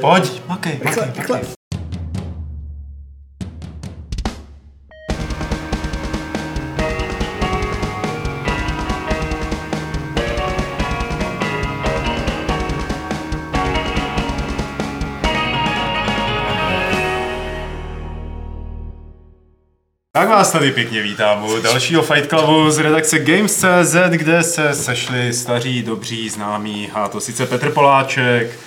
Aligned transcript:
Pojď, 0.00 0.42
makej, 0.48 0.80
makej, 0.84 1.12
makej. 1.16 1.40
Tak 20.12 20.28
vás 20.28 20.52
tady 20.52 20.70
pěkně 20.70 21.02
vítám 21.02 21.44
u 21.44 21.60
dalšího 21.60 22.02
Fight 22.02 22.28
Clubu 22.28 22.70
z 22.70 22.78
redakce 22.78 23.18
Games.cz, 23.18 23.96
kde 24.10 24.42
se 24.42 24.74
sešli 24.74 25.32
staří, 25.32 25.82
dobří, 25.82 26.28
známí, 26.28 26.90
a 26.94 27.08
to 27.08 27.20
sice 27.20 27.46
Petr 27.46 27.70
Poláček, 27.70 28.58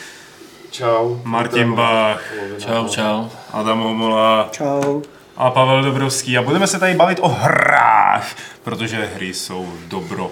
Čau. 0.71 1.19
Martin 1.23 1.73
Bach, 1.75 2.21
Čau, 2.57 2.87
čau. 2.87 3.25
Adam 3.53 3.79
Homola 3.79 4.49
Čau. 4.51 5.01
a 5.37 5.49
Pavel 5.51 5.83
Dobrovský. 5.83 6.37
A 6.37 6.41
budeme 6.41 6.67
se 6.67 6.79
tady 6.79 6.93
bavit 6.93 7.19
o 7.21 7.27
hrách, 7.27 8.35
protože 8.63 9.09
hry 9.15 9.33
jsou 9.33 9.73
dobro, 9.87 10.31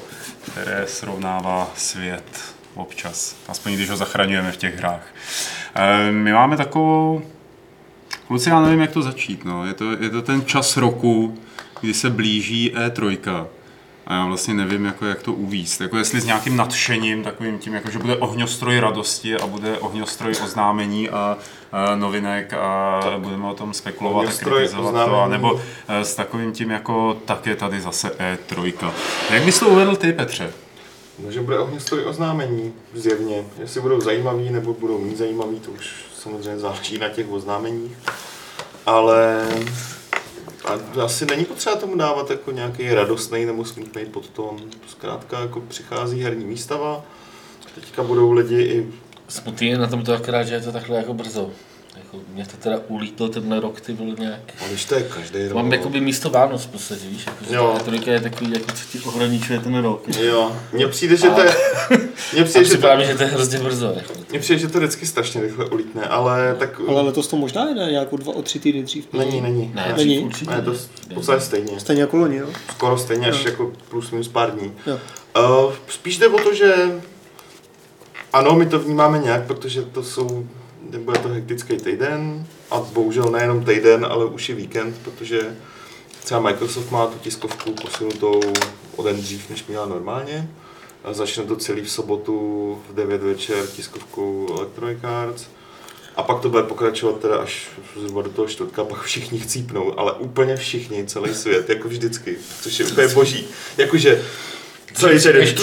které 0.51 0.83
srovnává 0.87 1.67
svět 1.75 2.23
občas. 2.75 3.35
Aspoň 3.47 3.73
když 3.73 3.89
ho 3.89 3.97
zachraňujeme 3.97 4.51
v 4.51 4.57
těch 4.57 4.77
hrách. 4.77 5.01
Eh, 5.75 6.11
My 6.11 6.33
máme 6.33 6.57
takovou 6.57 7.21
Kluci, 8.27 8.49
já 8.49 8.59
nevím, 8.61 8.81
jak 8.81 8.91
to 8.91 9.01
začít. 9.01 9.45
No. 9.45 9.65
Je, 9.65 9.73
to, 9.73 9.91
je 9.91 10.09
to 10.09 10.21
ten 10.21 10.45
čas 10.45 10.77
roku, 10.77 11.37
kdy 11.81 11.93
se 11.93 12.09
blíží 12.09 12.73
E3. 12.75 13.45
A 14.07 14.13
já 14.13 14.25
vlastně 14.25 14.53
nevím, 14.53 14.85
jako, 14.85 15.05
jak 15.05 15.21
to 15.23 15.33
uvíct. 15.33 15.81
Jako 15.81 15.97
jestli 15.97 16.21
s 16.21 16.25
nějakým 16.25 16.57
nadšením, 16.57 17.23
takovým 17.23 17.59
tím, 17.59 17.73
jako, 17.73 17.89
že 17.91 17.99
bude 17.99 18.15
ohňostroj 18.15 18.79
radosti 18.79 19.35
a 19.35 19.47
bude 19.47 19.77
ohňostroj 19.77 20.33
oznámení 20.43 21.09
a, 21.09 21.37
a 21.71 21.95
novinek 21.95 22.53
a 22.53 22.99
tak. 23.03 23.19
budeme 23.19 23.47
o 23.47 23.53
tom 23.53 23.73
spekulovat 23.73 24.17
a 24.17 24.19
Ohňostroj 24.19 24.53
kritizovat 24.59 24.91
to, 24.91 24.97
oznámení. 25.05 25.31
nebo 25.31 25.61
eh, 25.87 26.05
s 26.05 26.15
takovým 26.15 26.51
tím, 26.51 26.69
jako 26.71 27.17
tak 27.25 27.45
je 27.45 27.55
tady 27.55 27.81
zase 27.81 28.11
E3. 28.49 28.73
Jak 29.31 29.43
bys 29.43 29.59
to 29.59 29.67
uvedl 29.67 29.95
ty, 29.95 30.13
Petře? 30.13 30.53
No, 31.25 31.31
že 31.31 31.41
bude 31.41 31.59
ohňostroj 31.59 32.05
oznámení, 32.05 32.73
zjevně. 32.93 33.43
Jestli 33.59 33.81
budou 33.81 34.01
zajímavý 34.01 34.49
nebo 34.49 34.73
budou 34.73 35.01
méně 35.01 35.15
zajímavý, 35.15 35.59
to 35.59 35.71
už 35.71 35.93
samozřejmě 36.19 36.59
záleží 36.59 36.97
na 36.97 37.09
těch 37.09 37.31
oznámeních. 37.31 37.91
Ale 38.85 39.47
a 40.65 41.01
asi 41.03 41.25
není 41.25 41.45
potřeba 41.45 41.75
tomu 41.75 41.95
dávat 41.95 42.29
jako 42.29 42.51
nějaký 42.51 42.93
radostný 42.93 43.45
nebo 43.45 43.65
smutný 43.65 44.05
podtón. 44.05 44.57
Zkrátka 44.87 45.39
jako 45.39 45.61
přichází 45.61 46.21
herní 46.23 46.45
výstava, 46.45 47.03
teďka 47.75 48.03
budou 48.03 48.31
lidi 48.31 48.61
i 48.61 48.93
Smutný 49.27 49.67
je 49.67 49.77
na 49.77 49.87
tom 49.87 50.03
to 50.03 50.13
akorát, 50.13 50.43
že 50.43 50.55
je 50.55 50.61
to 50.61 50.71
takhle 50.71 50.97
jako 50.97 51.13
brzo. 51.13 51.51
Jako, 52.15 52.33
mě 52.33 52.45
to 52.45 52.57
teda 52.57 52.79
ulítlo 52.87 53.29
tenhle 53.29 53.59
rok, 53.59 53.81
ty 53.81 53.93
vole 53.93 54.15
nějak. 54.19 54.39
a 54.65 54.67
když 54.67 54.85
to 54.85 54.95
je 54.95 55.03
každý 55.03 55.43
rok. 55.47 55.53
Mám 55.55 55.71
jakoby 55.73 56.01
místo 56.01 56.29
Vánoc 56.29 56.63
v 56.63 56.67
podstatě, 56.67 57.07
víš, 57.07 57.25
jako, 57.25 57.45
že 57.49 57.55
Jo. 57.55 57.73
ta 57.77 57.83
trojka 57.83 58.11
je 58.11 58.19
takový, 58.19 58.51
jako 58.53 58.71
co 58.71 58.85
ti 58.91 58.99
ohraničuje 58.99 59.59
ten 59.59 59.75
rok. 59.75 60.03
Jo, 60.19 60.55
mně 60.73 60.87
přijde, 60.87 61.17
že 61.17 61.29
to 61.29 61.41
je... 61.41 61.55
Mně 62.33 62.43
přijde, 62.43 62.65
že 62.65 62.77
to, 62.77 62.87
že 63.07 63.15
to 63.15 63.23
je 63.23 63.29
hrozně 63.29 63.59
brzo. 63.59 63.93
Jako. 63.95 64.13
mně 64.29 64.39
přijde, 64.39 64.59
že 64.59 64.67
to 64.67 64.77
vždycky 64.77 65.05
strašně 65.05 65.41
rychle 65.41 65.65
ulítne, 65.65 66.01
ale 66.03 66.55
tak... 66.59 66.81
Ale 66.87 67.01
letos 67.01 67.27
to 67.27 67.35
možná 67.37 67.73
jde 67.73 67.91
nějakou 67.91 68.17
dva 68.17 68.35
o 68.35 68.41
tři 68.41 68.59
týdny 68.59 68.83
dřív. 68.83 69.07
Není, 69.13 69.41
není. 69.41 69.71
Ne, 69.75 69.93
Není? 69.97 70.19
určitě. 70.19 70.51
Ne, 70.51 70.61
to 70.61 70.73
v 70.73 71.13
podstatě 71.13 71.41
stejně. 71.41 71.79
Stejně 71.79 72.01
jako 72.01 72.17
loni, 72.17 72.35
jo? 72.37 72.47
Skoro 72.71 72.97
stejně, 72.97 73.27
až 73.27 73.45
jako 73.45 73.71
plus 73.89 74.11
minus 74.11 74.27
pár 74.27 74.51
dní. 74.51 74.71
Jo. 74.87 74.99
Uh, 75.67 75.73
spíš 75.89 76.17
jde 76.17 76.27
o 76.27 76.37
to, 76.37 76.53
že 76.53 76.75
ano, 78.33 78.55
my 78.55 78.65
to 78.65 78.79
vnímáme 78.79 79.19
nějak, 79.19 79.43
protože 79.47 79.81
to 79.81 80.03
jsou, 80.03 80.47
nebo 80.89 81.11
je 81.11 81.19
to 81.19 81.29
hektický 81.29 81.77
týden 81.77 82.47
a 82.71 82.79
bohužel 82.79 83.25
nejenom 83.31 83.65
týden, 83.65 84.05
ale 84.09 84.25
už 84.25 84.49
i 84.49 84.53
víkend, 84.53 84.95
protože 85.03 85.55
třeba 86.23 86.39
Microsoft 86.39 86.91
má 86.91 87.07
tu 87.07 87.19
tiskovku 87.19 87.71
posunutou 87.71 88.41
o 88.95 89.03
den 89.03 89.21
dřív, 89.21 89.49
než 89.49 89.65
měla 89.65 89.85
normálně. 89.85 90.49
A 91.03 91.13
začne 91.13 91.43
to 91.43 91.55
celý 91.55 91.81
v 91.81 91.91
sobotu 91.91 92.77
v 92.89 92.95
9 92.95 93.23
večer 93.23 93.65
tiskovkou 93.67 94.47
Electronic 94.57 94.99
Arts. 95.03 95.45
A 96.15 96.23
pak 96.23 96.41
to 96.41 96.49
bude 96.49 96.63
pokračovat 96.63 97.19
teda 97.19 97.37
až 97.37 97.69
zhruba 97.95 98.21
do 98.21 98.29
toho 98.29 98.47
čtvrtka, 98.47 98.83
pak 98.83 99.01
všichni 99.01 99.39
chcípnou, 99.39 99.99
ale 99.99 100.13
úplně 100.13 100.55
všichni, 100.55 101.05
celý 101.05 101.33
svět, 101.33 101.69
jako 101.69 101.87
vždycky, 101.87 102.37
což 102.61 102.79
je 102.79 102.85
úplně 102.85 103.07
boží. 103.13 103.47
Jakože 103.77 104.25
celý 104.95 105.19
týden 105.19 105.55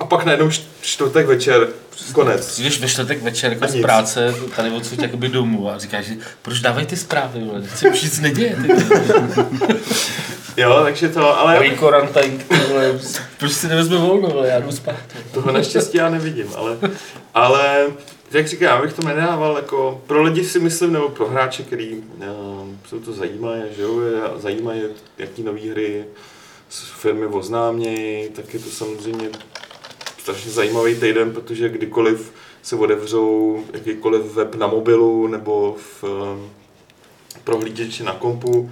a 0.00 0.04
pak 0.06 0.24
najednou 0.24 0.50
čtvrtek 0.80 1.26
večer, 1.26 1.68
konec. 2.12 2.46
Přijdeš 2.46 2.80
ve 2.80 2.88
čtvrtek 2.88 3.22
večer 3.22 3.52
jako 3.52 3.68
z 3.68 3.80
práce, 3.80 4.34
tady 4.56 4.70
odsud 4.70 5.02
jakoby 5.02 5.28
domů 5.28 5.70
a 5.70 5.78
říkáš, 5.78 6.04
že 6.04 6.14
proč 6.42 6.60
dávají 6.60 6.86
ty 6.86 6.96
zprávy, 6.96 7.40
vole, 7.44 7.62
se 7.76 7.88
už 7.88 8.02
nic 8.02 8.20
neděje. 8.20 8.56
Ty. 8.62 8.68
Jo, 10.56 10.80
takže 10.84 11.08
to, 11.08 11.38
ale 11.38 11.58
ty 12.48 12.56
vole, 12.68 12.98
proč 13.38 13.52
si 13.52 13.68
nevezme 13.68 13.96
volno, 13.96 14.28
vole, 14.28 14.48
já 14.48 14.60
jdu 14.60 14.72
spát. 14.72 14.94
toho 15.34 15.52
naštěstí 15.52 15.98
já 15.98 16.10
nevidím, 16.10 16.46
ale, 16.56 16.76
ale 17.34 17.86
jak 18.30 18.48
říkám, 18.48 18.66
já 18.68 18.82
bych 18.82 18.92
to 18.92 19.06
nedával 19.08 19.56
jako, 19.56 20.02
pro 20.06 20.22
lidi 20.22 20.44
si 20.44 20.58
myslím, 20.60 20.92
nebo 20.92 21.08
pro 21.08 21.28
hráče, 21.28 21.62
který 21.62 21.94
uh, 21.94 22.68
se 22.88 22.96
to 23.04 23.12
zajímají, 23.12 23.62
že 23.76 23.82
jo, 23.82 24.00
je- 24.00 24.40
zajímají, 24.42 24.82
jaký 25.18 25.42
nové 25.42 25.60
hry 25.70 26.04
firmy 26.70 27.26
oznámějí, 27.26 28.28
tak 28.28 28.54
je 28.54 28.60
to 28.60 28.70
samozřejmě 28.70 29.30
strašně 30.18 30.50
zajímavý 30.50 30.94
týden, 30.94 31.32
protože 31.32 31.68
kdykoliv 31.68 32.32
se 32.62 32.76
otevřou 32.76 33.60
jakýkoliv 33.72 34.34
web 34.34 34.54
na 34.54 34.66
mobilu 34.66 35.26
nebo 35.26 35.76
v 35.78 36.04
uh, 36.04 36.10
prohlížeči 37.44 38.02
na 38.02 38.12
kompu, 38.12 38.70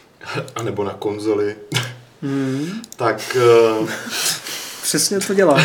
anebo 0.56 0.84
na 0.84 0.94
konzoli, 0.94 1.56
Hmm. 2.22 2.82
tak 2.96 3.36
uh, 3.80 3.88
Přesně 4.82 5.20
to 5.20 5.34
dělá. 5.34 5.56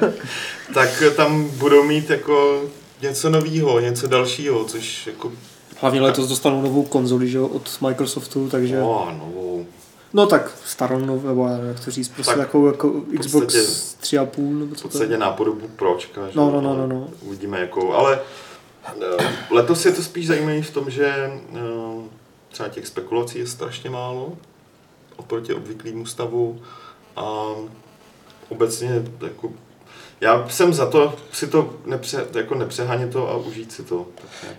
tak 0.74 1.02
tam 1.16 1.48
budou 1.48 1.82
mít 1.84 2.10
jako 2.10 2.62
něco 3.02 3.30
nového, 3.30 3.80
něco 3.80 4.06
dalšího, 4.06 4.64
což 4.64 5.06
jako, 5.06 5.32
Hlavně 5.80 6.00
letos 6.00 6.28
dostanou 6.28 6.62
novou 6.62 6.82
konzoli, 6.82 7.28
že 7.28 7.38
jo, 7.38 7.46
od 7.46 7.78
Microsoftu, 7.80 8.48
takže... 8.48 8.80
o, 8.80 9.08
novou. 9.18 9.66
No 10.14 10.26
tak 10.26 10.50
starou, 10.64 10.98
novou, 10.98 11.28
nebo 11.28 11.48
já 11.48 11.74
to 11.84 11.90
říct, 11.90 12.08
prostě 12.08 12.32
Tak 12.32 12.38
jako, 12.40 12.66
jako 12.66 12.90
Xbox 13.20 13.44
podstatě- 13.44 13.58
3,5 14.00 14.58
nebo 14.58 14.74
V 14.74 14.78
co 14.78 14.82
to 14.82 14.88
podstatě 14.88 15.12
je. 15.12 15.18
nápodobu 15.18 15.68
pročka, 15.76 16.26
že? 16.26 16.32
No, 16.38 16.50
no, 16.50 16.60
no, 16.60 16.76
no, 16.76 16.86
no. 16.86 17.08
Uvidíme 17.22 17.60
jakou, 17.60 17.92
ale 17.92 18.20
eh, 18.86 19.24
letos 19.50 19.86
je 19.86 19.92
to 19.92 20.02
spíš 20.02 20.26
zajímavé 20.26 20.62
v 20.62 20.70
tom, 20.70 20.90
že 20.90 21.06
eh, 21.54 21.60
třeba 22.50 22.68
těch 22.68 22.86
spekulací 22.86 23.38
je 23.38 23.46
strašně 23.46 23.90
málo 23.90 24.32
oproti 25.16 25.54
obvyklému 25.54 26.06
stavu 26.06 26.60
a 27.16 27.44
obecně 28.48 29.02
jako 29.22 29.50
já 30.20 30.48
jsem 30.48 30.74
za 30.74 30.86
to 30.90 31.14
si 31.32 31.46
to 31.46 31.74
nepře, 31.86 32.26
jako 32.34 32.54
nepřehánět 32.54 33.12
to 33.12 33.28
a 33.28 33.36
užít 33.36 33.72
si 33.72 33.82
to. 33.82 34.06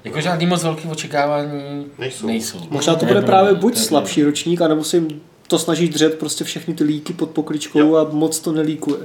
Jako 0.03 0.22
žádný 0.22 0.46
moc 0.46 0.63
velký 0.63 0.88
očekávání 0.88 1.88
Nejsou. 2.00 2.28
nejsou. 2.28 2.59
Možná 2.69 2.96
to 2.96 3.06
bude 3.06 3.22
právě 3.22 3.53
buď 3.53 3.78
slabší 3.78 4.24
ročník, 4.24 4.62
anebo 4.62 4.84
si 4.84 5.19
to 5.48 5.59
snaží 5.59 5.90
dřet 5.90 6.20
prostě 6.20 6.44
všechny 6.44 6.74
ty 6.74 6.84
líky 6.84 7.14
pod 7.14 7.30
pokličkou 7.30 7.80
Jo. 7.80 7.96
a 7.96 8.08
moc 8.12 8.40
to 8.40 8.52
nelíkuje. 8.52 9.00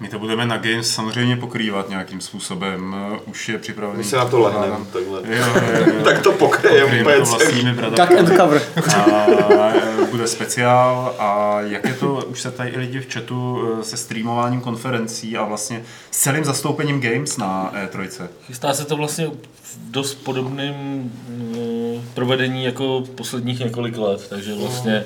My 0.00 0.08
to 0.08 0.18
budeme 0.18 0.46
na 0.46 0.56
Games 0.58 0.90
samozřejmě 0.90 1.36
pokrývat 1.36 1.88
nějakým 1.88 2.20
způsobem. 2.20 2.96
Eh, 3.14 3.18
Už 3.26 3.48
je 3.48 3.58
připravený. 3.58 3.98
My 3.98 4.04
se 4.04 4.16
na 4.16 4.24
to 4.24 4.40
lehneme 4.40 4.76
takhle. 4.92 5.20
Jo, 5.24 5.44
jo, 5.54 5.86
jo. 5.86 5.92
Tak 6.04 6.22
to 6.22 6.32
pokryjeme 6.32 7.00
úplně 7.00 7.16
vlastními 7.18 7.74
Tak 7.96 8.10
end 8.10 8.28
cover. 8.36 8.62
A 8.96 9.26
eh, 9.70 10.04
bude 10.10 10.26
speciál 10.26 11.14
a 11.18 11.60
jak 11.60 11.84
je 11.84 11.94
to, 11.94 12.14
už 12.28 12.40
se 12.40 12.50
tady 12.50 12.70
i 12.70 12.78
lidi 12.78 13.00
v 13.00 13.12
chatu 13.14 13.68
eh, 13.80 13.84
se 13.84 13.96
streamováním 13.96 14.60
konferencí 14.60 15.36
a 15.36 15.44
vlastně 15.44 15.82
s 16.10 16.18
celým 16.18 16.44
zastoupením 16.44 17.00
Games 17.00 17.36
na 17.36 17.70
E 17.74 17.86
E3. 17.86 18.26
Chystá 18.46 18.74
se 18.74 18.84
to 18.84 18.96
vlastně 18.96 19.26
v 19.62 19.90
dost 19.90 20.14
podobným 20.14 20.74
mm, 21.28 22.02
provedení 22.14 22.64
jako 22.64 23.04
posledních 23.14 23.58
několik 23.60 23.96
let, 23.98 24.26
takže 24.28 24.54
vlastně 24.54 25.04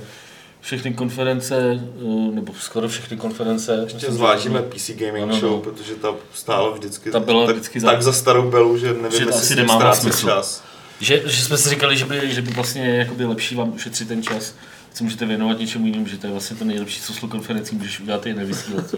všechny 0.62 0.94
konference, 0.94 1.56
eh, 2.00 2.04
nebo 2.34 2.52
skoro 2.60 2.88
všechny 2.88 3.16
konference. 3.16 3.80
Ještě 3.84 4.12
zvážíme 4.12 4.62
PC 4.62 4.90
Gaming 4.94 5.22
Ano, 5.22 5.32
no. 5.34 5.40
Show, 5.40 5.62
protože 5.62 5.94
ta 5.94 6.14
stála 6.34 6.70
vždycky, 6.70 7.10
Ta 7.10 7.20
byla 7.20 7.46
tak, 7.46 7.54
vždycky 7.56 7.80
za- 7.80 7.90
tak 7.90 8.02
za 8.02 8.12
starou 8.12 8.50
belu, 8.50 8.78
že 8.78 8.86
nevím, 8.92 9.18
Že 9.18 9.24
jestli 9.26 9.56
nemá 9.56 9.94
smysl. 9.94 10.26
čas. 10.26 10.64
Že, 11.00 11.22
že 11.26 11.42
jsme 11.44 11.58
si 11.58 11.68
říkali, 11.70 11.96
že 11.96 12.04
by, 12.04 12.34
že 12.34 12.42
by 12.42 12.50
vlastně 12.50 12.96
jakoby 12.96 13.24
lepší 13.24 13.54
vám 13.54 13.72
ušetřit 13.74 14.08
ten 14.08 14.22
čas, 14.22 14.54
co 14.94 15.04
můžete 15.04 15.26
věnovat 15.26 15.58
něčemu 15.58 15.86
jinému, 15.86 16.06
že 16.06 16.18
to 16.18 16.26
je 16.26 16.30
vlastně 16.30 16.56
to 16.56 16.64
nejlepší, 16.64 17.00
co 17.00 17.12
s 17.12 17.18
konferencí 17.18 17.76
můžeš 17.76 18.00
udělat, 18.00 18.26
je 18.26 18.34
nevysílat. 18.34 18.94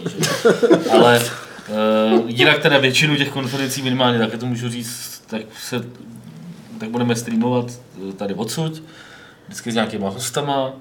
Ale 0.91 1.21
uh, 1.21 2.23
jinak 2.29 2.59
teda 2.61 2.77
většinu 2.77 3.15
těch 3.15 3.29
konferencí 3.29 3.81
minimálně, 3.81 4.19
tak 4.19 4.39
to 4.39 4.45
můžu 4.45 4.69
říct, 4.69 5.23
tak, 5.27 5.41
se, 5.63 5.85
tak 6.79 6.89
budeme 6.89 7.15
streamovat 7.15 7.65
eh, 8.09 8.13
tady 8.13 8.33
odsud, 8.33 8.83
vždycky 9.47 9.71
s 9.71 9.75
nějakýma 9.75 10.09
hostama 10.09 10.73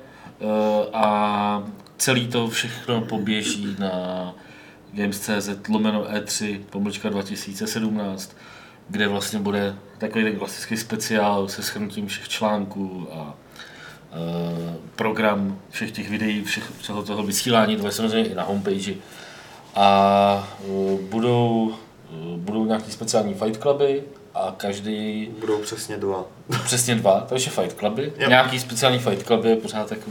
a 0.93 1.63
celý 1.97 2.27
to 2.27 2.49
všechno 2.49 3.01
poběží 3.01 3.77
na 3.79 4.35
Games.cz 4.93 5.69
lomeno 5.69 6.05
E3, 6.05 6.61
pomlčka 6.71 7.09
2017, 7.09 8.37
kde 8.89 9.09
vlastně 9.09 9.39
bude 9.39 9.75
takový 9.99 10.25
ten 10.25 10.37
klasický 10.37 10.77
speciál 10.77 11.49
se 11.49 11.63
shrnutím 11.63 12.07
všech 12.07 12.29
článků 12.29 13.09
a 13.13 13.35
eh, 14.13 14.77
program 14.97 15.59
všech 15.71 15.91
těch 15.91 16.11
videí, 16.11 16.45
všech, 16.45 16.73
všeho 16.79 17.03
toho 17.03 17.23
vysílání, 17.23 17.77
to 17.77 17.87
je 17.87 17.93
samozřejmě 17.93 18.31
i 18.31 18.35
na 18.35 18.43
homepage. 18.43 18.95
A 19.75 20.49
eh, 20.61 20.99
budou, 21.11 21.75
eh, 22.11 22.37
budou 22.37 22.65
nějaký 22.65 22.91
speciální 22.91 23.35
fight 23.35 23.63
cluby 23.63 24.03
a 24.35 24.55
každý 24.57 25.27
Budou 25.41 25.59
přesně 25.59 25.97
dva. 25.97 26.25
Přesně 26.65 26.95
dva, 26.95 27.21
takže 27.29 27.51
fight 27.51 27.79
cluby. 27.79 28.13
Jo. 28.19 28.29
Nějaký 28.29 28.61
speciální 28.61 28.99
fight 28.99 29.27
cluby 29.27 29.49
je 29.49 29.57
pořád 29.57 29.91
jako 29.91 30.11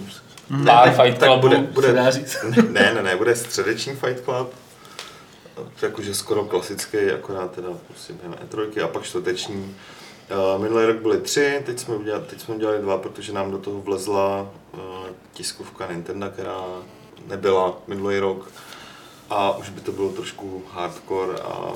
pár 0.66 0.88
Ne, 0.88 0.94
fight 1.04 1.20
tak 1.20 1.30
clubů, 1.30 1.42
bude- 1.42 1.58
bude- 1.58 1.88
se 1.88 1.94
dá 1.94 2.12
říct. 2.12 2.38
Ne, 2.70 2.94
ne, 2.94 3.04
ne, 3.04 3.16
bude 3.16 3.36
středeční 3.36 3.96
Fight 3.96 4.24
Club. 4.24 4.54
Jakože 5.82 6.16
skoro 6.16 6.44
klasický, 6.46 6.98
akorát 6.98 7.52
teda 7.52 7.68
prostě 7.88 8.14
během 8.14 8.34
E3 8.50 8.84
a 8.84 8.88
pak 8.88 9.04
čtvrteční. 9.04 9.76
Uh, 10.56 10.62
minulý 10.62 10.86
rok 10.86 10.98
byly 10.98 11.18
tři, 11.22 11.62
teď 11.66 11.80
jsme, 11.80 11.96
udělali, 11.96 12.24
teď 12.30 12.42
jsme 12.42 12.56
udělali 12.56 12.80
dva, 12.82 12.98
protože 12.98 13.34
nám 13.34 13.52
do 13.52 13.58
toho 13.58 13.82
vlezla 13.82 14.42
uh, 14.74 14.80
tiskovka 15.34 15.92
Nintendo, 15.92 16.30
která 16.30 16.62
nebyla 17.28 17.74
minulý 17.88 18.20
rok. 18.20 18.52
A 19.30 19.58
už 19.58 19.70
by 19.70 19.82
to 19.82 19.92
bylo 19.92 20.10
trošku 20.10 20.64
hardcore 20.74 21.34
a 21.40 21.72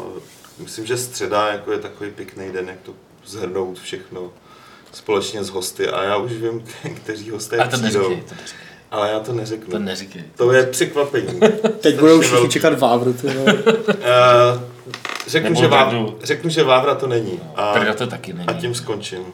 myslím, 0.60 0.86
že 0.86 0.98
středa 0.98 1.48
jako 1.48 1.72
je 1.72 1.80
takový 1.80 2.12
pěkný 2.12 2.52
den, 2.52 2.68
jak 2.68 2.80
to 2.84 2.94
zhrnout 3.26 3.80
všechno 3.80 4.32
společně 4.92 5.44
s 5.44 5.50
hosty. 5.50 5.88
A 5.88 6.04
já 6.04 6.18
už 6.18 6.32
vím, 6.32 6.64
kteří 6.96 7.30
hosté 7.30 7.58
A 7.58 7.68
to 7.68 7.78
přijdou. 7.78 8.10
neříkej, 8.10 8.24
to 8.30 8.36
neříkej. 8.36 8.68
Ale 8.92 9.10
já 9.12 9.20
to 9.20 9.34
neřeknu. 9.34 9.72
To 9.72 9.80
neříkej. 9.80 10.24
To 10.38 10.52
je 10.52 10.64
překvapení. 10.66 11.40
Teď 11.82 12.00
budou 12.00 12.20
všichni 12.20 12.38
velký. 12.38 12.52
čekat 12.54 12.80
Vávru. 12.80 13.16
Uh, 13.24 13.32
řeknu, 15.28 15.50
Nebo 15.50 15.62
že 15.62 15.68
Vávra, 15.68 16.00
řeknu, 16.24 16.50
že 16.50 16.64
Vávra 16.64 16.96
to 16.96 17.08
není. 17.08 17.40
A, 17.56 17.74
Prda 17.74 17.94
to 17.94 18.08
taky 18.08 18.34
není. 18.34 18.48
a 18.48 18.54
tím 18.54 18.76
skončím. 18.76 19.26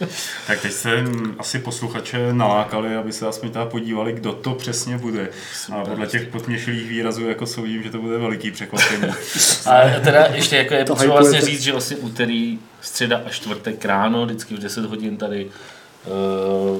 Tak 0.46 0.60
teď 0.60 0.72
jste 0.72 1.04
asi 1.38 1.58
posluchače 1.58 2.32
nalákali, 2.32 2.96
aby 2.96 3.12
se 3.12 3.26
aspoň 3.26 3.50
teda 3.50 3.66
podívali, 3.66 4.12
kdo 4.12 4.32
to 4.32 4.54
přesně 4.54 4.98
bude. 4.98 5.28
A 5.72 5.84
podle 5.84 6.06
těch 6.06 6.28
potměšilých 6.28 6.88
výrazů 6.88 7.28
jako 7.28 7.46
soudím, 7.46 7.82
že 7.82 7.90
to 7.90 7.98
bude 7.98 8.18
veliký 8.18 8.50
překvapení. 8.50 9.02
A 9.66 10.00
teda 10.00 10.26
ještě 10.34 10.56
jako 10.56 10.74
je 10.74 10.84
To 10.84 10.92
potřeba 10.92 11.14
vlastně 11.14 11.40
říct, 11.40 11.62
že 11.62 11.72
vlastně 11.72 11.96
úterý, 11.96 12.58
středa 12.80 13.22
a 13.26 13.30
čtvrtek 13.30 13.84
ráno, 13.84 14.26
vždycky 14.26 14.54
v 14.54 14.58
10 14.58 14.84
hodin 14.84 15.16
tady 15.16 15.50
uh, 16.06 16.78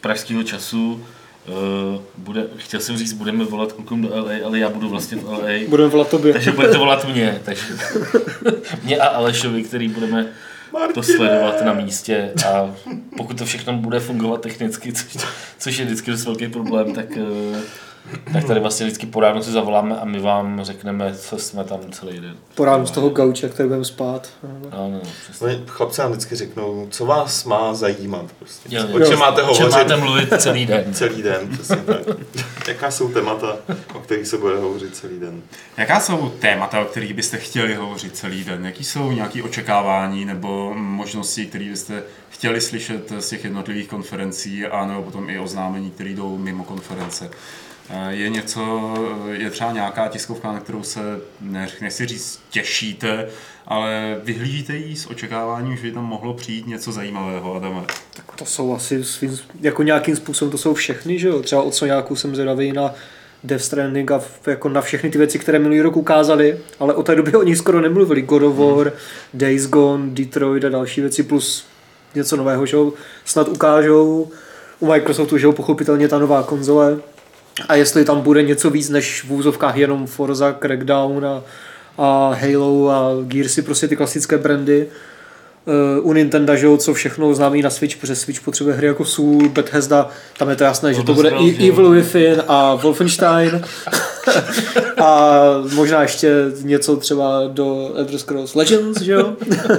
pražského 0.00 0.42
času, 0.42 1.04
uh, 1.48 2.00
bude, 2.16 2.46
chtěl 2.56 2.80
jsem 2.80 2.96
říct, 2.96 3.12
budeme 3.12 3.44
volat 3.44 3.72
klukům 3.72 4.02
do 4.02 4.08
LA, 4.08 4.32
ale 4.46 4.58
já 4.58 4.70
budu 4.70 4.88
vlastně 4.88 5.18
v 5.18 5.24
LA. 5.24 5.68
Budeme 5.68 5.88
volat 5.88 6.08
tobě. 6.08 6.32
Takže 6.32 6.52
budete 6.52 6.78
volat 6.78 7.08
mě, 7.08 7.40
takže 7.44 7.64
mě 8.82 8.98
a 8.98 9.06
Alešovi, 9.06 9.62
který 9.62 9.88
budeme 9.88 10.26
to 10.94 11.02
sledovat 11.02 11.62
na 11.64 11.72
místě 11.72 12.32
a 12.46 12.74
pokud 13.16 13.38
to 13.38 13.44
všechno 13.44 13.72
bude 13.72 14.00
fungovat 14.00 14.40
technicky, 14.40 14.92
což, 14.92 15.16
což 15.58 15.78
je 15.78 15.84
vždycky 15.84 16.10
dost 16.10 16.24
velký 16.24 16.48
problém, 16.48 16.94
tak, 16.94 17.06
eh, 17.16 17.60
tak 18.32 18.44
tady 18.44 18.60
vlastně 18.60 18.86
vždycky 18.86 19.06
po 19.06 19.20
ránu 19.20 19.42
si 19.42 19.50
zavoláme 19.50 19.96
a 19.96 20.04
my 20.04 20.20
vám 20.20 20.64
řekneme, 20.64 21.14
co 21.14 21.38
jsme 21.38 21.64
tam 21.64 21.80
celý 21.90 22.20
den. 22.20 22.36
Po 22.54 22.64
ránu 22.64 22.86
z 22.86 22.90
toho 22.90 23.08
gauče, 23.08 23.48
který 23.48 23.68
budeme 23.68 23.84
spát. 23.84 24.28
Ano, 24.70 25.00
přesně. 25.22 25.46
Oni, 25.46 25.62
chlapci 25.66 26.00
nám 26.00 26.10
vždycky 26.10 26.36
řeknou, 26.36 26.86
co 26.90 27.06
vás 27.06 27.44
má 27.44 27.74
zajímat. 27.74 28.24
Prostě. 28.38 28.76
Jo, 28.76 28.82
o 28.92 29.00
čem 29.00 29.18
máte 29.18 29.42
O 29.42 29.54
čem 29.54 29.64
hovořit 29.64 29.88
máte 29.88 29.96
mluvit 29.96 30.32
celý 30.38 30.66
den. 30.66 30.84
celý 30.94 31.22
den. 31.22 31.48
Přesně 31.52 31.76
tak. 31.76 31.98
Jaká 32.68 32.90
jsou 32.90 33.08
témata, 33.08 33.56
o 33.94 33.98
kterých 33.98 34.26
se 34.26 34.38
bude 34.38 34.56
hovořit 34.56 34.96
celý 34.96 35.20
den? 35.20 35.42
Jaká 35.76 36.00
jsou 36.00 36.28
témata, 36.28 36.80
o 36.80 36.84
kterých 36.84 37.14
byste 37.14 37.36
chtěli 37.36 37.74
hovořit 37.74 38.16
celý 38.16 38.44
den? 38.44 38.66
Jaký 38.66 38.84
jsou 38.84 39.12
nějaké 39.12 39.42
očekávání 39.42 40.24
nebo 40.24 40.74
možnosti, 40.74 41.46
které 41.46 41.64
byste 41.64 42.02
chtěli 42.30 42.60
slyšet 42.60 43.12
z 43.18 43.28
těch 43.28 43.44
jednotlivých 43.44 43.88
konferencí 43.88 44.66
a 44.66 44.86
nebo 44.86 45.02
potom 45.02 45.30
i 45.30 45.38
oznámení, 45.38 45.90
které 45.90 46.10
jdou 46.10 46.38
mimo 46.38 46.64
konference? 46.64 47.30
Eh, 47.90 48.12
Je 48.14 48.28
něco, 48.28 48.94
je 49.32 49.50
třeba 49.50 49.72
nějaká 49.72 50.08
tiskovka, 50.08 50.52
na 50.52 50.60
kterou 50.60 50.82
se, 50.82 51.00
ne, 51.40 51.68
nechci 51.80 52.06
říct, 52.06 52.40
těšíte, 52.50 53.26
ale 53.66 54.20
vyhlížíte 54.24 54.76
jí 54.76 54.96
s 54.96 55.10
očekáváním, 55.10 55.76
že 55.76 55.82
by 55.82 55.92
tam 55.92 56.04
mohlo 56.04 56.34
přijít 56.34 56.66
něco 56.66 56.92
zajímavého, 56.92 57.54
Adame? 57.54 57.80
To 58.36 58.44
jsou 58.44 58.74
asi 58.74 59.04
svým, 59.04 59.38
jako 59.60 59.82
nějakým 59.82 60.16
způsobem 60.16 60.52
to 60.52 60.58
jsou 60.58 60.74
všechny, 60.74 61.18
že 61.18 61.28
jo? 61.28 61.42
Třeba 61.42 61.62
od 61.62 61.74
Soňáků 61.74 62.16
jsem 62.16 62.34
zvědavý 62.34 62.72
na 62.72 62.94
Death 63.44 63.64
Stranding 63.64 64.10
a 64.10 64.20
jako 64.46 64.68
na 64.68 64.80
všechny 64.80 65.10
ty 65.10 65.18
věci, 65.18 65.38
které 65.38 65.58
minulý 65.58 65.80
rok 65.80 65.96
ukázali, 65.96 66.58
ale 66.80 66.94
od 66.94 67.06
té 67.06 67.14
doby 67.14 67.34
o 67.34 67.42
nich 67.42 67.58
skoro 67.58 67.80
nemluvili. 67.80 68.22
God 68.22 68.42
of 68.42 68.56
War, 68.56 68.92
Days 69.34 69.66
Gone, 69.66 70.06
Detroit 70.10 70.64
a 70.64 70.68
další 70.68 71.00
věci, 71.00 71.22
plus 71.22 71.66
něco 72.14 72.36
nového, 72.36 72.66
že 72.66 72.76
jo? 72.76 72.92
Snad 73.24 73.48
ukážou 73.48 74.30
u 74.80 74.86
Microsoftu, 74.86 75.38
že 75.38 75.46
jo, 75.46 75.52
pochopitelně 75.52 76.08
ta 76.08 76.18
nová 76.18 76.42
konzole. 76.42 76.98
A 77.68 77.74
jestli 77.74 78.04
tam 78.04 78.20
bude 78.20 78.42
něco 78.42 78.70
víc 78.70 78.88
než 78.88 79.24
v 79.24 79.32
úzovkách 79.32 79.76
jenom 79.76 80.06
Forza, 80.06 80.56
Crackdown 80.62 81.26
a, 81.26 81.42
a 81.98 82.36
Halo 82.40 82.90
a 82.90 83.10
Gearsy, 83.22 83.62
prostě 83.62 83.88
ty 83.88 83.96
klasické 83.96 84.38
brandy. 84.38 84.86
Uh, 85.98 86.06
u 86.06 86.12
Nintendo, 86.12 86.56
že 86.56 86.66
jo, 86.66 86.76
co 86.76 86.94
všechno 86.94 87.34
známý 87.34 87.62
na 87.62 87.70
Switch, 87.70 87.96
protože 87.96 88.16
Switch 88.16 88.40
potřebuje 88.40 88.76
hry 88.76 88.86
jako 88.86 89.04
Soul, 89.04 89.48
Bethesda, 89.48 90.08
tam 90.38 90.50
je 90.50 90.56
to 90.56 90.64
jasné, 90.64 90.94
že 90.94 91.02
to 91.02 91.14
bude 91.14 91.30
i. 91.30 91.68
Evil 91.68 91.90
Within 91.90 92.42
a 92.48 92.74
Wolfenstein 92.74 93.62
a 95.04 95.40
možná 95.74 96.02
ještě 96.02 96.32
něco 96.62 96.96
třeba 96.96 97.40
do 97.48 97.92
Elder 97.96 98.18
Scrolls 98.18 98.54
Legends, 98.54 99.00
že 99.00 99.12
jo? 99.12 99.36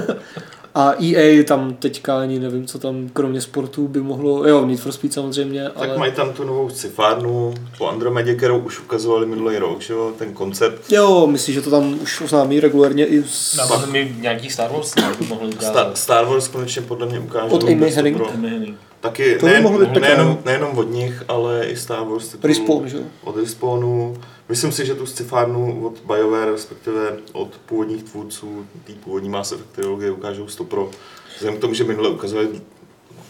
A 0.74 0.92
EA 1.04 1.44
tam 1.44 1.74
teďka 1.74 2.20
ani 2.20 2.38
nevím, 2.38 2.66
co 2.66 2.78
tam 2.78 3.08
kromě 3.12 3.40
sportu 3.40 3.88
by 3.88 4.00
mohlo, 4.00 4.48
jo, 4.48 4.66
Need 4.66 4.80
for 4.80 4.92
Speed 4.92 5.12
samozřejmě, 5.12 5.64
Tak 5.64 5.88
ale... 5.88 5.98
mají 5.98 6.12
tam 6.12 6.32
tu 6.32 6.44
novou 6.44 6.68
scifárnu 6.70 7.54
po 7.78 7.88
Andromedě, 7.88 8.34
kterou 8.34 8.58
už 8.58 8.80
ukazovali 8.80 9.26
minulý 9.26 9.58
rok, 9.58 9.80
že 9.82 9.92
jo, 9.92 10.12
ten 10.18 10.32
koncept. 10.32 10.92
Jo, 10.92 11.26
myslím, 11.26 11.54
že 11.54 11.62
to 11.62 11.70
tam 11.70 11.98
už 12.02 12.20
oznámí 12.20 12.60
regulérně 12.60 13.06
i 13.06 13.22
s... 13.26 13.56
No, 13.56 13.86
mi 13.92 14.16
nějaký 14.20 14.50
Star 14.50 14.70
Wars 14.72 14.94
ne, 14.94 15.12
by 15.18 15.26
mohli 15.26 15.52
Star. 15.52 15.90
Star 15.94 16.24
Wars 16.26 16.48
konečně 16.48 16.82
podle 16.82 17.06
mě 17.06 17.20
ukážou. 17.20 17.54
Od 17.54 17.64
Amy 17.64 17.74
bez 17.74 17.94
Hennig. 17.94 18.16
pro- 18.16 18.30
Hennig. 18.30 18.74
Taky 19.00 19.38
To 19.38 19.46
nejen, 19.46 19.62
mohlo 19.62 19.78
být 19.78 20.00
nejenom, 20.00 20.26
no. 20.26 20.38
nejenom 20.44 20.78
od 20.78 20.90
nich, 20.90 21.22
ale 21.28 21.66
i 21.66 21.76
Star 21.76 22.04
Wars. 22.08 22.28
titulů 22.28 22.48
Respawn, 22.48 22.88
že? 22.88 22.98
Od 23.24 23.36
Respawnu. 23.36 24.16
Myslím 24.48 24.72
si, 24.72 24.86
že 24.86 24.94
tu 24.94 25.06
scifárnu 25.06 25.86
od 25.86 26.14
BioWare, 26.14 26.52
respektive 26.52 27.16
od 27.32 27.48
původních 27.66 28.02
tvůrců, 28.02 28.66
té 28.84 28.92
původní 28.92 29.28
Mass 29.28 29.52
Effect 29.52 29.70
trilogie 29.72 30.10
ukážou 30.10 30.48
100 30.48 30.64
pro. 30.64 30.90
Vzhledem 31.34 31.58
k 31.58 31.60
tomu, 31.60 31.74
že 31.74 31.84
minule 31.84 32.08
ukazovali 32.08 32.48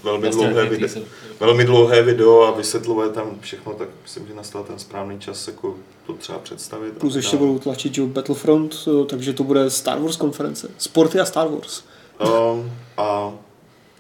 velmi 0.04 0.26
Jasně, 0.26 0.47
dlouhé, 0.47 0.69
video, 0.69 0.88
velmi 1.40 1.64
dlouhé 1.64 2.02
video 2.02 2.43
a 2.43 2.50
vysvětluje 2.50 3.09
tam 3.09 3.37
všechno, 3.40 3.73
tak 3.73 3.88
myslím, 4.02 4.26
že 4.26 4.35
nastal 4.35 4.64
ten 4.64 4.78
správný 4.78 5.19
čas 5.19 5.49
jako 5.49 5.75
to 6.07 6.12
třeba 6.12 6.38
představit. 6.38 6.99
Plus 6.99 7.16
ještě 7.16 7.37
budou 7.37 7.59
tlačit 7.59 7.99
Battlefront, 7.99 8.76
eh, 8.87 9.04
takže 9.07 9.33
to 9.33 9.45
bude 9.45 9.71
Star 9.71 9.99
Wars 9.99 10.16
konference. 10.16 10.71
Sporty 10.78 11.21
a 11.21 11.25
Star 11.25 11.49
Wars. 11.49 11.83
Um, 12.52 12.73
a 12.97 13.33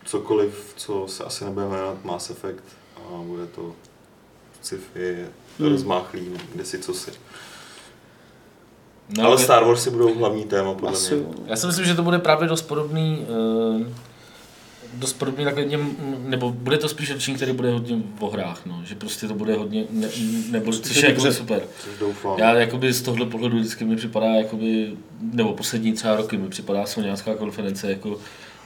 cokoliv, 0.08 0.72
co 0.76 1.04
se 1.08 1.24
asi 1.24 1.44
nebude 1.44 1.66
jmenovat 1.68 2.04
Mass 2.04 2.30
Effect 2.30 2.64
a 2.96 3.22
bude 3.22 3.46
to 3.46 3.72
sci-fi, 4.62 5.16
Hmm. 5.58 5.68
rozmáchlý, 5.68 6.30
kde 6.54 6.64
si 6.64 6.78
co 6.78 6.94
si. 6.94 7.10
No, 9.18 9.24
Ale 9.24 9.38
Star 9.38 9.64
Warsy 9.64 9.90
budou 9.90 10.18
hlavní 10.18 10.44
téma, 10.44 10.74
podle 10.74 10.90
Asi 10.90 11.14
mě. 11.14 11.26
Já 11.46 11.56
si 11.56 11.66
myslím, 11.66 11.84
že 11.84 11.94
to 11.94 12.02
bude 12.02 12.18
právě 12.18 12.48
dost 12.48 12.62
podobný, 12.62 13.26
uh, 13.76 13.86
dost 14.94 15.12
podobný 15.12 15.44
takhle 15.44 15.64
nebo 16.18 16.50
bude 16.50 16.78
to 16.78 16.88
spíš 16.88 17.10
ročník, 17.10 17.36
který 17.36 17.52
bude 17.52 17.72
hodně 17.72 18.02
o 18.20 18.30
hrách, 18.30 18.66
no. 18.66 18.80
že 18.84 18.94
prostě 18.94 19.28
to 19.28 19.34
bude 19.34 19.54
hodně, 19.54 19.84
ne, 19.90 20.08
nebo 20.50 20.72
což 20.72 21.02
je 21.02 21.08
jako 21.08 21.32
super. 21.32 21.62
Doufám. 22.00 22.38
Já 22.38 22.54
jakoby 22.54 22.92
z 22.92 23.02
tohle 23.02 23.26
pohledu 23.26 23.56
vždycky 23.58 23.84
mi 23.84 23.96
připadá, 23.96 24.26
jakoby, 24.26 24.96
nebo 25.20 25.52
poslední 25.52 25.92
třeba 25.92 26.16
roky 26.16 26.36
mi 26.36 26.48
připadá 26.48 26.86
Soňánská 26.86 27.34
konference 27.34 27.90
jako 27.90 28.18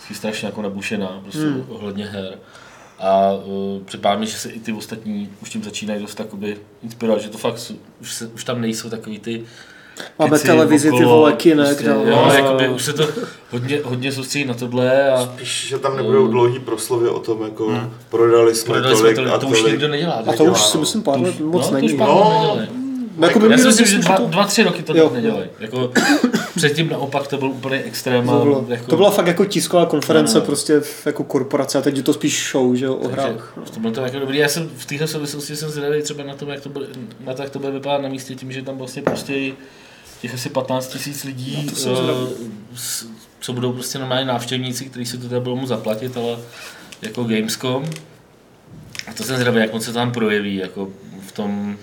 vždycky 0.04 0.14
strašně 0.14 0.46
jako 0.46 0.62
nabušená, 0.62 1.18
prostě 1.22 1.40
hmm. 1.42 1.64
ohledně 1.68 2.06
her. 2.06 2.38
A 2.98 3.32
uh, 3.44 3.82
připadá 3.82 4.16
mi, 4.16 4.26
že 4.26 4.36
se 4.36 4.50
i 4.50 4.60
ty 4.60 4.72
ostatní 4.72 5.30
už 5.42 5.50
tím 5.50 5.62
začínají 5.64 6.00
dost 6.02 6.14
takoby 6.14 6.56
inspirovat, 6.82 7.20
že 7.22 7.28
to 7.28 7.38
fakt 7.38 7.72
už, 8.00 8.12
se, 8.12 8.26
už 8.26 8.44
tam 8.44 8.60
nejsou 8.60 8.90
takový 8.90 9.18
ty 9.18 9.44
Máme 10.18 10.38
televizi, 10.38 10.88
ty 10.90 10.94
okolo, 10.94 11.08
vole, 11.16 11.32
kinek, 11.32 11.66
prostě, 11.66 11.88
no. 11.88 12.04
jo, 12.04 12.16
A- 12.30 12.34
jakoby 12.34 12.68
už 12.68 12.84
se 12.84 12.92
to 12.92 13.08
hodně, 13.50 13.80
hodně 13.84 14.12
soustředí 14.12 14.44
na 14.44 14.54
tohle 14.54 15.10
a 15.10 15.24
Spíš, 15.24 15.66
že 15.68 15.78
tam 15.78 15.96
nebudou 15.96 16.26
dlouhý 16.26 16.58
proslovy 16.58 17.08
o 17.08 17.18
tom, 17.18 17.42
jako 17.42 17.78
prodali 18.10 18.54
jsme 18.54 18.74
Hmm. 18.74 18.82
prodali 18.82 18.96
jsme 18.96 19.14
tolik 19.14 19.28
to, 19.28 19.34
a 19.34 19.38
to 19.38 19.46
už 19.46 19.58
tolik. 19.58 19.72
nikdo 19.72 19.88
nedělá. 19.88 20.12
A 20.12 20.22
to 20.22 20.30
nedělá, 20.30 20.50
už 20.50 20.60
si 20.62 20.76
no. 20.76 20.80
myslím 20.80 21.02
pár 21.02 21.16
To 21.18 21.22
let 21.22 21.34
už- 21.34 21.40
moc 21.40 21.62
no, 21.62 21.68
to 21.68 21.74
není. 21.74 21.86
už 21.92 21.98
pár 21.98 22.08
No. 22.08 22.18
let 22.20 22.58
nedělají. 22.60 22.81
Jako 23.20 23.38
by 23.40 23.50
Já 23.50 23.58
si 23.58 23.66
myslím, 23.66 23.86
že 23.86 23.98
dva, 23.98 24.16
to- 24.16 24.26
dva, 24.26 24.44
tři 24.46 24.62
roky 24.62 24.82
to 24.82 24.96
Jo. 24.96 25.10
nedělají. 25.14 25.46
Jako, 25.60 25.92
předtím 26.56 26.88
naopak 26.88 27.26
to 27.26 27.36
byl 27.38 27.48
úplně 27.48 27.82
extrém. 27.82 28.26
To, 28.26 28.40
bylo, 28.42 28.64
jako, 28.68 28.86
to 28.86 28.96
byla 28.96 29.10
fakt 29.10 29.26
jako 29.26 29.44
tisková 29.44 29.86
konference, 29.86 30.34
No, 30.34 30.40
no. 30.40 30.46
prostě 30.46 30.80
jako 31.06 31.24
korporace 31.24 31.78
a 31.78 31.82
teď 31.82 31.96
je 31.96 32.02
to 32.02 32.12
spíš 32.12 32.50
show, 32.52 32.74
že 32.74 32.84
jo, 32.84 32.94
o 32.94 33.08
hrách. 33.08 33.52
v 33.64 33.70
tomhle 33.70 33.92
to 33.92 34.00
jako 34.00 34.18
dobrý. 34.18 34.38
Já 34.38 34.48
jsem 34.48 34.70
v 34.76 34.86
téhle 34.86 35.08
souvislosti 35.08 35.56
jsem 35.56 35.70
zvědavý 35.70 36.02
třeba 36.02 36.24
na 36.24 36.34
tom, 36.34 36.48
jak 36.48 36.60
to 36.60 36.68
bude, 36.68 36.86
na 37.26 37.34
to, 37.34 37.42
jak 37.42 37.50
to 37.50 37.58
bude 37.58 37.72
vypadat 37.72 38.02
na 38.02 38.08
místě 38.08 38.34
tím, 38.34 38.52
že 38.52 38.62
tam 38.62 38.78
vlastně 38.78 39.02
prostě 39.02 39.52
těch 40.20 40.34
asi 40.34 40.48
15 40.48 40.86
tisíc 40.88 41.24
lidí, 41.24 41.62
No, 41.66 41.72
to 41.72 41.78
zvědavý. 41.78 42.26
s- 42.76 43.06
co 43.40 43.52
budou 43.52 43.72
prostě 43.72 43.98
normální 43.98 44.26
návštěvníci, 44.26 44.84
kteří 44.84 45.06
si 45.06 45.18
to 45.18 45.28
teda 45.28 45.40
budou 45.40 45.56
mu 45.56 45.66
zaplatit, 45.66 46.16
ale 46.16 46.36
jako 47.02 47.24
Gamescom. 47.24 47.84
A 49.06 49.12
to 49.12 49.22
jsem 49.22 49.34
zvědavý, 49.36 49.58
jak 49.60 49.72
moc 49.72 49.84
se 49.84 49.90
to 49.92 49.94
tam 49.98 50.12
projeví, 50.12 50.56
jako 50.56 50.88
v 51.26 51.32
tom, 51.32 51.76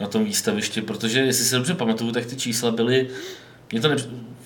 na 0.00 0.06
tom 0.06 0.24
výstavišti, 0.24 0.82
protože 0.82 1.20
jestli 1.20 1.44
se 1.44 1.56
dobře 1.56 1.74
pamatuju, 1.74 2.12
tak 2.12 2.26
ty 2.26 2.36
čísla 2.36 2.70
byly, 2.70 3.08
mě 3.72 3.80
to 3.80 3.88
ne, 3.88 3.96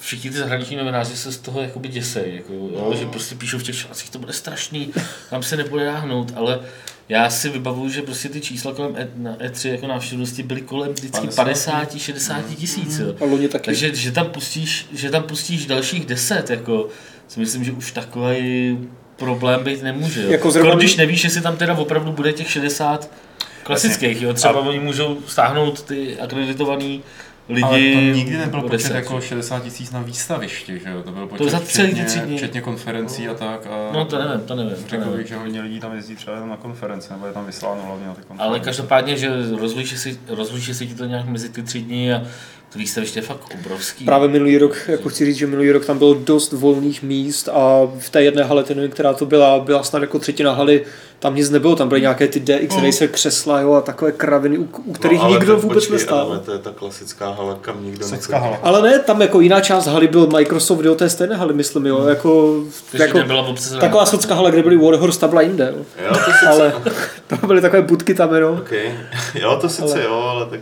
všichni 0.00 0.30
ty 0.30 0.36
zahraniční 0.36 0.76
novináři 0.76 1.16
se 1.16 1.32
z 1.32 1.36
toho 1.38 1.60
jakoby 1.60 1.88
děsej, 1.88 2.34
jako, 2.34 2.52
jo, 2.52 2.94
že 2.98 3.06
prostě 3.06 3.34
píšou 3.34 3.58
v 3.58 3.62
těch 3.62 3.76
článcích, 3.76 4.10
to 4.10 4.18
bude 4.18 4.32
strašný, 4.32 4.92
tam 5.30 5.42
se 5.42 5.56
nebude 5.56 5.84
dáhnout, 5.84 6.32
ale 6.36 6.60
já 7.08 7.30
si 7.30 7.48
vybavuju, 7.48 7.90
že 7.90 8.02
prostě 8.02 8.28
ty 8.28 8.40
čísla 8.40 8.74
kolem 8.74 8.96
E, 8.96 9.08
na 9.16 9.36
E3 9.36 9.70
jako 9.70 9.86
návštěvnosti 9.86 10.42
byly 10.42 10.60
kolem 10.62 10.92
vždycky 10.92 11.26
50, 11.36 11.98
60 11.98 12.42
tisíc. 12.56 13.00
A 13.20 13.24
loni 13.24 13.48
taky. 13.48 13.64
Takže 13.64 13.94
že 13.94 14.12
tam, 14.12 14.26
pustíš, 14.26 14.86
že 14.92 15.10
tam 15.10 15.22
pustíš 15.22 15.66
dalších 15.66 16.06
10, 16.06 16.50
jako, 16.50 16.88
si 17.28 17.40
myslím, 17.40 17.64
že 17.64 17.72
už 17.72 17.92
takový 17.92 18.78
problém 19.16 19.64
být 19.64 19.82
nemůže. 19.82 20.22
Jako 20.22 20.50
zrovna- 20.50 20.68
Jako 20.68 20.78
když 20.78 20.96
nevíš, 20.96 21.24
jestli 21.24 21.40
tam 21.40 21.56
teda 21.56 21.74
opravdu 21.74 22.12
bude 22.12 22.32
těch 22.32 22.50
60 22.50 23.10
klasických, 23.70 24.22
jo. 24.22 24.32
třeba 24.34 24.54
A- 24.60 24.66
oni 24.66 24.78
můžou 24.78 25.18
stáhnout 25.26 25.82
ty 25.82 26.20
akreditovaný 26.20 27.02
lidi. 27.48 27.62
Ale 27.64 27.78
to 27.78 28.16
nikdy 28.16 28.36
nebyl 28.36 28.60
počet 28.60 28.76
10. 28.76 28.94
jako 28.94 29.20
60 29.20 29.62
tisíc 29.62 29.90
na 29.90 30.02
výstavišti, 30.02 30.80
že 30.84 30.90
jo? 30.90 31.02
To 31.02 31.10
byl 31.12 31.26
počet 31.26 31.50
za 31.50 31.60
celý 31.60 31.88
včetně, 31.88 32.04
tři 32.04 32.36
včetně 32.36 32.60
konferencí 32.60 33.28
a 33.28 33.34
tak. 33.34 33.66
A 33.66 33.92
No 33.92 34.04
to 34.04 34.18
nevím, 34.18 34.40
to 34.40 34.54
nevím. 34.54 34.72
To 34.74 34.88
Řekl 34.88 35.04
bych, 35.10 35.26
že 35.26 35.36
hodně 35.36 35.60
lidí 35.60 35.80
tam 35.80 35.96
jezdí 35.96 36.16
třeba 36.16 36.34
jenom 36.34 36.50
na 36.50 36.56
konference, 36.56 37.12
nebo 37.12 37.26
je 37.26 37.32
tam 37.32 37.46
vysláno 37.46 37.82
hlavně 37.86 38.06
na 38.06 38.14
ty 38.14 38.22
konference. 38.22 38.48
Ale 38.48 38.60
každopádně, 38.60 39.16
že 39.16 39.30
rozlíší 39.58 39.96
si, 39.98 40.18
si 40.74 40.86
ti 40.86 40.94
to 40.94 41.04
nějak 41.04 41.26
mezi 41.26 41.48
ty 41.48 41.62
tři 41.62 41.80
dny 41.80 42.14
a 42.14 42.22
to 42.72 42.78
výstaviště 42.78 43.18
je 43.18 43.22
fakt 43.22 43.54
obrovský. 43.54 44.04
Právě 44.04 44.28
minulý 44.28 44.58
rok, 44.58 44.76
jako 44.88 45.08
chci 45.08 45.24
říct, 45.26 45.36
že 45.36 45.46
minulý 45.46 45.70
rok 45.72 45.86
tam 45.86 45.98
bylo 45.98 46.14
dost 46.14 46.52
volných 46.52 47.02
míst 47.02 47.48
a 47.48 47.80
v 47.98 48.10
té 48.10 48.22
jedné 48.22 48.44
hale, 48.44 48.64
ten, 48.64 48.90
která 48.90 49.12
to 49.12 49.26
byla, 49.26 49.58
byla 49.60 49.82
snad 49.82 50.02
jako 50.02 50.18
třetina 50.18 50.52
haly, 50.52 50.84
tam 51.20 51.34
nic 51.34 51.50
nebylo, 51.50 51.76
tam 51.76 51.88
byly 51.88 52.00
nějaké 52.00 52.28
ty 52.28 52.40
DX 52.40 52.76
Racer 52.82 53.08
křesla 53.08 53.60
jo, 53.60 53.72
a 53.72 53.80
takové 53.80 54.12
kraviny, 54.12 54.58
u, 54.58 54.68
u 54.84 54.92
kterých 54.92 55.20
ale 55.20 55.30
nikdo 55.30 55.54
tak 55.54 55.62
vůbec 55.62 55.76
počkej, 55.76 55.92
nestál. 55.96 56.18
Ale 56.18 56.38
to 56.38 56.52
je 56.52 56.58
ta 56.58 56.70
klasická 56.70 57.30
hala, 57.32 57.58
kam 57.60 57.84
nikdo 57.84 58.06
hala. 58.32 58.58
Ale 58.62 58.82
ne, 58.82 58.98
tam 58.98 59.20
jako 59.20 59.40
jiná 59.40 59.60
část 59.60 59.86
haly 59.86 60.08
byl 60.08 60.26
Microsoft 60.26 60.78
do 60.78 60.94
té 60.94 61.10
stejné 61.10 61.36
haly, 61.36 61.54
myslím, 61.54 61.86
jo, 61.86 62.06
jako, 62.06 62.60
Takže 62.90 63.18
jako 63.18 63.40
obsazená. 63.48 63.80
taková 63.80 64.06
socká 64.06 64.34
hala, 64.34 64.50
kde 64.50 64.62
byly 64.62 64.76
Warhorse 64.76 65.20
tabla 65.20 65.42
jinde, 65.42 65.74
jo. 65.76 65.84
Jo, 66.04 66.10
to 66.10 66.32
sice, 66.32 66.46
ale 66.46 66.72
to 67.40 67.46
byly 67.46 67.60
takové 67.60 67.82
budky 67.82 68.14
tam 68.14 68.34
jenom. 68.34 68.54
okay. 68.58 68.94
jo, 69.34 69.58
to 69.60 69.68
sice 69.68 69.92
Ale- 69.94 70.02
jo, 70.04 70.14
ale 70.14 70.46
tak 70.46 70.60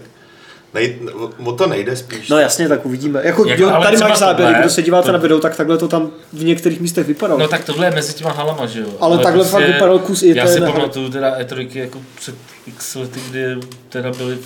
nej, 0.74 0.98
o 1.44 1.52
to 1.52 1.66
nejde 1.66 1.96
spíš. 1.96 2.28
No 2.28 2.38
jasně, 2.38 2.68
tak 2.68 2.86
uvidíme. 2.86 3.20
Jako, 3.24 3.46
Jako, 3.46 3.62
jo, 3.62 3.70
ale 3.70 3.86
tady 3.86 3.96
máš 3.96 4.18
záběry, 4.18 4.48
tohle- 4.52 4.60
kdo 4.60 4.70
se 4.70 4.82
díváte 4.82 5.06
to- 5.06 5.12
na 5.12 5.18
video, 5.18 5.38
tak 5.40 5.56
takhle 5.56 5.78
to 5.78 5.88
tam 5.88 6.10
v 6.32 6.44
některých 6.44 6.80
místech 6.80 7.06
vypadalo. 7.06 7.40
No 7.40 7.48
tak 7.48 7.64
tohle 7.64 7.86
je 7.86 7.90
mezi 7.90 8.14
těma 8.14 8.30
halama, 8.32 8.66
že 8.66 8.80
jo? 8.80 8.86
Ale 9.00 9.18
takhle 9.18 9.44
fakt 9.44 9.66
vypadal 9.66 9.98
kus 9.98 10.22
i 10.22 10.36
Já 10.36 10.46
si 10.46 10.60
pamatuju 10.60 11.10
teda 11.10 11.38
E3 11.40 11.68
jako 11.78 11.98
před 12.16 12.34
x 12.66 12.94
lety, 12.94 13.20
kdy 13.30 13.56
teda 13.88 14.10
byly 14.10 14.38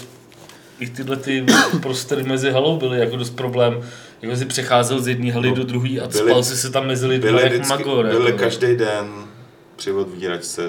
i 0.80 0.86
tyhle 0.88 1.16
ty 1.16 1.44
prostory 1.82 2.22
mezi 2.22 2.50
halou 2.50 2.76
byly 2.76 2.98
jako 2.98 3.16
dost 3.16 3.30
problém. 3.30 3.80
Jako 4.22 4.36
si 4.36 4.44
přecházel 4.44 5.00
z 5.00 5.08
jedné 5.08 5.32
haly 5.32 5.48
No, 5.48 5.54
do 5.54 5.64
druhé 5.64 5.88
a 6.00 6.08
byly- 6.08 6.30
spal 6.30 6.42
si 6.42 6.56
se 6.56 6.70
tam 6.70 6.86
mezi 6.86 7.06
lidmi 7.06 7.30
jak 7.42 7.52
vždycky, 7.52 7.68
magor. 7.68 8.06
byly 8.06 8.26
jako. 8.26 8.38
každý 8.38 8.76
den 8.76 9.06
při 9.76 9.92
odvíračce. 9.92 10.62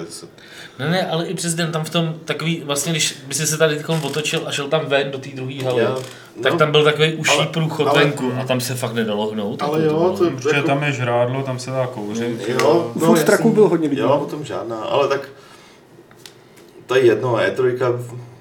Ne, 0.78 0.90
ne, 0.90 1.06
ale 1.10 1.26
i 1.26 1.34
přes 1.34 1.54
den 1.54 1.72
tam 1.72 1.84
v 1.84 1.90
tom 1.90 2.14
takový, 2.24 2.62
vlastně 2.66 2.92
když 2.92 3.18
by 3.26 3.34
si 3.34 3.46
se 3.46 3.58
tady 3.58 3.84
otočil 4.02 4.42
a 4.46 4.52
šel 4.52 4.68
tam 4.68 4.86
ven 4.86 5.10
do 5.10 5.18
té 5.18 5.28
druhé 5.28 5.64
haly, 5.64 5.82
Já- 5.82 5.96
tak 6.42 6.52
no, 6.52 6.58
tam 6.58 6.72
byl 6.72 6.84
takový 6.84 7.14
uší 7.14 7.32
ale- 7.32 7.46
průchod 7.46 7.86
ale- 7.88 8.04
venku 8.04 8.32
a 8.40 8.44
tam 8.44 8.60
se 8.60 8.74
fakt 8.74 8.92
nedalo 8.94 9.30
hnout. 9.30 9.62
Ale 9.62 9.82
jako 9.82 9.94
jo, 9.94 10.14
to 10.18 10.30
Protože 10.30 10.62
tam 10.62 10.82
je 10.82 10.92
žrádlo, 10.92 11.42
tam 11.42 11.58
se 11.58 11.70
dá 11.70 11.86
kouřit. 11.86 12.48
Jo, 12.48 12.92
no, 12.94 13.06
Food 13.06 13.16
trucků 13.18 13.32
jasný. 13.32 13.52
bylo 13.52 13.68
hodně 13.68 13.88
lidí. 13.88 14.00
Jo, 14.00 14.18
potom 14.18 14.44
žádná, 14.44 14.80
ale 14.82 15.08
tak 15.08 15.28
to 16.86 16.94
je 16.94 17.04
jedno, 17.06 17.36
E3, 17.36 17.98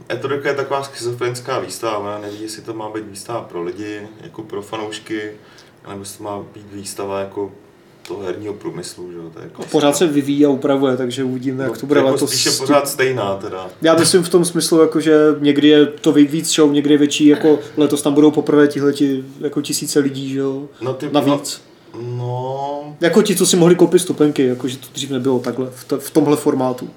E3 0.09 0.45
je 0.47 0.53
taková 0.53 0.83
schizofrenická 0.83 1.59
výstava, 1.59 2.19
neví, 2.19 2.41
jestli 2.41 2.61
to 2.61 2.73
má 2.73 2.89
být 2.89 3.05
výstava 3.09 3.41
pro 3.41 3.63
lidi, 3.63 4.01
jako 4.21 4.41
pro 4.43 4.61
fanoušky, 4.61 5.31
nebo 5.87 5.99
jestli 6.01 6.17
to 6.17 6.23
má 6.23 6.39
být 6.53 6.65
výstava 6.73 7.19
jako 7.19 7.51
toho 8.07 8.23
herního 8.23 8.53
průmyslu, 8.53 9.11
že 9.11 9.17
jo, 9.17 9.29
to 9.33 9.39
je 9.39 9.43
jako 9.45 9.63
Pořád 9.71 9.95
se 9.97 10.07
vyvíjí 10.07 10.45
a 10.45 10.49
upravuje, 10.49 10.97
takže 10.97 11.23
uvidíme, 11.23 11.63
jak 11.63 11.77
to 11.77 11.85
bude 11.85 11.99
jako 11.99 12.11
letos. 12.11 12.29
spíše 12.29 12.51
pořád 12.51 12.87
stejná 12.87 13.35
teda. 13.35 13.67
Já 13.81 13.95
myslím 13.95 14.23
v 14.23 14.29
tom 14.29 14.45
smyslu, 14.45 14.81
jako, 14.81 14.99
že 14.99 15.17
někdy 15.39 15.67
je 15.67 15.85
to 15.85 16.11
víc 16.11 16.53
show, 16.55 16.71
někdy 16.71 16.93
je 16.93 16.97
větší, 16.97 17.27
jako 17.27 17.59
letos 17.77 18.01
tam 18.01 18.13
budou 18.13 18.31
poprvé 18.31 18.67
tihleti 18.67 19.23
jako 19.39 19.61
tisíce 19.61 19.99
lidí, 19.99 20.29
že 20.29 20.39
jo, 20.39 20.67
No, 20.81 20.93
ty, 20.93 21.09
navíc. 21.11 21.61
No, 21.95 22.01
no, 22.17 22.95
Jako 23.01 23.21
ti, 23.21 23.35
co 23.35 23.45
si 23.45 23.55
mohli 23.57 23.75
koupit 23.75 23.99
stupenky, 23.99 24.45
jako, 24.45 24.67
že 24.67 24.77
to 24.77 24.87
dřív 24.93 25.09
nebylo 25.09 25.39
takhle, 25.39 25.67
v, 25.75 25.83
to, 25.83 25.99
v 25.99 26.09
tomhle 26.11 26.37
formátu. 26.37 26.89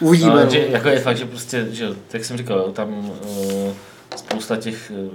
Uvidíme. 0.00 0.30
No, 0.34 0.44
No, 0.44 0.50
že, 0.50 0.66
jako 0.70 0.88
je 0.88 1.00
fakt, 1.00 1.16
že 1.16 1.24
prostě, 1.26 1.68
že, 1.70 1.88
jak 2.12 2.24
jsem 2.24 2.36
říkal, 2.36 2.70
tam 2.72 3.10
uh, 3.10 3.72
spousta 4.16 4.56
těch 4.56 4.92
uh, 5.04 5.12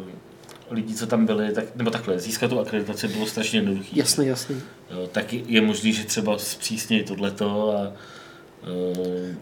lidí, 0.71 0.95
co 0.95 1.07
tam 1.07 1.25
byli, 1.25 1.51
tak, 1.53 1.65
nebo 1.75 1.89
takhle, 1.91 2.19
získat 2.19 2.47
tu 2.47 2.59
akreditaci 2.59 3.07
bylo 3.07 3.25
strašně 3.25 3.59
jednoduché. 3.59 3.89
Jasný, 3.93 4.27
jasný. 4.27 4.61
Jo, 4.91 5.09
tak 5.11 5.33
je 5.33 5.61
možný, 5.61 5.93
že 5.93 6.03
třeba 6.03 6.37
zpřísnějí 6.37 7.03
tohleto 7.03 7.75
a 7.77 7.91
uh, 8.69 9.35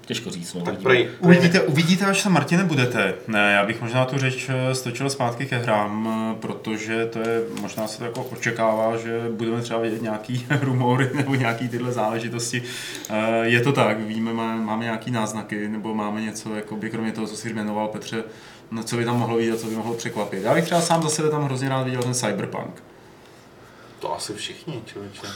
těžko 0.00 0.30
říct, 0.30 0.54
no. 0.54 0.60
tak 0.60 0.78
prej, 0.82 1.08
Uvidíte, 1.20 1.60
uvidíte, 1.60 2.04
až 2.04 2.22
tam 2.22 2.32
Martine 2.32 2.64
budete. 2.64 3.14
Ne, 3.28 3.52
já 3.52 3.66
bych 3.66 3.80
možná 3.80 4.04
tu 4.04 4.18
řeč 4.18 4.50
eh, 4.50 4.74
stočil 4.74 5.10
zpátky 5.10 5.46
ke 5.46 5.58
hrám, 5.58 6.08
eh, 6.08 6.40
protože 6.40 7.06
to 7.06 7.18
je, 7.18 7.40
možná 7.60 7.86
se 7.86 7.98
to 7.98 8.04
jako 8.04 8.20
očekává, 8.22 8.96
že 8.96 9.20
budeme 9.30 9.62
třeba 9.62 9.80
vědět 9.80 10.02
nějaký 10.02 10.46
rumory 10.60 11.10
nebo 11.14 11.34
nějaký 11.34 11.68
tyhle 11.68 11.92
záležitosti. 11.92 12.62
Eh, 13.10 13.46
Je 13.46 13.60
to 13.60 13.72
tak, 13.72 14.00
víme, 14.00 14.32
má- 14.32 14.56
máme 14.56 14.84
nějaký 14.84 15.10
náznaky, 15.10 15.68
nebo 15.68 15.94
máme 15.94 16.20
něco, 16.22 16.54
jakoby, 16.54 16.90
kromě 16.90 17.12
toho, 17.12 17.26
co 17.26 17.36
si 17.36 17.52
jmenoval 17.54 17.88
Petře, 17.88 18.24
co 18.84 18.96
by 18.96 19.04
tam 19.04 19.18
mohlo 19.18 19.36
vidět, 19.36 19.60
co 19.60 19.66
by 19.66 19.74
mohlo 19.76 19.94
překvapit. 19.94 20.42
Já 20.42 20.54
bych 20.54 20.64
třeba 20.64 20.80
sám 20.80 21.02
za 21.02 21.08
sebe 21.08 21.30
tam 21.30 21.44
hrozně 21.44 21.68
rád 21.68 21.82
viděl 21.82 22.02
ten 22.02 22.14
Cyberpunk. 22.14 22.82
to 24.00 24.14
asi 24.14 24.34
všichni, 24.34 24.82
člověče. 24.86 25.26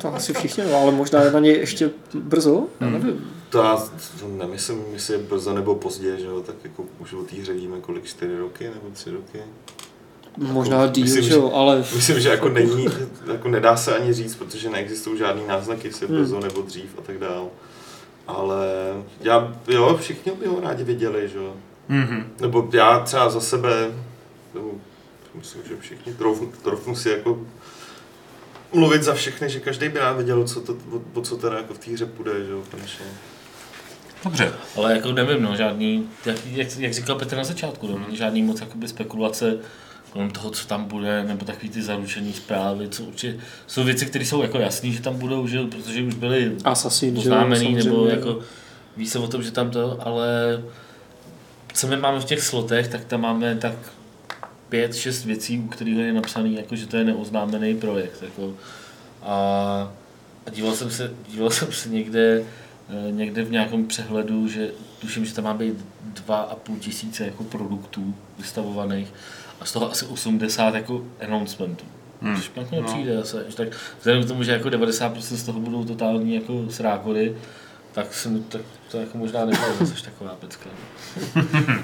To 0.00 0.14
asi 0.14 0.34
všichni, 0.34 0.64
no, 0.64 0.74
ale 0.82 0.92
možná 0.92 1.22
je 1.22 1.30
na 1.32 1.40
něj 1.40 1.54
ještě 1.56 1.90
brzo, 2.14 2.66
já 2.80 2.90
nevím. 2.90 3.30
To 3.50 3.58
já 3.58 3.76
to 4.20 4.28
nemyslím, 4.28 4.84
jestli 4.92 5.14
je 5.14 5.18
brzo 5.18 5.54
nebo 5.54 5.74
pozdě, 5.74 6.16
že 6.18 6.26
jo, 6.26 6.40
tak 6.40 6.54
jako 6.64 6.84
už 6.98 7.12
o 7.12 7.22
té 7.22 7.36
hře 7.36 7.52
víme 7.52 7.80
kolik, 7.80 8.04
čtyři 8.06 8.38
roky 8.38 8.64
nebo 8.64 8.86
tři 8.92 9.10
roky. 9.10 9.38
Možná 10.36 10.86
díl, 10.86 11.04
Myslím, 11.04 11.22
že 11.24 11.34
jo, 11.34 11.50
ale 11.54 11.78
Myslím, 11.94 12.20
že 12.20 12.28
jako 12.28 12.48
není, 12.48 12.86
jako 13.32 13.48
nedá 13.48 13.76
se 13.76 13.96
ani 13.96 14.12
říct, 14.12 14.34
protože 14.34 14.70
neexistují 14.70 15.18
žádný 15.18 15.42
náznaky, 15.46 15.88
jestli 15.88 16.04
je 16.06 16.08
Hmm. 16.08 16.18
brzo 16.18 16.40
nebo 16.40 16.62
dřív 16.62 16.94
a 16.98 17.02
tak 17.02 17.18
dál. 17.18 17.48
Ale 18.26 18.66
já, 19.20 19.54
jo, 19.68 19.96
všichni 20.00 20.32
by 20.32 20.46
ho 20.46 20.60
rádi 20.60 20.84
viděli, 20.84 21.28
že 21.28 21.38
jo. 21.38 21.54
Mhm. 21.88 22.32
Nebo 22.40 22.68
já 22.72 23.00
třeba 23.00 23.30
za 23.30 23.40
sebe, 23.40 23.70
nebo 24.54 24.70
myslím, 25.34 25.62
že 25.68 25.76
všichni, 25.80 26.14
troufnu, 26.14 26.52
troufnu 26.62 26.96
si 26.96 27.08
jako 27.08 27.40
mluvit 28.72 29.02
za 29.02 29.14
všechny, 29.14 29.50
že 29.50 29.60
každý 29.60 29.88
by 29.88 29.98
rád 29.98 30.12
viděl, 30.12 30.44
co 30.44 30.60
to, 30.60 30.72
o, 30.72 31.20
o 31.20 31.22
co 31.22 31.36
teda 31.36 31.56
jako 31.56 31.74
v 31.74 31.78
té 31.78 31.90
hře 31.90 32.06
půjde, 32.06 32.44
že 32.44 32.52
jo, 32.52 32.62
konečně. 32.70 33.04
Dobře. 34.24 34.52
Ale 34.76 34.92
jako 34.92 35.12
nevím, 35.12 35.42
no, 35.42 35.56
žádný, 35.56 36.08
jak, 36.26 36.36
jak, 36.46 36.76
jak 36.78 36.92
říkal 36.94 37.16
Petr 37.16 37.36
na 37.36 37.44
začátku, 37.44 37.86
no, 37.86 37.98
není 37.98 38.16
žádný 38.16 38.42
moc 38.42 38.60
jakoby 38.60 38.88
spekulace 38.88 39.58
kolem 40.10 40.30
toho, 40.30 40.50
co 40.50 40.66
tam 40.66 40.84
bude, 40.84 41.24
nebo 41.24 41.44
takový 41.44 41.68
ty 41.68 41.82
zaručené 41.82 42.32
zprávy, 42.32 42.88
co 42.88 43.04
určitě, 43.04 43.40
jsou 43.66 43.84
věci, 43.84 44.06
které 44.06 44.24
jsou 44.24 44.42
jako 44.42 44.58
jasné, 44.58 44.90
že 44.90 45.02
tam 45.02 45.18
budou, 45.18 45.46
že, 45.46 45.56
jo, 45.56 45.66
protože 45.66 46.02
už 46.02 46.14
byly 46.14 46.56
Assassin, 46.64 47.18
oznámený, 47.18 47.74
nebo 47.74 48.06
jako 48.06 48.38
ví 48.96 49.06
se 49.08 49.18
o 49.18 49.28
tom, 49.28 49.42
že 49.42 49.50
tam 49.50 49.70
to, 49.70 49.98
ale 50.00 50.62
co 51.76 51.86
my 51.86 51.96
máme 51.96 52.20
v 52.20 52.24
těch 52.24 52.40
slotech, 52.42 52.88
tak 52.88 53.04
tam 53.04 53.20
máme 53.20 53.56
tak 53.56 53.74
pět, 54.68 54.94
šest 54.96 55.24
věcí, 55.24 55.58
u 55.58 55.68
kterých 55.68 55.96
je 55.98 56.12
napsaný, 56.12 56.54
jako, 56.56 56.76
že 56.76 56.86
to 56.86 56.96
je 56.96 57.04
neoznámený 57.04 57.76
projekt. 57.76 58.22
Jako. 58.22 58.54
A, 59.22 59.36
a 60.46 60.50
díval 60.50 60.72
jsem 60.74 60.90
se, 60.90 61.12
díval 61.28 61.50
jsem 61.56 61.72
se 61.72 61.88
někde, 61.88 62.42
eh, 62.88 63.12
někde 63.12 63.44
v 63.44 63.50
nějakém 63.50 63.86
přehledu, 63.86 64.48
že 64.48 64.70
tuším, 65.00 65.24
že 65.24 65.34
tam 65.34 65.44
má 65.44 65.54
být 65.54 65.84
dva 66.04 66.36
a 66.36 66.54
půl 66.56 66.76
tisíce 66.76 67.24
jako 67.24 67.44
produktů 67.44 68.14
vystavovaných 68.38 69.12
a 69.60 69.64
z 69.64 69.72
toho 69.72 69.90
asi 69.90 70.06
80 70.06 70.74
jako 70.74 71.04
announcementů. 71.26 71.84
Hmm. 72.22 72.40
Špatně 72.40 72.80
No. 72.80 72.86
přijde 72.88 73.16
zase, 73.16 73.44
že 73.48 73.56
tak 73.56 73.68
vzhledem 73.98 74.24
k 74.24 74.28
tomu, 74.28 74.42
že 74.42 74.52
jako 74.52 74.68
90% 74.68 75.36
z 75.36 75.42
toho 75.42 75.60
budou 75.60 75.84
totální 75.84 76.34
jako 76.34 76.64
srákory, 76.70 77.36
tak, 77.96 78.14
se, 78.14 78.28
mi- 78.28 78.40
tak 78.48 78.60
to 78.90 78.98
jako 78.98 79.18
možná 79.18 79.40
nebude 79.40 79.62
zase 79.80 80.04
taková 80.04 80.30
pecka. 80.40 80.70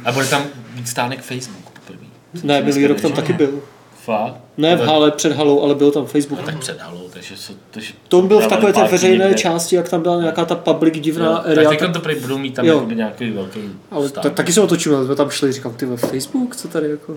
A 0.04 0.12
bude 0.12 0.26
tam 0.26 0.42
víc 0.74 0.90
stánek 0.90 1.20
Facebook 1.22 1.70
poprvé. 1.70 2.06
Ne, 2.42 2.62
minulý 2.62 2.86
rok 2.86 3.00
tam 3.00 3.12
taky 3.12 3.32
byl. 3.32 3.60
Fakt? 4.04 4.34
Ne 4.56 4.76
v 4.76 4.80
hale 4.80 5.10
před 5.10 5.32
halou, 5.32 5.62
ale 5.62 5.74
byl 5.74 5.90
tam 5.90 6.06
Facebook. 6.06 6.40
No, 6.40 6.46
tak 6.46 6.58
před 6.58 6.80
halou, 6.80 7.08
takže... 7.12 7.36
So, 7.36 7.58
takže 7.70 7.92
To 8.08 8.22
byl 8.22 8.40
v 8.40 8.46
takové 8.46 8.72
té 8.72 8.84
veřejné 8.84 9.24
někde. 9.24 9.40
části, 9.40 9.76
jak 9.76 9.88
tam 9.88 10.02
byla 10.02 10.20
nějaká 10.20 10.44
ta 10.44 10.54
public 10.54 10.94
divná 11.00 11.26
Jo, 11.26 11.52
area. 11.52 11.70
tak 11.70 11.78
tak, 11.78 11.92
to 11.92 12.00
prý 12.00 12.14
budou 12.14 12.38
mít 12.38 12.54
tam 12.54 12.64
Jo. 12.66 12.86
nějaký 12.94 13.30
velký 13.30 13.60
ale 13.90 14.08
ta, 14.08 14.30
taky 14.30 14.52
jsem 14.52 14.62
otočil, 14.64 15.06
jsme 15.06 15.14
tam 15.14 15.30
šli, 15.30 15.52
říkám, 15.52 15.74
ty 15.74 15.86
ve 15.86 15.96
Facebook, 15.96 16.56
co 16.56 16.68
tady 16.68 16.90
jako... 16.90 17.16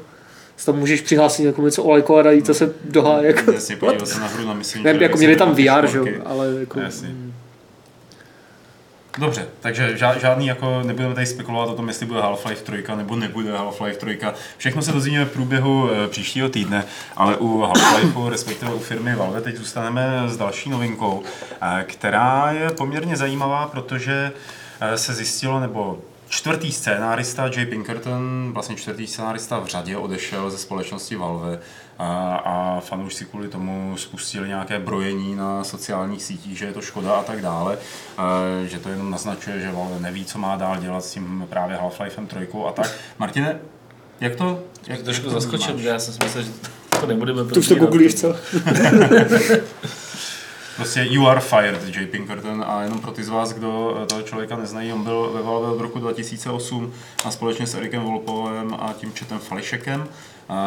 Si 0.58 0.66
tam 0.66 0.76
můžeš 0.80 1.02
přihlásit 1.02 1.44
jako 1.44 1.62
něco 1.62 1.84
olejkovat 1.84 2.26
a 2.26 2.32
jít 2.32 2.46
se 2.52 2.74
dohá, 2.90 3.22
jako... 3.22 3.52
Jasně, 3.52 3.76
podívat 3.76 4.08
se 4.08 4.20
na 4.20 4.28
hru 4.28 4.48
na 4.48 4.54
Messenger. 4.54 4.84
Ne, 4.86 4.92
jako 4.92 5.04
jak 5.04 5.16
měli 5.20 5.34
se 5.34 5.40
tam 5.40 5.52
VR, 5.56 5.88
že 5.88 5.98
jo, 5.98 6.06
ale 6.26 6.48
jako... 6.60 6.80
Jasně. 6.80 7.10
Dobře, 9.18 9.48
takže 9.60 9.98
žádný 9.98 10.48
jako 10.48 10.84
nebudeme 10.84 11.14
tady 11.14 11.26
spekulovat 11.26 11.70
o 11.70 11.76
tom, 11.76 11.88
jestli 11.88 12.06
bude 12.06 12.20
Half-Life 12.20 12.56
3 12.56 12.84
nebo 12.96 13.16
nebude 13.16 13.52
Half-Life 13.58 13.96
3. 13.96 14.20
Všechno 14.58 14.82
se 14.82 14.92
dozvíme 14.92 15.26
v 15.26 15.32
průběhu 15.32 15.90
eh, 15.92 16.08
příštího 16.08 16.50
týdne, 16.50 16.86
ale 17.16 17.38
u 17.38 17.62
Half-Lifeu, 17.62 18.30
respektive 18.30 18.74
u 18.74 18.80
firmy 18.80 19.16
Valve, 19.16 19.42
teď 19.42 19.56
zůstaneme 19.56 20.24
s 20.28 20.38
další 20.38 20.70
novinkou, 20.70 21.24
eh, 21.62 21.84
která 21.84 22.52
je 22.52 22.70
poměrně 22.70 23.18
zajímavá, 23.18 23.68
protože 23.68 24.32
eh, 24.82 24.98
se 24.98 25.14
zjistilo, 25.14 25.60
nebo 25.60 26.00
čtvrtý 26.30 26.72
scénárista 26.72 27.50
Jay 27.56 27.66
Pinkerton, 27.66 28.52
vlastně 28.54 28.76
čtvrtý 28.76 29.08
scénárista 29.08 29.60
v 29.60 29.66
řadě 29.66 29.98
odešel 29.98 30.52
ze 30.52 30.58
společnosti 30.58 31.16
Valve 31.16 31.60
a, 32.00 32.36
a 32.36 32.80
fanoušci 32.80 33.26
kvůli 33.26 33.48
tomu 33.48 33.98
spustili 33.98 34.48
nějaké 34.48 34.80
brojení 34.80 35.36
na 35.36 35.64
sociálních 35.64 36.24
sítích, 36.24 36.58
že 36.58 36.66
je 36.66 36.74
to 36.74 36.82
škoda 36.82 37.14
a 37.14 37.24
tak 37.24 37.42
dále, 37.42 37.78
eh, 38.18 38.68
že 38.68 38.80
to 38.80 38.90
jenom 38.90 39.12
naznačuje, 39.12 39.60
že 39.60 39.72
Valve 39.72 40.00
neví, 40.00 40.26
co 40.26 40.40
má 40.40 40.56
dál 40.56 40.78
dělat 40.78 41.06
s 41.06 41.12
tím 41.12 41.48
právě 41.50 41.78
Half-Lifem 41.78 42.28
3 42.28 42.48
a 42.68 42.72
tak. 42.72 42.92
Martine, 43.20 43.60
jak 44.22 44.36
to? 44.36 44.64
Jak, 44.88 45.02
trošku 45.02 45.30
zaskočil, 45.30 45.80
já 45.80 46.00
jsem 46.00 46.14
si 46.14 46.20
myslel, 46.24 46.44
že 46.44 46.50
to 47.00 47.06
nebudeme 47.08 47.44
To 47.44 47.60
už 47.60 47.68
to 47.68 47.76
googlíš, 47.76 48.16
co? 48.16 48.36
Prostě 50.76 51.00
you 51.10 51.28
are 51.28 51.42
fired, 51.42 51.96
Jay 51.96 52.06
Pinkerton, 52.06 52.66
a 52.68 52.84
jenom 52.84 53.00
pro 53.00 53.12
ty 53.12 53.24
z 53.24 53.30
vás, 53.30 53.54
kdo 53.54 54.00
eh, 54.04 54.06
toho 54.06 54.22
člověka 54.22 54.58
neznají, 54.58 54.94
on 54.94 55.04
byl 55.04 55.32
ve 55.34 55.42
Valve 55.42 55.70
od 55.70 55.82
roku 55.82 56.00
2008 56.00 56.94
a 57.26 57.32
společně 57.32 57.68
s 57.68 57.76
Erikem 57.76 58.04
Volpovem 58.04 58.74
a 58.80 58.94
tím 58.94 59.14
Četem 59.14 59.40
Fališekem 59.40 60.08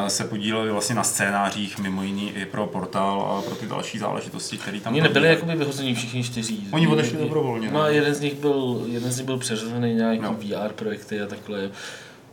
se 0.08 0.24
podíleli 0.24 0.70
vlastně 0.72 0.94
na 0.94 1.02
scénářích, 1.02 1.78
mimo 1.78 2.02
jiný 2.02 2.30
i 2.30 2.44
pro 2.46 2.66
portál 2.66 3.20
a 3.22 3.42
pro 3.42 3.54
ty 3.54 3.66
další 3.66 3.98
záležitosti, 3.98 4.58
které 4.58 4.80
tam 4.80 4.92
Oni 4.92 5.02
nebyli 5.02 5.28
jakoby 5.28 5.56
vyhození 5.56 5.94
všichni 5.94 6.24
čtyři. 6.24 6.54
Oni 6.72 6.86
odešli 6.86 7.18
dobrovolně, 7.18 7.70
No 7.70 7.80
a 7.80 7.88
jeden 7.88 8.14
z 8.14 8.20
nich 8.20 8.34
byl, 8.34 8.82
jeden 8.86 9.12
z 9.12 9.16
nich 9.16 9.26
byl 9.26 9.38
přeřazený 9.38 9.94
nějaký 9.94 10.22
No. 10.22 10.32
VR 10.34 10.72
projekty 10.72 11.20
a 11.20 11.26
takhle. 11.26 11.70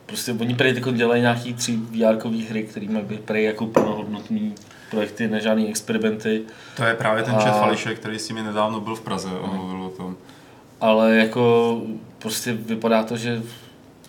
Prostě 0.06 0.32
oni 0.32 0.56
prý 0.56 0.74
dělají 0.92 1.22
nějaký 1.22 1.54
tři 1.54 1.76
VR 1.78 2.28
hry, 2.50 2.64
které 2.64 2.86
mají 2.90 3.06
být 3.06 3.20
prý 3.20 3.44
jako 3.44 3.66
plnohodnotný 3.66 4.56
projekty, 4.92 5.28
ne 5.28 5.42
žádný 5.42 5.70
experimenty. 5.70 6.42
To 6.78 6.84
je 6.84 6.94
právě 6.94 7.24
ten 7.24 7.36
A- 7.36 7.42
Čet 7.44 7.52
Fališek, 7.54 8.00
který 8.00 8.20
s 8.20 8.30
nimi 8.30 8.44
nedávno 8.44 8.80
byl 8.80 8.96
v 8.96 9.02
Praze 9.02 9.30
a 9.44 9.48
mluvil 9.48 9.82
o 9.84 9.90
tom. 9.90 10.16
Ale 10.82 11.16
jako 11.16 11.82
prostě 12.20 12.54
vypadá 12.54 13.04
to, 13.04 13.18
že 13.18 13.42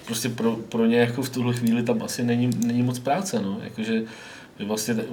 prostě 0.06 0.28
pro, 0.28 0.52
pro 0.52 0.86
ně 0.86 0.96
jako 0.96 1.22
v 1.22 1.30
tuhle 1.30 1.54
chvíli 1.54 1.82
tam 1.82 2.02
asi 2.02 2.24
není, 2.24 2.50
není 2.66 2.82
moc 2.82 2.98
práce, 2.98 3.42
no. 3.42 3.58
Jakože 3.64 4.02
že 4.58 4.64
vlastně 4.64 4.94
te- 4.94 5.04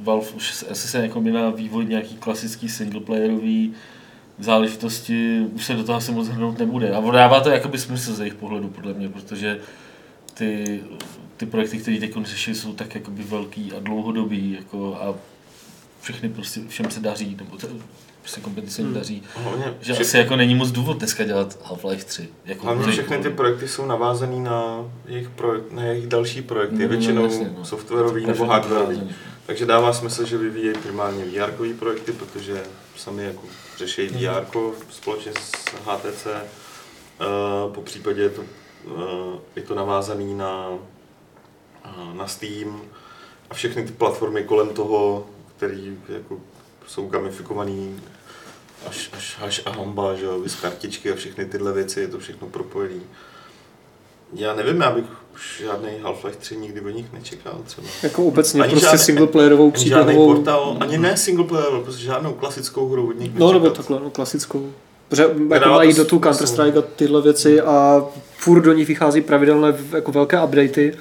Valve 0.00 0.28
už 0.30 0.64
asi 0.70 0.88
se 0.88 1.02
jako 1.02 1.20
na 1.20 1.50
vývoj 1.50 1.84
nějaký 1.86 2.16
klasický 2.16 2.68
singleplayerový 2.68 3.72
záležitosti 4.38 5.46
už 5.52 5.64
se 5.64 5.74
do 5.74 5.84
toho 5.84 5.98
asi 5.98 6.12
moc 6.12 6.28
hrnout 6.28 6.58
nebude. 6.58 6.92
A 6.92 7.10
dává 7.10 7.40
to 7.40 7.50
jakoby 7.50 7.78
smysl 7.78 8.14
z 8.14 8.20
jejich 8.20 8.34
pohledu, 8.34 8.68
podle 8.68 8.94
mě, 8.94 9.08
protože 9.08 9.60
ty, 10.34 10.80
ty 11.36 11.46
projekty, 11.46 11.78
které 11.78 12.00
teď 12.00 12.16
řeší, 12.22 12.54
jsou 12.54 12.72
tak 12.72 12.94
jakoby 12.94 13.22
velký 13.22 13.72
a 13.72 13.80
dlouhodobý 13.80 14.52
jako 14.52 14.94
a 14.94 15.14
všechny 16.00 16.28
prostě 16.28 16.60
všem 16.68 16.90
se 16.90 17.00
daří, 17.00 17.36
nebo 17.38 17.56
to, 17.56 17.68
prostě 18.22 18.40
kompetice 18.40 18.82
hmm. 18.82 18.94
daří. 18.94 19.22
Hlavně, 19.34 19.74
Že 19.80 19.92
vše, 19.92 20.02
asi 20.02 20.16
jako 20.18 20.36
není 20.36 20.54
moc 20.54 20.70
důvod 20.70 20.98
dneska 20.98 21.24
dělat 21.24 21.58
Half-Life 21.64 22.04
3. 22.04 22.28
Jako 22.44 22.64
hlavně 22.66 22.92
všechny 22.92 23.18
ty 23.18 23.30
projekty 23.30 23.68
jsou 23.68 23.86
navázaný 23.86 24.40
na 24.40 24.90
jejich, 25.06 25.28
projekt, 25.28 25.72
na 25.72 25.82
jejich 25.82 26.06
další 26.06 26.42
projekty, 26.42 26.76
No, 26.76 26.82
no, 26.82 26.88
většinou 26.88 27.24
jasně, 27.24 27.54
no. 27.58 27.64
softwarový 27.64 28.26
nebo 28.26 28.46
hardwarový. 28.46 29.10
Takže 29.46 29.66
dává 29.66 29.92
smysl, 29.92 30.26
že 30.26 30.38
vyvíjejí 30.38 30.74
primárně 30.82 31.24
VR 31.24 31.52
projekty, 31.78 32.12
protože 32.12 32.62
sami 32.96 33.24
jako 33.24 33.42
řeší 33.78 34.02
Mhm. 34.08 34.18
VR 34.20 34.44
společně 34.90 35.32
s 35.32 35.52
HTC. 35.86 36.26
Uh, 36.26 37.72
po 37.72 37.82
případě 37.82 38.22
je 38.22 38.28
to, 38.30 38.42
uh, 38.84 38.94
je 39.56 39.62
to 39.62 39.74
navázaný 39.74 40.34
na, 40.34 40.68
uh, 40.68 42.14
na 42.14 42.26
Steam 42.26 42.80
a 43.50 43.54
všechny 43.54 43.84
ty 43.84 43.92
platformy 43.92 44.44
kolem 44.44 44.68
toho, 44.68 45.26
které 45.56 45.78
jako 46.08 46.40
jsou 46.86 47.06
gamifikovaný 47.08 48.00
až, 48.88 49.10
až, 49.16 49.36
až 49.42 49.62
a 49.66 49.70
hamba, 49.70 50.14
že 50.14 50.24
jo, 50.24 50.40
vys 50.40 50.54
kartičky 50.54 51.12
a 51.12 51.14
všechny 51.14 51.44
tyhle 51.46 51.72
věci, 51.72 52.00
je 52.00 52.08
to 52.08 52.18
všechno 52.18 52.48
propojený. 52.48 53.00
Já 54.34 54.54
nevím, 54.54 54.80
já 54.80 54.90
bych 54.90 55.04
už 55.34 55.62
žádný 55.66 55.88
Half-Life 56.02 56.36
3 56.38 56.56
nikdy 56.56 56.80
od 56.80 56.88
nich 56.90 57.12
nečekal 57.12 57.58
třeba. 57.66 57.86
Jako 58.02 58.24
obecně 58.24 58.62
Ani 58.62 58.70
prostě 58.70 58.86
žádný- 58.86 58.98
singleplayerovou 58.98 59.72
Ani 59.74 59.88
žádný 59.88 60.04
příběhovou... 60.04 60.34
portál, 60.34 60.76
ani 60.80 60.98
ne 60.98 61.16
single 61.16 61.44
player, 61.44 61.80
prostě 61.82 62.02
žádnou 62.04 62.32
klasickou 62.32 62.88
hru 62.88 63.08
od 63.08 63.18
nich 63.20 63.34
No 63.34 63.52
nebo 63.52 63.70
takhle, 63.70 64.00
no, 64.00 64.10
klasickou. 64.10 64.72
Protože 65.08 65.22
jako 65.50 65.68
mají 65.68 65.94
do 65.94 66.04
tu 66.04 66.08
smysl. 66.18 66.22
Counter 66.32 66.46
Strike 66.46 66.78
a 66.78 66.82
tyhle 66.96 67.22
věci 67.22 67.60
a 67.60 68.04
furt 68.36 68.60
do 68.62 68.72
nich 68.72 68.88
vychází 68.88 69.20
pravidelné 69.20 69.74
jako 69.92 70.12
velké 70.12 70.42
updaty 70.44 70.94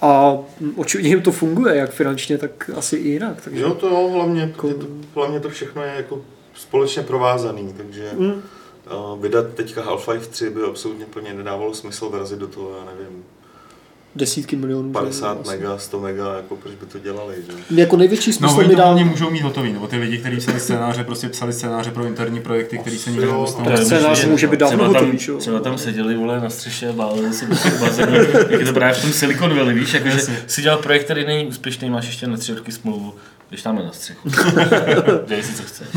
a 0.00 0.38
očividně 0.76 1.10
jim 1.10 1.22
to 1.22 1.32
funguje, 1.32 1.76
jak 1.76 1.90
finančně, 1.90 2.38
tak 2.38 2.70
asi 2.76 2.96
i 2.96 3.08
jinak. 3.08 3.40
Takže... 3.44 3.60
Jo, 3.62 3.74
to 3.74 3.86
jo, 3.88 4.08
hlavně, 4.14 4.40
Jako- 4.40 4.74
to, 4.74 4.86
hlavně 5.14 5.40
to 5.40 5.48
všechno 5.48 5.82
je 5.82 5.92
jako 5.96 6.20
společně 6.54 7.02
provázaný, 7.02 7.74
takže 7.76 8.10
Mm. 8.18 8.30
uh, 8.32 9.20
vydat 9.22 9.46
teďka 9.54 9.82
Half-Life 9.82 10.26
3 10.30 10.50
by 10.50 10.62
absolutně 10.62 11.04
plně 11.06 11.34
nedávalo 11.34 11.74
smysl 11.74 12.08
vrazit 12.08 12.38
do 12.38 12.46
toho, 12.48 12.70
já 12.78 12.84
nevím, 12.84 13.24
Desítky 14.16 14.56
milionů. 14.56 14.88
že? 14.88 14.92
50 14.92 15.40
Asi. 15.40 15.50
mega, 15.50 15.78
100 15.78 16.00
mega, 16.00 16.34
jako 16.36 16.56
proč 16.56 16.74
by 16.74 16.86
to 16.86 16.98
dělali, 16.98 17.34
že? 17.46 17.80
Jako 17.80 17.96
největší 17.96 18.30
No, 18.30 18.34
smysl 18.36 18.58
oni 18.58 18.68
mi 18.68 18.74
to 18.74 18.80
dá... 18.80 18.94
můžou 18.94 19.30
mít 19.30 19.40
hotový, 19.42 19.72
nebo 19.72 19.86
ty 19.86 19.96
lidi, 19.96 20.18
kteří 20.18 20.36
psali 20.36 20.60
scénáře, 20.60 21.04
prostě 21.04 21.28
psali 21.28 21.52
scénáře 21.52 21.90
pro 21.90 22.04
interní 22.04 22.40
projekty, 22.40 22.78
který 22.78 22.98
se 22.98 23.10
nikdy 23.10 23.26
nedostanou. 23.26 23.70
Tak 23.70 23.78
scénář 23.78 24.24
může 24.24 24.46
být 24.46 24.60
dávno 24.60 24.84
hotový, 24.88 25.18
že 25.18 25.32
jo? 25.32 25.38
třeba 25.38 25.60
tam 25.60 25.78
seděli 25.78 26.14
vole 26.16 26.40
na 26.40 26.50
střeše 26.50 26.88
a 26.88 26.92
bálili 26.92 27.32
se 27.32 27.46
jak 28.50 28.60
je 28.60 28.66
to 28.66 28.72
právě 28.72 28.94
v 28.94 29.02
tom 29.02 29.12
Silicon 29.12 29.56
Valley, 29.56 29.74
víš, 29.74 29.94
jakože 29.94 30.14
Jasně. 30.14 30.36
si 30.46 30.62
dělal 30.62 30.78
projekt, 30.78 31.04
který 31.04 31.24
není 31.26 31.46
úspěšný, 31.46 31.90
máš 31.90 32.06
ještě 32.06 32.26
na 32.26 32.36
tři 32.36 32.54
roky 32.54 32.72
smlouvu, 32.72 33.14
když 33.48 33.62
tam 33.62 33.76
na 33.76 33.92
střechu. 33.92 34.28
Dělej 35.26 35.42
si, 35.42 35.54
co 35.54 35.62
chceš. 35.62 35.88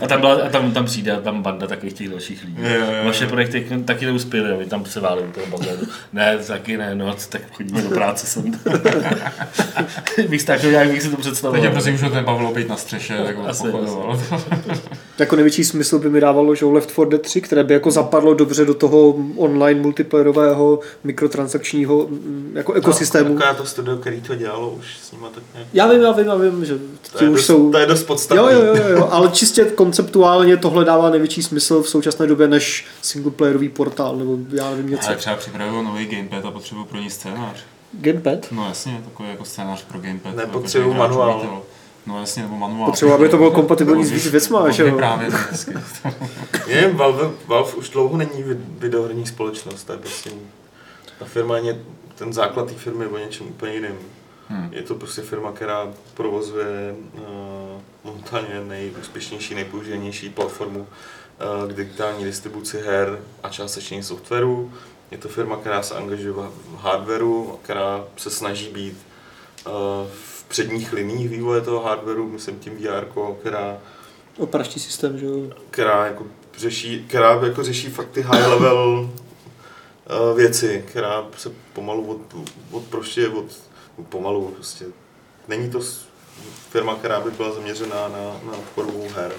A 0.00 0.06
tam, 0.06 0.20
byla, 0.20 0.34
a 0.34 0.48
tam, 0.48 0.72
tam 0.72 0.84
přijde 0.84 1.12
a 1.12 1.20
tam 1.20 1.42
banda 1.42 1.66
takových 1.66 1.94
těch 1.94 2.08
dalších 2.08 2.44
lidí. 2.44 2.56
Jo, 2.62 2.68
jo, 2.68 2.92
jo. 2.92 3.04
Vaše 3.04 3.26
projekty 3.26 3.82
taky 3.84 4.06
neuspěly, 4.06 4.52
a 4.52 4.56
vy 4.56 4.66
tam 4.66 4.84
se 4.84 5.00
válí 5.00 5.22
u 5.22 5.32
toho 5.32 5.46
bazénu. 5.46 5.82
Ne, 6.12 6.38
taky 6.38 6.76
ne, 6.76 6.94
no, 6.94 7.16
tak 7.28 7.42
chodíme 7.52 7.82
do 7.82 7.88
práce 7.88 8.26
sem. 8.26 8.52
bych 10.28 10.44
tak 10.44 10.62
nějak 10.62 10.88
bych 10.88 11.02
si 11.02 11.10
to 11.10 11.16
představoval. 11.16 11.60
Teď 11.60 11.68
je 11.68 11.72
prosím, 11.72 11.98
že 11.98 12.10
ten 12.10 12.24
Pavel 12.24 12.52
být 12.54 12.68
na 12.68 12.76
střeše, 12.76 13.18
tak 13.18 13.36
pochodoval. 13.36 14.20
Jako 15.18 15.36
největší 15.36 15.64
smysl 15.64 15.98
by 15.98 16.10
mi 16.10 16.20
dávalo, 16.20 16.54
že 16.54 16.64
Left 16.64 16.90
4 16.90 17.08
Dead 17.08 17.22
3, 17.22 17.40
které 17.40 17.64
by 17.64 17.74
jako 17.74 17.90
zapadlo 17.90 18.34
dobře 18.34 18.64
do 18.64 18.74
toho 18.74 19.14
online 19.36 19.80
multiplayerového 19.80 20.80
mikrotransakčního 21.04 22.06
mm, 22.10 22.52
jako 22.54 22.72
ekosystému. 22.72 23.34
No, 23.34 23.54
to 23.56 23.66
studio, 23.66 23.96
který 23.96 24.20
to 24.20 24.34
dělalo, 24.34 24.70
už 24.70 24.86
s 25.02 25.12
nima 25.12 25.28
tak 25.34 25.42
nějak... 25.54 25.68
Já 25.72 25.86
vím, 25.86 26.00
já 26.02 26.12
vím, 26.12 26.26
já 26.26 26.34
vím, 26.34 26.64
že 26.64 26.78
To 27.12 27.18
ti 27.18 27.24
je, 27.24 27.30
už 27.30 27.36
dost, 27.36 27.46
jsou... 27.46 27.70
to 27.70 27.78
je 27.78 27.86
dost 27.86 28.02
podstatný. 28.04 28.44
Jo, 28.44 28.48
jo, 28.50 28.74
jo, 28.76 28.88
jo, 28.88 29.08
ale 29.10 29.28
čistě 29.28 29.64
konceptuálně 29.64 30.56
tohle 30.56 30.84
dává 30.84 31.10
největší 31.10 31.42
smysl 31.42 31.82
v 31.82 31.88
současné 31.88 32.26
době 32.26 32.48
než 32.48 32.86
singleplayerový 33.02 33.68
portál, 33.68 34.16
nebo 34.16 34.38
já 34.52 34.70
nevím 34.70 34.90
něco. 34.90 35.06
Ale 35.08 35.16
třeba 35.16 35.36
připravuju 35.36 35.82
nový 35.82 36.06
gamepad 36.06 36.44
a 36.44 36.50
potřebuju 36.50 36.86
pro 36.86 36.98
ní 36.98 37.10
scénář. 37.10 37.56
Gamepad? 37.92 38.52
No 38.52 38.66
jasně, 38.68 39.00
takový 39.04 39.28
jako 39.28 39.44
scénář 39.44 39.84
pro 39.84 39.98
gamepad. 39.98 40.36
Nepotřebuju 40.36 40.92
jako, 40.92 40.98
manuál. 41.08 41.36
užitel. 41.36 41.58
No 42.06 42.20
jasně, 42.20 42.42
nebo 42.42 42.56
manuál. 42.56 42.86
Potřebuji, 42.90 43.14
aby 43.14 43.28
to 43.28 43.36
bylo 43.36 43.50
kompatibilní 43.50 44.04
s 44.04 44.10
víc 44.10 44.26
věcma, 44.26 44.70
že 44.70 44.82
jo? 44.82 44.96
Právě, 44.96 45.30
hezky. 45.30 45.74
Je, 46.66 46.92
Valve, 46.92 47.30
Valve 47.46 47.72
už 47.72 47.88
dlouho 47.90 48.16
není 48.16 48.44
vid- 48.44 48.64
videoherní 48.78 49.26
společnost, 49.26 49.84
to 49.84 49.92
je 49.92 49.98
prostě, 49.98 50.30
ta 51.18 51.24
firma 51.24 51.58
je, 51.58 51.78
ten 52.14 52.32
základ 52.32 52.68
té 52.68 52.74
firmy 52.74 53.04
je 53.04 53.08
o 53.08 53.18
něčem 53.18 53.46
úplně 53.46 53.74
jiným. 53.74 53.98
Hmm. 54.48 54.68
Je 54.72 54.82
to 54.82 54.94
prostě 54.94 55.22
firma, 55.22 55.52
která 55.52 55.88
provozuje 56.14 56.94
uh, 57.12 57.20
momentálně 58.04 58.60
nejúspěšnější, 58.68 59.54
nejpoužívanější 59.54 60.28
platformu 60.30 60.80
uh, 60.80 61.70
k 61.70 61.74
digitální 61.76 62.24
distribuci 62.24 62.80
her 62.80 63.18
a 63.42 63.48
částečně 63.48 64.02
softwaru. 64.02 64.72
Je 65.10 65.18
to 65.18 65.28
firma, 65.28 65.56
která 65.56 65.82
se 65.82 65.94
angažuje 65.94 66.32
v 66.32 66.36
v 66.36 66.76
hardwareu, 66.80 67.58
která 67.62 68.04
se 68.16 68.30
snaží 68.30 68.68
být 68.68 68.98
uh, 69.66 69.72
v 70.12 70.37
předních 70.48 70.92
liních 70.92 71.28
vývoje 71.28 71.60
toho 71.60 71.80
hardwareu, 71.80 72.28
myslím 72.28 72.58
tím 72.58 72.76
VR, 72.76 73.04
která 73.40 73.78
Operační 74.38 74.82
systém, 74.82 75.18
že 75.18 75.26
jo? 75.26 75.34
která 75.70 76.06
jako 76.06 76.26
řeší, 76.58 77.04
která 77.08 77.30
jako 77.30 77.62
řeší 77.62 77.88
fakt 77.88 78.10
ty 78.10 78.22
high 78.22 78.46
level 78.46 79.10
uh, 80.30 80.36
věci, 80.36 80.84
která 80.88 81.26
se 81.36 81.50
pomalu 81.72 82.06
od, 82.06 82.20
odprošťuje 82.70 83.28
od, 83.28 83.44
pomalu 84.08 84.52
prostě 84.54 84.84
není 85.48 85.70
to 85.70 85.80
firma, 86.70 86.94
která 86.94 87.20
by 87.20 87.30
byla 87.30 87.52
zaměřená 87.52 88.08
na, 88.08 88.50
na 88.50 88.58
tvorbu 88.74 89.08
her. 89.14 89.32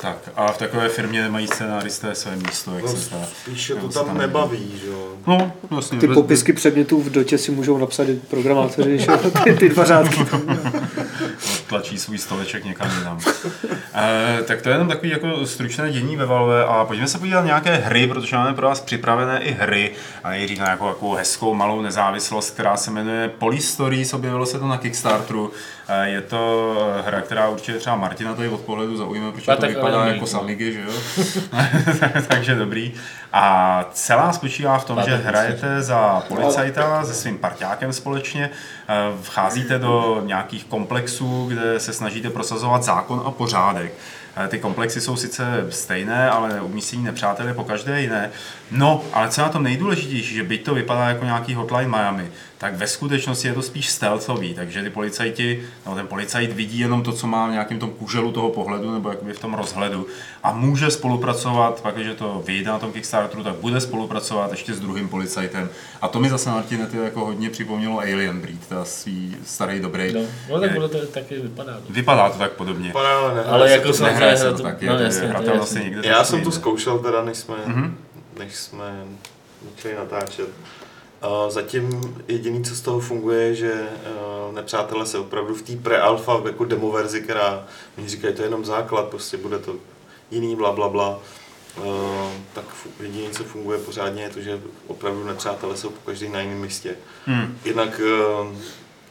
Tak 0.00 0.16
a 0.36 0.52
v 0.52 0.58
takové 0.58 0.88
firmě 0.88 1.22
nemají 1.22 1.46
scénáristé 1.46 2.14
své 2.14 2.36
místo, 2.36 2.74
jak 2.74 2.82
No, 2.84 2.90
se 2.90 2.96
zdá. 2.96 3.16
spíš 3.42 3.68
je 3.68 3.76
to 3.76 3.88
tam 3.88 4.06
tam 4.06 4.18
nebaví, 4.18 4.72
že 4.84 4.86
jo. 4.86 5.08
No, 5.26 5.52
vlastně. 5.70 5.98
Ty 5.98 6.06
bez- 6.06 6.14
popisky 6.14 6.52
předmětů 6.52 7.02
v 7.02 7.10
dotě 7.10 7.38
si 7.38 7.50
můžou 7.50 7.78
napsat 7.78 8.08
i 8.08 8.14
programátoři, 8.30 8.98
že 8.98 9.06
ty, 9.44 9.52
ty 9.54 9.68
dva 9.68 9.84
řádky. 9.84 10.26
tlačí 11.66 11.98
svůj 11.98 12.18
stoleček 12.18 12.64
někam 12.64 12.90
jinam. 12.98 13.18
e, 13.94 14.38
tak 14.46 14.62
to 14.62 14.68
je 14.68 14.74
jenom 14.74 14.88
takový 14.88 15.10
jako 15.10 15.46
stručné 15.46 15.92
dění 15.92 16.16
ve 16.16 16.26
Valve 16.26 16.64
a 16.64 16.84
pojďme 16.84 17.06
se 17.08 17.18
podívat 17.18 17.40
na 17.40 17.46
nějaké 17.46 17.76
hry, 17.76 18.06
protože 18.06 18.36
máme 18.36 18.54
pro 18.54 18.66
vás 18.68 18.80
připravené 18.80 19.40
i 19.42 19.52
hry 19.52 19.90
a 20.24 20.30
nejdřív 20.30 20.58
na 20.58 20.64
nějakou, 20.64 20.88
jako 20.88 21.12
hezkou 21.14 21.54
malou 21.54 21.80
nezávislost, 21.80 22.50
která 22.50 22.76
se 22.76 22.90
jmenuje 22.90 23.28
Polystories, 23.28 24.14
objevilo 24.14 24.46
se 24.46 24.58
to 24.58 24.66
na 24.68 24.78
Kickstarteru. 24.78 25.52
E, 25.88 26.08
je 26.08 26.20
to 26.20 26.74
hra, 27.06 27.20
která 27.20 27.48
určitě 27.48 27.78
třeba 27.78 27.96
Martina 27.96 28.34
tady 28.34 28.48
od 28.48 28.60
pohledu 28.60 28.96
zaujme, 28.96 29.32
protože 29.32 29.52
to 29.56 29.66
vypadá 29.66 29.87
ale 29.94 30.08
jako 30.08 30.20
mít, 30.20 30.28
z 30.28 30.32
no. 30.32 30.40
Amigy, 30.40 30.72
že 30.72 30.80
jo? 30.80 30.92
Takže 32.28 32.54
dobrý. 32.54 32.92
A 33.32 33.84
celá 33.92 34.32
spočívá 34.32 34.78
v 34.78 34.84
tom, 34.84 35.02
že 35.04 35.16
hrajete 35.16 35.82
za 35.82 36.22
policajta 36.28 37.04
se 37.04 37.14
svým 37.14 37.38
parťákem 37.38 37.92
společně, 37.92 38.50
eh, 38.88 38.94
vcházíte 39.22 39.78
do 39.78 40.22
nějakých 40.26 40.64
komplexů, 40.64 41.46
kde 41.48 41.80
se 41.80 41.92
snažíte 41.92 42.30
prosazovat 42.30 42.82
zákon 42.82 43.22
a 43.26 43.30
pořádek. 43.30 43.92
Eh, 44.44 44.48
Ty 44.48 44.58
komplexy 44.58 45.00
jsou 45.00 45.16
sice 45.16 45.66
stejné, 45.70 46.30
ale 46.30 46.60
umístění 46.60 47.04
nepřátel 47.04 47.48
je 47.48 47.54
po 47.54 47.64
každé 47.64 48.00
jiné. 48.00 48.30
No, 48.70 49.02
ale 49.12 49.28
co 49.28 49.40
je 49.40 49.42
na 49.42 49.48
tom 49.48 49.62
nejdůležitější, 49.62 50.34
že 50.34 50.42
byť 50.42 50.64
to 50.64 50.74
vypadá 50.74 51.08
jako 51.08 51.24
nějaký 51.24 51.54
hotline 51.54 51.88
Miami, 51.88 52.30
tak 52.58 52.74
ve 52.74 52.86
skutečnosti 52.86 53.48
je 53.48 53.54
to 53.54 53.62
spíš 53.62 53.88
stealthový, 53.90 54.54
takže 54.54 54.82
ty 54.82 54.90
policajti, 54.90 55.62
nebo 55.84 55.96
ten 55.96 56.06
policajt 56.06 56.52
vidí 56.52 56.78
jenom 56.78 57.02
to, 57.02 57.12
co 57.12 57.26
má 57.26 57.46
v 57.48 57.50
nějakém 57.50 57.78
tom 57.78 57.90
kuželu 57.90 58.32
toho 58.32 58.50
pohledu, 58.50 58.92
nebo 58.92 59.08
jakoby 59.08 59.32
v 59.32 59.40
tom 59.40 59.54
rozhledu 59.54 60.06
a 60.42 60.52
může 60.52 60.90
spolupracovat, 60.90 61.80
pak, 61.82 61.94
když 61.94 62.08
to 62.18 62.42
vyjde 62.46 62.70
na 62.70 62.78
tom 62.78 62.92
Kickstarteru, 62.92 63.42
tak 63.44 63.54
bude 63.54 63.80
spolupracovat 63.80 64.50
ještě 64.50 64.74
s 64.74 64.80
druhým 64.80 65.08
policajtem. 65.08 65.68
A 66.02 66.08
to 66.08 66.20
mi 66.20 66.30
zase 66.30 66.50
Martine 66.50 66.86
ty 66.86 66.96
jako 66.96 67.24
hodně 67.24 67.50
připomnělo 67.50 67.98
Alien 67.98 68.40
Breed, 68.40 68.66
ta 68.68 68.84
svý 68.84 69.36
starý 69.44 69.80
dobrý. 69.80 70.12
No, 70.12 70.20
no 70.50 70.60
tak 70.60 70.72
bude 70.74 70.88
to 70.88 71.06
taky 71.06 71.34
vypadá. 71.40 71.72
No. 71.72 71.80
Vypadá 71.90 72.30
to 72.30 72.38
tak 72.38 72.52
podobně. 72.52 72.92
Pane, 72.92 73.08
ale 73.08 73.34
nehraje 73.34 73.52
Ale 73.54 73.68
se 73.68 73.72
jako 73.74 73.86
to. 73.88 73.94
samozřejmě 73.94 74.12
Nehraje 74.12 74.36
se 74.36 74.50
to 74.50 74.56
to- 74.56 74.62
tak, 74.62 74.82
no, 74.82 74.94
je, 74.94 75.02
jasně, 75.04 75.16
je 75.16 75.20
to 75.20 75.24
je 75.26 75.30
hratelnost 75.30 75.72
jasný. 75.72 75.84
je 75.90 75.90
někde 75.94 76.08
Já 76.08 76.24
jsem 76.24 76.40
to 76.44 76.50
zkoušel 76.50 76.98
teda, 76.98 77.24
než 77.24 77.36
jsme, 77.38 77.54
Mhm. 77.66 77.96
než 78.38 78.54
jsme 78.56 79.04
začali 79.76 79.94
natáčet. 79.94 80.48
Zatím 81.48 82.14
jediný, 82.28 82.64
co 82.64 82.76
z 82.76 82.80
toho 82.80 83.00
funguje, 83.00 83.40
je, 83.40 83.54
že 83.54 83.72
uh, 83.72 84.54
nepřátelé 84.54 85.06
se 85.06 85.18
opravdu 85.18 85.54
v 85.54 85.62
té 85.62 85.72
pre-alpha 85.72 86.42
jako 86.44 86.64
demo 86.64 86.92
verzi, 86.92 87.20
která 87.20 87.64
mi 87.96 88.08
říkají, 88.08 88.34
to 88.34 88.42
je 88.42 88.46
jenom 88.46 88.64
základ, 88.64 89.08
prostě 89.08 89.36
bude 89.36 89.58
to 89.58 89.74
jiný, 90.30 90.56
bla, 90.56 90.72
bla, 90.72 90.88
bla. 90.88 91.18
Uh, 91.76 91.84
tak 92.54 92.64
jediné, 93.00 93.30
co 93.30 93.44
funguje 93.44 93.78
pořádně, 93.78 94.22
je 94.22 94.30
to, 94.30 94.40
že 94.40 94.60
opravdu 94.86 95.24
nepřátelé 95.24 95.76
jsou 95.76 95.90
po 95.90 96.00
každý 96.06 96.28
na 96.28 96.40
jiném 96.40 96.60
místě. 96.60 96.96
Hmm. 97.26 97.58
Jinak 97.64 98.00
uh, 98.40 98.56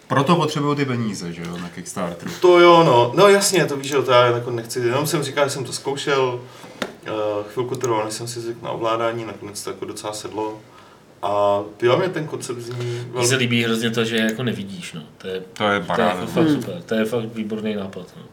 Proto 0.08 0.36
potřebují 0.36 0.76
ty 0.76 0.86
peníze, 0.86 1.34
že 1.34 1.42
jo, 1.42 1.58
na 1.58 1.70
Kickstarteru. 1.70 2.32
to 2.42 2.60
jo, 2.60 2.84
no, 2.84 3.12
no 3.16 3.28
jasně, 3.28 3.66
to 3.66 3.78
víš, 3.78 3.88
že 3.88 4.02
to 4.02 4.12
já 4.12 4.26
jako 4.26 4.52
nechci, 4.52 4.80
jenom 4.80 5.08
jsem 5.08 5.24
říkal, 5.24 5.46
že 5.46 5.50
jsem 5.50 5.66
to 5.66 5.74
zkoušel, 5.74 6.40
chvilku 7.54 7.76
trvalo, 7.76 8.06
než 8.06 8.14
jsem 8.14 8.28
si 8.28 8.40
zvykl 8.40 8.60
na 8.66 8.72
ovládání, 8.72 9.26
nakonec 9.26 9.64
to 9.64 9.70
jako 9.70 9.86
docela 9.86 10.14
sedlo. 10.14 10.60
A 11.22 11.64
jo, 11.82 11.98
mě 11.98 12.10
ten 12.10 12.28
koncept 12.28 12.60
zní 12.60 12.86
Mně 12.86 13.00
se 13.02 13.30
velmi... 13.30 13.36
líbí 13.36 13.64
hrozně 13.64 13.92
to, 13.92 14.06
že 14.06 14.18
jako 14.18 14.44
nevidíš, 14.44 14.94
no. 14.94 15.04
To 15.18 15.28
je, 15.28 15.44
To 15.54 15.70
je 15.70 15.80
to 15.96 16.02
je 16.02 16.08
jako 16.08 16.26
fakt 16.26 16.50
super, 16.50 16.82
to 16.86 16.96
je 16.96 17.06
fakt 17.06 17.26
výborný 17.36 17.76
nápad, 17.76 18.14
no. 18.18 18.24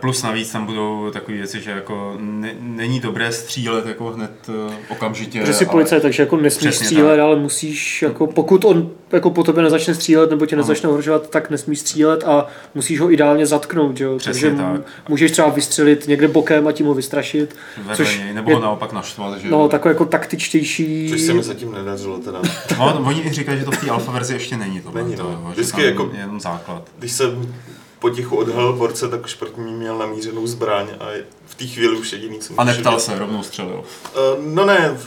Plus 0.00 0.22
navíc 0.22 0.52
tam 0.52 0.66
budou 0.66 1.10
takové 1.10 1.36
věci, 1.36 1.60
že 1.60 1.70
jako 1.70 2.16
ne, 2.20 2.54
není 2.60 3.00
dobré 3.00 3.32
střílet 3.32 3.86
jako 3.86 4.04
hned 4.10 4.30
eh, 4.48 4.74
okamžitě. 4.88 5.46
Že 5.46 5.52
jsi 5.54 5.64
ale- 5.64 5.70
policajt, 5.72 6.02
takže 6.02 6.22
jako 6.22 6.36
nesmíš 6.36 6.68
Přesně 6.70 6.86
střílet, 6.86 7.10
tak. 7.16 7.20
ale 7.20 7.36
musíš, 7.36 8.02
jako 8.02 8.26
pokud 8.26 8.64
on 8.64 8.90
jako 9.12 9.30
po 9.30 9.42
tobě 9.44 9.62
nezačne 9.62 9.94
střílet 9.94 10.30
nebo 10.30 10.46
tě 10.46 10.56
nezačne 10.56 10.88
ohrožovat, 10.88 11.30
tak 11.30 11.50
nesmíš 11.50 11.78
střílet 11.80 12.24
a 12.24 12.46
musíš 12.74 13.00
ho 13.00 13.12
ideálně 13.12 13.46
zatknout, 13.46 14.00
jo? 14.00 14.18
Přesně 14.18 14.50
takže 14.50 14.62
tak. 14.62 14.80
můžeš 15.08 15.30
třeba 15.32 15.48
vystřelit 15.48 16.08
někde 16.08 16.28
bokem 16.28 16.66
a 16.66 16.72
tím 16.72 16.86
ho 16.86 16.94
vystrašit, 16.94 17.56
vedle 17.78 17.96
což 17.96 18.18
něj, 18.18 18.32
nebo 18.34 18.50
je- 18.50 18.56
ho 18.56 18.62
naopak 18.62 18.92
naštvat, 18.92 19.38
že 19.38 19.50
no 19.50 19.68
takové 19.68 19.94
jako 19.94 20.04
taktičtější. 20.04 21.06
Což 21.10 21.20
se 21.20 21.32
mi 21.34 21.42
zatím 21.42 21.72
nedařilo 21.72 22.18
teda. 22.18 22.42
No, 22.78 23.02
oni 23.06 23.20
i 23.22 23.30
říkají, 23.32 23.58
že 23.58 23.64
to 23.64 23.70
v 23.70 23.76
té 23.84 23.90
alfa 23.90 24.12
verzi 24.12 24.34
ještě 24.34 24.56
není 24.56 24.80
to. 24.80 24.90
Není, 24.94 25.16
to, 25.16 25.22
no. 25.22 25.44
že 25.54 25.60
Vždycky 25.60 25.84
jako- 25.84 26.10
je 26.14 26.20
jenom 26.20 26.40
základ. 26.40 26.82
Když 26.98 27.12
jsem 27.12 27.54
potichu 28.00 28.36
odhalil 28.36 28.72
borce, 28.72 29.08
tak 29.08 29.24
už 29.24 29.34
proti 29.34 29.60
ní 29.60 29.72
měl 29.72 29.98
namířenou 29.98 30.46
zbraň 30.46 30.86
a 31.00 31.06
v 31.46 31.54
té 31.54 31.66
chvíli 31.66 31.96
už 31.98 32.12
jediný, 32.12 32.38
co 32.38 32.54
A 32.56 32.64
neptal 32.64 33.00
se, 33.00 33.18
rovnou 33.18 33.42
střelil. 33.42 33.84
Eh, 34.06 34.18
No 34.38 34.66
ne, 34.66 34.98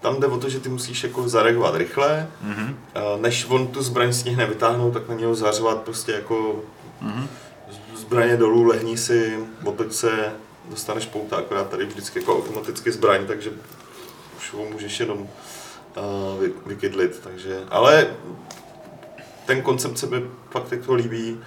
tam 0.00 0.20
jde 0.20 0.26
o 0.26 0.38
to, 0.38 0.48
že 0.48 0.60
ty 0.60 0.68
musíš 0.68 1.02
jako 1.04 1.28
zareagovat 1.28 1.74
rychle, 1.76 2.28
Mhm. 2.42 2.76
Eh, 2.94 3.00
než 3.20 3.46
on 3.48 3.66
tu 3.66 3.82
zbraň 3.82 4.12
stihne 4.12 4.46
vytáhnout, 4.46 4.90
tak 4.94 5.08
na 5.08 5.14
něho 5.14 5.34
zařvat 5.34 5.78
prostě 5.82 6.12
jako 6.12 6.62
Mhm. 7.00 7.28
z- 7.94 8.00
zbraně 8.00 8.36
dolů, 8.36 8.62
lehni 8.62 8.96
si, 8.98 9.38
otoč 9.64 9.92
se, 9.92 10.32
dostaneš 10.70 11.06
pouta, 11.06 11.36
akorát 11.36 11.68
tady 11.68 11.84
vždycky 11.86 12.18
jako 12.18 12.36
automaticky 12.36 12.92
zbraň, 12.92 13.26
takže 13.26 13.50
už 14.38 14.52
ho 14.52 14.64
můžeš 14.72 15.00
jenom 15.00 15.18
uh, 15.18 16.40
vy, 16.40 16.52
vykydlit, 16.66 17.20
takže, 17.24 17.60
ale 17.70 18.06
ten 19.46 19.62
koncept 19.62 19.98
se 19.98 20.06
mi 20.06 20.22
fakt 20.50 20.72
jako 20.72 20.94
líbí 20.94 21.40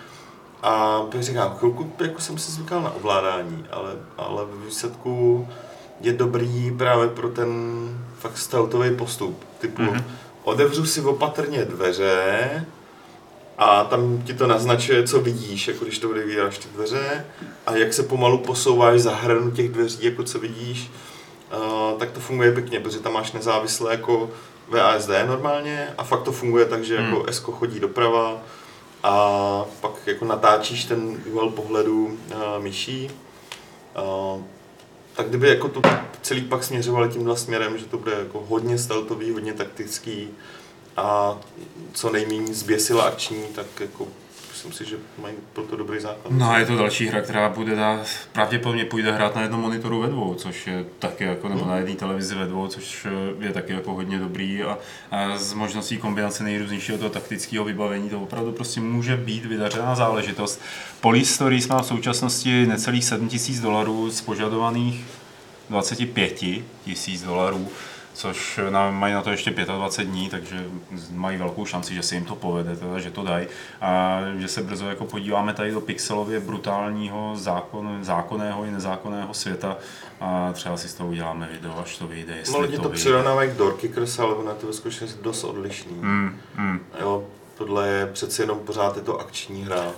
a 0.63 1.02
jak 1.13 1.24
říkám, 1.24 1.56
chvilku 1.58 1.91
jako 2.00 2.22
jsem 2.22 2.38
si 2.38 2.52
zvykal 2.52 2.82
na 2.82 2.91
ovládání, 2.96 3.65
ale, 3.72 3.91
ale 4.17 4.46
ve 4.46 4.65
výsledku 4.65 5.48
je 6.02 6.13
dobrý 6.13 6.72
právě 6.78 7.08
pro 7.08 7.30
ten 7.30 7.50
fakt 8.20 8.38
stealthový 8.38 8.96
postup, 8.96 9.46
typu 9.60 9.82
Mhm. 9.82 9.93
mm-hmm. 9.93 10.04
otevřu 10.43 10.86
si 10.86 11.02
opatrně 11.02 11.65
dveře 11.65 12.65
a 13.58 13.84
tam 13.84 14.22
ti 14.22 14.34
to 14.34 14.48
naznačuje, 14.48 15.08
co 15.08 15.22
vidíš, 15.22 15.67
jako 15.67 15.86
když 15.86 16.00
to 16.00 16.10
odevíráš 16.10 16.58
ty 16.58 16.67
dveře 16.74 17.26
a 17.67 17.76
jak 17.76 17.93
se 17.93 18.04
pomalu 18.04 18.38
posouváš 18.38 19.02
za 19.02 19.15
hranu 19.15 19.52
těch 19.52 19.70
dveří, 19.70 20.06
jako 20.06 20.24
co 20.24 20.39
vidíš, 20.39 20.91
uh, 21.58 22.00
tak 22.00 22.12
to 22.12 22.20
funguje 22.20 22.52
pěkně, 22.52 22.80
protože 22.80 23.00
tam 23.00 23.13
máš 23.13 23.32
nezávislé 23.32 23.91
jako 23.91 24.30
VASD 24.67 25.10
normálně 25.28 25.88
a 25.98 26.04
fakt 26.04 26.24
to 26.24 26.32
funguje 26.32 26.65
tak, 26.65 26.84
že 26.84 26.96
jako 26.96 27.15
Hmm. 27.15 27.30
Esko 27.30 27.52
chodí 27.52 27.80
doprava 27.80 28.38
a 29.04 29.65
pak 29.82 29.91
jako 30.08 30.26
natáčíš 30.26 30.86
ten 30.86 31.17
úhel 31.32 31.50
pohledu 31.50 32.06
uh, 32.06 32.63
myší. 32.63 33.12
Uh, 33.98 34.41
tak 35.13 35.30
kdyby 35.30 35.50
jako 35.50 35.70
to 35.70 35.82
celý 36.22 36.41
pak 36.41 36.63
směřovali 36.63 37.10
tímhle 37.10 37.38
směrem, 37.38 37.78
že 37.78 37.86
to 37.86 37.98
bude 37.98 38.12
jako 38.12 38.46
hodně 38.50 38.78
stealthový, 38.78 39.32
hodně 39.32 39.54
taktický 39.54 40.30
a 40.98 41.38
co 41.93 42.10
nejméně 42.10 42.54
zběsila 42.54 43.04
akční, 43.04 43.43
tak 43.56 43.65
jako 43.80 44.08
myslím 44.58 44.74
si, 44.74 44.86
že 44.89 44.98
mají 45.22 45.36
pro 45.54 45.63
to 45.63 45.76
dobrý 45.76 46.00
základ. 46.00 46.32
No 46.32 46.50
a 46.50 46.60
je 46.60 46.65
to 46.65 46.76
další 46.76 47.08
hra, 47.08 47.22
která 47.22 47.50
bude 47.50 47.76
dát, 47.76 48.08
pravděpodobně 48.34 48.86
půjde 48.86 49.12
hrát 49.12 49.36
na 49.36 49.41
jednom 49.41 49.62
monitoru 49.62 50.02
ve 50.02 50.08
dvou, 50.08 50.34
což 50.34 50.67
je 50.67 50.86
taky 51.00 51.24
jako, 51.24 51.50
nebo 51.50 51.65
na 51.65 51.78
jedné 51.78 51.96
televizi 51.96 52.36
ve 52.36 52.46
dvou, 52.46 52.67
což 52.67 53.08
je 53.39 53.54
taky 53.54 53.74
jako 53.74 53.93
hodně 53.93 54.20
dobrý 54.20 54.63
a, 54.63 54.78
a 55.12 55.38
s 55.38 55.54
možností 55.54 55.98
kombinace 55.98 56.43
nejrůznějšího 56.43 56.98
toho 56.98 57.10
taktického 57.10 57.65
vybavení 57.65 58.10
to 58.10 58.22
opravdu 58.22 58.52
prostě 58.52 58.82
může 58.82 59.17
být 59.17 59.46
vydařená 59.46 59.96
záležitost. 59.96 60.62
Police 61.02 61.34
Stories 61.34 61.67
má 61.67 61.82
v 61.82 61.86
současnosti 61.86 62.65
necelých 62.65 63.06
7 63.06 63.30
tisíc 63.30 63.62
dolarů 63.62 64.10
z 64.12 64.22
požadovaných 64.22 65.06
25 65.70 66.43
tisíc 66.86 67.24
dolarů, 67.24 67.67
což 68.18 68.60
nám 68.70 68.96
mají 68.96 69.14
na 69.14 69.22
to 69.22 69.32
ještě 69.32 69.52
25 69.52 70.06
dní, 70.06 70.30
takže 70.30 70.66
mají 71.12 71.38
velkou 71.38 71.66
šanci, 71.66 71.94
že 71.94 72.04
se 72.04 72.16
jim 72.16 72.26
to 72.26 72.36
povede, 72.36 72.76
teda, 72.76 73.00
že 73.00 73.12
to 73.12 73.24
dají. 73.24 73.48
A 73.82 74.22
že 74.38 74.48
se 74.48 74.64
brzo 74.64 74.90
jako 74.90 75.06
podíváme 75.06 75.54
tady 75.54 75.72
do 75.72 75.82
pixelově 75.82 76.40
brutálního 76.40 77.32
zákon, 77.36 78.00
zákonného 78.02 78.64
i 78.64 78.72
nezákonného 78.72 79.34
světa 79.34 79.78
a 80.20 80.54
třeba 80.54 80.78
si 80.78 80.90
z 80.90 80.94
toho 80.94 81.10
uděláme 81.10 81.50
video, 81.52 81.80
až 81.80 81.98
to 81.98 82.08
vyjde, 82.08 82.44
No 82.52 82.60
lidi 82.60 82.78
to 82.78 82.84
to 82.84 82.90
přirovnávají 82.90 83.52
k 83.52 83.54
Doorkickers, 83.54 84.20
ale 84.20 84.36
je 84.48 84.54
to 84.62 84.68
ve 84.68 84.74
skutečnosti 84.74 85.24
dost 85.24 85.44
odlišný. 85.44 85.94
Mm, 85.94 86.40
mm. 86.58 86.80
Jo, 87.00 87.24
tohle 87.58 87.88
je 87.88 88.06
přeci 88.06 88.42
jenom 88.42 88.60
pořád 88.60 88.96
je 88.96 89.02
to 89.02 89.20
akční 89.20 89.64
hra. 89.64 89.92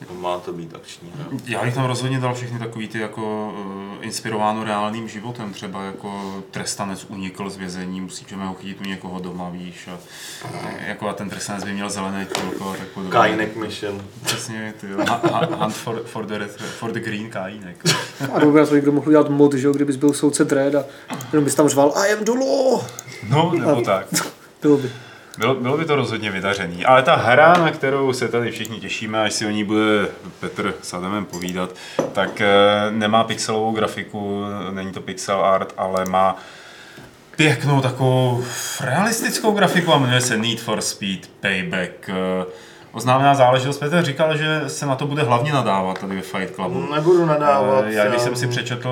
No, 0.00 0.14
Má 0.20 0.38
to 0.38 0.52
být 0.52 0.74
akční 0.74 1.12
hra. 1.14 1.26
Já 1.46 1.64
bych 1.64 1.74
tam 1.74 1.84
rozhodně 1.84 2.20
dal 2.20 2.34
všechny 2.34 2.58
takový 2.58 2.88
ty 2.88 2.98
jako 2.98 3.54
uh, 3.98 4.04
inspirováno 4.04 4.64
reálným 4.64 5.08
životem, 5.08 5.52
třeba 5.52 5.82
jako 5.82 6.42
trestanec 6.50 7.04
unikl 7.04 7.50
z 7.50 7.56
vězení, 7.56 8.00
musíme 8.00 8.46
ho 8.46 8.54
chytit 8.54 8.80
u 8.80 8.84
někoho 8.84 9.18
doma, 9.20 9.50
víš, 9.50 9.88
a, 9.88 9.98
jako 10.86 11.08
a 11.08 11.12
ten 11.12 11.30
trestanec 11.30 11.64
by 11.64 11.72
měl 11.72 11.90
zelené 11.90 12.26
tílko 12.26 12.70
a 12.70 12.76
tak 12.76 12.88
podobně. 12.88 13.12
Kainek 13.12 13.56
Mission. 13.56 14.02
Přesně, 14.24 14.74
ty 14.80 14.86
jo. 14.90 14.98
Hunt 15.58 15.74
for, 15.74 16.02
for, 16.04 16.26
the, 16.26 16.38
red, 16.38 16.56
for 16.56 16.92
the 16.92 17.00
green 17.00 17.30
Kainek. 17.30 17.84
A 18.32 18.38
na 18.44 18.66
to 18.66 18.74
někdo 18.74 18.92
mohl 18.92 19.08
udělat 19.08 19.28
mod, 19.28 19.54
že 19.54 19.66
jo, 19.66 19.72
kdybys 19.72 19.96
byl 19.96 20.12
soudce 20.12 20.44
Dredd 20.44 20.74
a 20.74 20.84
jenom 21.32 21.44
bys 21.44 21.54
tam 21.54 21.68
řval 21.68 21.92
I 21.96 22.12
am 22.12 22.24
the 22.24 22.32
law. 22.32 22.84
No, 23.28 23.52
nebo 23.58 23.80
tak. 23.80 24.06
Bylo 24.62 24.76
by. 24.76 25.05
Bylo, 25.38 25.54
bylo 25.54 25.76
by 25.76 25.84
to 25.84 25.96
rozhodně 25.96 26.30
vydařený. 26.30 26.84
Ale 26.84 27.02
ta 27.02 27.14
hra, 27.14 27.52
na 27.52 27.70
kterou 27.70 28.12
se 28.12 28.28
tady 28.28 28.50
všichni 28.50 28.80
těšíme, 28.80 29.22
až 29.22 29.32
si 29.32 29.46
o 29.46 29.50
ní 29.50 29.64
bude 29.64 30.08
Petr 30.40 30.74
s 30.82 30.94
Adamem 30.94 31.24
povídat, 31.24 31.70
tak 32.12 32.40
eh, 32.40 32.46
nemá 32.90 33.24
pixelovou 33.24 33.72
grafiku, 33.72 34.44
není 34.70 34.92
to 34.92 35.00
pixel 35.00 35.44
art, 35.44 35.74
ale 35.76 36.04
má 36.04 36.36
pěknou 37.36 37.80
takovou 37.80 38.44
realistickou 38.80 39.52
grafiku 39.52 39.92
a 39.92 39.98
jmenuje 39.98 40.20
se 40.20 40.36
Need 40.36 40.60
for 40.60 40.80
Speed 40.80 41.30
Payback. 41.40 42.10
Oznámená 42.96 43.34
záležitost, 43.34 43.78
Petr 43.78 44.02
říkal, 44.04 44.36
že 44.36 44.62
se 44.66 44.86
na 44.86 44.96
to 44.96 45.06
bude 45.06 45.22
hlavně 45.22 45.52
nadávat 45.52 45.98
tady 45.98 46.16
ve 46.16 46.22
Fight 46.22 46.54
Clubu. 46.54 46.92
Nebudu 46.94 47.26
nadávat. 47.26 47.84
Eh, 47.88 47.92
Já 47.92 48.08
když 48.08 48.20
jsem 48.22 48.36
si 48.36 48.46
přečetl, 48.46 48.88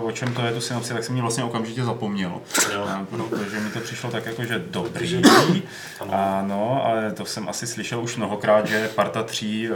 eh, 0.00 0.04
o 0.04 0.12
čem 0.12 0.34
to 0.34 0.42
je 0.42 0.52
tu 0.52 0.60
synopsi, 0.60 0.94
tak 0.94 1.04
jsem 1.04 1.16
ji 1.16 1.20
vlastně 1.22 1.44
okamžitě 1.44 1.84
zapomněl. 1.84 2.32
Jo. 2.74 2.86
Eh, 3.02 3.04
Protože 3.10 3.60
mi 3.60 3.70
to 3.70 3.80
přišlo 3.80 4.10
tak 4.10 4.26
jako, 4.26 4.44
že 4.44 4.58
dobrý. 4.70 5.62
Ano. 6.10 6.82
Ale 6.86 7.12
to 7.12 7.24
jsem 7.24 7.48
asi 7.48 7.66
slyšel 7.66 8.00
už 8.00 8.16
mnohokrát, 8.16 8.66
že 8.66 8.88
parta 8.88 9.22
tří 9.22 9.68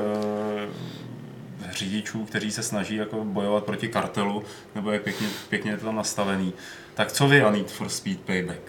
řidičů, 1.73 2.25
kteří 2.25 2.51
se 2.51 2.63
snaží 2.63 2.97
jako 2.97 3.25
bojovat 3.25 3.65
proti 3.65 3.89
kartelu, 3.89 4.43
nebo 4.75 4.91
jak 4.93 5.03
pěkně, 5.03 5.27
pěkně 5.49 5.71
je 5.71 5.77
to 5.77 5.85
tam 5.87 5.97
nastavený. 5.97 6.53
Tak 6.95 7.13
co 7.13 7.29
vy 7.29 7.43
a 7.43 7.51
Need 7.51 7.71
for 7.71 7.89
Speed 7.89 8.21
Payback? 8.21 8.61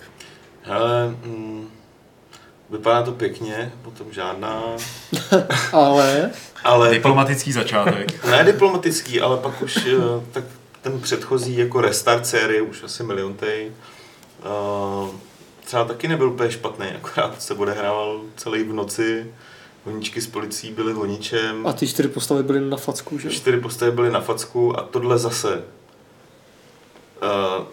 Hele, 0.63 1.07
mm, 1.25 1.67
vypadá 2.71 3.03
to 3.03 3.11
pěkně, 3.11 3.71
potom 3.81 4.07
žádná, 4.11 4.63
Ale 5.73 6.31
ale 6.63 6.89
Diplomatický 6.89 7.51
začátek. 7.51 8.25
ne 8.25 8.43
diplomatický, 8.43 9.21
ale 9.21 9.37
pak 9.37 9.61
už 9.61 9.77
eh, 9.87 9.91
tak 10.31 10.43
ten 10.81 11.01
předchozí 11.01 11.57
jako 11.57 11.81
restart 11.81 12.25
série, 12.27 12.61
už 12.61 12.83
asi 12.83 13.03
miliontej, 13.03 13.71
uh, 15.01 15.09
třeba 15.65 15.85
taky 15.85 16.07
nebyl 16.07 16.29
úplně 16.29 16.51
špatný, 16.51 16.85
akorát 16.87 17.41
se 17.41 17.53
odehrával 17.53 18.21
celý 18.35 18.63
v 18.63 18.73
noci, 18.73 19.33
honičky 19.85 20.21
s 20.21 20.27
policií 20.27 20.71
byly 20.71 20.93
o 20.93 21.05
ničem, 21.05 21.67
a 21.67 21.73
ty 21.73 21.87
čtyři 21.87 22.07
postavy 22.09 22.43
byly 22.43 22.61
na 22.61 22.77
facku, 22.77 23.19
že? 23.19 23.29
čtyři 23.29 23.57
postavy 23.59 23.91
byly 23.91 24.11
na 24.11 24.21
facku 24.21 24.79
a 24.79 24.81
tohle 24.83 25.17
zase. 25.17 25.63
Uh, 27.23 27.65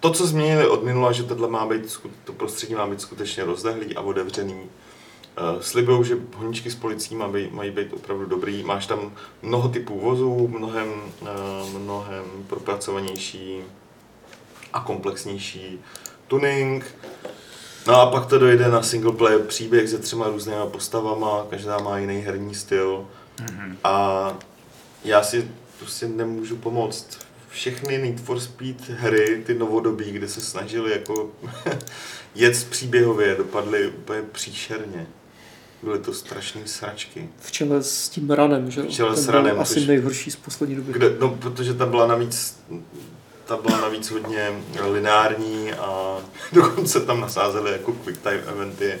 to, 0.00 0.10
co 0.10 0.26
změnili 0.26 0.68
od 0.68 0.84
minula, 0.84 1.12
že 1.12 1.22
tohle 1.22 1.48
má 1.48 1.66
být, 1.66 2.00
to 2.24 2.32
prostředí 2.32 2.74
má 2.74 2.86
být 2.86 3.00
skutečně 3.00 3.44
rozdehlý 3.44 3.96
a 3.96 4.00
otevřený. 4.00 4.54
Uh, 4.54 5.60
slibují, 5.60 6.04
že 6.04 6.16
honičky 6.36 6.70
s 6.70 6.74
policií 6.74 7.20
být, 7.32 7.52
mají 7.52 7.70
být 7.70 7.92
opravdu 7.92 8.26
dobrý. 8.26 8.62
Máš 8.62 8.86
tam 8.86 9.12
mnoho 9.42 9.68
typů 9.68 10.00
vozů, 10.00 10.48
mnohem, 10.48 10.88
uh, 11.20 11.80
mnohem 11.80 12.24
propracovanější 12.46 13.60
a 14.72 14.80
komplexnější 14.80 15.80
tuning. 16.26 16.96
No 17.86 18.00
a 18.00 18.10
pak 18.10 18.26
to 18.26 18.38
dojde 18.38 18.68
na 18.68 18.82
single 18.82 19.12
player 19.12 19.40
příběh 19.40 19.88
se 19.88 19.98
třema 19.98 20.28
různýma 20.28 20.66
postavama, 20.66 21.46
každá 21.50 21.78
má 21.78 21.98
jiný 21.98 22.20
herní 22.20 22.54
styl. 22.54 23.06
A 23.84 24.34
já 25.04 25.22
si 25.22 25.50
prostě 25.78 26.08
nemůžu 26.08 26.56
pomoct. 26.56 27.27
Všechny 27.48 27.98
Need 27.98 28.20
for 28.20 28.40
Speed 28.40 28.90
hry, 28.90 29.42
ty 29.46 29.54
novodobí, 29.54 30.10
kde 30.10 30.28
se 30.28 30.40
snažili 30.40 30.92
jako 30.92 31.30
jet 32.34 32.66
příběhově, 32.70 33.34
dopadly 33.34 33.88
úplně 33.88 34.22
příšerně. 34.32 35.06
Byly 35.82 35.98
to 35.98 36.14
strašné 36.14 36.60
sračky. 36.64 37.28
V 37.40 37.52
čele 37.52 37.82
s 37.82 38.08
tím 38.08 38.30
ranem, 38.30 38.70
že? 38.70 38.82
V 38.82 38.88
čele 38.88 39.14
Ten 39.14 39.22
s 39.22 39.26
byl 39.26 39.34
ranem, 39.34 39.60
asi 39.60 39.86
nejhorší 39.86 40.30
z 40.30 40.36
poslední 40.36 40.76
doby. 40.76 40.92
Kde, 40.92 41.16
no, 41.20 41.28
protože 41.28 41.74
ta 41.74 41.86
byla 41.86 42.06
navíc 42.06 42.60
ta 43.48 43.56
byla 43.56 43.80
navíc 43.80 44.10
hodně 44.10 44.52
lineární 44.90 45.72
a 45.72 46.18
dokonce 46.52 47.00
tam 47.00 47.20
nasázeli 47.20 47.72
jako 47.72 47.92
quick 47.92 48.22
time 48.22 48.40
eventy 48.46 48.98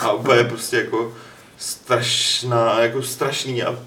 a 0.00 0.12
úplně 0.12 0.44
prostě 0.44 0.76
jako 0.76 1.14
strašná, 1.58 2.80
jako 2.80 3.02
strašný 3.02 3.62
a 3.62 3.78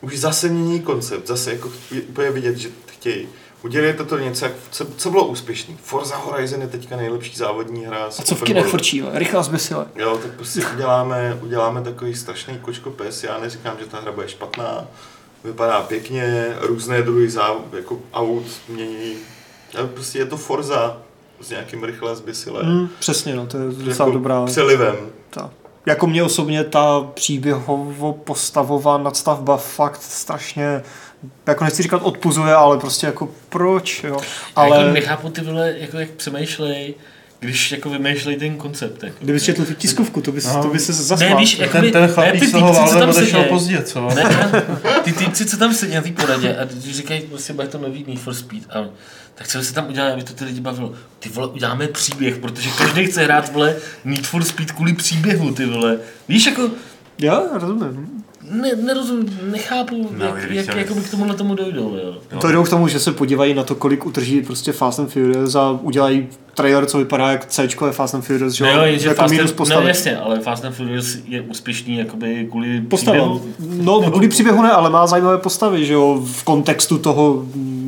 už 0.00 0.18
zase 0.18 0.48
mění 0.48 0.80
koncept, 0.80 1.26
zase 1.26 1.52
jako 1.52 1.72
je 1.90 2.00
úplně 2.00 2.30
vidět, 2.30 2.56
že 2.56 2.68
chtějí. 2.86 3.28
Udělali 3.66 3.94
to 3.94 4.18
něco, 4.18 4.46
co, 4.70 4.86
co 4.96 5.10
bylo 5.10 5.26
úspěšný. 5.26 5.78
Forza 5.82 6.16
Horizon 6.16 6.60
je 6.60 6.68
teďka 6.68 6.96
nejlepší 6.96 7.36
závodní 7.36 7.84
hra. 7.84 8.04
A 8.06 8.22
co 8.22 8.34
v 8.34 8.42
kinech 8.42 8.66
frčí, 8.66 8.98
jo? 8.98 9.08
rychlá 9.12 9.42
zbysile. 9.42 9.86
Jo, 9.96 10.18
tak 10.22 10.30
prostě 10.32 10.60
uděláme, 10.74 11.38
uděláme 11.42 11.82
takový 11.82 12.14
strašný 12.14 12.58
kočko 12.58 12.90
pes. 12.90 13.24
Já 13.24 13.38
neříkám, 13.38 13.76
že 13.80 13.86
ta 13.86 14.00
hra 14.00 14.12
bude 14.12 14.28
špatná. 14.28 14.84
Vypadá 15.44 15.80
pěkně, 15.80 16.56
různé 16.60 17.02
druhy 17.02 17.30
záv, 17.30 17.56
jako 17.72 17.98
aut 18.12 18.46
mění. 18.68 19.14
Ale 19.78 19.86
prostě 19.86 20.18
je 20.18 20.26
to 20.26 20.36
Forza 20.36 20.98
s 21.40 21.50
nějakým 21.50 21.84
rychle 21.84 22.16
zbysile. 22.16 22.62
Mm, 22.62 22.88
přesně, 22.98 23.36
no, 23.36 23.46
to 23.46 23.58
je 23.58 23.64
docela 23.68 23.90
jako 23.90 24.10
dobrá. 24.10 24.44
Přelivem. 24.44 24.96
Ta. 25.30 25.50
Jako 25.86 26.06
mě 26.06 26.22
osobně 26.22 26.64
ta 26.64 27.00
příběhovo-postavová 27.14 28.98
nadstavba 28.98 29.56
fakt 29.56 30.02
strašně, 30.02 30.82
jako 31.46 31.64
nechci 31.64 31.82
říkat 31.82 32.02
odpuzuje, 32.02 32.54
ale 32.54 32.78
prostě 32.78 33.06
jako 33.06 33.28
proč, 33.48 34.04
jo. 34.04 34.16
Ale... 34.56 34.76
Ale 34.76 34.78
Jako 34.84 34.94
nechápu 34.94 35.28
ty 35.28 35.40
vole, 35.40 35.74
jako 35.78 35.98
jak 35.98 36.10
přemýšlej, 36.10 36.94
když 37.40 37.72
jako 37.72 37.90
vymýšlej 37.90 38.36
ten 38.36 38.56
koncept. 38.56 39.02
Jako. 39.02 39.16
kdybys 39.20 39.42
četl 39.42 39.64
tu 39.64 39.74
tiskovku, 39.74 40.20
to 40.20 40.32
bys, 40.32 40.46
No. 40.46 40.62
to 40.62 40.68
by 40.68 40.78
se 40.78 40.92
Ne, 40.92 40.98
zasmál. 40.98 41.38
víš, 41.38 41.58
jako 41.58 41.72
Ten, 41.72 41.90
ten 41.92 42.08
chlapík 42.08 42.40
ty 42.40 42.46
z 42.46 42.52
toho 42.52 42.66
týpci, 42.72 42.80
co 42.90 42.94
válem 42.94 43.00
tam 43.14 43.22
odešel 43.22 43.44
pozdě, 43.44 43.82
co? 43.82 44.08
Ne, 44.14 44.14
ne, 44.24 44.62
ty 45.04 45.12
týpci, 45.12 45.46
co 45.46 45.56
tam 45.56 45.74
sedí 45.74 45.94
na 45.94 46.02
té 46.02 46.10
poradě 46.12 46.56
a 46.56 46.64
když 46.64 46.96
říkají, 46.96 47.20
prostě 47.20 47.52
bude 47.52 47.68
to 47.68 47.78
nový 47.78 48.04
Need 48.08 48.18
for 48.20 48.34
Speed, 48.34 48.62
a 48.70 48.84
tak 49.34 49.48
co 49.48 49.62
se 49.64 49.74
tam 49.74 49.88
udělá, 49.88 50.12
aby 50.12 50.22
to 50.22 50.32
ty 50.32 50.44
lidi 50.44 50.60
bavilo? 50.60 50.92
Ty 51.18 51.28
vole, 51.28 51.46
uděláme 51.48 51.88
příběh, 51.88 52.36
protože 52.36 52.70
každý 52.78 53.06
chce 53.06 53.24
hrát, 53.24 53.52
vole, 53.52 53.76
Need 54.04 54.26
for 54.26 54.44
Speed 54.44 54.72
kvůli 54.72 54.92
příběhu, 54.92 55.54
ty 55.54 55.66
vole. 55.66 55.98
Víš, 56.28 56.46
jako, 56.46 56.70
Jo, 57.18 57.46
rozumím. 57.52 58.08
Ne, 58.50 58.76
nerozumím, 58.76 59.38
nechápu, 59.50 60.10
No, 60.18 60.24
jak, 60.26 60.50
jak, 60.50 60.76
jak, 60.76 60.86
k 61.06 61.10
tomuhle 61.10 61.34
tomu 61.34 61.54
dojdou, 61.54 61.96
jo. 61.96 62.38
To 62.40 62.52
jdou 62.52 62.64
k 62.64 62.68
tomu, 62.68 62.88
že 62.88 63.00
se 63.00 63.12
podívají 63.12 63.54
na 63.54 63.62
to, 63.62 63.74
kolik 63.74 64.06
utrží 64.06 64.42
prostě 64.42 64.72
Fast 64.72 65.00
and 65.00 65.06
Furious 65.12 65.54
a 65.54 65.70
udělají 65.82 66.26
trailer, 66.54 66.86
co 66.86 66.98
vypadá 66.98 67.30
jak 67.30 67.46
C 67.46 67.62
je 67.86 67.92
Fast 67.92 68.14
and 68.14 68.22
Furious, 68.22 68.52
že 68.52 68.64
No 68.64 68.70
jo? 68.70 68.82
jenže 68.82 69.08
jako 69.08 69.20
Fast 69.22 69.30
minus 69.34 69.44
and, 69.50 69.54
no 69.54 69.56
postavy. 69.56 69.88
jasně, 69.88 70.16
ale 70.16 70.40
Fast 70.40 70.64
and 70.64 70.72
Furious 70.72 71.16
je 71.28 71.40
úspěšný 71.40 71.98
jakoby 71.98 72.46
kvůli 72.50 72.80
Postava. 72.80 73.16
příběhu. 73.16 73.42
No, 73.84 74.10
kvůli 74.10 74.28
příběhu 74.28 74.62
ne, 74.62 74.70
ale 74.70 74.90
má 74.90 75.06
zajímavé 75.06 75.38
postavy, 75.38 75.86
že 75.86 75.92
jo, 75.92 76.22
v 76.32 76.42
kontextu 76.44 76.98
toho 76.98 77.46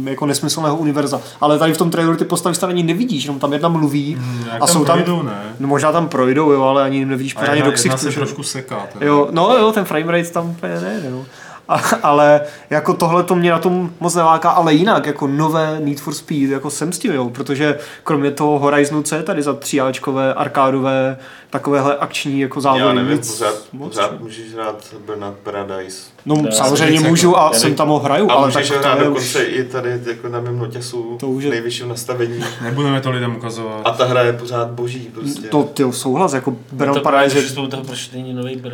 jako 0.09 0.27
nesmyslného 0.27 0.77
univerza. 0.77 1.21
Ale 1.41 1.59
tady 1.59 1.73
v 1.73 1.79
tom 1.79 1.91
traileru 1.91 2.17
ty 2.17 2.25
postavy 2.25 2.57
tam 2.57 2.71
ani 2.71 2.83
nevidíš, 2.83 3.25
jenom 3.25 3.41
tam 3.41 3.53
jedna 3.53 3.69
mluví 3.69 4.19
Jak 4.53 4.63
a 4.63 4.67
jsou 4.67 4.85
tam, 4.85 4.97
projdou, 4.97 5.23
ne? 5.23 5.43
no 5.61 5.69
možná 5.69 5.93
tam 5.93 6.09
projdou, 6.09 6.53
jo, 6.53 6.63
ale 6.63 6.83
ani 6.83 6.99
jim 6.99 7.09
nevidíš 7.09 7.35
pořádně 7.35 7.63
do 7.63 7.73
ksichtu. 7.73 7.99
se 7.99 8.13
trošku 8.13 8.43
seká. 8.43 8.87
teda. 8.93 9.07
Jo, 9.07 9.29
no 9.31 9.57
jo, 9.57 9.73
ten 9.73 9.85
framerate 9.85 10.31
tam 10.31 10.51
úplně 10.51 10.81
nejde, 10.81 11.11
no. 11.11 11.25
A, 11.69 11.75
ale 12.03 12.41
jako 12.71 12.95
tohle 12.95 13.23
to 13.23 13.35
mě 13.35 13.51
na 13.51 13.59
tom 13.59 13.91
moc 14.01 14.15
neláká, 14.15 14.51
ale 14.51 14.75
jinak, 14.75 15.07
jako 15.07 15.27
nové 15.27 15.81
Need 15.81 16.01
for 16.01 16.15
Speed, 16.15 16.51
jako 16.51 16.71
jsem 16.71 16.93
s 16.93 16.99
tím, 16.99 17.13
jo, 17.13 17.31
protože 17.31 17.79
kromě 18.05 18.31
toho 18.31 18.59
Horizonu, 18.59 19.03
co 19.03 19.15
je 19.15 19.23
tady 19.23 19.43
za 19.43 19.53
tříáčkové, 19.55 20.35
arkádové, 20.35 21.17
takovéhle 21.51 21.97
akční 21.97 22.41
jako 22.41 22.61
závody, 22.61 22.85
Já 22.85 22.93
nevím, 22.93 23.17
nic 23.17 23.33
pořád, 23.33 23.55
moc, 23.73 23.95
pořád 23.95 24.21
můžeš 24.21 24.55
hrát 24.55 24.95
Burnout 25.07 25.35
Paradise. 25.35 26.03
No 26.27 26.43
Já 26.47 26.51
samozřejmě 26.53 27.01
můžu 27.01 27.39
a 27.39 27.51
já 27.53 27.59
jsem 27.59 27.75
tam 27.75 27.89
ho 27.89 27.99
hraju, 27.99 28.31
A 28.31 28.35
ale 28.35 28.47
můžeš 28.47 28.69
tak 28.69 28.81
hrát 28.81 28.93
to 28.95 28.99
je 28.99 29.05
dokonce 29.05 29.47
už, 29.47 29.53
i 29.59 29.65
tady 29.65 30.01
jako 30.07 30.29
na 30.29 30.41
mém 30.41 30.59
noťasu 30.59 31.17
To 31.21 31.29
už 31.29 31.45
je- 31.45 31.51
nejvyšším 31.51 31.89
nastavení. 31.89 32.45
Nebudeme 32.63 33.01
to 33.01 33.11
lidem 33.11 33.37
ukazovat. 33.37 33.81
A 33.85 33.91
ta 33.91 34.05
hra 34.05 34.23
je 34.23 34.33
pořád 34.33 34.69
boží 34.71 35.11
prostě. 35.15 35.49
to 35.49 35.63
ty 35.63 35.85
souhlas, 35.93 36.33
jako 36.33 36.57
Burnout 36.73 36.97
to 36.97 37.03
Paradise 37.03 37.35
právě, 37.35 37.63
je 37.65 37.69
toho 37.69 37.85
proč 37.85 38.11
není 38.11 38.33
nový. 38.35 38.57
To 38.61 38.69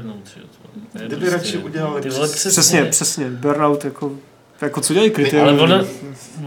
je 1.03 1.07
Kdyby 1.07 1.31
radši 1.31 1.59
udělali 1.59 2.03
ty 2.03 2.11
vole, 2.11 2.29
přes- 2.29 2.55
přesně, 2.91 3.25
přesně, 3.25 3.31
Burnout 3.41 3.85
jako, 3.85 4.13
jako 4.61 4.81
co 4.81 4.93
dělají 4.93 5.11
Ale 5.11 5.15
kritérium. 5.15 5.61
ono, 5.61 5.85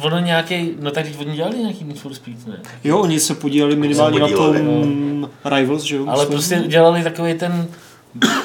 ono 0.01 0.19
nějaký, 0.19 0.71
no 0.79 0.91
tak 0.91 1.05
teď 1.05 1.19
oni 1.19 1.35
dělali 1.35 1.57
nějaký 1.57 1.83
Need 1.83 1.99
for 1.99 2.13
Speed, 2.13 2.47
ne? 2.47 2.59
Jo, 2.83 2.99
oni 2.99 3.19
se 3.19 3.35
podíleli 3.35 3.75
minimálně 3.75 4.19
na 4.19 4.27
tom 4.27 4.35
podíleli, 4.53 5.27
Rivals, 5.45 5.83
že 5.83 5.95
jo? 5.95 6.05
Ale 6.07 6.25
myslím. 6.25 6.33
prostě 6.33 6.67
dělali 6.67 7.03
takový 7.03 7.33
ten, 7.33 7.67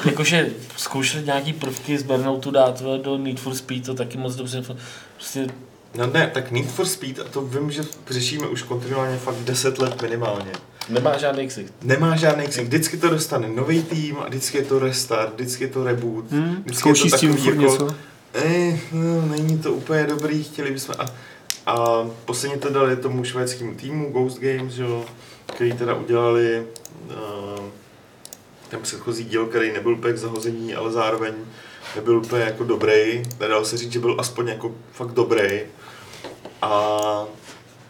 jakože 0.05 0.49
zkoušeli 0.77 1.25
nějaký 1.25 1.53
prvky 1.53 1.97
z 1.97 2.03
Burnoutu 2.03 2.51
dát 2.51 2.83
do 3.01 3.17
Need 3.17 3.39
for 3.39 3.53
Speed, 3.55 3.85
to 3.85 3.93
taky 3.93 4.17
moc 4.17 4.35
dobře, 4.35 4.63
prostě 5.15 5.47
No 5.95 6.07
ne, 6.07 6.31
tak 6.33 6.51
Need 6.51 6.71
for 6.71 6.85
Speed, 6.85 7.19
a 7.19 7.23
to 7.23 7.41
vím, 7.41 7.71
že 7.71 7.83
řešíme 8.09 8.47
už 8.47 8.61
kontinuálně 8.61 9.17
fakt 9.17 9.35
10 9.35 9.79
let 9.79 10.01
minimálně. 10.01 10.51
nemá 10.89 11.17
žádný 11.17 11.47
ksicht. 11.47 11.73
Nemá 11.81 12.15
žádný 12.15 12.47
ksik, 12.47 12.63
vždycky 12.63 12.97
to 12.97 13.09
dostane 13.09 13.49
nový 13.49 13.83
tým, 13.83 14.17
a 14.19 14.27
vždycky 14.27 14.57
je 14.57 14.63
to 14.63 14.79
restart, 14.79 15.33
vždycky 15.33 15.63
je 15.63 15.67
to 15.67 15.83
reboot. 15.83 16.31
Hmm, 16.31 16.55
vždycky 16.61 16.79
zkouší 16.79 17.07
je 17.07 17.11
to 17.11 17.17
s 17.17 17.19
tím 17.19 17.35
takový 17.35 17.49
jako, 17.49 17.61
něco. 17.61 17.95
Eh, 18.33 18.79
no, 18.91 19.25
není 19.25 19.57
to 19.57 19.73
úplně 19.73 20.03
dobrý, 20.03 20.43
chtěli 20.43 20.71
bychom... 20.71 20.95
A, 20.99 21.05
a 21.65 22.07
posledně 22.25 22.57
to 22.57 22.69
dali 22.69 22.95
tomu 22.95 23.23
švédskému 23.23 23.75
týmu 23.75 24.11
Ghost 24.11 24.39
Games, 24.39 24.77
jo, 24.77 25.05
který 25.45 25.73
teda 25.73 25.93
udělali 25.93 26.65
uh, 27.07 27.65
ten 28.69 28.79
předchozí 28.81 29.23
díl, 29.23 29.45
který 29.45 29.73
nebyl 29.73 29.93
úplně 29.93 30.13
k 30.13 30.17
zahození, 30.17 30.75
ale 30.75 30.91
zároveň 30.91 31.33
nebyl 31.95 32.17
úplně 32.17 32.43
jako 32.43 32.63
dobrý. 32.63 33.23
Nedalo 33.39 33.65
se 33.65 33.77
říct, 33.77 33.91
že 33.91 33.99
byl 33.99 34.15
aspoň 34.19 34.47
jako 34.47 34.75
fakt 34.91 35.11
dobrý. 35.11 35.61
A 36.63 37.25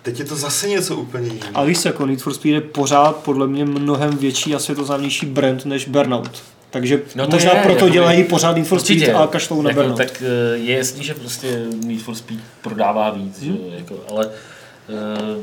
teď 0.01 0.19
je 0.19 0.25
to 0.25 0.35
zase 0.35 0.69
něco 0.69 0.95
úplně 0.95 1.27
jiného. 1.27 1.51
A 1.57 1.63
víš, 1.63 1.85
jako 1.85 2.05
Need 2.05 2.21
for 2.21 2.33
Speed 2.33 2.53
je 2.53 2.61
pořád 2.61 3.15
podle 3.15 3.47
mě 3.47 3.65
mnohem 3.65 4.17
větší 4.17 4.55
a 4.55 4.59
světoznámější 4.59 5.25
brand 5.25 5.65
než 5.65 5.87
Burnout. 5.87 6.43
Takže 6.69 6.95
No 7.15 7.23
no 7.23 7.25
to 7.25 7.35
možná 7.35 7.51
je, 7.53 7.61
proto 7.61 7.73
jakoby- 7.75 7.91
dělají 7.91 8.23
pořád 8.23 8.55
Need 8.55 8.67
for 8.67 8.79
Speed 8.79 8.97
Určitě. 8.97 9.13
a 9.13 9.27
kašlou 9.27 9.61
na 9.61 9.69
jako, 9.69 9.81
Burnout. 9.81 9.97
Tak 9.97 10.23
eh, 10.53 10.57
je 10.57 10.77
jasný, 10.77 11.03
že 11.03 11.13
prostě 11.13 11.65
Need 11.85 12.01
for 12.01 12.15
Speed 12.15 12.39
prodává 12.61 13.09
víc, 13.09 13.41
že, 13.41 13.49
jo, 13.51 13.57
jako, 13.77 13.95
ale 14.09 14.25
uh, 14.27 15.41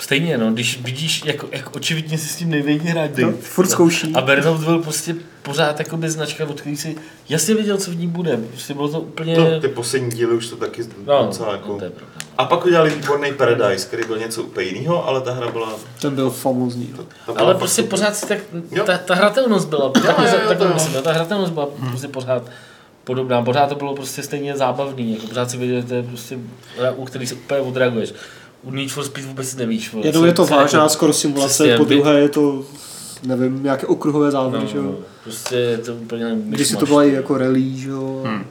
stejně, 0.00 0.38
no, 0.38 0.52
když 0.52 0.80
vidíš, 0.82 1.22
jako, 1.24 1.48
jak 1.52 1.76
očividně 1.76 2.18
si 2.18 2.28
s 2.28 2.36
tím 2.36 2.50
největší 2.50 2.86
hrát 2.86 3.10
No, 3.18 3.32
furt 3.40 3.66
zkouší. 3.66 4.12
A 4.14 4.20
Burnout 4.20 4.60
byl 4.60 4.78
prostě 4.78 5.16
pořád 5.42 5.78
jakoby 5.78 6.10
značka, 6.10 6.44
od 6.48 6.60
který 6.60 6.76
si 6.76 6.96
jasně 7.28 7.54
věděl, 7.54 7.76
co 7.78 7.90
v 7.90 7.96
ní 7.96 8.06
bude. 8.08 8.36
Prostě 8.36 8.74
bylo 8.74 8.88
to 8.88 9.00
úplně... 9.00 9.36
No, 9.36 9.60
ty 9.60 9.68
poslední 9.68 10.10
díly 10.10 10.36
už 10.36 10.46
to 10.48 10.56
taky 10.56 10.82
no, 11.06 11.26
docela 11.26 11.52
jako... 11.52 11.72
no, 11.72 11.78
to 11.78 11.84
je 11.84 11.90
pravda. 11.90 12.16
A 12.38 12.44
pak 12.44 12.64
udělali 12.66 12.90
výborný 12.90 13.32
Paradise, 13.32 13.86
který 13.86 14.02
byl 14.06 14.18
něco 14.18 14.42
úplně 14.42 14.66
jiného, 14.66 15.08
ale 15.08 15.20
ta 15.20 15.32
hra 15.32 15.50
byla... 15.50 15.68
Ten 16.00 16.14
byl 16.14 16.30
famózní. 16.30 16.94
Ale 17.36 17.54
prostě 17.54 17.82
pořád 17.82 18.16
si 18.16 18.26
tak, 18.26 18.38
Jo. 18.70 18.84
ta, 18.84 18.98
ta 18.98 19.14
hratelnost 19.14 19.68
byla, 19.68 19.88
takhle, 19.90 20.26
jo, 20.26 20.32
jo, 20.32 20.48
takhle 20.48 20.56
to 20.56 20.64
jo. 20.64 20.70
myslím, 20.74 21.02
ta 21.02 21.12
hratelnost 21.12 21.52
byla 21.52 21.68
prostě 21.90 22.08
pořád 22.08 22.42
podobná, 23.04 23.42
pořád 23.42 23.68
to 23.68 23.74
bylo 23.74 23.94
prostě 23.94 24.22
stejně 24.22 24.56
zábavný, 24.56 25.12
jako 25.14 25.26
pořád 25.26 25.50
si 25.50 25.56
věděl, 25.56 25.80
že 25.80 25.86
to 25.86 25.94
je 25.94 26.02
prostě 26.02 26.38
u 26.96 27.04
který 27.04 27.26
se 27.26 27.34
úplně 27.34 27.60
odreaguješ. 27.60 28.14
U 28.62 28.70
Need 28.70 28.90
for 28.90 29.04
Speed 29.04 29.26
vůbec 29.26 29.54
nevíš. 29.54 29.92
vole, 29.92 30.06
Jednou 30.06 30.24
je 30.24 30.32
to 30.32 30.46
vážná 30.46 30.78
jako- 30.78 30.88
skoro 30.92 31.12
simulace, 31.12 31.54
přesně, 31.64 31.76
po 31.76 31.84
druhé 31.84 32.18
je 32.20 32.28
to, 32.28 32.62
nevím, 33.22 33.62
nějaké 33.62 33.86
okruhové 33.86 34.30
závody, 34.30 34.66
že 34.66 34.76
No, 34.78 34.82
jo. 34.84 34.94
prostě 35.22 35.56
je 35.56 35.78
to 35.78 35.94
úplně 35.94 36.36
Když 36.44 36.68
si 36.68 36.76
to 36.76 36.86
byla 36.86 37.04
i 37.04 37.12
jako 37.12 37.38
rally, 37.38 37.76
že 37.76 37.88
jo. 37.88 38.22
Hmm. 38.26 38.44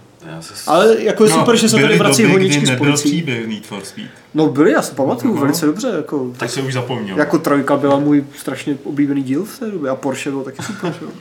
Ale 0.67 0.95
jako 1.03 1.23
je 1.23 1.29
super, 1.29 1.55
že 1.55 1.69
se 1.69 1.75
tady 1.81 1.97
vrací 1.97 2.21
doby, 2.21 2.33
honičky 2.33 2.65
s 2.65 2.69
nebyl 2.69 2.85
policií. 2.85 3.11
příběh 3.11 3.47
Need 3.47 3.65
for 3.65 3.83
Speed. 3.83 4.07
No 4.33 4.47
byly, 4.47 4.71
já 4.71 4.81
si 4.81 4.95
pamatuju 4.95 5.33
Aha. 5.33 5.41
velice 5.41 5.65
dobře, 5.65 5.87
jako, 5.87 6.33
Tak 6.37 6.49
se 6.49 6.61
už 6.61 6.73
zapomněl. 6.73 7.17
jako 7.17 7.37
trojka 7.39 7.77
byla 7.77 7.99
můj 7.99 8.23
strašně 8.37 8.77
oblíbený 8.83 9.23
díl 9.23 9.45
v 9.45 9.59
té 9.59 9.71
době 9.71 9.89
a 9.91 9.95
Porsche 9.95 10.29
byl 10.31 10.43
taky 10.43 10.63
super, 10.63 10.93
že 10.99 11.05
jo. 11.05 11.11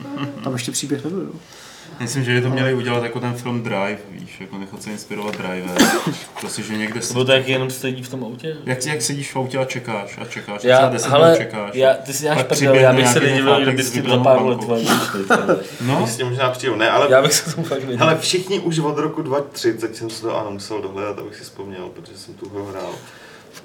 Tam 0.43 0.53
ještě 0.53 0.71
příběh 0.71 1.03
nebyl, 1.03 1.19
jo. 1.21 1.31
Myslím, 2.01 2.23
že 2.23 2.33
by 2.33 2.41
to 2.41 2.49
měli 2.49 2.73
udělat 2.73 3.03
jako 3.03 3.19
ten 3.19 3.33
film 3.33 3.63
Drive, 3.63 3.97
víš, 4.09 4.41
jako 4.41 4.57
nechat 4.57 4.83
se 4.83 4.89
inspirovat 4.89 5.37
Drivem. 5.37 5.75
Prostě, 6.39 6.61
že 6.61 6.77
někde 6.77 7.01
se... 7.01 7.13
bylo 7.13 7.25
tak 7.25 7.47
jenom 7.47 7.69
sedí 7.71 8.03
v 8.03 8.09
tom 8.09 8.23
autě? 8.23 8.57
Jak, 8.65 8.85
jak 8.85 9.01
sedíš 9.01 9.33
v 9.33 9.37
autě 9.37 9.57
a 9.57 9.65
čekáš 9.65 10.17
a 10.21 10.25
čekáš, 10.25 10.59
třeba 10.59 10.79
Já, 10.79 10.89
10 10.89 11.07
ale, 11.13 11.25
minut 11.27 11.37
čekáš. 11.37 11.71
já, 11.73 11.93
ty 11.93 12.13
si 12.13 12.23
děláš 12.23 12.37
Pak 12.37 12.47
prdel, 12.47 12.75
já 12.75 12.93
bych 12.93 13.07
se 13.07 13.19
nedivil, 13.19 13.45
nějaký 13.45 13.63
kdyby 13.63 13.83
chlapec 13.83 13.87
s 13.87 13.91
tím 13.91 14.03
s 14.03 14.09
za 14.09 14.17
pár 14.17 14.41
let. 14.41 14.59
No, 15.81 16.07
S 16.07 16.17
tím 16.17 16.27
možná 16.27 16.49
přijdu, 16.49 16.75
ne, 16.75 16.89
ale... 16.89 17.07
Já 17.09 17.21
bych 17.21 17.33
se 17.33 17.55
tomu 17.55 17.67
fakt 17.67 17.79
nedivil. 17.79 17.97
Hele, 17.97 18.17
všichni 18.19 18.59
už 18.59 18.79
od 18.79 18.97
roku 18.97 19.21
2030 19.21 19.95
jsem 19.95 20.09
si 20.09 20.21
to 20.21 20.37
ano 20.37 20.51
musel 20.51 20.81
dohledat, 20.81 21.19
abych 21.19 21.35
si 21.35 21.43
vzpomněl, 21.43 21.89
protože 21.93 22.17
jsem 22.17 22.33
tu 22.33 22.49
hru 22.49 22.65
hrál. 22.65 22.91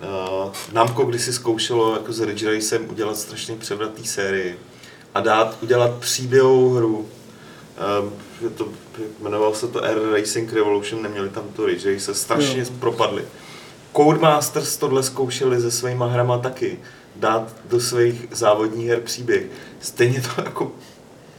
Uh, 0.03 0.53
Namco 0.73 1.05
kdysi 1.05 1.33
zkoušelo 1.33 1.93
jako 1.93 2.13
s 2.13 2.21
Ridge 2.21 2.43
Racem 2.43 2.91
udělat 2.91 3.17
strašně 3.17 3.57
převratný 3.57 4.07
sérii 4.07 4.59
a 5.15 5.21
dát, 5.21 5.57
udělat 5.63 5.91
příběhovou 5.99 6.71
hru. 6.71 7.09
Je 8.43 8.51
to, 8.51 8.69
jmenoval 9.23 9.55
se 9.55 9.69
to 9.69 9.85
Air 9.85 9.99
Racing 10.13 10.53
Revolution, 10.53 11.03
neměli 11.03 11.29
tam 11.29 11.45
to 11.57 11.67
Ridge 11.67 11.87
Race, 11.87 12.15
strašně 12.15 12.61
Jo. 12.61 12.67
propadli. 12.81 13.23
Codemasters 13.97 14.77
tohle 14.77 15.03
zkoušeli 15.03 15.61
se 15.61 15.71
svýma 15.71 16.07
hrama 16.07 16.39
taky, 16.39 16.79
dát 17.17 17.57
do 17.71 17.81
svých 17.81 18.27
závodních 18.31 18.89
her 18.89 19.01
příběh. 19.01 19.43
Stejně 19.81 20.21
to 20.21 20.43
jako 20.43 20.73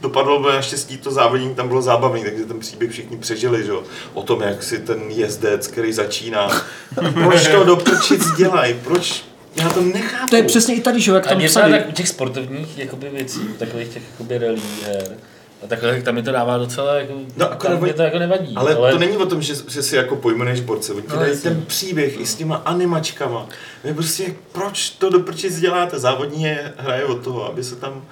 dopadlo 0.00 0.40
bylo 0.40 0.52
naštěstí 0.52 0.96
to 0.98 1.10
závodění 1.10 1.54
tam 1.54 1.68
bylo 1.68 1.82
zábavný, 1.82 2.24
takže 2.24 2.44
ten 2.44 2.58
příběh 2.60 2.90
všichni 2.90 3.16
přežili, 3.16 3.64
že 3.64 3.70
jo? 3.70 3.82
O 4.14 4.22
tom, 4.22 4.42
jak 4.42 4.62
si 4.62 4.78
ten 4.78 5.00
jezdec, 5.08 5.66
který 5.66 5.92
začíná. 5.92 6.62
Proč 7.14 7.48
to 7.48 7.64
do 7.64 7.76
prčic 7.76 8.26
dělají? 8.36 8.74
Proč? 8.84 9.24
Já 9.56 9.68
to 9.68 9.80
nechápu. 9.80 10.26
To 10.30 10.36
je 10.36 10.42
přesně 10.42 10.74
i 10.74 10.80
tady, 10.80 11.00
že 11.00 11.10
jo, 11.10 11.14
jak 11.14 11.26
A 11.26 11.28
tam 11.28 11.38
mě 11.38 11.48
psali. 11.48 11.72
tak 11.72 11.88
u 11.88 11.92
těch 11.92 12.08
sportovních 12.08 12.78
jakoby 12.78 13.08
věcí, 13.08 13.40
takových 13.58 13.88
těch 13.88 14.02
jakoby 14.10 14.38
rally 14.38 14.60
her, 14.84 15.16
a 15.64 15.66
takhle, 15.66 15.92
tak 15.94 16.02
tam 16.02 16.14
mi 16.14 16.22
to 16.22 16.32
dává 16.32 16.58
docela, 16.58 16.94
jako, 16.94 17.12
No, 17.36 17.52
akorát 17.52 17.74
tam 17.74 17.82
mě 17.82 17.92
to 17.92 18.02
jako 18.02 18.18
nevadí. 18.18 18.54
Ale, 18.56 18.74
ale 18.74 18.92
to 18.92 18.98
není 18.98 19.16
o 19.16 19.26
tom, 19.26 19.42
že, 19.42 19.54
že 19.68 19.82
si 19.82 19.96
jako 19.96 20.16
pojmenuješ 20.16 20.60
borce, 20.60 20.92
oni 20.92 21.02
ti 21.02 21.08
No, 21.12 21.16
dají 21.18 21.30
jasně. 21.32 21.50
ten 21.50 21.62
příběh 21.66 22.20
i 22.20 22.26
s 22.26 22.34
těma 22.34 22.56
animačkama. 22.56 23.46
Vy 23.84 23.94
prostě, 23.94 24.34
proč 24.52 24.90
to 24.90 25.10
do 25.10 25.20
prčic 25.20 25.60
děláte? 25.60 25.98
Závodní 25.98 26.42
je, 26.42 26.72
hraje 26.76 27.04
od 27.04 27.24
toho, 27.24 27.46
aby 27.46 27.64
se 27.64 27.76
tam 27.76 28.02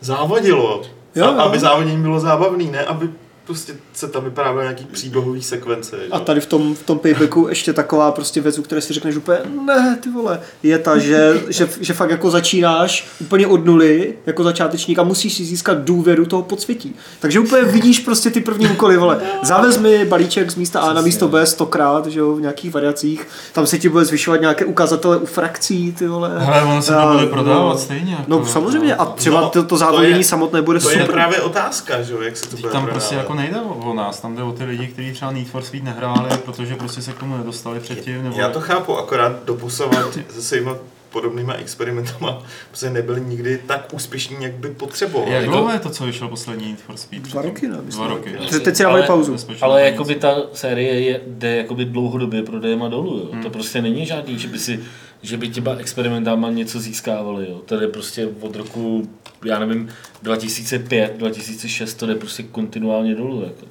závodilo. 0.00 0.82
Jo, 1.14 1.26
a, 1.26 1.30
jo. 1.32 1.38
aby 1.38 1.58
závodění 1.58 2.02
bylo 2.02 2.20
zábavný, 2.20 2.70
ne 2.70 2.84
aby 2.84 3.08
prostě 3.46 3.72
se 3.94 4.08
tam 4.08 4.24
vyprávěly 4.24 4.64
nějaký 4.64 4.84
příběhový 4.84 5.42
sekvence. 5.42 5.96
A 6.10 6.18
že? 6.18 6.24
tady 6.24 6.40
v 6.40 6.46
tom, 6.46 6.74
v 6.74 6.82
tom 6.82 6.98
paybacku 6.98 7.46
ještě 7.48 7.72
taková 7.72 8.12
prostě 8.12 8.40
věc, 8.40 8.58
u 8.58 8.62
které 8.62 8.80
si 8.80 8.92
řekneš 8.92 9.16
úplně, 9.16 9.38
ne, 9.66 9.98
ty 10.02 10.10
vole, 10.10 10.40
je 10.62 10.78
ta, 10.78 10.98
že, 10.98 11.42
že, 11.48 11.68
že 11.80 11.94
fakt 11.94 12.10
jako 12.10 12.30
začínáš 12.30 13.08
úplně 13.20 13.46
od 13.46 13.64
nuly, 13.64 14.14
jako 14.26 14.44
začátečník 14.44 14.98
a 14.98 15.02
musíš 15.02 15.34
si 15.34 15.44
získat 15.44 15.78
důvěru 15.78 16.26
toho 16.26 16.42
podsvětí. 16.42 16.94
Takže 17.20 17.40
úplně 17.40 17.62
vidíš 17.62 17.98
prostě 17.98 18.30
ty 18.30 18.40
první 18.40 18.66
úkoly, 18.68 18.96
vole, 18.96 19.20
zavez 19.42 19.78
mi 19.78 20.04
balíček 20.04 20.50
z 20.50 20.54
místa 20.54 20.80
A 20.80 20.92
na 20.92 21.00
místo 21.02 21.28
B 21.28 21.46
stokrát, 21.46 22.06
že 22.06 22.20
jo, 22.20 22.34
v 22.34 22.40
nějakých 22.40 22.74
variacích, 22.74 23.26
tam 23.52 23.66
se 23.66 23.78
ti 23.78 23.88
bude 23.88 24.04
zvyšovat 24.04 24.40
nějaké 24.40 24.64
ukazatele 24.64 25.16
u 25.16 25.26
frakcí, 25.26 25.92
ty 25.92 26.06
vole. 26.06 26.36
Ale 26.46 26.62
ono 26.62 26.82
se 26.82 26.92
to 26.92 26.98
A, 26.98 27.12
bude 27.12 27.26
prodávat 27.26 27.72
no, 27.72 27.78
stejně. 27.78 28.12
Jako, 28.12 28.24
No 28.26 28.46
samozřejmě 28.46 28.94
a 28.94 29.04
třeba 29.06 29.40
No, 29.40 29.48
to, 29.48 29.62
to 29.62 29.68
to 29.68 29.76
závodění 29.76 30.18
je- 30.18 30.24
samotné 30.24 30.62
bude 30.62 30.80
To 30.80 30.90
je 30.90 30.96
super. 30.98 31.12
právě 31.12 31.40
otázka, 31.40 32.02
že 32.02 32.12
jo, 32.12 32.20
jak 32.20 32.36
se 32.36 32.48
to 32.48 32.56
bude 32.56 32.72
prostě 32.90 33.14
jako 33.14 33.31
nejde 33.34 33.60
o 33.60 33.94
nás, 33.94 34.20
tam 34.20 34.36
jde 34.36 34.42
o 34.42 34.52
ty 34.52 34.64
lidi, 34.64 34.86
kteří 34.86 35.12
třeba 35.12 35.30
Need 35.30 35.48
for 35.48 35.62
Speed 35.62 35.84
nehráli, 35.84 36.30
protože 36.44 36.76
prostě 36.76 37.02
se 37.02 37.12
k 37.12 37.18
tomu 37.18 37.36
nedostali 37.36 37.80
předtím. 37.80 38.22
Nebo 38.24 38.38
Já 38.38 38.50
to 38.50 38.60
chápu, 38.60 38.98
akorát 38.98 39.44
doposavat 39.44 40.18
se 40.30 40.42
svýma 40.42 40.76
podobnýma 41.12 41.52
experimentama 41.54 42.42
prostě 42.68 42.90
nebyli 42.90 43.20
nikdy 43.20 43.58
tak 43.66 43.94
úspěšní, 43.94 44.36
jak 44.40 44.52
by 44.52 44.68
potřebovali. 44.70 45.32
Jak 45.32 45.42
Jako- 45.42 45.52
dlouho 45.56 45.72
je 45.72 45.78
to, 45.78 45.90
co 45.90 46.04
vyšlo 46.06 46.28
poslední 46.28 46.66
Need 46.68 46.80
for 46.80 46.96
Speed? 46.96 47.22
Dva 47.22 47.42
roky, 47.42 47.68
ne? 47.68 47.76
myslím. 47.82 48.04
Dva 48.06 48.14
roky. 48.14 48.32
no. 48.40 48.46
Te- 48.46 48.60
Teď 48.60 48.76
si 48.76 48.84
Ale- 48.84 49.02
pauzu. 49.02 49.36
Ale 49.60 49.82
jakoby 49.84 50.14
ta 50.14 50.36
série 50.52 51.00
je, 51.00 51.20
jde 51.26 51.56
jakoby 51.56 51.84
dlouhodobě 51.84 52.42
prodejema 52.42 52.88
dolů, 52.88 53.18
jo. 53.18 53.28
Hmm. 53.32 53.42
To 53.42 53.50
prostě 53.50 53.82
není 53.82 54.06
žádný, 54.06 54.38
že 54.38 54.48
by 54.48 54.58
si, 54.58 54.80
že 55.22 55.36
by 55.36 55.48
těma 55.48 55.74
experimentama 55.74 56.50
něco 56.50 56.80
získávali, 56.80 57.46
jo. 57.50 57.60
To 57.66 57.80
jde 57.80 57.88
prostě 57.88 58.28
od 58.40 58.56
roku, 58.56 59.08
já 59.44 59.58
nevím, 59.58 59.88
2005, 60.22 61.14
2006, 61.18 61.94
to 61.94 62.06
jde 62.06 62.14
prostě 62.14 62.42
kontinuálně 62.42 63.14
dolů, 63.14 63.42
jako. 63.42 63.66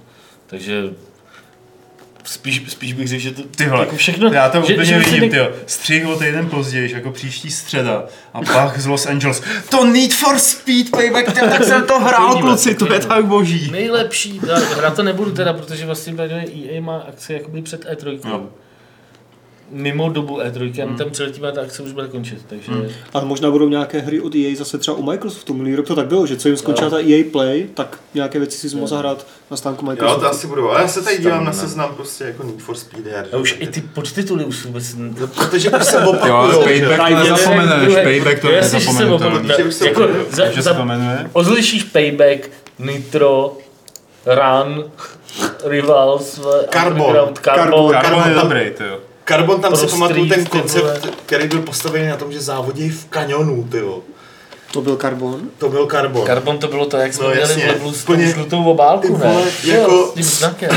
Takže 0.47 0.83
spíš, 2.23 2.61
spíš 2.67 2.93
bych 2.93 3.07
řekl, 3.07 3.21
že 3.21 3.31
to 3.31 3.41
Ty 3.43 3.65
vole, 3.65 3.79
jako 3.85 3.95
všechno, 3.95 4.33
já 4.33 4.49
to 4.49 4.57
že, 4.57 4.73
úplně 4.73 4.85
že 4.85 4.99
vidím, 4.99 5.21
ne- 5.21 5.29
tyjo. 5.29 5.51
Střih 5.65 6.07
o 6.07 6.15
týden 6.15 6.49
později, 6.49 6.91
jako 6.93 7.11
příští 7.11 7.51
středa. 7.51 8.05
A 8.33 8.41
pak 8.41 8.79
z 8.79 8.85
Los 8.85 9.05
Angeles. 9.05 9.41
To 9.69 9.85
Need 9.85 10.13
for 10.13 10.39
Speed 10.39 10.89
Payback, 10.91 11.33
tyjo, 11.33 11.49
tak 11.49 11.63
jsem 11.63 11.83
to 11.83 11.99
hrál, 11.99 12.41
kluci, 12.41 12.75
to 12.75 12.93
je 12.93 12.99
tak 12.99 13.25
boží. 13.25 13.71
Nejlepší, 13.71 14.41
já 14.47 14.55
hrát 14.59 14.95
to 14.95 15.03
nebudu 15.03 15.31
teda, 15.31 15.53
protože 15.53 15.85
vlastně 15.85 16.13
EA 16.69 16.81
má 16.81 16.97
akci 16.97 17.33
jakoby 17.33 17.61
před 17.61 17.85
E3. 17.85 18.19
Jo. 18.29 18.49
Mimo 19.73 20.09
dobu 20.09 20.39
E3, 20.39 20.85
hmm. 20.87 20.97
tam 20.97 21.09
přiletíme, 21.09 21.51
ta 21.51 21.61
akce 21.61 21.83
už 21.83 21.91
bude 21.91 22.07
končit, 22.07 22.37
takže... 22.47 22.71
Hmm. 22.71 22.85
Ale 23.13 23.25
možná 23.25 23.51
budou 23.51 23.69
nějaké 23.69 23.99
hry 23.99 24.21
od 24.21 24.35
EA 24.35 24.55
zase 24.55 24.77
třeba 24.77 24.97
u 24.97 25.03
Microsoftu. 25.03 25.53
Minulý 25.53 25.75
rok 25.75 25.87
to 25.87 25.95
tak 25.95 26.07
bylo, 26.07 26.25
že 26.25 26.37
co 26.37 26.47
jim 26.47 26.57
skončila 26.57 26.89
ta 26.89 26.97
EA 26.99 27.23
Play, 27.31 27.67
tak 27.73 27.99
nějaké 28.13 28.39
věci 28.39 28.69
si 28.69 28.75
mohl 28.75 28.87
zahrát 28.87 29.27
na 29.51 29.57
stánku 29.57 29.85
Jo, 29.85 29.89
Microsoftu. 29.91 30.21
to 30.21 30.29
asi 30.29 30.47
budou, 30.47 30.69
ale 30.69 30.81
já 30.81 30.87
se 30.87 31.01
tady 31.01 31.17
dívám 31.17 31.45
na 31.45 31.51
Tam, 31.51 31.59
ne. 31.61 31.67
seznam 31.67 31.95
prostě 31.95 32.23
jako 32.23 32.43
Need 32.43 32.59
for 32.61 32.75
Speed 32.75 33.05
her. 33.05 33.27
A 33.33 33.37
už 33.37 33.57
i 33.59 33.67
ty 33.67 33.81
podtituly 33.81 34.45
už 34.45 34.65
vůbec... 34.65 34.95
No, 34.97 35.27
protože 35.27 35.69
už 35.69 35.83
se 35.85 36.01
Jo, 36.01 36.09
opakujou, 36.09 36.51
že? 36.51 36.79
Payback 36.87 37.09
to 37.09 37.15
nezapomeneš, 37.15 37.93
Payback 38.03 38.39
to 38.41 38.49
je 38.49 38.55
Jasně, 38.57 38.79
že 38.79 38.85
se 38.85 38.91
nezapomenutelný. 38.93 39.37
opakuje. 39.37 39.57
Že 39.57 39.63
už 39.63 39.73
se 39.73 39.87
Jako, 39.87 40.03
opakuje. 40.03 40.25
za, 40.31 40.43
Takže 40.43 40.63
se 40.63 40.69
to 40.69 40.75
za, 40.75 40.85
jmenuje? 40.85 41.29
ozlišíš 41.33 41.83
Payback, 41.83 42.49
Nitro, 42.79 43.57
Run, 44.25 44.91
Rivals, 45.65 46.39
Carbon. 46.73 47.01
Underground, 47.01 47.39
Carbon, 47.39 47.71
Carbon. 47.71 47.91
Carbon 48.01 48.29
je 48.29 48.35
tam- 48.35 48.43
dobrý, 48.49 48.71
tyjo. 48.77 48.99
Carbon 49.31 49.61
tam 49.61 49.75
si 49.75 49.87
pamatuju 49.87 50.25
ten 50.29 50.45
koncept, 50.45 50.81
vole. 50.83 51.01
který 51.25 51.47
byl 51.47 51.61
postavený 51.61 52.07
na 52.07 52.17
tom, 52.17 52.31
že 52.31 52.41
závodí 52.41 52.89
v 52.89 53.05
kanionu, 53.05 53.67
tyjo. 53.71 53.99
To 54.73 54.81
byl 54.81 54.95
Carbon. 54.97 55.41
To 55.57 55.69
byl 55.69 55.87
Carbon. 55.87 56.25
Carbon 56.25 56.57
to 56.57 56.67
bylo 56.67 56.85
to, 56.85 56.97
jak 56.97 57.13
jsme 57.13 57.23
No, 57.23 57.29
měli 57.29 57.41
jasně. 57.49 57.75
v 57.79 57.85
Úplně- 58.03 58.25
žlutou 58.27 58.63
obálku, 58.63 59.17
ne? 59.17 59.27
vole, 59.33 59.51
jako- 59.63 60.07
s 60.07 60.13
tím 60.13 60.23
znakem. 60.23 60.69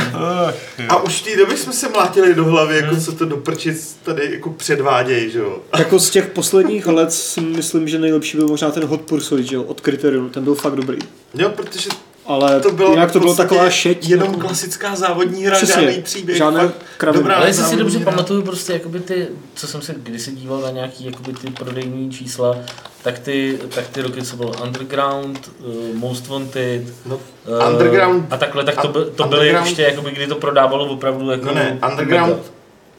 A 0.89 0.97
už 1.03 1.21
v 1.21 1.25
té 1.25 1.37
době 1.37 1.57
jsme 1.57 1.73
se 1.73 1.89
mlátili 1.89 2.35
do 2.35 2.45
hlavy, 2.45 2.81
Hmm. 2.81 2.85
jako 2.91 3.01
co 3.05 3.13
to 3.13 3.25
do 3.25 3.37
prčic 3.37 3.97
tady 4.03 4.31
jako 4.33 4.51
předvádějí, 4.51 5.31
že 5.31 5.39
jo. 5.39 5.59
Jako 5.79 5.99
z 5.99 6.11
těch 6.11 6.27
posledních 6.27 6.87
let 6.87 7.13
si 7.13 7.41
myslím, 7.41 7.89
že 7.89 7.99
nejlepší 7.99 8.37
byl 8.37 8.49
možná 8.49 8.71
ten 8.71 8.85
Hot 8.85 9.01
Pursuit, 9.01 9.47
že 9.47 9.57
jo, 9.57 9.63
od 9.63 9.81
Criterion, 9.81 10.31
ten 10.31 10.45
byl 10.45 10.55
fakt 10.55 10.77
dobrý. 10.77 10.99
Jo, 11.35 11.49
protože 11.49 11.89
Ale 12.27 12.61
to 12.61 12.71
bylo, 12.71 12.91
jinak 12.91 13.13
to 13.13 13.19
bylo 13.21 13.35
prostě 13.35 13.43
taková 13.55 13.71
šeť. 13.71 14.09
Jenom 14.09 14.29
jako- 14.29 14.41
klasická 14.41 14.97
závodní 14.97 15.45
hra, 15.47 15.57
Přesně, 15.57 15.83
žádný 15.87 16.03
příběh. 16.03 16.39
žádné 16.39 16.73
kraviny. 16.97 17.23
dobrá 17.23 17.37
Ale 17.37 17.47
jestli 17.47 17.65
si 17.65 17.77
dobře 17.77 17.99
hra. 17.99 18.11
pamatuju 18.11 18.43
prostě 18.43 18.73
jakoby 18.73 19.01
ty, 19.01 19.29
co 19.55 19.67
jsem 19.67 19.83
se 19.83 19.95
kdysi 20.03 20.33
díval 20.33 20.61
na 20.61 20.71
nějaký 20.71 21.05
jakoby 21.07 21.33
ty 21.33 21.51
prodejní 21.51 22.11
čísla, 22.11 22.57
tak 23.03 23.19
ty, 23.19 23.59
tak 23.75 23.89
ty 23.89 24.03
roky, 24.03 24.23
co 24.23 24.37
bylo 24.37 24.53
Underground, 24.63 25.51
uh, 25.59 25.97
Most 25.97 26.29
Wanted, 26.29 26.83
No, 27.07 27.19
eh, 27.47 27.71
Underground- 27.71 28.27
a 28.31 28.37
takhle, 28.37 28.65
tak 28.65 28.83
to, 28.83 28.89
by, 28.89 28.99
to 29.17 29.25
byly 29.25 29.49
ještě, 29.49 29.83
jakoby, 29.83 30.11
kdy 30.11 30.27
to 30.27 30.35
prodávalo 30.35 30.87
opravdu 30.87 31.31
jako 31.31 31.45
No 31.47 31.55
ne, 31.55 31.79
Underground, 31.91 32.37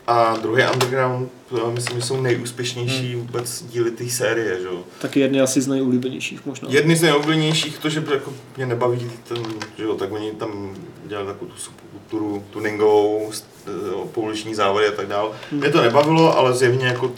A 0.07 0.37
druhý 0.41 0.63
Underground, 0.73 1.29
to 1.55 1.71
myslím, 1.71 1.99
že 1.99 2.05
jsou 2.05 2.21
nejúspěšnější 2.21 3.15
vůbec 3.15 3.63
díly 3.63 3.91
té 3.91 4.09
série, 4.09 4.59
že 4.61 4.65
jo. 4.67 4.83
Taky 5.01 5.19
jedny 5.19 5.41
asi 5.41 5.61
z 5.61 5.67
nejoblíbenějších 5.67 6.45
možná. 6.45 6.67
Jedny 6.71 6.95
z 6.95 7.01
nejoblíbenějších, 7.01 7.77
to, 7.77 7.89
že 7.89 8.03
jako 8.13 8.33
mě 8.57 8.65
nebaví 8.65 9.11
ten, 9.27 9.37
že 9.77 9.83
jo, 9.83 9.95
tak 9.95 10.11
oni 10.11 10.31
tam 10.31 10.75
dělali 11.05 11.27
takovou 11.27 11.51
tu 11.51 11.57
subkulturu 11.57 12.43
tuningovou, 12.49 13.31
eh, 13.67 13.71
pouliční 14.11 14.55
závody 14.55 14.87
a 14.87 14.91
tak 14.91 15.07
dále. 15.07 15.29
Mě 15.51 15.69
to 15.69 15.81
nebavilo, 15.81 16.37
ale 16.37 16.53
zjevně 16.53 16.85
jako 16.85 17.11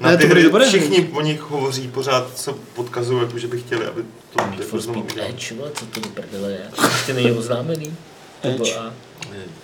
na 0.00 0.10
Ne, 0.10 0.16
ty 0.16 0.26
hry 0.26 0.42
dobré 0.42 0.68
hry. 0.68 0.78
všichni 0.80 1.08
o 1.12 1.20
nich 1.20 1.40
hovoří, 1.40 1.88
pořád 1.88 2.38
se 2.38 2.52
podkazují, 2.74 3.20
jako, 3.22 3.38
že 3.38 3.46
by 3.46 3.58
chtěli, 3.58 3.86
aby 3.86 4.02
to 4.32 4.40
Need 4.46 4.52
jako 4.58 4.70
for 4.70 4.80
Speed. 4.80 5.18
Edge, 5.28 5.54
co 5.74 5.86
to 5.86 6.00
do 6.00 6.08
prdele 6.08 6.50
je? 6.52 6.70
Ještě 6.92 7.14
není 7.14 7.32
oznámený. 7.32 7.96
Edge. 8.42 8.74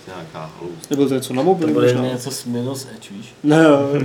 Nějaká 0.07 0.51
hloupost. 0.59 0.89
Nebo 0.89 1.07
to 1.07 1.13
něco 1.13 1.33
na 1.33 1.41
to 1.41 1.45
mobilu 1.45 1.73
bude 1.73 1.93
možná. 1.93 2.13
něco 2.13 2.31
s 2.31 2.45
minus 2.45 2.87
Edge, 2.95 3.09
víš? 3.11 3.33
Ne, 3.43 3.57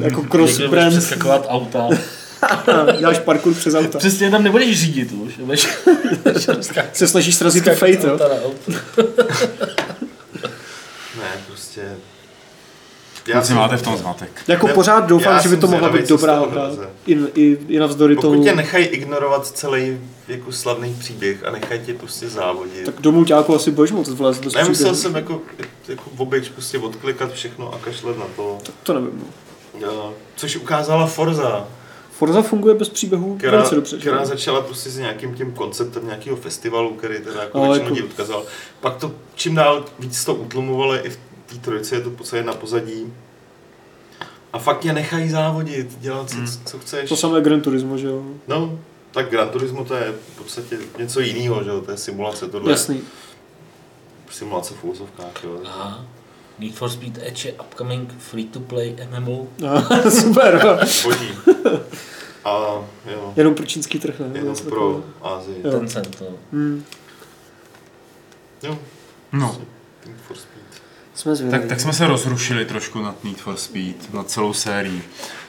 jako 0.03 0.23
cross 0.23 0.59
brand. 0.59 0.91
přeskakovat 0.93 1.47
auta. 1.49 1.89
Děláš 2.99 3.19
parkour 3.19 3.55
přes 3.55 3.75
auta. 3.75 3.99
Přesně 3.99 4.31
tam 4.31 4.43
nebudeš 4.43 4.81
řídit 4.81 5.13
už. 5.13 5.37
Budeš, 5.39 5.69
Se 6.93 7.09
snažíš 7.09 7.35
srazit 7.35 7.65
tu 7.65 7.71
fate, 7.71 8.07
jo? 8.07 8.19
Ne, 11.19 11.31
prostě... 11.47 11.97
Kluci, 13.25 13.55
máte 13.55 13.77
v 13.77 13.83
tom 13.83 13.97
zmatek. 13.97 14.31
Jako 14.49 14.66
Ne, 14.66 14.73
pořád 14.75 15.01
doufám, 15.07 15.33
já 15.33 15.41
že 15.43 15.49
by 15.49 15.57
to 15.57 15.66
mohla 15.66 15.89
být 15.89 16.09
dobrá 16.09 16.41
hra. 16.51 16.71
I, 17.07 17.18
i, 17.35 17.59
I 17.68 17.79
navzdory 17.79 18.14
Pokud 18.14 18.31
tomu. 18.31 18.45
tě 18.45 18.55
nechají 18.55 18.85
ignorovat 18.87 19.47
celý 19.47 19.99
jako 20.29 20.53
slavný 20.53 20.95
příběh 20.99 21.45
a 21.45 21.51
nechají 21.51 21.81
tě 21.81 21.95
prostě 21.95 22.29
závodit. 22.29 22.85
Tak 22.85 23.01
do 23.01 23.12
mulťáku 23.12 23.55
asi 23.55 23.71
budeš 23.71 23.93
moc 23.93 24.09
vlézt 24.09 24.45
bez 24.45 24.55
Nemyslel 24.55 24.75
příběhu. 24.75 24.95
jsem 24.97 25.14
jako, 25.14 25.41
jako 25.89 26.03
oběč 26.16 26.49
prostě 26.49 26.79
odklikat 26.79 27.33
všechno 27.33 27.75
a 27.75 27.79
kašlet 27.79 28.18
na 28.18 28.27
to. 28.37 28.59
To 28.83 28.95
nevím. 28.95 29.25
no. 29.83 30.12
Což 30.37 30.57
ukázala 30.57 31.07
Forza, 31.07 31.66
Forza 32.12 32.43
funguje 32.43 32.75
bez 32.75 32.89
příběhů 32.89 33.37
která, 33.39 33.57
velice 33.57 33.75
dobře. 33.75 33.99
která 33.99 34.25
začala 34.25 34.61
prostě 34.61 34.91
s 34.91 34.99
nějakým 34.99 35.35
tím 35.35 35.53
konceptem 35.53 36.07
nějakého 36.07 36.37
festivalu, 36.37 36.95
který 36.95 37.18
teda 37.18 37.43
jako 37.43 37.59
Ale 37.59 37.66
většinu 37.68 37.85
jako- 37.85 37.95
lidí 37.95 38.03
odkazal. 38.09 38.43
Pak 38.81 38.97
to 38.97 39.12
čím 39.35 39.55
dál 39.55 39.85
víc 39.99 40.25
to 40.25 40.35
utlumovali, 40.35 40.99
i 40.99 41.11
v 41.11 41.18
té 41.51 41.57
trojici 41.57 41.94
je 41.94 42.01
to 42.01 42.11
posadit 42.11 42.46
na 42.46 42.53
pozadí. 42.53 43.12
A 44.53 44.59
fakt 44.59 44.84
je 44.84 44.92
nechají 44.92 45.30
závodit, 45.30 45.98
dělat 46.01 46.30
si, 46.30 46.36
Hmm. 46.36 46.46
co 46.64 46.78
chceš. 46.78 47.09
To 47.09 47.16
samé 47.16 47.40
Gran 47.40 47.61
Turismo, 47.61 47.98
že 47.98 48.07
jo? 48.07 48.22
No, 48.48 48.78
tak 49.11 49.30
Gran 49.30 49.48
Turismo 49.48 49.84
to 49.84 49.94
je 49.94 50.12
v 50.34 50.36
podstatě 50.38 50.78
něco 50.98 51.20
jiného, 51.20 51.64
že 51.64 51.70
jo, 51.70 51.80
to 51.80 51.90
je 51.90 51.96
simulace, 51.96 52.48
tohle 52.48 52.70
je 52.70 52.72
Jasný. 52.72 53.01
simulace 54.30 54.74
v 54.74 54.84
úvozovkách, 54.84 55.44
jo. 55.44 55.61
Aha. 55.64 56.05
Need 56.59 56.74
for 56.74 56.88
Speed 56.90 57.18
Edge 57.22 57.48
je 57.48 57.53
upcoming 57.53 58.14
free-to-play 58.18 58.96
MMO. 59.18 59.46
No, 59.61 59.84
super. 60.11 60.61
jo. 60.64 60.78
Boží. 61.05 61.28
A 62.44 62.51
jo, 63.12 63.32
Jenom 63.36 63.55
pro 63.55 63.66
čínský 63.66 63.98
trh, 63.98 64.20
ne? 64.20 64.30
jenom 64.34 64.57
pro. 64.57 65.03
Jo. 65.64 65.70
Tencent, 65.70 66.20
no. 66.20 66.26
Hmm. 66.53 66.84
Jo, 68.62 68.78
No, 69.32 69.57
Team 70.05 70.16
for 70.28 70.36
Speed. 70.36 70.60
Jsme 71.21 71.37
zvědaví. 71.37 71.61
tak, 71.61 71.68
tak 71.68 71.81
jsme 71.81 71.93
se 71.93 72.07
rozrušili 72.07 72.64
trošku 72.64 73.03
nad 73.03 73.25
Need 73.25 73.37
for 73.39 73.57
Speed, 73.57 74.14
nad 74.14 74.31
celou 74.31 74.53
sérií. 74.53 75.03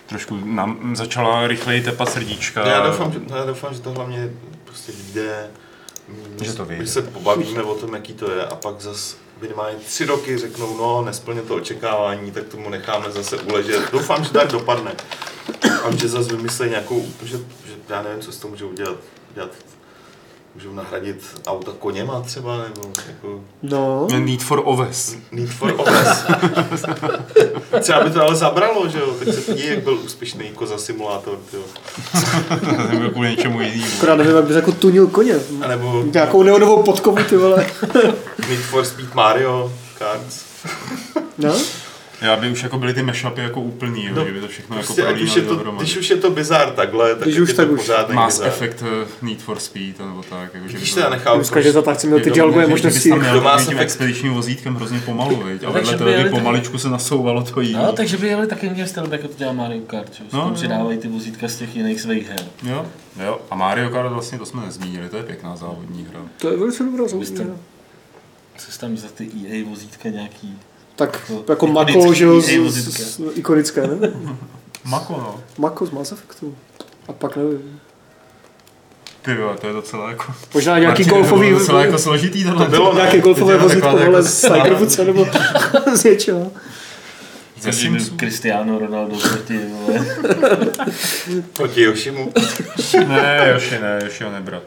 Trošku 0.06 0.38
nám 0.46 0.96
začala 0.96 1.48
rychleji 1.48 1.82
tepat 1.82 2.10
srdíčka. 2.12 2.68
Já 2.68 2.88
doufám, 2.88 3.14
že, 3.14 3.20
já 3.36 3.46
doufám, 3.46 3.74
že 3.74 3.80
to 3.80 3.92
hlavně 3.92 4.30
prostě 4.66 4.92
vyjde. 4.92 5.48
Mm, 6.08 6.46
Že 6.46 6.54
to 6.54 6.66
vyjde. 6.66 6.84
My 6.84 6.88
se 6.90 7.02
pobavíme 7.02 7.64
o 7.64 7.76
tom, 7.76 7.94
jaký 7.94 8.14
to 8.14 8.32
je 8.32 8.46
a 8.46 8.56
pak 8.56 8.82
zas 8.82 9.16
minimálně 9.42 9.78
tři 9.78 10.06
roky 10.06 10.38
řeknou, 10.38 10.78
no, 10.78 11.02
nesplně 11.02 11.42
to 11.42 11.56
očekávání, 11.56 12.32
tak 12.32 12.44
tomu 12.44 12.70
necháme 12.70 13.12
zase 13.12 13.38
uležet. 13.38 13.92
Doufám, 13.92 14.24
že 14.24 14.30
tak 14.30 14.52
dopadne. 14.52 14.92
A 15.84 15.96
že 15.96 16.08
zase 16.08 16.36
vymyslí 16.36 16.70
nějakou, 16.70 17.06
že, 17.24 17.38
že 17.38 17.74
já 17.90 18.02
nevím, 18.02 18.22
co 18.22 18.32
s 18.32 18.38
tom 18.38 18.52
můžou 18.52 18.68
udělat. 18.70 18.98
dělat. 19.36 19.52
Můžou 20.56 20.74
nahradit 20.74 21.24
auta 21.48 21.72
koněma 21.80 22.22
třeba, 22.22 22.58
nebo 22.58 22.82
jako 23.08 23.42
No, 23.64 24.08
Need 24.20 24.44
for 24.44 24.62
Oves. 24.66 25.16
Need 25.32 25.50
for 25.50 25.74
Oves. 25.78 26.26
Třeba 27.82 28.04
by 28.04 28.10
to 28.12 28.22
ale 28.22 28.36
zabralo, 28.36 28.90
že 28.90 29.00
jo? 29.00 29.16
Tak 29.20 29.34
se 29.34 29.42
podívej, 29.42 29.70
jak 29.76 29.84
byl 29.84 29.94
úspěšný 30.06 30.50
koza 30.50 30.78
simulátor, 30.78 31.38
jo. 31.54 31.60
Nebo 32.92 33.10
kvůli 33.10 33.30
něčemu 33.30 33.62
jinému. 33.62 33.84
akorát 33.98 34.16
nevím, 34.16 34.36
jak 34.36 34.46
bys 34.46 34.56
jako 34.56 34.72
tunil 34.72 35.08
koně. 35.08 35.36
A 35.64 35.68
nebo 35.68 36.04
Nějakou 36.14 36.44
neonovou 36.44 36.84
podkovu, 36.84 37.24
ty 37.30 37.38
vole. 37.38 37.68
Need 38.50 38.60
for 38.60 38.86
Speed 38.86 39.14
Mario 39.16 39.74
Kart. 40.00 40.22
No? 41.38 41.54
Já 42.22 42.36
by 42.38 42.50
už 42.52 42.64
jako 42.64 42.78
byly 42.80 42.94
ty 42.94 43.04
mashupy 43.04 43.42
jako 43.42 43.62
úplný, 43.62 44.06
jo, 44.06 44.12
No, 44.16 44.26
že 44.26 44.32
by 44.32 44.40
to 44.42 44.48
všechno 44.48 44.76
Prostě, 44.76 45.02
jako 45.02 45.20
už 45.24 45.36
je 45.36 45.42
to, 45.42 45.56
dohromady. 45.56 45.84
když 45.86 45.98
už 45.98 46.10
je 46.10 46.16
to 46.18 46.30
bizár 46.32 46.72
takhle, 46.72 47.16
tak 47.16 47.24
Když 47.28 47.40
už, 47.40 47.50
je 47.50 47.56
tak 47.56 47.68
to 47.68 47.74
už. 47.74 47.80
pořádný 47.80 48.16
Mass 48.16 48.36
bizár. 48.40 48.48
Effect 48.48 48.82
uh, 48.82 48.88
Need 49.28 49.40
for 49.42 49.60
Speed, 49.60 50.00
nebo 50.00 50.24
tak. 50.30 50.54
Jako, 50.54 50.68
že 50.68 50.78
Když 50.78 50.94
to- 50.94 51.10
nechal 51.10 51.36
Dneska, 51.36 51.62
že 51.62 51.72
za 51.72 51.82
tak 51.82 52.04
měl 52.04 52.20
ty 52.20 52.32
dialogové 52.32 52.68
možnosti. 52.68 53.10
tam 53.10 53.20
měl 53.20 53.34
tím 53.42 53.48
Effect? 53.58 53.80
expedičním 53.80 54.34
vozítkem 54.34 54.76
hrozně 54.76 55.00
pomalu, 55.00 55.36
viď? 55.36 55.64
A 55.64 55.70
vedle 55.72 55.72
takže 55.92 55.98
toho 55.98 56.24
by 56.24 56.30
pomaličku 56.30 56.78
se 56.78 56.90
nasouvalo 56.90 57.44
to 57.44 57.62
jiný. 57.62 57.74
No, 57.84 57.92
takže 57.92 58.18
by 58.18 58.28
jeli 58.28 58.48
takovým 58.48 58.76
tím 58.76 58.88
stylem, 58.88 59.12
jako 59.12 59.28
to 59.28 59.34
dělá 59.38 59.52
Mario 59.54 59.82
Kart, 59.82 60.14
že? 60.14 60.24
No, 60.24 60.30
No, 60.34 60.40
tam 60.40 60.50
no. 60.50 60.56
přidávají 60.56 60.98
ty 60.98 61.08
vozítka 61.08 61.48
z 61.48 61.56
těch 61.56 61.76
jiných 61.76 62.02
svých 62.02 62.30
her. 62.30 62.46
Jo, 62.64 62.86
jo. 63.26 63.42
A 63.52 63.56
Mario 63.56 63.90
Kart 63.90 64.10
vlastně 64.12 64.38
to 64.38 64.46
jsme 64.46 64.66
nezmínili, 64.66 65.10
to 65.10 65.18
je 65.18 65.24
pěkná 65.24 65.56
závodní 65.56 66.08
hra. 66.10 66.20
To 66.38 66.52
je 66.52 66.58
velice 66.58 66.84
dobrá 66.84 67.08
závodní. 67.08 67.38
Co 68.58 68.72
jsi 68.72 68.80
tam 68.80 68.98
za 68.98 69.08
ty 69.08 69.30
EA 69.50 69.66
vozítka 69.70 70.10
nějaký? 70.10 70.58
Tak 71.02 71.22
To- 71.28 71.44
jako 71.54 71.66
ikonický 71.68 71.98
Mako, 72.00 72.14
že 72.14 72.26
jo, 72.26 72.42
ikonické, 73.34 73.88
ne? 73.88 73.96
Mako, 74.86 75.14
no. 75.14 75.40
Mako 75.58 75.86
z 75.86 75.92
Mass 75.92 76.12
Effectu. 76.12 76.56
A 77.08 77.14
pak 77.14 77.36
nevím. 77.36 77.80
Ty 79.22 79.32
jo, 79.32 79.56
to 79.62 79.68
je 79.68 79.74
docela 79.74 80.10
jako... 80.10 80.34
Možná 80.54 80.80
nějaký 80.80 80.88
Martin, 81.04 81.10
to 81.10 81.16
golfový, 81.16 81.48
bylo 81.48 81.60
docela 81.60 81.86
jako 81.86 81.98
složitý 81.98 82.44
tohle. 82.44 82.66
To 82.66 82.72
bylo 82.72 82.96
nějaké 82.96 83.20
golfové 83.20 83.54
Teď 83.54 83.62
je 83.62 83.68
vozítko, 83.68 83.98
jako 83.98 84.22
z 84.22 84.42
Tigerwoodse 84.42 85.06
nebo 85.06 85.28
z 85.96 86.04
něčeho. 86.04 86.52
Cristiano 88.20 88.80
Ronaldo 88.80 89.18
proti, 89.18 89.60
vole. 89.70 90.06
Proti 91.54 91.82
Yoshimu. 91.82 92.32
Ne, 93.08 93.50
Joši 93.54 93.80
ne, 93.80 94.00
Joši 94.04 94.24
ho 94.24 94.32
nebrat. 94.32 94.64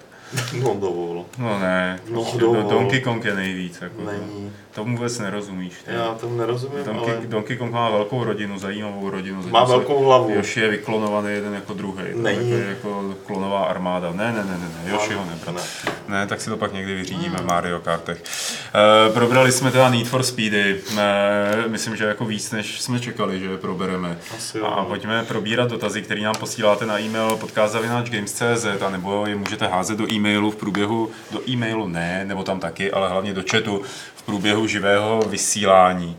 No 0.63 0.75
dovol. 0.81 1.25
No 1.39 1.59
ne, 1.59 2.01
No, 2.11 2.27
dovol. 2.39 2.63
do- 2.63 2.69
Donkey 2.69 3.01
Kong 3.01 3.25
je 3.25 3.35
nejvíc. 3.35 3.79
Jako, 3.81 4.03
Není. 4.11 4.53
Tomu 4.75 4.97
vůbec 4.97 5.19
nerozumíš. 5.19 5.73
ty. 5.85 5.91
Já 5.95 6.15
tomu 6.15 6.37
nerozumím, 6.37 6.85
Donkey, 6.85 7.15
ale 7.15 7.27
Donkey 7.27 7.57
Kong 7.57 7.73
má 7.73 7.91
velkou 7.91 8.25
rodinu, 8.25 8.59
zajímavou 8.59 9.11
rodinu. 9.11 9.43
má 9.51 9.65
velkou 9.65 10.05
hlavu. 10.05 10.31
Yoshi 10.31 10.61
je 10.61 10.69
vyklonovaný 10.69 11.29
jeden 11.31 11.55
jako 11.55 11.75
druhý. 11.75 12.05
Není. 12.15 12.51
Jako, 12.51 12.69
jako 12.69 13.15
klonová 13.27 13.65
armáda. 13.65 14.13
Ne, 14.13 14.33
ne, 14.33 14.45
ne, 14.45 14.59
ne, 14.59 14.69
ne. 14.85 14.91
Yoshi 14.91 15.15
ho 15.15 15.25
nebrat. 15.25 15.55
Ne. 15.55 15.93
Ne, 16.09 16.27
tak 16.27 16.41
si 16.41 16.51
to 16.51 16.57
pak 16.57 16.73
někdy 16.73 16.95
vyřídíme 16.95 17.39
v 17.39 17.45
Mario 17.45 17.81
Kartech. 17.81 18.23
E, 19.09 19.13
probrali 19.13 19.53
jsme 19.53 19.71
teda 19.71 19.91
Need 19.91 20.09
for 20.09 20.23
Speedy. 20.23 20.81
E, 20.99 21.69
myslím, 21.69 21.97
že 21.97 22.05
jako 22.05 22.25
víc, 22.25 22.51
než 22.51 22.81
jsme 22.81 23.01
čekali, 23.01 23.41
že 23.41 23.47
je 23.47 23.59
probereme. 23.59 24.19
Asi 24.37 24.59
jo. 24.59 24.67
A 24.67 24.85
pojďme 24.85 25.25
probírat 25.25 25.71
dotazy, 25.71 26.03
které 26.03 26.21
nám 26.21 26.35
posíláte 26.35 26.87
na 26.87 26.99
e-mail 27.01 27.37
podcast.games.cz 27.37 28.83
a 28.87 28.91
nebo 28.91 29.27
je 29.27 29.37
můžete 29.37 29.67
házet 29.67 29.99
do 29.99 30.13
e-mailu 30.13 30.51
v 30.51 30.57
průběhu, 30.57 31.11
do 31.31 31.51
e-mailu 31.51 31.89
ne, 31.89 32.25
nebo 32.25 32.43
tam 32.43 32.61
taky, 32.61 32.93
ale 32.93 33.09
hlavně 33.09 33.35
do 33.35 33.43
chatu 33.51 33.83
průběhu 34.27 34.67
živého 34.67 35.23
vysílání. 35.29 36.17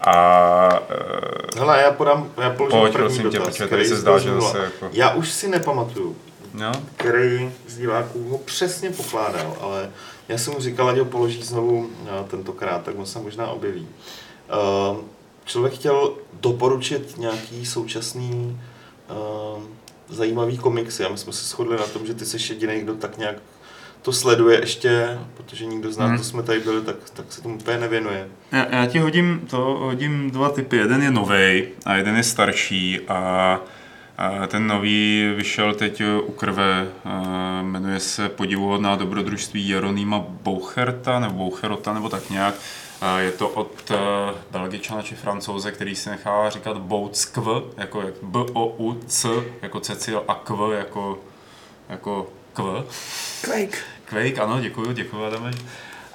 A 0.00 0.80
e, 1.54 1.58
Hele, 1.58 1.82
já 1.82 1.90
podám, 1.92 2.30
já 2.42 2.50
položím 2.50 2.80
Pojď, 2.80 2.92
první 2.92 3.08
prosím 3.08 3.30
tě, 3.30 3.38
dotaz, 3.38 3.54
protože 3.54 3.66
který 3.66 3.82
tady 3.82 3.88
se 3.88 3.96
zdá, 3.96 4.18
že 4.18 4.34
zase 4.34 4.58
jako- 4.58 4.88
Já 4.92 5.14
už 5.14 5.30
si 5.32 5.48
nepamatuju, 5.48 6.16
no, 6.54 6.72
který 6.96 7.50
z 7.68 7.76
diváků 7.76 8.28
ho 8.28 8.38
přesně 8.38 8.90
pokládal, 8.90 9.56
ale 9.60 9.90
já 10.28 10.38
jsem 10.38 10.52
mu 10.52 10.60
říkal, 10.60 10.88
ať 10.88 10.98
ho 10.98 11.04
položí 11.04 11.42
znovu 11.42 11.90
eh, 12.06 12.24
tentokrát, 12.30 12.82
tak 12.82 12.98
on 12.98 13.06
se 13.06 13.18
možná 13.18 13.46
objeví. 13.48 13.88
Eh, 14.50 14.96
Člověk 15.44 15.74
chtěl 15.74 16.12
doporučit 16.40 17.18
nějaký 17.18 17.66
současný 17.66 18.60
eh, 19.10 19.60
zajímavý 20.08 20.58
komiksy 20.58 21.04
a 21.04 21.08
my 21.08 21.18
jsme 21.18 21.32
se 21.32 21.44
shodli 21.44 21.76
na 21.76 21.86
tom, 21.86 22.06
že 22.06 22.14
ty 22.14 22.26
jsi 22.26 22.52
jediný, 22.52 22.80
kdo 22.80 22.94
tak 22.94 23.18
nějak 23.18 23.36
to 24.06 24.12
sleduje 24.12 24.60
ještě, 24.60 25.18
protože 25.36 25.66
nikdo 25.66 25.92
z 25.92 25.98
nás, 25.98 26.06
Mhm. 26.06 26.14
kdo 26.16 26.24
jsme 26.24 26.42
tady 26.42 26.60
byli, 26.60 26.82
tak, 26.82 26.96
tak 27.14 27.32
se 27.32 27.42
tomu 27.42 27.54
úplně 27.54 27.78
nevěnuje. 27.78 28.28
Já, 28.52 28.66
já 28.76 28.86
ti 28.86 28.98
hodím, 28.98 29.40
to, 29.50 29.56
hodím 29.80 30.30
dva 30.30 30.48
typy. 30.48 30.76
Jeden 30.76 31.02
je 31.02 31.10
nový 31.10 31.64
a 31.84 31.94
jeden 31.94 32.16
je 32.16 32.22
starší 32.22 33.00
a, 33.08 33.60
a 34.18 34.46
ten 34.46 34.66
nový 34.66 35.32
vyšel 35.36 35.74
teď 35.74 36.02
u 36.26 36.32
krve. 36.32 36.88
A 37.04 37.22
jmenuje 37.62 38.00
se 38.00 38.28
Podivuhodná 38.28 38.96
dobrodružství 38.96 39.68
Jeronýma 39.68 40.18
Boucherta 40.28 41.20
nebo 41.20 41.34
Boucherota 41.34 41.92
nebo 41.94 42.08
tak 42.08 42.30
nějak. 42.30 42.54
A 43.00 43.18
je 43.18 43.32
to 43.32 43.48
od 43.48 43.92
Belgičana 44.50 45.02
či 45.02 45.14
Francouze, 45.14 45.72
který 45.72 45.96
si 45.96 46.10
nechá 46.10 46.50
říkat 46.50 46.78
Boutskv, 46.78 47.48
jako 47.76 48.00
jak 48.02 48.14
B-O-U-C, 48.22 49.28
jako 49.62 49.80
Cecil 49.80 50.24
a 50.28 50.34
Kv, 50.34 50.60
jako, 50.78 51.18
jako 51.88 52.26
Kv. 52.52 52.62
Quake. 53.44 53.78
Quake, 54.08 54.38
ano, 54.38 54.60
děkuji, 54.60 54.92
děkuji 54.92 55.26
Adame. 55.26 55.50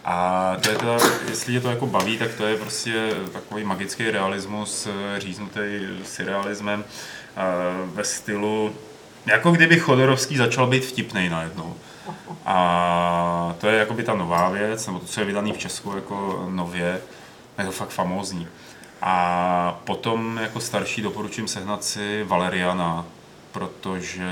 A 0.06 0.58
to 0.64 0.70
je 0.70 0.78
to, 0.78 0.98
jestli 1.30 1.54
tě 1.54 1.62
to 1.62 1.70
jako 1.70 1.88
baví, 1.88 2.18
tak 2.18 2.34
to 2.34 2.46
je 2.48 2.58
prostě 2.58 3.14
takový 3.34 3.64
magický 3.64 4.12
realismus 4.12 4.88
eh, 4.88 5.20
říznutý 5.20 5.60
surrealismem 6.04 6.84
eh, 6.84 7.42
ve 7.86 8.04
stylu, 8.04 8.76
jako 9.26 9.52
kdyby 9.52 9.80
Chodorovský 9.80 10.38
začal 10.38 10.68
být 10.68 10.86
vtipnej 10.86 11.30
najednou. 11.30 11.76
A 12.46 13.56
to 13.60 13.68
je 13.68 13.80
jakoby 13.80 14.04
ta 14.04 14.16
nová 14.16 14.50
věc, 14.50 14.88
nebo 14.88 15.00
to, 15.00 15.06
co 15.06 15.20
je 15.20 15.26
vydaný 15.26 15.54
v 15.54 15.58
Česku 15.58 15.96
jako 15.96 16.46
nově, 16.50 17.02
je 17.60 17.66
to 17.66 17.72
fakt 17.72 17.90
famózní. 17.90 18.48
A 19.02 19.82
potom 19.84 20.40
jako 20.42 20.60
starší 20.60 21.02
doporučím 21.02 21.48
sehnat 21.48 21.84
si 21.84 22.24
Valeriana, 22.24 23.06
protože 23.52 24.30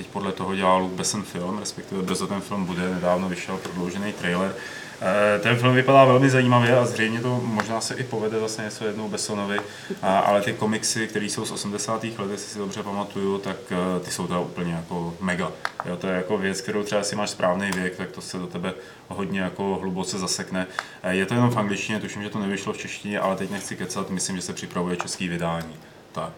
teď 0.00 0.06
podle 0.12 0.32
toho 0.32 0.54
dělal 0.56 0.80
Luke 0.82 0.96
Besson 0.96 1.22
film, 1.22 1.58
respektive 1.58 2.02
brzo 2.02 2.26
ten 2.26 2.40
film 2.40 2.64
bude, 2.64 2.94
nedávno 2.94 3.28
vyšel 3.28 3.56
prodloužený 3.56 4.12
trailer. 4.12 4.54
Eh, 5.02 5.38
Ten 5.38 5.56
film 5.56 5.74
vypadá 5.74 6.04
velmi 6.04 6.30
zajímavě 6.30 6.78
a 6.78 6.84
zřejmě 6.86 7.20
to 7.20 7.40
možná 7.44 7.80
se 7.80 7.94
i 7.94 8.04
povede 8.04 8.40
zase 8.40 8.62
něco 8.62 8.84
jednou 8.84 9.08
Bessonovi, 9.08 9.60
ale 10.02 10.42
ty 10.42 10.52
komiksy, 10.52 11.06
které 11.06 11.24
jsou 11.26 11.44
z 11.46 11.50
80. 11.50 12.04
let, 12.18 12.30
jestli 12.30 12.50
si 12.52 12.58
dobře 12.58 12.82
pamatuju, 12.82 13.38
tak 13.38 13.56
eh, 13.70 14.00
ty 14.00 14.10
jsou 14.10 14.26
teda 14.26 14.40
úplně 14.40 14.72
jako 14.72 15.14
mega. 15.20 15.52
Jo, 15.84 15.96
to 15.96 16.06
je 16.06 16.14
jako 16.14 16.38
věc, 16.38 16.60
kterou 16.60 16.82
třeba 16.82 17.02
si 17.02 17.16
máš 17.16 17.30
správný 17.30 17.70
věk, 17.70 17.96
tak 17.96 18.10
to 18.10 18.20
se 18.20 18.38
do 18.38 18.46
tebe 18.46 18.74
hodně 19.08 19.40
jako 19.40 19.78
hluboce 19.80 20.18
zasekne. 20.18 20.66
Eh, 21.02 21.14
Je 21.14 21.26
to 21.26 21.34
jenom 21.34 21.50
v 21.50 21.58
angličtině, 21.58 22.00
tuším, 22.00 22.22
že 22.22 22.30
to 22.30 22.38
nevyšlo 22.38 22.72
v 22.72 22.78
češtině, 22.78 23.20
ale 23.20 23.36
teď 23.36 23.50
nechci 23.50 23.76
kecat, 23.76 24.10
myslím, 24.10 24.36
že 24.36 24.42
se 24.42 24.52
připravuje 24.52 24.96
český 24.96 25.28
vydání. 25.28 25.74
Tak, 26.12 26.32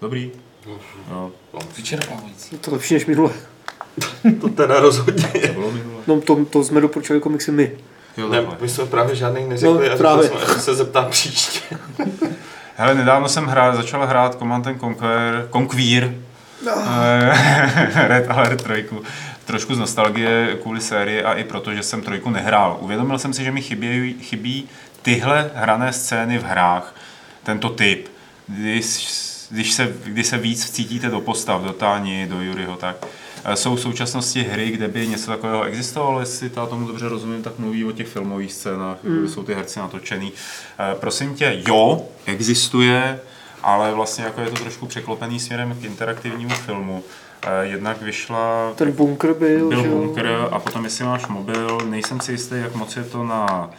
dobrý. 0.00 0.32
Jo, 0.66 1.30
Vyčerpávající. 1.76 2.58
To 2.58 2.72
lepší 2.72 2.94
než 2.94 3.06
minule. 3.06 3.30
To 4.40 4.48
teda 4.48 4.80
rozhodně. 4.80 5.22
to 5.28 5.52
bylo 5.52 5.70
minule. 5.72 6.02
No 6.06 6.20
to, 6.20 6.44
to 6.44 6.64
jsme 6.64 6.80
doporučili 6.80 7.20
komiksy 7.20 7.52
my. 7.52 7.72
Jo, 8.16 8.28
Ne, 8.28 8.46
my 8.60 8.68
jsme 8.68 8.86
právě 8.86 9.16
žádný 9.16 9.48
neřekli 9.48 9.88
No, 9.88 9.94
a 9.94 9.96
právě. 9.96 10.28
jsme, 10.28 10.60
se 10.60 10.74
zeptá 10.74 11.02
příště. 11.02 11.60
Hele, 12.76 12.94
nedávno 12.94 13.28
jsem 13.28 13.46
hrál, 13.46 13.76
začal 13.76 14.06
hrát 14.06 14.38
Command 14.38 14.66
and 14.66 14.80
Conquer, 14.80 15.48
Conquer, 15.52 16.14
eh, 16.68 18.08
Red 18.08 18.30
Alert 18.30 18.62
3. 18.64 18.86
Trošku 19.44 19.74
z 19.74 19.78
nostalgie 19.78 20.58
kvůli 20.62 20.80
sérii 20.80 21.22
a 21.22 21.34
i 21.34 21.44
proto, 21.44 21.74
že 21.74 21.82
jsem 21.82 22.02
trojku 22.02 22.30
nehrál. 22.30 22.76
Uvědomil 22.80 23.18
jsem 23.18 23.32
si, 23.32 23.44
že 23.44 23.50
mi 23.50 23.62
chybí, 23.62 24.14
chybí 24.20 24.68
tyhle 25.02 25.50
hrané 25.54 25.92
scény 25.92 26.38
v 26.38 26.44
hrách, 26.44 26.94
tento 27.42 27.68
typ. 27.68 28.08
Když, 28.46 28.84
když, 29.50 29.72
se, 29.72 29.92
když 30.04 30.26
se 30.26 30.38
víc 30.38 30.64
vcítíte 30.64 31.08
do 31.08 31.20
postav, 31.20 31.62
do 31.62 31.72
Táni, 31.72 32.26
do 32.26 32.42
Juryho, 32.42 32.76
tak 32.76 33.06
eh, 33.44 33.56
jsou 33.56 33.76
v 33.76 33.80
současnosti 33.80 34.42
hry, 34.42 34.70
kde 34.70 34.88
by 34.88 35.08
něco 35.08 35.30
takového 35.30 35.62
existovalo, 35.62 36.20
jestli 36.20 36.50
já 36.56 36.66
tomu 36.66 36.86
dobře 36.86 37.08
rozumím, 37.08 37.42
tak 37.42 37.58
mluví 37.58 37.84
o 37.84 37.92
těch 37.92 38.08
filmových 38.08 38.52
scénách, 38.52 38.96
mm. 39.02 39.18
kde 39.18 39.28
jsou 39.28 39.42
ty 39.42 39.54
herci 39.54 39.78
natočený. 39.78 40.32
Eh, 40.78 40.94
Prosím 41.00 41.34
tě, 41.34 41.62
jo, 41.68 42.06
existuje, 42.26 43.20
ale 43.62 43.94
vlastně 43.94 44.24
jako 44.24 44.40
je 44.40 44.50
to 44.50 44.56
trošku 44.56 44.86
překlopený 44.86 45.40
směrem 45.40 45.76
k 45.80 45.84
interaktivnímu 45.84 46.54
filmu. 46.54 47.02
Eh, 47.42 47.66
Jednak 47.66 48.02
vyšla 48.02 48.72
Ten 48.74 48.92
bunkr 48.92 49.34
byl, 49.34 49.68
byl 49.68 49.82
že 49.82 49.88
bunkr 49.88 50.48
a 50.50 50.58
potom 50.58 50.84
jestli 50.84 51.04
máš 51.04 51.26
mobil, 51.26 51.80
nejsem 51.88 52.20
si 52.20 52.32
jistý, 52.32 52.54
jak 52.54 52.74
moc 52.74 52.96
je 52.96 53.04
to 53.04 53.24
na 53.24 53.70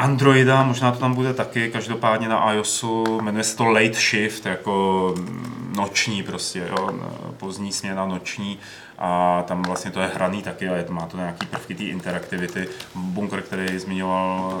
Androida, 0.00 0.62
možná 0.62 0.92
to 0.92 0.98
tam 0.98 1.14
bude 1.14 1.34
taky, 1.34 1.70
každopádně 1.70 2.28
na 2.28 2.52
iOSu, 2.52 3.04
jmenuje 3.22 3.44
se 3.44 3.56
to 3.56 3.64
Late 3.64 3.92
Shift, 3.92 4.46
jako 4.46 5.14
mm, 5.18 5.72
noční 5.76 6.22
prostě, 6.22 6.62
jo, 6.70 6.90
pozdní 7.36 7.72
směna 7.72 8.06
noční 8.06 8.58
a 8.98 9.42
tam 9.48 9.62
vlastně 9.62 9.90
to 9.90 10.00
je 10.00 10.10
hraný 10.14 10.42
taky 10.42 10.68
a 10.68 10.76
je 10.76 10.82
to, 10.84 10.92
má 10.92 11.06
to 11.06 11.16
nějaký 11.16 11.46
prvky 11.46 11.74
té 11.74 11.84
interaktivity. 11.84 12.68
Bunker, 12.94 13.42
který 13.42 13.78
zmiňoval 13.78 14.60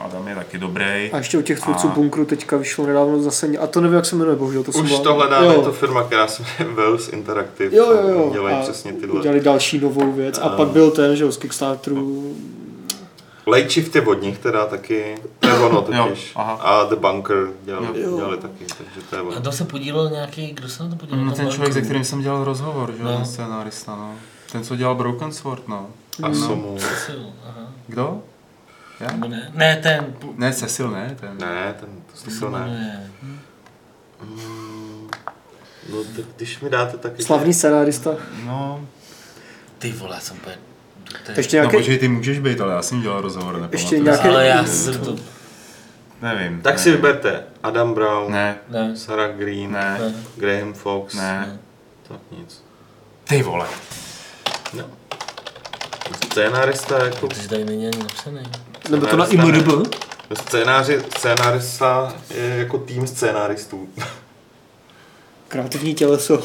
eh, 0.00 0.04
Adam, 0.04 0.28
je 0.28 0.34
taky 0.34 0.58
dobrý. 0.58 1.10
A 1.12 1.18
ještě 1.18 1.38
u 1.38 1.42
těch 1.42 1.60
tvůrců 1.60 1.88
A- 1.88 1.90
bunkru 1.90 2.24
teďka 2.24 2.56
vyšlo 2.56 2.86
nedávno 2.86 3.22
zase, 3.22 3.46
a 3.58 3.66
to 3.66 3.80
nevím, 3.80 3.96
jak 3.96 4.06
se 4.06 4.16
jmenuje, 4.16 4.36
bohužel 4.36 4.62
to 4.62 4.72
jsem 4.72 4.84
Už 4.84 4.92
vám- 4.92 5.02
to 5.02 5.14
hledáme, 5.14 5.46
jo. 5.46 5.52
je 5.52 5.58
to 5.62 5.72
firma, 5.72 6.02
která 6.02 6.26
se 6.26 6.42
jmenuje 6.58 6.76
Wells 6.82 7.08
Interactive. 7.08 7.76
Jo, 7.76 7.92
jo, 7.92 8.08
jo. 8.08 8.28
A 8.30 8.32
Dělají 8.32 8.56
A 8.56 8.60
přesně 8.62 8.92
tyhle. 8.92 9.18
Udělali 9.20 9.40
další 9.40 9.78
novou 9.80 10.12
věc. 10.12 10.38
A 10.42 10.48
pak 10.48 10.68
byl 10.68 10.90
ten, 10.90 11.16
že 11.16 11.24
jo, 11.24 11.32
z 11.32 11.36
Kickstarteru. 11.36 12.34
Late 13.46 13.68
Shift 13.70 13.94
je 13.96 14.02
od 14.06 14.22
nich 14.22 14.38
teda 14.38 14.66
taky, 14.66 15.18
to 15.40 15.48
je 15.48 15.54
ono 15.58 15.84
Jo, 15.92 16.04
totiž. 16.04 16.32
aha. 16.36 16.52
A 16.52 16.84
The 16.84 16.96
Bunker 16.96 17.36
dělali, 17.64 18.00
Jo. 18.02 18.16
dělali 18.16 18.36
taky, 18.38 18.64
takže 18.78 19.00
to 19.10 19.16
je 19.16 19.20
A 19.20 19.24
ono. 19.24 19.40
kdo 19.40 19.52
se 19.52 19.64
podílel 19.64 20.10
nějaký, 20.10 20.52
kdo 20.52 20.68
se 20.68 20.82
na 20.82 20.90
to 20.90 20.96
podílel? 20.96 21.24
No, 21.24 21.32
ten 21.32 21.50
člověk, 21.50 21.72
se 21.72 21.82
kterým 21.82 22.04
jsem 22.04 22.20
dělal 22.22 22.44
rozhovor, 22.44 22.92
že 22.92 23.02
jo, 23.02 23.08
No. 23.08 23.16
ten 23.16 23.24
scénárista, 23.26 23.96
no. 23.96 24.14
Ten, 24.52 24.64
co 24.64 24.76
dělal 24.76 24.94
Broken 24.94 25.32
Sword, 25.32 25.68
no. 25.68 25.88
A 26.22 26.28
no. 26.28 26.34
Somu. 26.34 26.76
Cecil, 26.78 27.26
aha. 27.48 27.72
Kdo? 27.86 28.22
Já? 29.00 29.16
Ne, 29.16 29.50
ne, 29.54 29.76
ten. 29.82 30.16
Ne, 30.36 30.52
Cecil, 30.52 30.90
ne, 30.90 31.16
ten. 31.20 31.38
Ne, 31.38 31.74
ten, 31.80 31.88
to, 32.06 32.24
To 32.24 32.30
se 32.30 32.40
to 32.40 32.50
ne. 32.50 32.58
jmenuje. 32.58 33.10
Mm, 34.22 35.10
No, 35.92 36.04
tak 36.16 36.24
když 36.36 36.60
mi 36.60 36.70
dáte 36.70 36.96
taky... 36.96 37.22
Slavný 37.22 37.54
scenárista. 37.54 38.10
No, 38.44 38.86
Ty 39.78 39.92
vole, 39.92 40.20
jsem 40.20 40.36
úplně... 40.36 40.56
je- 41.28 41.34
Ještě 41.36 41.56
no 41.56 41.62
nějaký, 41.62 41.76
počkej, 41.76 41.98
ty 41.98 42.08
můžeš 42.08 42.38
být, 42.38 42.60
ale 42.60 42.72
já 42.74 42.82
jsem 42.82 43.02
dělal 43.02 43.20
rozhovor, 43.20 43.52
nepamatuju. 43.54 43.80
Ještě 43.80 43.96
si. 43.96 44.02
nějaký- 44.02 44.28
Ale 44.28 44.46
já 44.46 44.64
jsem 44.64 44.98
to... 44.98 45.16
Nevím. 46.22 46.60
Tak 46.62 46.78
si 46.78 46.88
nevím. 46.88 47.02
vyberte 47.04 47.44
Adam 47.62 47.94
Brown, 47.94 48.32
Ne, 48.32 48.58
Ne, 48.68 48.96
Sarah 48.96 49.30
Green, 49.36 49.72
ne, 49.72 49.96
ne, 50.00 50.14
Graham 50.36 50.74
Fox, 50.74 51.14
ne. 51.14 51.58
tak 52.08 52.18
nic. 52.38 52.62
Ty 53.24 53.42
vole. 53.42 53.66
No. 54.74 54.84
Scénárista 56.24 57.04
jako... 57.04 57.26
protože 57.28 57.48
tady 57.48 57.64
není 57.64 57.86
ani 57.86 57.98
napsaný. 57.98 58.40
nebo 58.90 59.06
to 59.06 59.16
na 59.16 59.26
IMDb. 59.26 59.66
ne. 59.66 59.84
Scénáři, 60.34 61.02
scénárista 61.16 62.14
je 62.34 62.46
jako 62.56 62.78
tým 62.78 63.06
scénáristů. 63.06 63.88
Kreativní 65.48 65.94
těleso. 65.94 66.42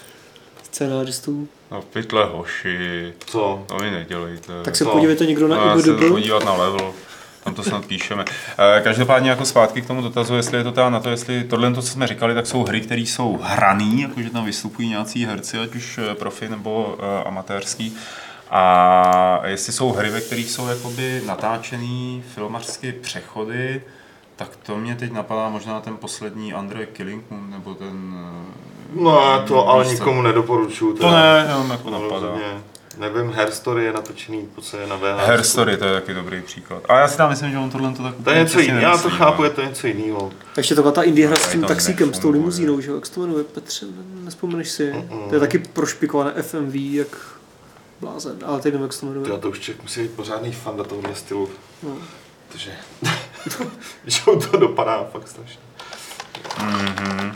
Scenáristů. 0.62 1.48
No 1.70 1.82
pytle 1.82 2.24
hoši, 2.24 3.12
Co? 3.26 3.64
to 3.66 3.76
mi 3.76 3.90
nedělejte. 3.90 4.52
Tak 4.64 4.76
se 4.76 4.84
Co? 4.84 4.90
podívejte 4.90 5.26
někdo 5.26 5.48
no, 5.48 5.56
na 5.56 5.64
já 5.64 5.78
se 5.78 5.94
podívat 6.08 6.44
na 6.44 6.52
level. 6.52 6.92
Tam 7.44 7.54
to 7.54 7.62
snad 7.62 7.86
píšeme. 7.86 8.24
Eh, 8.76 8.80
Každopádně 8.80 9.30
jako 9.30 9.44
zpátky 9.44 9.82
k 9.82 9.86
tomu 9.86 10.02
dotazu, 10.02 10.34
jestli 10.34 10.58
je 10.58 10.64
to 10.64 10.72
teda 10.72 10.90
na 10.90 11.00
to, 11.00 11.10
jestli 11.10 11.44
tohle, 11.44 11.72
to, 11.74 11.82
co 11.82 11.88
jsme 11.88 12.06
říkali, 12.06 12.34
tak 12.34 12.46
jsou 12.46 12.64
hry, 12.64 12.80
které 12.80 13.00
jsou 13.00 13.38
hraný, 13.42 14.02
jakože 14.02 14.30
tam 14.30 14.44
vystupují 14.44 14.88
nějací 14.88 15.24
herci, 15.24 15.58
ať 15.58 15.74
už 15.74 15.98
eh, 15.98 16.14
profi 16.14 16.48
nebo 16.48 16.84
uh, 16.98 17.04
amatérský. 17.28 17.96
A 18.50 19.40
jestli 19.44 19.72
jsou 19.72 19.92
hry, 19.92 20.10
ve 20.10 20.20
kterých 20.20 20.50
jsou 20.50 20.68
jakoby 20.68 21.22
natáčený 21.26 22.24
filmařsky 22.34 22.92
přechody, 22.92 23.82
tak 24.36 24.56
to 24.56 24.76
mě 24.76 24.94
teď 24.94 25.12
napadá 25.12 25.48
možná 25.48 25.80
ten 25.80 25.96
poslední 25.96 26.52
Andre 26.52 26.86
Killing 26.86 27.30
Moon, 27.30 27.50
nebo 27.50 27.74
ten... 27.74 28.14
No 28.94 29.20
já 29.20 29.38
to 29.38 29.68
ale 29.68 29.84
víš 29.84 29.92
co? 29.92 29.98
nikomu 29.98 30.22
nedoporučuju. 30.22 30.96
To 30.96 31.10
ne, 31.10 31.46
jenom 31.48 31.70
jako 31.70 31.90
To 31.90 32.02
napadá. 32.02 32.34
Nevím, 32.98 33.32
Hair 33.32 33.50
Story 33.50 33.84
je 33.84 33.92
natočený 33.92 34.48
po 34.54 34.76
je 34.76 34.86
na 34.86 34.96
VHS. 34.96 35.26
Hair 35.26 35.42
Story, 35.42 35.76
to 35.76 35.84
je 35.84 35.92
taky 35.92 36.14
dobrý 36.14 36.42
příklad. 36.42 36.82
A 36.88 36.98
já 36.98 37.08
si 37.08 37.16
tam 37.16 37.30
myslím, 37.30 37.50
že 37.50 37.58
on 37.58 37.70
tohle 37.70 37.92
to 37.92 38.02
tak 38.02 38.14
To 38.24 38.30
je 38.30 38.38
něco 38.38 38.60
jiného, 38.60 38.80
já 38.80 38.98
to 38.98 39.10
chápu, 39.10 39.42
no. 39.42 39.44
je 39.44 39.50
to 39.50 39.62
něco 39.62 39.86
jiného. 39.86 40.32
Ještě 40.56 40.74
taková 40.74 40.92
ta 40.92 41.02
indie 41.02 41.26
hra 41.26 41.36
s 41.36 41.40
Tady 41.40 41.52
tím 41.52 41.64
taxíkem, 41.64 42.14
s 42.14 42.18
tou 42.18 42.30
limuzínou, 42.30 42.80
že 42.80 42.90
jo, 42.90 42.94
jak 42.94 43.06
se 43.06 43.12
to 43.12 43.20
jmenuje, 43.20 43.44
Petře, 43.44 43.86
nespomeneš 44.24 44.70
si. 44.70 44.92
Mm-mm. 44.92 45.28
To 45.28 45.34
je 45.34 45.40
taky 45.40 45.58
prošpikované 45.58 46.42
FMV, 46.42 46.74
jak 46.74 47.08
blázen, 48.00 48.36
ale 48.46 48.60
teď 48.60 48.72
nevím, 48.72 48.82
jak 48.82 48.92
se 48.92 49.00
to 49.00 49.06
jmenuje. 49.06 49.24
Tyjo, 49.24 49.38
to 49.38 49.50
už 49.50 49.58
člověk 49.58 49.82
musí 49.82 50.02
být 50.02 50.10
pořádný 50.10 50.52
fan 50.52 50.76
do 50.76 50.84
tohohle 50.84 51.14
stylu. 51.14 51.48
No. 51.82 51.96
Protože 52.48 52.72
že 54.06 54.20
to 54.50 54.56
dopadá 54.56 55.04
fakt 55.12 55.28
strašně. 55.28 55.60
Mhm. 56.62 57.32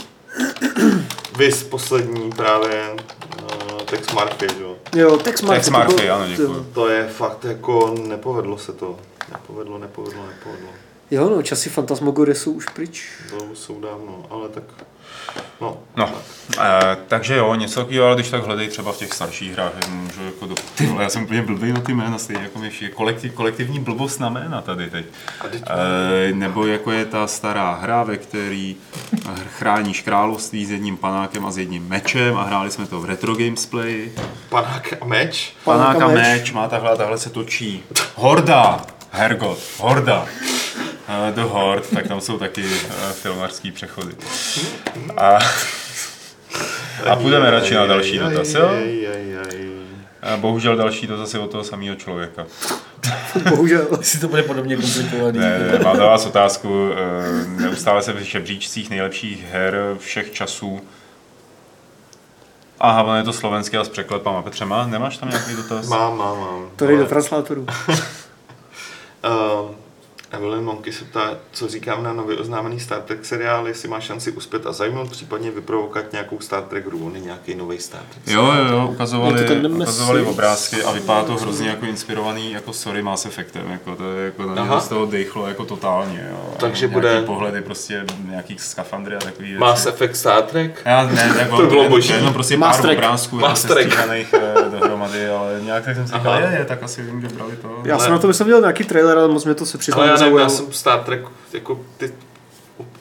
Vys 1.38 1.62
poslední 1.62 2.30
právě 2.32 2.88
uh, 2.92 3.78
Tex 3.82 4.12
Murphy, 4.12 4.46
že 4.58 4.62
jo. 4.62 4.76
Jo, 4.96 5.16
Tex 5.16 5.42
Murphy. 5.42 5.56
Tex 5.56 5.66
to 5.66 5.72
Murphy, 5.72 5.94
bylo- 6.04 6.14
ano, 6.16 6.26
děkuju. 6.28 6.54
jo. 6.54 6.66
To 6.74 6.88
je 6.88 7.08
fakt 7.08 7.44
jako, 7.44 7.94
nepovedlo 8.06 8.58
se 8.58 8.72
to. 8.72 8.98
Nepovedlo, 9.32 9.78
nepovedlo, 9.78 10.26
nepovedlo. 10.26 10.68
Jo, 11.10 11.28
no, 11.30 11.42
časy 11.42 11.70
Fantasmagorie 11.70 12.34
jsou 12.34 12.52
už 12.52 12.66
pryč. 12.68 13.08
To 13.30 13.54
jsou 13.54 13.80
dávno, 13.80 14.26
ale 14.30 14.48
tak... 14.48 14.62
No, 15.60 15.76
No, 15.96 16.10
e, 16.60 16.96
takže 17.08 17.36
jo, 17.36 17.54
něco 17.54 17.80
takového, 17.80 18.06
ale 18.06 18.14
když 18.14 18.30
tak 18.30 18.46
hledej 18.46 18.68
třeba 18.68 18.92
v 18.92 18.96
těch 18.96 19.12
starších 19.12 19.52
hrách, 19.52 19.72
že 19.84 19.90
můžu 19.90 20.24
jako 20.24 20.46
do... 20.46 20.54
Ty 20.74 20.86
vole, 20.86 21.02
já 21.02 21.08
jsem 21.08 21.22
úplně 21.22 21.42
blbý 21.42 21.72
na 21.72 21.80
ty 21.80 21.94
jména, 21.94 22.18
stejně 22.18 22.42
jako 22.42 22.58
mi 22.58 22.70
všichni, 22.70 22.88
kolektiv, 22.94 23.32
kolektivní 23.32 23.78
blbost 23.78 24.18
na 24.18 24.28
jména 24.28 24.60
tady 24.60 24.90
teď. 24.90 25.06
E, 25.54 26.32
nebo 26.34 26.66
jako 26.66 26.92
je 26.92 27.04
ta 27.04 27.26
stará 27.26 27.74
hra, 27.74 28.02
ve 28.02 28.16
který 28.16 28.76
chráníš 29.58 30.02
království 30.02 30.66
s 30.66 30.70
jedním 30.70 30.96
panákem 30.96 31.46
a 31.46 31.50
s 31.50 31.58
jedním 31.58 31.88
mečem 31.88 32.36
a 32.36 32.42
hráli 32.42 32.70
jsme 32.70 32.86
to 32.86 33.00
v 33.00 33.04
Retro 33.04 33.34
Games 33.34 33.66
Play. 33.66 34.12
panák 34.48 34.94
a 35.00 35.04
meč? 35.04 35.52
Panák 35.64 35.88
a 35.88 35.92
Panák 35.92 36.10
a 36.10 36.14
meč. 36.14 36.40
meč 36.40 36.52
má 36.52 36.68
takhle, 36.68 36.90
a 36.90 36.96
takhle 36.96 37.18
se 37.18 37.30
točí. 37.30 37.82
Horda, 38.14 38.80
Hergot, 39.10 39.58
Horda. 39.78 40.26
Uh, 41.08 41.34
The 41.34 41.40
Horde, 41.42 41.86
tak 41.94 42.06
tam 42.08 42.20
jsou 42.20 42.38
taky 42.38 42.64
uh, 42.64 42.70
filmařský 43.12 43.72
přechody. 43.72 44.14
A, 45.16 45.38
a 47.10 47.16
půjdeme 47.16 47.50
radši 47.50 47.74
na 47.74 47.86
další 47.86 48.18
dotaz, 48.18 48.54
jo? 48.54 48.70
A 50.22 50.36
bohužel 50.36 50.76
další 50.76 51.06
to 51.06 51.16
zase 51.16 51.38
od 51.38 51.50
toho 51.50 51.64
samého 51.64 51.96
člověka. 51.96 52.46
Bohužel. 53.50 53.86
Jestli 53.98 54.18
to 54.18 54.28
bude 54.28 54.42
podobně 54.42 54.76
komplikovaný. 54.76 55.38
Ne, 55.38 55.58
ne, 55.58 55.78
mám 55.78 55.96
za 55.96 56.06
vás 56.06 56.26
otázku. 56.26 56.90
eh, 56.92 57.60
Neustále 57.62 58.02
se 58.02 58.12
v 58.12 58.18
žebříčcích 58.18 58.90
nejlepších 58.90 59.44
her 59.44 59.76
všech 59.98 60.32
časů. 60.32 60.80
Aha, 62.80 63.02
ono 63.02 63.16
je 63.16 63.22
to 63.22 63.32
slovenské 63.32 63.78
a 63.78 63.84
s 63.84 63.88
překlepama. 63.88 64.42
Petře, 64.42 64.64
má, 64.64 64.86
nemáš 64.86 65.16
tam 65.16 65.30
nějaký 65.30 65.56
dotaz? 65.56 65.88
Mám, 65.88 66.18
mám, 66.18 66.40
mám. 66.40 66.70
To 66.76 66.86
jde 66.86 66.96
do 66.96 67.06
translátoru. 67.06 67.66
Evelyn 70.32 70.64
Monky 70.64 70.92
se 70.92 71.04
ptá, 71.04 71.30
co 71.52 71.68
říkám 71.68 72.02
na 72.02 72.12
nově 72.12 72.36
oznámený 72.36 72.80
Star 72.80 73.00
Trek 73.00 73.24
seriál, 73.24 73.68
jestli 73.68 73.88
má 73.88 74.00
šanci 74.00 74.32
uspět 74.32 74.66
a 74.66 74.72
zajmout, 74.72 75.10
případně 75.10 75.50
vyprovokovat 75.50 76.12
nějakou 76.12 76.40
Star 76.40 76.62
Trek 76.62 76.86
je 77.14 77.20
nějaký 77.20 77.54
nový 77.54 77.78
Star 77.78 78.00
Trek. 78.00 78.22
Jo, 78.36 78.52
jo, 78.52 78.64
jo, 78.72 78.88
ukazovali, 78.92 79.62
ukazovali 79.68 80.22
obrázky 80.22 80.82
a 80.84 80.92
vypadá 80.92 81.22
to 81.24 81.34
hrozně 81.36 81.68
jako 81.68 81.86
inspirovaný 81.86 82.52
jako 82.52 82.72
Sorry 82.72 83.02
Mass 83.02 83.26
Effectem, 83.26 83.70
jako 83.70 83.96
to 83.96 84.12
je 84.12 84.24
jako 84.24 84.42
na 84.54 84.80
z 84.80 84.88
toho 84.88 85.06
dejchlo 85.06 85.48
jako 85.48 85.64
totálně, 85.64 86.28
jo. 86.30 86.54
Takže 86.60 86.88
nějaký 86.88 86.92
bude- 86.94 87.22
pohledy 87.26 87.60
prostě 87.62 88.04
nějaký 88.28 88.56
skafandry 88.58 89.16
a 89.16 89.18
takový 89.18 89.54
Mass 89.58 89.86
Effect 89.86 90.16
Star 90.16 90.42
Trek? 90.42 90.82
Já 90.84 91.02
ne, 91.06 91.34
tak 91.38 91.48
To 91.56 91.66
bylo 91.66 91.88
boží. 91.88 92.12
Jenom 92.12 92.32
prostě 92.32 92.56
Mass 92.56 92.76
pár 92.76 92.82
Track. 92.82 92.98
obrázků 92.98 93.36
Mass 93.38 93.64
jako 93.64 93.74
Track. 93.74 93.86
sestříhaných 93.90 94.34
eh, 94.34 94.70
dohromady, 94.70 95.28
ale 95.28 95.60
nějak 95.62 95.84
tak 95.84 95.96
jsem 95.96 96.06
si 96.06 96.14
říkal, 96.14 96.34
je, 96.40 96.56
je, 96.58 96.64
tak 96.64 96.82
asi 96.82 97.02
vím, 97.02 97.20
že 97.20 97.28
brali 97.28 97.56
to. 97.56 97.68
Já 97.84 97.94
Ale- 97.94 98.02
jsem 98.04 98.12
na 98.12 98.18
to 98.18 98.26
myslím 98.28 98.46
viděl 98.46 98.60
nějaký 98.60 98.84
trailer, 98.84 99.18
ale 99.18 99.28
moc 99.28 99.44
mě 99.44 99.54
to 99.54 99.66
se 99.66 99.78
přiznám 99.78 100.16
nevím, 100.24 100.38
já 100.38 100.48
jsem 100.48 100.72
Star 100.72 101.00
Trek 101.00 101.20
jako 101.52 101.80
ty 101.96 102.12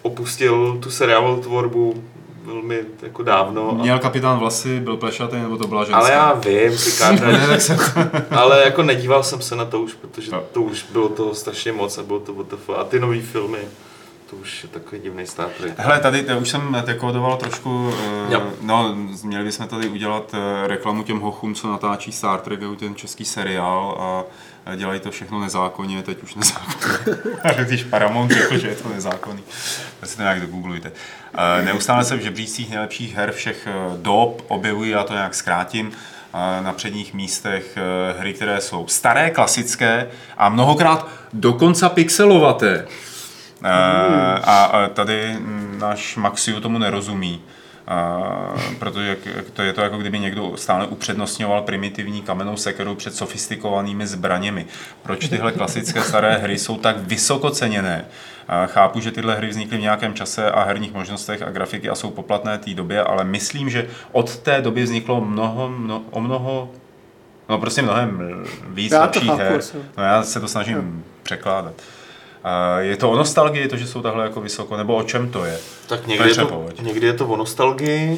opustil 0.02 0.78
tu 0.84 0.92
seriálovou 0.92 1.42
tvorbu 1.42 2.04
velmi 2.46 2.80
jako 3.02 3.24
dávno. 3.24 3.70
A, 3.72 3.74
Měl 3.74 4.00
kapitán 4.00 4.40
vlasy, 4.40 4.80
byl 4.80 4.98
plešatý, 4.98 5.36
nebo 5.36 5.58
to 5.58 5.68
byla 5.68 5.84
ženská? 5.84 6.00
ale 6.00 6.12
já 6.12 6.34
vím, 6.34 6.72
Picard, 6.72 7.22
Ne, 7.26 7.48
tak 7.48 7.62
jsem... 7.62 7.78
ale 8.32 8.64
jako 8.66 8.84
nedíval 8.84 9.24
jsem 9.24 9.42
se 9.42 9.56
na 9.56 9.66
to 9.66 9.82
už, 9.82 9.94
protože 9.94 10.32
No. 10.32 10.44
to 10.52 10.62
už 10.62 10.86
bylo 10.92 11.10
toho 11.10 11.36
strašně 11.36 11.72
moc 11.72 11.98
a 11.98 12.04
bylo 12.04 12.20
to 12.20 12.34
WTF. 12.34 12.70
A 12.78 12.84
ty 12.84 13.00
nové 13.00 13.20
filmy, 13.22 13.58
to 14.30 14.36
už 14.36 14.64
je 14.64 14.70
takový 14.70 15.02
divný 15.02 15.28
Star 15.28 15.50
Trek. 15.58 15.74
Hele, 15.78 16.00
tady 16.00 16.24
to 16.24 16.38
už 16.38 16.50
jsem 16.50 16.78
dekodoval 16.86 17.38
trošku, 17.38 17.94
eh, 18.30 18.34
Jo. 18.34 18.42
no, 18.62 18.96
měli 19.24 19.44
bychom 19.44 19.68
tady 19.68 19.88
udělat 19.90 20.32
eh, 20.34 20.68
reklamu 20.68 21.04
těm 21.04 21.20
hochům, 21.20 21.56
co 21.56 21.68
natáčí 21.68 22.12
Star 22.12 22.40
Trek, 22.40 22.60
ten 22.80 22.96
český 22.96 23.26
seriál 23.26 23.98
a 24.00 24.04
a 24.04 24.24
dělají 24.76 24.99
to 24.99 25.12
všechno 25.12 25.39
nezákonně, 25.39 26.03
teď 26.03 26.24
už 26.24 26.36
nezákonně. 26.36 27.18
Když 27.66 27.84
Paramount 27.84 28.32
řekl, 28.32 28.57
že 28.57 28.68
je 28.68 28.76
to 28.76 28.89
nezákonný, 28.89 29.43
tak 29.99 30.09
si 30.09 30.16
to 30.16 30.22
nějak 30.22 30.41
dogooglujte. 30.41 30.91
Neustále 31.64 32.03
se 32.03 32.16
v 32.16 32.22
žebřících 32.22 32.70
nejlepších 32.70 33.16
her 33.16 33.32
všech 33.32 33.68
eh, 33.68 33.97
dob 33.97 34.45
objevují, 34.47 34.91
já 34.91 35.03
to 35.03 35.14
nějak 35.14 35.36
zkrátím, 35.36 35.91
na 36.62 36.74
předních 36.74 37.14
místech 37.14 37.78
eh, 37.78 38.20
hry, 38.20 38.34
které 38.34 38.62
jsou 38.62 38.88
staré, 38.88 39.30
klasické 39.30 40.07
a 40.38 40.49
mnohokrát 40.49 41.07
dokonce 41.34 41.89
pixelovaté. 41.89 42.88
A 43.64 44.64
a 44.64 44.88
tady 44.88 45.34
mm, 45.39 45.78
náš 45.80 46.16
Maxiu 46.16 46.59
tomu 46.59 46.78
nerozumí. 46.78 47.41
A, 47.92 48.54
protože 48.80 49.08
jak- 49.08 49.46
to 49.54 49.62
je 49.62 49.74
to 49.74 49.82
jako 49.82 49.98
kdyby 49.98 50.20
někdo 50.20 50.52
stále 50.58 50.88
upřednostňoval 50.88 51.62
primitivní 51.62 52.22
kamennou 52.22 52.58
sekeru 52.58 52.96
před 52.96 53.16
sofistikovanými 53.16 54.08
zbraněmi. 54.08 54.66
Proč 55.04 55.30
tyhle 55.30 55.52
klasické 55.52 56.02
staré 56.02 56.38
hry 56.38 56.58
jsou 56.58 56.78
tak 56.78 56.98
vysoko 56.98 57.50
ceněné? 57.50 58.06
A 58.48 58.66
chápu, 58.66 59.00
že 59.00 59.12
tyhle 59.12 59.36
hry 59.36 59.48
vznikly 59.48 59.78
v 59.78 59.82
nějakém 59.82 60.14
čase 60.14 60.52
a 60.52 60.64
herních 60.64 60.94
možnostech 60.94 61.42
a 61.42 61.50
grafiky 61.50 61.89
a 61.89 61.96
jsou 61.96 62.12
poplatné 62.12 62.58
té 62.58 62.74
době, 62.74 63.04
ale 63.04 63.24
myslím, 63.24 63.70
že 63.70 63.88
od 64.12 64.38
té 64.38 64.62
doby 64.62 64.84
vzniklo 64.84 65.22
mnoho, 65.22 65.70
mno, 65.70 66.02
o 66.12 66.22
mnoho 66.22 66.70
No 67.50 67.58
prostě 67.58 67.82
mnohem 67.82 68.44
víc 68.68 68.92
Já 68.92 69.02
lepších 69.02 69.32
her. 69.32 69.60
No 69.98 70.04
já 70.04 70.24
se 70.24 70.39
to 70.39 70.48
snažím 70.48 71.04
překládat. 71.24 71.74
A 72.44 72.80
je 72.80 72.98
to 72.98 73.12
o 73.12 73.16
nostalgii, 73.18 73.68
to, 73.68 73.78
že 73.78 73.88
jsou 73.88 74.02
takhle 74.02 74.24
jako 74.24 74.42
vysoko, 74.42 74.78
nebo 74.78 74.96
o 74.96 75.04
čem 75.04 75.30
to 75.32 75.46
je? 75.46 75.60
Tak 75.88 76.08
někdy 76.08 76.30
je, 76.30 76.36
to, 76.36 76.66
někdy 76.82 77.08
je 77.08 77.14
to 77.14 77.26
o 77.28 77.36
nostalgii. 77.38 78.18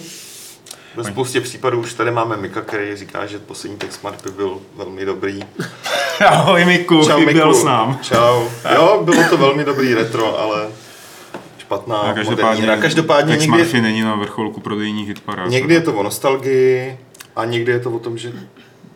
Ve 0.95 1.03
spoustě 1.03 1.41
případů 1.41 1.80
už 1.80 1.93
tady 1.93 2.11
máme 2.11 2.38
Mika, 2.38 2.61
který 2.61 2.95
říká, 2.95 3.26
že 3.26 3.39
poslední 3.39 3.78
text 3.78 3.99
Smartby 3.99 4.32
byl 4.32 4.57
velmi 4.76 5.05
dobrý. 5.05 5.39
Ahoj 6.28 6.65
Miku, 6.65 7.05
Čau 7.05 7.19
Miku. 7.19 7.53
s 7.53 7.63
nám. 7.63 7.99
Čau. 8.01 8.43
Jo, 8.76 9.01
bylo 9.03 9.24
to 9.30 9.38
velmi 9.38 9.63
dobrý 9.65 9.93
retro, 9.93 10.39
ale 10.39 10.67
špatná 11.57 11.95
A 11.97 12.07
moderní 12.07 12.26
každopádně, 12.30 12.63
hra. 12.63 12.78
Každopádně 12.78 13.34
Tex 13.38 13.47
někdy, 13.47 13.82
není 13.82 14.01
na 14.01 14.15
vrcholku 14.15 14.61
prodejních 14.61 15.07
hitparád. 15.07 15.49
někdy 15.49 15.74
je 15.74 15.82
to 15.82 15.93
o 15.93 16.03
nostalgii 16.03 16.97
a 17.36 17.45
někdy 17.45 17.71
je 17.71 17.80
to 17.80 17.91
o 17.91 17.99
tom, 17.99 18.17
že 18.17 18.32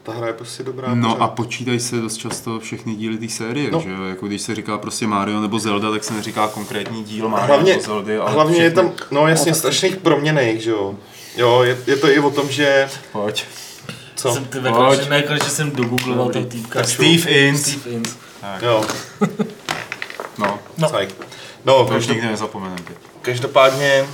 ta 0.08 0.14
hra 0.14 0.28
je 0.28 0.34
prostě 0.34 0.64
dobrá. 0.64 0.96
No 0.96 1.10
pořád. 1.10 1.24
a 1.24 1.28
počítají 1.28 1.80
se 1.80 1.96
dost 1.96 2.18
často 2.18 2.60
všechny 2.60 2.96
díly 2.96 3.18
té 3.18 3.30
série, 3.30 3.72
No. 3.72 3.82
že 3.82 3.90
jo? 3.90 4.04
Jako 4.04 4.28
když 4.28 4.42
se 4.42 4.56
říká 4.56 4.78
prostě 4.78 5.08
Mario 5.08 5.42
nebo 5.42 5.60
Zelda, 5.60 5.92
tak 5.92 6.04
se 6.04 6.14
neříká 6.14 6.48
konkrétní 6.48 7.04
díl 7.04 7.30
Mario 7.30 7.48
hlavně, 7.48 7.72
nebo 7.72 7.84
Zeldy, 7.84 8.18
ale 8.18 8.32
hlavně 8.32 8.58
je 8.58 8.70
všechny. 8.70 8.76
tam, 8.76 8.92
no 9.12 9.28
jasně, 9.28 9.54
strašných 9.54 9.96
proměných, 9.98 10.62
že 10.62 10.70
jo. 10.72 10.96
Jo, 11.38 11.64
je, 11.64 11.78
je 11.88 11.96
to 11.96 12.10
i 12.10 12.20
o 12.20 12.32
tom, 12.32 12.50
že... 12.50 12.90
Pojď. 13.12 13.46
Co? 14.16 14.34
Jsem 14.34 14.46
ty 14.46 14.60
konečně 15.28 15.50
jsem 15.50 15.72
dogoogloval 15.72 16.30
toho 16.30 16.46
týpka. 16.46 16.84
Steve 16.84 17.32
Ince. 17.32 17.72
Steve 17.72 17.96
Ince. 17.96 18.16
Jo, 18.62 18.86
No, 20.38 20.60
No. 20.78 20.90
cajk. 20.90 21.16
No, 21.66 21.74
to 21.74 21.84
už 21.84 21.90
každop- 21.90 22.14
nikdy 22.16 22.28
nezapomeneme. 22.28 22.82
teď. 22.88 22.98
Každopádně, 23.22 24.06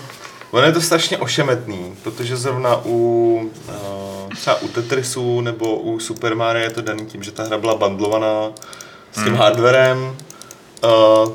ono 0.52 0.66
je 0.66 0.72
to 0.72 0.82
strašně 0.82 1.18
ošemetný, 1.18 1.96
protože 2.04 2.38
zrovna 2.38 2.82
u 2.86 3.52
uh, 3.68 4.13
třeba 4.36 4.62
u 4.62 4.68
Tetrisu 4.68 5.42
nebo 5.42 5.76
u 5.76 6.00
Super 6.00 6.36
Mario 6.36 6.64
je 6.64 6.70
to 6.70 6.82
daný 6.82 7.06
tím, 7.06 7.24
že 7.24 7.32
ta 7.32 7.44
hra 7.44 7.58
byla 7.58 7.76
bandlovaná 7.76 8.52
s 9.12 9.24
tím 9.24 9.36
hardwarem, 9.36 10.18
uh, 10.84 11.34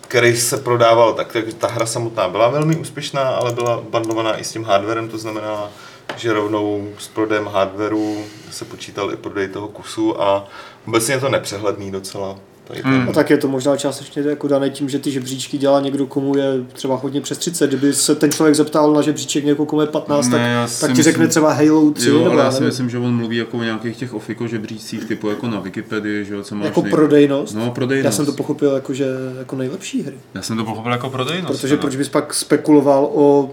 který 0.00 0.36
se 0.36 0.56
prodával 0.56 1.14
tak, 1.14 1.32
takže 1.32 1.54
ta 1.54 1.68
hra 1.68 1.86
samotná 1.86 2.28
byla 2.28 2.48
velmi 2.48 2.76
úspěšná, 2.76 3.28
ale 3.28 3.52
byla 3.52 3.80
bandlovaná 3.90 4.38
i 4.38 4.44
s 4.44 4.52
tím 4.52 4.64
hardwarem, 4.64 5.08
to 5.08 5.18
znamená, 5.18 5.70
že 6.16 6.32
rovnou 6.32 6.88
s 6.98 7.08
prodejem 7.08 7.46
hardwareu 7.46 8.24
se 8.50 8.64
počítal 8.64 9.12
i 9.12 9.16
prodej 9.16 9.48
toho 9.48 9.68
kusu 9.68 10.22
a 10.22 10.46
obecně 10.86 11.14
je 11.14 11.20
to 11.20 11.28
nepřehledný 11.28 11.90
docela. 11.90 12.36
Tady 12.64 12.82
ten, 12.82 12.90
Hmm. 12.92 13.08
A 13.08 13.12
tak 13.12 13.30
je 13.30 13.36
to 13.36 13.48
možná 13.48 13.76
částečně 13.76 14.22
jako 14.22 14.48
dané 14.48 14.70
tím, 14.70 14.88
že 14.88 14.98
ty 14.98 15.10
žebříčky 15.10 15.58
dělá 15.58 15.80
někdo, 15.80 16.06
komu 16.06 16.36
je 16.36 16.52
třeba 16.72 16.96
hodně 16.96 17.20
přes 17.20 17.38
30. 17.38 17.66
Kdyby 17.66 17.92
se 17.92 18.14
ten 18.14 18.32
člověk 18.32 18.54
zeptal 18.54 18.92
na 18.92 19.02
žebříček 19.02 19.44
někoho, 19.44 19.66
komu 19.66 19.80
je 19.82 19.86
15, 19.88 20.28
Ne, 20.28 20.38
tak, 20.38 20.70
tak 20.80 20.90
ti 20.90 20.96
myslím- 20.96 21.04
řekne 21.04 21.28
třeba 21.28 21.52
Halo 21.52 21.90
3, 21.90 22.08
Jo, 22.08 22.18
nebo 22.18 22.30
ale 22.30 22.44
já 22.44 22.50
si 22.50 22.54
nevím, 22.54 22.66
myslím, 22.68 22.90
že 22.90 22.98
on 22.98 23.16
mluví 23.16 23.36
jako 23.36 23.58
o 23.58 23.62
nějakých 23.62 23.96
těch 23.96 24.14
ofiko 24.14 24.46
žebřících, 24.48 25.04
typu 25.04 25.28
jako 25.28 25.46
na 25.48 25.60
Wikipedii, 25.60 26.24
že 26.24 26.34
jo, 26.34 26.42
co 26.42 26.54
máš 26.54 26.64
jako 26.64 26.82
nej- 26.82 26.90
prodejnost. 26.90 27.54
No, 27.54 27.70
prodejnost. 27.70 28.04
Já 28.04 28.10
jsem 28.10 28.26
to 28.26 28.32
pochopil 28.32 28.70
jako, 28.70 28.94
že 28.94 29.06
jako 29.38 29.56
nejlepší 29.56 30.02
hry. 30.02 30.14
Já 30.34 30.42
jsem 30.42 30.56
to 30.56 30.64
pochopil 30.64 30.92
jako 30.92 31.10
prodejnost. 31.10 31.46
Protože 31.60 31.68
teda. 31.68 31.80
proč 31.80 31.96
bys 31.96 32.08
pak 32.08 32.34
spekuloval 32.34 33.10
o 33.14 33.50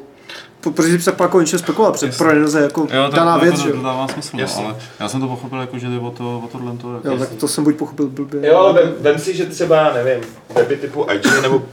Proč 0.69 0.91
bys 0.91 1.09
pak 1.15 1.35
o 1.35 1.39
něčem 1.41 1.59
spekuloval? 1.59 1.91
Protože 1.93 2.11
prodejnost 2.11 2.55
je 2.55 2.61
jako 2.61 2.81
Jo, 2.81 3.07
to, 3.09 3.15
daná 3.15 3.37
to, 3.39 3.43
věc, 3.45 3.55
to, 3.55 3.61
že 3.61 3.67
to, 3.67 3.71
to 3.71 3.77
jo? 3.77 3.83
dává 3.83 4.07
smysl, 4.07 4.29
no, 4.33 4.39
Jasně. 4.39 4.65
ale 4.65 4.75
já 4.99 5.09
jsem 5.09 5.21
to 5.21 5.27
pochopil 5.27 5.59
jako, 5.59 5.77
že 5.79 5.87
jde 5.87 5.99
o, 5.99 6.11
to, 6.11 6.41
o 6.45 6.47
tohle. 6.51 6.77
To, 6.77 6.93
jako, 6.93 7.07
Jo, 7.07 7.17
tak 7.17 7.29
to 7.29 7.47
jsem 7.47 7.63
buď 7.63 7.75
pochopil 7.75 8.07
blbě. 8.07 8.47
Jo, 8.47 8.57
ale 8.57 8.73
vem, 8.73 8.93
vem 8.99 9.19
si, 9.19 9.35
že 9.37 9.45
třeba, 9.45 9.93
nevím, 9.93 10.23
weby 10.55 10.77
typu 10.77 11.07
IGN 11.13 11.41
nebo 11.41 11.55
uh, 11.55 11.63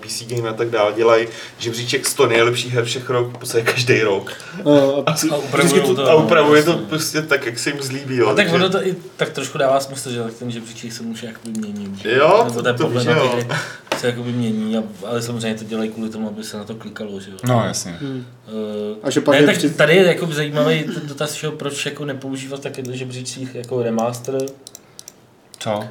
PC 0.00 0.22
Game 0.26 0.48
a 0.48 0.52
tak 0.52 0.70
dále 0.70 0.92
dělají 0.92 1.26
žebříček 1.58 2.06
100 2.06 2.26
nejlepších 2.26 2.74
her 2.74 2.84
všech 2.84 3.10
rok, 3.10 3.28
v 3.28 3.38
podstatě 3.38 3.64
každý 3.72 4.00
rok. 4.02 4.32
Uh, 4.64 4.74
a, 5.06 5.10
A 5.32 5.36
upravují 5.36 5.72
Vždycky 5.72 5.80
to. 5.80 5.94
to, 5.94 6.10
a 6.10 6.14
upravuje 6.14 6.62
to 6.62 6.72
prostě 6.78 7.22
tak, 7.22 7.46
jak 7.46 7.58
se 7.58 7.70
jim 7.70 7.82
zlíbí. 7.82 8.16
Jo. 8.16 8.28
A 8.28 8.34
tak 8.34 8.46
ono 8.52 8.70
to 8.70 8.86
i 8.86 8.94
tak 9.16 9.30
trošku 9.30 9.58
dává 9.58 9.80
smysl, 9.80 10.10
že 10.10 10.22
ten 10.38 10.50
žebříček 10.50 10.92
se 10.92 11.02
může 11.02 11.26
jakoby 11.26 11.50
měnit. 11.58 11.96
že? 11.98 12.12
Jo, 12.16 12.46
to- 12.54 12.62
to 12.62 12.74
pohled 12.74 12.96
víš, 12.98 13.06
na 13.06 13.14
ty 13.14 13.18
jo. 13.26 13.32
hry 13.32 13.46
se 14.02 14.08
jakoby 14.08 14.32
mění, 14.32 14.76
a, 14.76 14.82
ale 15.06 15.22
samozřejmě 15.22 15.58
to 15.58 15.64
dělají 15.64 15.90
kvůli 15.90 16.10
tomu, 16.10 16.28
aby 16.28 16.44
se 16.44 16.56
na 16.56 16.64
to 16.64 16.74
klikalo, 16.74 17.20
že 17.20 17.30
jo. 17.30 17.36
No, 17.48 17.64
jasně. 17.66 17.98
Uh, 18.02 18.16
A 19.02 19.10
že 19.10 19.20
pak 19.20 19.32
ne, 19.34 19.40
je 19.40 19.46
tak 19.46 19.56
vždy- 19.56 19.70
tady 19.70 19.96
je 19.96 20.06
jako 20.06 20.26
zajímavý 20.26 20.84
ten 20.84 21.02
dotaz, 21.08 21.34
že 21.34 21.50
proč 21.50 21.86
jako 21.86 22.04
nepoužívat 22.04 22.60
takovýhle 22.62 22.96
žebříčcích 22.96 23.54
jako 23.54 23.82
remaster, 23.82 24.38
Co? 25.58 25.84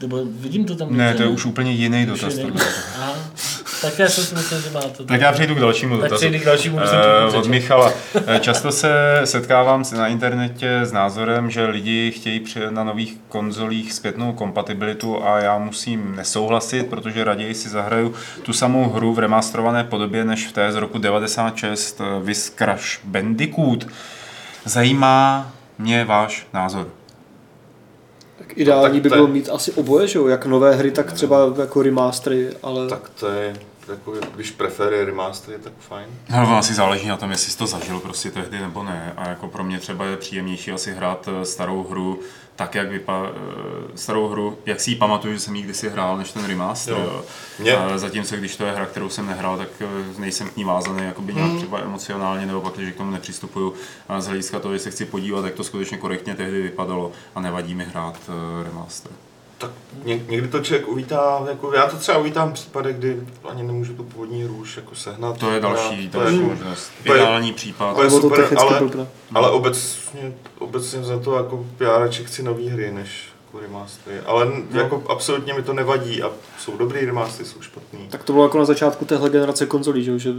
nebo 0.00 0.24
vidím 0.24 0.64
to 0.64 0.76
tam. 0.76 0.96
Ne, 0.96 1.14
to 1.14 1.22
je 1.22 1.28
už 1.28 1.44
úplně 1.44 1.72
jiný 1.72 2.06
už 2.12 2.20
dotaz. 2.20 2.34
je 2.38 2.46
tak 3.82 3.98
já 3.98 4.08
jsem 4.08 4.24
si 4.24 4.34
myslel, 4.34 4.60
že 4.60 4.70
má 4.70 4.80
to. 4.80 5.04
Tak 5.04 5.20
já 5.20 5.32
přejdu 5.32 5.54
k 5.54 5.58
dalšímu 5.60 5.94
tak 5.94 6.02
dotazu. 6.04 6.16
přejdi 6.20 6.38
k 6.40 6.44
dalšímu, 6.44 6.78
Eh, 6.80 7.32
to 7.32 7.38
od. 7.38 7.46
Michala. 7.46 7.92
Eh, 8.26 8.40
Často 8.40 8.72
se 8.72 9.20
setkávám 9.24 9.84
na 9.96 10.06
internetě 10.08 10.78
s 10.82 10.92
názorem, 10.92 11.50
že 11.50 11.64
lidi 11.66 12.10
chtějí 12.10 12.44
na 12.70 12.84
nových 12.84 13.16
konzolích 13.28 13.92
zpětnou 13.92 14.32
kompatibilitu 14.32 15.24
a 15.24 15.38
já 15.38 15.58
musím 15.58 16.16
nesouhlasit, 16.16 16.86
protože 16.86 17.24
raději 17.24 17.54
si 17.54 17.68
zahraju 17.68 18.14
tu 18.42 18.52
samou 18.52 18.88
hru 18.90 19.14
v 19.14 19.18
remasterované 19.18 19.84
podobě 19.84 20.24
než 20.24 20.46
v 20.46 20.52
té 20.52 20.72
z 20.72 20.74
roku 20.74 20.98
96 20.98 22.00
eh, 22.00 22.04
Vis 22.24 22.50
Crash 22.58 23.00
Bandicoot. 23.04 23.86
Zajímá 24.64 25.52
mě 25.78 26.04
váš 26.04 26.46
názor. 26.54 26.88
tak 28.38 28.58
ideální 28.58 28.82
No, 28.82 28.92
tak 28.94 29.02
by 29.02 29.08
bylo 29.08 29.26
je- 29.26 29.32
mít 29.32 29.48
asi 29.52 29.72
oboje, 29.72 30.06
že 30.08 30.18
jo? 30.18 30.26
Jak 30.28 30.46
nové 30.46 30.74
hry, 30.74 30.90
tak 30.90 31.12
třeba 31.12 31.38
jako 31.60 31.82
remastery, 31.82 32.48
ale 32.62 32.88
Tak 32.88 33.08
to 33.20 33.28
je 33.28 33.56
jako, 33.88 34.12
když 34.34 34.50
preferuje 34.50 35.04
remastery, 35.04 35.58
tak 35.58 35.72
fajn. 35.78 36.06
No, 36.30 36.42
ono 36.42 36.58
asi 36.58 36.74
záleží 36.74 37.08
na 37.08 37.16
tom, 37.16 37.30
jestli 37.30 37.52
jsi 37.52 37.58
to 37.58 37.66
zažil 37.66 38.00
prostě 38.00 38.30
tehdy 38.30 38.58
nebo 38.60 38.82
ne. 38.82 39.12
A 39.16 39.28
jako 39.28 39.48
pro 39.48 39.64
mě 39.64 39.78
třeba 39.78 40.04
je 40.04 40.16
příjemnější 40.16 40.72
asi 40.72 40.92
hrát 40.94 41.28
eh, 41.28 41.44
starou 41.44 41.84
hru 41.84 42.20
tak, 42.56 42.74
jak 42.74 42.88
vypadá 42.90 43.28
starou 43.94 44.28
hru, 44.28 44.58
jak 44.66 44.80
si 44.80 44.90
ji 44.90 44.96
pamatuju, 44.96 45.34
že 45.34 45.40
jsem 45.40 45.56
ji 45.56 45.62
kdysi 45.62 45.88
hrál, 45.90 46.16
než 46.16 46.32
ten 46.32 46.44
remaster. 46.44 46.94
Jo. 46.94 47.04
Jo. 47.12 47.24
Mě- 47.58 47.76
A 47.76 47.98
zatímco 47.98 48.36
když 48.36 48.56
to 48.56 48.64
je 48.64 48.72
hra, 48.72 48.86
kterou 48.86 49.08
jsem 49.08 49.26
nehrál, 49.26 49.58
tak 49.58 49.68
eh, 49.80 50.20
nejsem 50.20 50.48
k 50.50 50.56
ní 50.56 50.64
vázaný 50.64 51.04
jakoby 51.04 51.34
nějak 51.34 51.48
Hmm. 51.50 51.58
třeba 51.58 51.80
emocionálně, 51.80 52.46
nebo 52.46 52.60
pak, 52.60 52.78
že 52.78 52.92
k 52.92 52.96
tomu 52.96 53.10
nepřistupuju. 53.10 53.74
A 54.08 54.20
z 54.20 54.26
hlediska 54.26 54.58
toho, 54.60 54.74
že 54.74 54.80
se 54.80 54.90
chci 54.90 55.04
podívat, 55.04 55.44
jak 55.44 55.54
to 55.54 55.64
skutečně 55.64 55.98
korektně 55.98 56.34
tehdy 56.34 56.62
vypadalo 56.62 57.12
a 57.34 57.40
nevadí 57.40 57.74
mi 57.74 57.84
hrát 57.84 58.16
eh, 58.28 58.64
remaster. 58.64 59.12
Tak 59.58 59.70
ně, 60.04 60.20
někdy 60.28 60.48
to 60.48 60.60
člověk 60.60 60.88
uvítá, 60.88 61.46
jako 61.48 61.72
já 61.74 61.86
to 61.86 61.96
třeba 61.96 62.18
uvítám 62.18 62.50
v 62.50 62.52
případech, 62.52 62.96
kdy 62.96 63.16
ani 63.44 63.62
nemůžu 63.62 63.94
tu 63.94 64.04
původní 64.04 64.42
hru 64.42 64.54
už 64.54 64.76
jako 64.76 64.94
sehnat. 64.94 65.38
To 65.38 65.50
je 65.50 65.60
další, 65.60 66.08
to 66.08 66.18
je, 66.18 66.24
další 66.24 66.36
jako- 66.40 66.48
možnost. 66.48 66.90
to 67.06 67.14
je- 67.14 67.20
Ideální 67.20 67.52
případ. 67.52 67.96
to 67.96 68.02
je 68.02 68.10
super, 68.10 68.48
ale, 68.58 68.78
blbne. 68.80 69.06
ale 69.34 69.50
obecně, 69.50 70.32
obecně 70.58 71.02
za 71.02 71.18
to 71.18 71.34
jako 71.36 71.66
já 71.80 71.98
radši 71.98 72.24
chci 72.24 72.42
nové 72.42 72.62
hry, 72.70 72.92
než 72.92 73.28
jako 73.46 73.60
remastery. 73.60 74.20
Ale 74.26 74.46
No. 74.46 74.80
jako 74.80 75.02
absolutně 75.08 75.54
mi 75.54 75.62
to 75.62 75.72
nevadí 75.72 76.22
a 76.22 76.30
jsou 76.58 76.76
dobrý 76.76 77.04
remastery, 77.06 77.48
jsou 77.48 77.60
špatný. 77.60 77.98
Tak 78.10 78.24
to 78.24 78.32
bylo 78.32 78.44
jako 78.44 78.58
na 78.58 78.64
začátku 78.64 79.04
téhle 79.04 79.30
generace 79.30 79.66
konzolí, 79.66 80.04
že, 80.04 80.18
že 80.18 80.30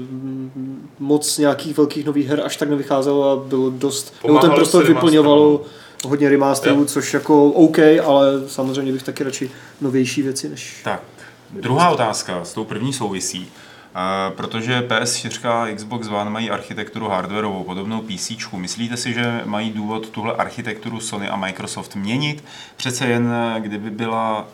moc 1.00 1.38
nějakých 1.38 1.78
velkých 1.78 2.06
nových 2.06 2.28
her 2.28 2.42
až 2.46 2.58
tak 2.58 2.70
nevycházelo 2.70 3.32
a 3.32 3.36
bylo 3.36 3.70
dost, 3.70 4.14
nebo 4.24 4.34
ten 4.34 4.42
Pomáhalo 4.42 4.56
prostor 4.56 4.84
vyplňovalo 4.88 5.62
hodně 6.06 6.30
remasterů, 6.30 6.80
Jo. 6.80 6.86
což 6.86 7.14
jako 7.14 7.46
OK, 7.46 7.80
ale 7.80 8.48
samozřejmě 8.48 8.92
bych 8.92 9.04
taky 9.04 9.24
radši 9.24 9.52
novější 9.82 10.22
věci 10.22 10.50
než... 10.50 10.82
Tak, 10.84 11.02
druhá 11.50 11.90
otázka 11.90 12.46
s 12.46 12.54
tou 12.54 12.64
první 12.64 12.94
souvisí. 12.94 13.52
Uh, 13.96 14.36
protože 14.36 14.88
PS4 14.88 15.50
a 15.50 15.76
Xbox 15.76 16.08
One 16.08 16.30
mají 16.30 16.50
architekturu 16.50 17.08
hardwareovou, 17.08 17.64
podobnou 17.64 18.02
PC. 18.02 18.32
Myslíte 18.54 18.98
si, 18.98 19.14
že 19.14 19.42
mají 19.46 19.72
důvod 19.72 20.10
tuhle 20.10 20.34
architekturu 20.34 21.00
Sony 21.00 21.30
a 21.30 21.36
Microsoft 21.36 21.96
měnit? 21.96 22.44
Přece 22.76 23.08
jen, 23.08 23.34
eh, 23.34 23.60
kdyby 23.60 23.90
byla 23.90 24.48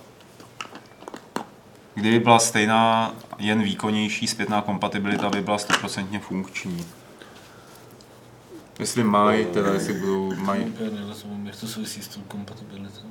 kdyby 1.95 2.19
byla 2.19 2.39
stejná, 2.39 3.13
jen 3.39 3.63
výkonnější 3.63 4.27
zpětná 4.27 4.61
kompatibilita 4.61 5.29
by 5.29 5.41
byla 5.41 5.57
100% 5.57 6.19
funkční. 6.19 6.85
Jestli 8.79 9.03
mají, 9.03 9.45
teda 9.45 9.73
jestli 9.73 9.93
budou, 9.93 10.35
mají, 10.35 10.73
nerozumím, 10.91 11.47
jak 11.47 11.55
to 11.55 11.67
souvisí 11.67 12.01
s 12.01 12.07
tou 12.07 12.21
kompatibilitou. 12.27 13.07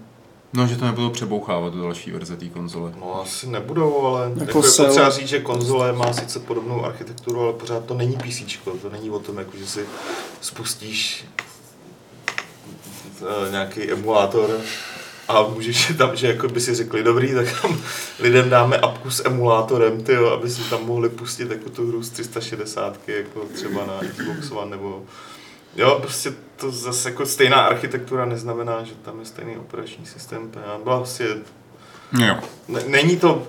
no, 0.52 0.66
že 0.66 0.76
to 0.76 0.84
nebudou 0.84 1.10
přebouchávat 1.10 1.72
do 1.74 1.82
další 1.82 2.10
verze 2.10 2.36
té 2.36 2.48
konzole. 2.48 2.92
No 3.00 3.22
asi 3.22 3.46
nebudou, 3.46 4.06
ale 4.06 4.26
Jako 4.28 4.40
jako 4.44 4.58
je 4.64 4.70
se- 4.70 4.84
potřeba 4.84 5.10
říct, 5.10 5.28
že 5.28 5.40
konzole 5.40 5.92
má 5.92 6.12
sice 6.12 6.40
podobnou 6.40 6.84
architekturu, 6.84 7.40
ale 7.40 7.52
pořád 7.52 7.84
to 7.84 7.94
není 7.94 8.16
PC, 8.16 8.58
to 8.82 8.90
není 8.90 9.10
o 9.10 9.18
tom, 9.18 9.38
jako, 9.38 9.56
že 9.56 9.66
si 9.66 9.86
spustíš 10.40 11.24
eh, 13.22 13.50
nějaký 13.50 13.90
emulátor 13.92 14.50
a 15.28 15.42
můžeš 15.42 15.92
tam, 15.98 16.16
že 16.16 16.26
jako 16.26 16.48
by 16.48 16.60
si 16.60 16.74
řekli, 16.74 17.02
dobrý, 17.02 17.34
tak 17.34 17.62
tam 17.62 17.80
lidem 18.18 18.50
dáme 18.50 18.76
apku 18.78 19.10
s 19.10 19.24
emulátorem, 19.26 20.02
tyjo, 20.02 20.30
aby 20.30 20.50
si 20.50 20.62
tam 20.70 20.86
mohli 20.86 21.08
pustit 21.08 21.50
jako 21.50 21.70
tu 21.70 21.88
hru 21.88 22.02
z 22.02 22.10
360, 22.10 22.98
jako 23.08 23.40
třeba 23.54 23.86
na 23.86 24.00
Xbox 24.08 24.50
One, 24.50 24.70
nebo 24.70 25.02
Jo, 25.76 25.98
prostě 26.00 26.32
to 26.56 26.70
zase 26.70 27.10
jako 27.10 27.26
stejná 27.26 27.56
architektura 27.56 28.24
neznamená, 28.24 28.84
že 28.84 28.92
tam 28.94 29.20
je 29.20 29.26
stejný 29.26 29.56
operační 29.56 30.06
systém. 30.06 30.50
Byla 30.84 30.98
prostě 30.98 31.28
Jo. 32.18 32.36
ne, 32.68 32.80
není 32.88 33.16
to, 33.16 33.46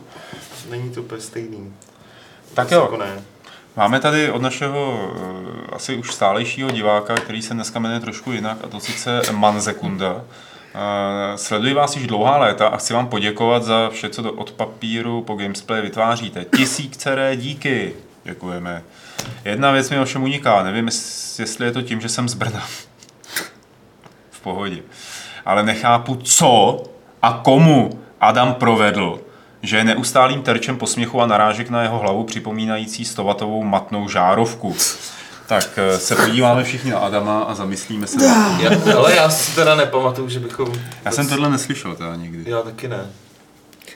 není 0.69 0.89
to 0.89 1.01
úplně 1.01 1.21
stejný. 1.21 1.73
Tak 2.53 2.71
jo. 2.71 2.81
Jako 2.81 2.97
ne. 2.97 3.21
Máme 3.77 3.99
tady 3.99 4.31
od 4.31 4.41
našeho 4.41 5.11
eh, 5.15 5.75
asi 5.75 5.95
už 5.95 6.13
stálejšího 6.13 6.71
diváka, 6.71 7.15
který 7.15 7.41
se 7.41 7.53
dneska 7.53 7.79
jmenuje 7.79 7.99
trošku 7.99 8.31
jinak, 8.31 8.57
a 8.63 8.67
to 8.67 8.79
sice 8.79 9.21
Manzekunda. 9.31 10.21
Eh, 10.75 11.37
Sleduji 11.37 11.73
vás 11.73 11.95
již 11.95 12.07
dlouhá 12.07 12.37
léta 12.37 12.67
a 12.67 12.77
chci 12.77 12.93
vám 12.93 13.07
poděkovat 13.07 13.63
za 13.63 13.89
vše, 13.89 14.09
co 14.09 14.21
do- 14.21 14.33
od 14.33 14.51
papíru 14.51 15.21
po 15.23 15.35
Gamesplay 15.35 15.81
vytváříte. 15.81 16.45
Tisíckteré 16.57 17.35
díky. 17.35 17.93
Děkujeme. 18.23 18.83
Jedna 19.45 19.71
věc 19.71 19.89
mi 19.89 19.99
ovšem 19.99 20.23
uniká, 20.23 20.63
nevím, 20.63 20.85
jest- 20.85 21.39
jestli 21.39 21.65
je 21.65 21.71
to 21.71 21.81
tím, 21.81 22.01
že 22.01 22.09
jsem 22.09 22.29
z 22.29 22.33
Brna. 22.33 22.63
V 24.31 24.39
pohodě. 24.41 24.77
Ale 25.45 25.63
nechápu, 25.63 26.15
co 26.15 26.83
a 27.21 27.41
komu 27.43 27.99
Adam 28.21 28.53
provedl, 28.53 29.19
že 29.61 29.77
je 29.77 29.83
neustálým 29.83 30.41
terčem 30.41 30.77
posměchu 30.77 31.21
a 31.21 31.25
narážek 31.25 31.69
na 31.69 31.81
jeho 31.81 31.99
hlavu 31.99 32.23
připomínající 32.23 33.05
stovatovou 33.05 33.63
matnou 33.63 34.09
žárovku. 34.09 34.75
Tak 35.47 35.69
eh, 35.77 35.97
se 35.99 36.15
podíváme 36.15 36.63
všichni 36.63 36.91
na 36.91 36.99
Adama 36.99 37.39
a 37.43 37.53
zamyslíme 37.55 38.07
se. 38.07 38.17
nad 38.27 38.57
tím. 38.57 38.67
Já, 38.85 38.97
ale 38.97 39.15
já 39.15 39.29
si 39.29 39.55
teda 39.55 39.75
nepamatuju, 39.75 40.29
že 40.29 40.39
bychom... 40.39 40.73
Já 41.05 41.11
jsem 41.11 41.27
tohle 41.29 41.49
neslyšel 41.49 41.95
teda 41.95 42.15
nikdy. 42.15 42.51
Já 42.51 42.61
taky 42.61 42.87
ne. 42.87 43.05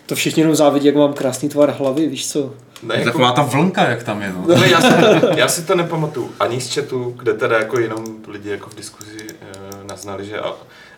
To 0.10 0.16
všichni 0.16 0.42
jenom 0.42 0.56
závidí, 0.56 0.86
jak 0.88 0.96
mám 0.96 1.14
krásný 1.14 1.50
tvar 1.50 1.72
hlavy, 1.72 2.08
víš 2.08 2.32
co? 2.32 2.54
ne 2.84 2.96
Je 2.96 3.00
jako, 3.00 3.10
taková 3.10 3.32
ta 3.32 3.42
vlnka, 3.42 3.90
jak 3.90 4.04
tam 4.04 4.22
je. 4.22 4.34
No. 4.34 4.56
ale 4.56 4.70
já, 4.70 4.82
si, 4.82 4.88
já 5.36 5.48
si 5.48 5.66
to 5.66 5.76
nepamatuju. 5.76 6.32
Ani 6.40 6.62
z 6.62 6.76
chatu, 6.76 7.16
kde 7.20 7.34
teda 7.34 7.58
jako 7.58 7.80
jenom 7.80 8.06
lidi 8.28 8.50
jako 8.50 8.70
v 8.70 8.76
diskuzi 8.76 9.28
e, 9.42 9.88
naznali, 9.88 10.26
že 10.26 10.40
a, 10.40 10.54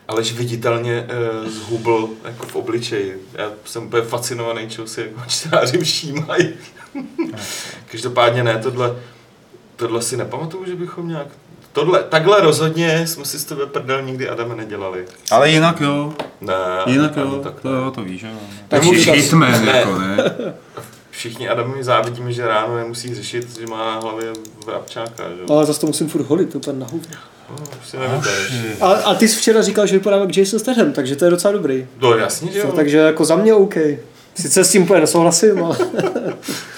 Aleš 0.08 0.32
viditelně 0.32 1.06
e, 1.08 1.50
zhubl 1.50 2.08
jako 2.24 2.46
v 2.46 2.56
obličeji. 2.56 3.26
Já 3.34 3.50
jsem 3.64 3.86
úplně 3.86 4.02
fascinovaný, 4.02 4.68
čeho 4.68 4.86
si 4.86 5.00
jako 5.00 5.20
čtenáři 5.28 5.78
všímají. 5.78 6.54
Každopádně 7.90 8.44
ne, 8.44 8.58
tohle, 8.62 8.96
tohle 9.76 10.02
si 10.02 10.16
nepamatuju, 10.16 10.66
že 10.66 10.74
bychom 10.74 11.08
nějak... 11.08 11.28
Tohle, 11.72 12.02
takhle 12.02 12.40
rozhodně 12.40 13.06
jsme 13.06 13.24
si 13.24 13.38
z 13.38 13.44
tebe 13.44 13.66
prdel 13.66 14.02
nikdy 14.02 14.28
Adame 14.28 14.54
nedělali. 14.54 15.04
Ale 15.30 15.50
jinak 15.50 15.80
jo, 15.80 16.12
Ne, 16.40 16.54
jinak 16.86 17.16
jo, 17.16 17.40
tak 17.42 17.60
to 17.60 17.68
jo, 17.68 17.90
to 17.90 18.02
víš, 18.02 18.20
že 18.20 18.26
jo. 18.26 18.34
Tak 18.68 18.82
hitman, 18.82 19.64
Ne. 19.64 19.78
jako 19.78 19.98
ne. 19.98 20.16
Všichni 21.10 21.48
Adamovi 21.48 21.84
závidíme, 21.84 22.32
že 22.32 22.46
ráno 22.48 22.76
nemusí 22.76 23.14
řešit, 23.14 23.58
že 23.60 23.66
má 23.66 23.94
na 23.94 24.00
hlavě 24.00 24.32
vrabčáka, 24.66 25.22
že? 25.28 25.42
Ale 25.48 25.66
zase 25.66 25.80
to 25.80 25.86
musím 25.86 26.08
furt 26.08 26.22
holit, 26.22 26.52
to 26.52 26.58
úplně 26.58 26.78
na 26.78 26.86
hovno. 26.86 27.16
No. 27.94 28.22
A, 28.80 28.92
a 28.92 29.14
ty 29.14 29.28
jsi 29.28 29.36
včera 29.36 29.62
říkal, 29.62 29.86
že 29.86 29.98
vypadám 29.98 30.20
jak 30.20 30.36
Jason 30.36 30.58
Statham, 30.60 30.92
takže 30.92 31.16
to 31.16 31.24
je 31.24 31.30
docela 31.30 31.52
dobrý. 31.52 31.86
No 32.00 32.16
jasně, 32.16 32.52
že 32.52 32.58
jo. 32.58 32.64
No, 32.68 32.72
takže 32.72 32.96
jako 32.98 33.24
za 33.24 33.36
mě 33.36 33.54
OK. 33.54 33.74
Sice 34.34 34.64
s 34.64 34.70
tím 34.70 34.82
úplně 34.82 35.00
nesouhlasím, 35.00 35.64
ale... 35.64 35.76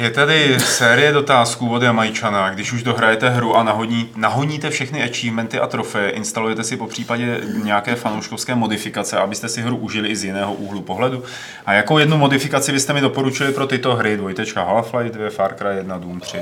Je 0.00 0.10
tady 0.10 0.60
série 0.60 1.12
dotázků 1.12 1.72
od 1.72 1.82
Jamajčana. 1.82 2.50
Když 2.50 2.72
už 2.72 2.82
dohrajete 2.82 3.28
hru 3.28 3.56
a 3.56 3.62
nahodní, 3.62 4.10
nahoníte 4.16 4.70
všechny 4.70 5.02
achievementy 5.04 5.58
a 5.58 5.66
trofeje, 5.66 6.10
instalujete 6.10 6.64
si 6.64 6.76
po 6.76 6.86
případě 6.86 7.40
nějaké 7.64 7.94
fanouškovské 7.94 8.54
modifikace, 8.54 9.18
abyste 9.18 9.48
si 9.48 9.62
hru 9.62 9.76
užili 9.76 10.08
i 10.08 10.16
z 10.16 10.24
jiného 10.24 10.54
úhlu 10.54 10.82
pohledu. 10.82 11.22
A 11.66 11.72
jakou 11.72 11.98
jednu 11.98 12.16
modifikaci 12.16 12.72
byste 12.72 12.92
mi 12.92 13.00
doporučili 13.00 13.52
pro 13.52 13.66
tyto 13.66 13.94
hry? 13.94 14.16
Dvojtečka 14.16 14.64
Half-Life 14.64 15.10
2, 15.10 15.30
Far 15.30 15.54
Cry 15.54 15.76
1, 15.76 15.98
Doom 15.98 16.20
3. 16.20 16.38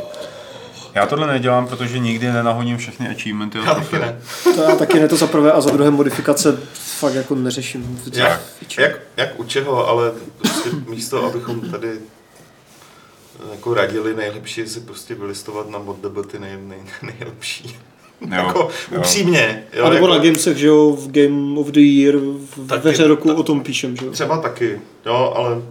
Já 0.95 1.07
tohle 1.07 1.27
nedělám, 1.27 1.67
protože 1.67 1.99
nikdy 1.99 2.33
nenahoním 2.33 2.77
všechny 2.79 3.09
achievementy 3.09 3.59
a 3.59 3.65
Já 3.65 3.75
taky 3.75 3.87
trofeje. 3.87 4.17
ne. 4.47 4.55
To 4.55 4.63
já 4.63 4.77
taky 4.77 5.01
ne 5.01 5.09
to 5.09 5.17
za 5.17 5.27
prvé 5.27 5.53
a 5.53 5.61
za 5.61 5.71
druhé 5.71 5.91
modifikace 5.91 6.59
fakt 6.73 7.15
jako 7.15 7.35
neřeším. 7.35 8.01
Jak, 8.15 8.41
jak, 8.79 8.93
jak 9.17 9.41
u 9.41 9.45
čeho, 9.45 9.89
ale 9.89 10.13
prostě 10.39 10.71
místo, 10.89 11.25
abychom 11.25 11.61
tady 11.61 11.89
jako 13.51 13.75
radili 13.75 14.15
nejlepší, 14.17 14.67
si 14.69 14.81
prostě 14.81 15.15
vylistovat 15.15 15.71
na 15.71 15.79
ModDB 15.79 16.31
ty 16.31 16.39
nej, 16.39 16.59
nej, 16.63 16.79
nejlepší. 17.03 17.77
Jo, 18.21 18.29
jako 18.31 18.59
jo. 18.93 18.99
upřímně. 18.99 19.65
Jo, 19.73 19.85
A 19.85 19.91
nebo 19.91 20.07
jako, 20.07 20.19
na 20.19 20.25
Gamesech, 20.25 20.57
že 20.57 20.67
jo, 20.67 20.91
v 20.91 21.11
Game 21.11 21.61
of 21.61 21.67
the 21.67 21.81
Year, 21.81 22.15
v 22.17 22.67
Taky- 22.69 22.83
ve 22.85 22.91
hře 22.91 23.07
roku 23.09 23.29
ta- 23.29 23.35
o 23.35 23.43
tom 23.43 23.61
píšem, 23.61 23.97
že 23.97 24.07
jo. 24.07 24.13
Třeba 24.13 24.39
taky, 24.41 24.81
jo, 25.07 25.33
ale 25.37 25.63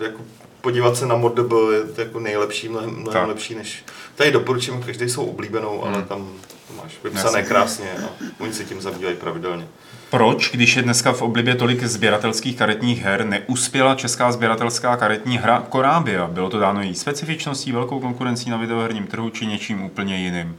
jako 0.00 0.20
podívat 0.60 0.96
se 0.96 1.06
na 1.06 1.16
ModDB 1.16 1.52
je 1.72 2.04
jako 2.04 2.20
nejlepší, 2.20 2.68
mnohem, 2.68 2.90
mnohem 2.90 3.12
Tak. 3.12 3.28
lepší 3.28 3.54
než... 3.54 3.84
Tady 4.14 4.30
doporučím, 4.32 4.82
každý 4.82 5.08
jsou 5.08 5.24
oblíbenou, 5.24 5.84
ale 5.84 5.92
Hmm. 5.96 6.04
tam 6.04 6.28
to 6.68 6.74
máš 6.82 6.92
vypsané 7.04 7.38
Jasně. 7.38 7.42
krásně 7.48 7.90
a 7.92 8.08
oni 8.40 8.52
se 8.52 8.64
tím 8.64 8.80
zabývají 8.80 9.16
pravidelně. 9.16 9.68
Proč, 10.14 10.50
když 10.50 10.76
je 10.76 10.82
dneska 10.82 11.12
v 11.12 11.22
oblibě 11.22 11.54
tolik 11.54 11.84
sběratelských 11.84 12.56
karetních 12.56 13.02
her, 13.02 13.24
neuspěla 13.26 13.94
česká 13.94 14.32
sběratelská 14.32 14.96
karetní 14.96 15.38
hra 15.38 15.62
Korábia? 15.68 16.26
Bylo 16.26 16.50
to 16.50 16.58
dáno 16.58 16.82
její 16.82 16.94
specifičností, 16.94 17.72
velkou 17.72 18.00
konkurencí 18.00 18.50
na 18.50 18.56
videoherním 18.56 19.06
trhu 19.06 19.30
či 19.30 19.46
něčím 19.46 19.82
úplně 19.82 20.16
jiným? 20.16 20.56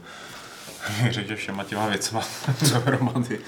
Řekl, 1.10 1.28
že 1.28 1.36
všema 1.36 1.64
těma 1.64 1.86
věcma 1.88 2.20
dohromady. 2.72 3.38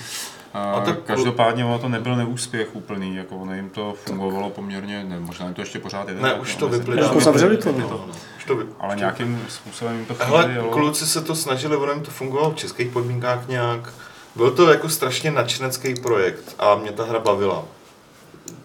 A 0.54 0.58
A 0.72 0.80
tak- 0.80 1.02
každopádně 1.02 1.64
ono 1.64 1.78
to 1.78 1.88
nebyl 1.88 2.16
neúspěch 2.16 2.68
úplný, 2.72 3.16
jako 3.16 3.36
ono 3.36 3.54
jim 3.54 3.70
to 3.70 3.94
fungovalo 4.04 4.50
poměrně, 4.50 5.04
ne, 5.04 5.20
možná 5.20 5.46
jim 5.46 5.54
to 5.54 5.60
ještě 5.60 5.78
pořád 5.78 6.08
jede. 6.08 6.20
Ne, 6.22 6.34
už 6.34 6.54
to 6.54 6.70
se- 6.70 6.78
vyplynulo. 6.78 7.06
Jako 7.06 7.20
zavřeli 7.20 7.56
to, 7.56 7.72
no. 7.72 8.06
Už 8.38 8.44
to. 8.44 8.58
Ale 8.80 8.96
nějakým 8.96 9.42
způsobem 9.48 9.96
jim 9.96 10.04
to 10.06 10.14
Hele, 10.24 10.42
chvíli 10.42 10.58
jelo. 10.58 10.70
kluci 10.70 11.06
se 11.06 11.20
to 11.22 11.34
snažili, 11.34 11.76
ono 11.76 11.92
jim 11.92 12.02
to 12.02 12.10
fungovalo 12.10 12.50
v 12.50 12.56
českých 12.56 12.88
podmínkách 12.88 13.48
nějak. 13.48 13.92
Byl 14.38 14.50
to 14.50 14.70
jako 14.70 14.88
strašně 14.88 15.30
nadšenecký 15.30 15.94
projekt 15.94 16.54
a 16.58 16.74
mě 16.74 16.92
ta 16.92 17.04
hra 17.04 17.18
bavila. 17.18 17.64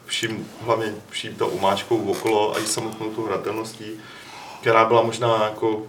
vším, 0.05 0.47
hlavně 0.61 0.93
vším 1.09 1.35
to 1.35 1.47
umáčkou 1.47 1.97
okolo 1.97 2.55
a 2.55 2.59
i 2.59 2.65
samotnou 2.65 3.09
tou 3.09 3.25
hratelností, 3.25 3.85
která 4.61 4.85
byla 4.85 5.01
možná 5.01 5.43
jako 5.43 5.83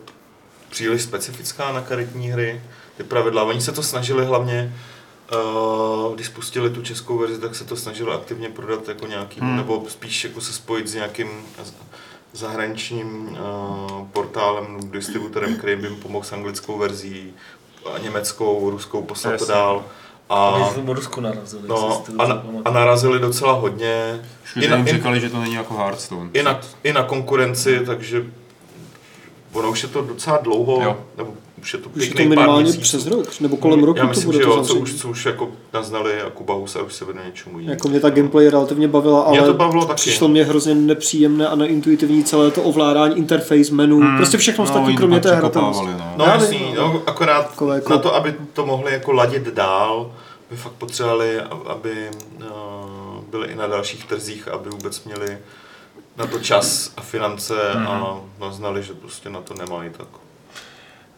příliš 0.70 1.02
specifická 1.02 1.72
na 1.72 1.80
karetní 1.80 2.28
hry, 2.28 2.62
ty 2.96 3.04
pravidla. 3.04 3.42
Oni 3.42 3.60
se 3.60 3.72
to 3.72 3.82
snažili 3.82 4.26
hlavně, 4.26 4.74
uh, 5.34 6.14
když 6.14 6.26
spustili 6.26 6.70
tu 6.70 6.82
českou 6.82 7.18
verzi, 7.18 7.40
tak 7.40 7.54
se 7.54 7.64
to 7.64 7.76
snažili 7.76 8.12
aktivně 8.12 8.48
prodat 8.48 8.88
jako 8.88 9.06
nějaký, 9.06 9.40
hmm. 9.40 9.56
nebo 9.56 9.84
spíš 9.88 10.24
jako 10.24 10.40
se 10.40 10.52
spojit 10.52 10.88
s 10.88 10.94
nějakým 10.94 11.28
zahraničním 12.32 13.28
uh, 13.28 14.06
portálem, 14.12 14.90
distributorem, 14.90 15.56
který 15.56 15.76
by 15.76 15.86
jim 15.86 15.96
pomohl 15.96 16.24
s 16.24 16.32
anglickou 16.32 16.78
verzí, 16.78 17.34
německou, 17.98 18.70
ruskou, 18.70 19.02
poslat 19.02 19.38
to 19.38 19.46
dál. 19.46 19.84
A, 20.30 20.70
Rusku 20.86 21.20
narazili. 21.20 21.68
No, 21.68 22.04
a, 22.18 22.26
na, 22.26 22.42
a 22.64 22.70
narazili 22.70 23.18
docela 23.18 23.52
hodně. 23.52 24.20
I 24.60 24.68
na, 24.68 24.76
jim 24.76 24.86
říkali, 24.86 25.20
že 25.20 25.30
to 25.30 25.40
není 25.40 25.54
jako 25.54 25.74
Hearthstone. 25.74 26.30
I 26.32 26.42
na, 26.42 26.60
i 26.84 26.92
na 26.92 27.02
konkurenci, 27.02 27.80
takže 27.86 28.24
ono 29.54 29.70
už 29.70 29.82
je 29.82 29.88
to 29.88 30.02
docela 30.02 30.38
dlouho, 30.42 30.82
jo. 30.82 30.96
nebo 31.16 31.34
už 31.62 31.72
je 31.72 31.78
to 31.78 31.88
pěkný 31.88 32.24
to 32.24 32.28
minimálně 32.28 32.72
pár 32.72 32.80
přes 32.80 33.06
rok, 33.06 33.40
nebo 33.40 33.56
kolem 33.56 33.84
roku 33.84 33.98
Já 33.98 34.06
myslím, 34.06 34.24
to 34.24 34.32
bude 34.32 34.38
že 34.38 34.44
jo, 34.44 34.56
to 34.56 34.62
co 34.64 34.74
už, 34.74 34.94
co 34.94 35.08
už 35.08 35.26
jako 35.26 35.48
naznali 35.72 36.18
jako 36.18 36.44
Bahus 36.44 36.76
a 36.76 36.82
už 36.82 36.94
se 36.94 37.04
vede 37.04 37.20
něčemu 37.26 37.58
jinému. 37.58 37.72
Jako 37.72 37.88
mě 37.88 38.00
ta 38.00 38.10
gameplay 38.10 38.48
relativně 38.48 38.88
bavila, 38.88 39.22
ale 39.22 39.38
mě 39.38 39.46
to 39.46 39.54
bavilo 39.54 39.84
taky. 39.84 39.96
přišlo 39.96 40.28
mě 40.28 40.44
hrozně 40.44 40.74
nepříjemné 40.74 41.48
a 41.48 41.54
neintuitivní 41.54 42.24
celé 42.24 42.50
to 42.50 42.62
ovládání 42.62 43.16
interface 43.18 43.72
menu, 43.74 44.00
hmm. 44.00 44.16
prostě 44.16 44.38
všechno 44.38 44.64
no, 44.64 44.70
ostatní, 44.70 44.96
kromě 44.96 45.20
té 45.20 45.34
hratelnosti. 45.34 45.86
No, 45.86 46.14
no 46.16 46.24
jasný, 46.24 46.74
no, 46.76 47.02
akorát 47.06 47.50
jako, 47.50 47.72
jako, 47.72 47.92
na 47.92 47.98
to, 47.98 48.14
aby 48.14 48.34
to 48.52 48.66
mohli 48.66 48.92
jako 48.92 49.12
ladit 49.12 49.42
dál, 49.42 50.12
by 50.50 50.56
fakt 50.56 50.72
potřebovali, 50.72 51.40
aby 51.66 52.10
uh, 52.38 52.44
byli 53.30 53.48
i 53.48 53.54
na 53.54 53.66
dalších 53.66 54.04
trzích, 54.04 54.48
aby 54.48 54.70
vůbec 54.70 55.04
měli 55.04 55.38
na 56.16 56.26
to 56.26 56.38
čas 56.38 56.92
a 56.96 57.00
finance 57.00 57.54
mm-hmm. 57.54 57.88
a 57.88 58.20
naznali, 58.40 58.82
že 58.82 58.94
prostě 58.94 59.30
na 59.30 59.40
to 59.40 59.54
nemají 59.54 59.90
tak. 59.90 60.08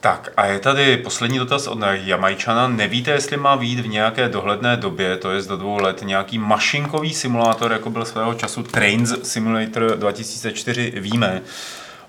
Tak 0.00 0.32
a 0.36 0.46
je 0.46 0.58
tady 0.58 0.96
poslední 0.96 1.38
dotaz 1.38 1.66
od 1.66 1.78
Jamajčana. 1.92 2.68
Nevíte, 2.68 3.10
jestli 3.10 3.36
má 3.36 3.56
být 3.56 3.80
v 3.80 3.88
nějaké 3.88 4.28
dohledné 4.28 4.76
době, 4.76 5.16
to 5.16 5.30
je 5.30 5.42
do 5.42 5.56
dvou 5.56 5.78
let, 5.78 6.02
nějaký 6.02 6.38
mašinkový 6.38 7.14
simulátor, 7.14 7.72
jako 7.72 7.90
byl 7.90 8.04
svého 8.04 8.34
času 8.34 8.62
Trains 8.62 9.14
Simulator 9.22 9.96
2004, 9.96 10.92
víme. 10.96 11.42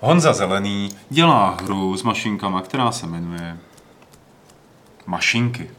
Honza 0.00 0.32
Zelený 0.32 0.90
dělá 1.10 1.56
hru 1.62 1.96
s 1.96 2.02
mašinkama, 2.02 2.62
která 2.62 2.92
se 2.92 3.06
jmenuje 3.06 3.58
Mašinky. 5.06 5.70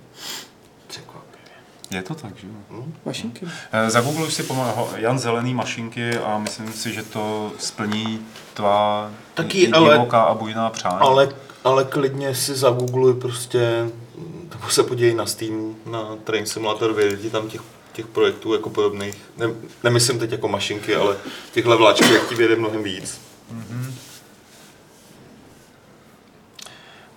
Je 1.92 2.02
to 2.02 2.16
tak, 2.16 2.38
že 2.38 2.48
jo? 2.48 2.54
Hmm. 2.70 2.94
Mašinky. 3.06 3.48
Eh, 3.72 3.90
Zagoogluj 3.90 4.32
si 4.32 4.44
pomalu 4.44 4.90
Jan 4.96 5.20
Zelený 5.20 5.54
mašinky 5.54 6.18
a 6.18 6.38
myslím 6.38 6.74
si, 6.74 6.94
že 6.94 7.04
to 7.04 7.52
splní 7.60 8.26
tvá 8.54 9.12
Taky, 9.34 9.66
divoká 9.66 10.22
ale, 10.22 10.32
a 10.32 10.34
bujná 10.34 10.70
přání. 10.70 10.98
Ale, 11.00 11.30
ale 11.64 11.84
klidně 11.84 12.36
si 12.36 12.56
zagoogluj 12.56 13.14
prostě, 13.14 13.90
nebo 14.56 14.70
se 14.70 14.84
podívej 14.84 15.16
na 15.16 15.26
Steam, 15.26 15.76
na 15.86 16.16
Train 16.24 16.46
Simulator, 16.46 16.94
vyjde 16.94 17.30
tam 17.30 17.50
těch, 17.50 17.62
těch 17.94 18.08
projektů 18.08 18.54
jako 18.54 18.70
podobných. 18.70 19.18
Ne, 19.38 19.48
nemyslím 19.84 20.20
teď 20.20 20.32
jako 20.32 20.48
mašinky, 20.48 20.96
ale 20.96 21.16
těch 21.52 21.66
levláčků, 21.66 22.14
jak 22.14 22.30
ti 22.30 22.56
mnohem 22.56 22.84
víc. 22.84 23.22
Mm-hmm. 23.54 24.09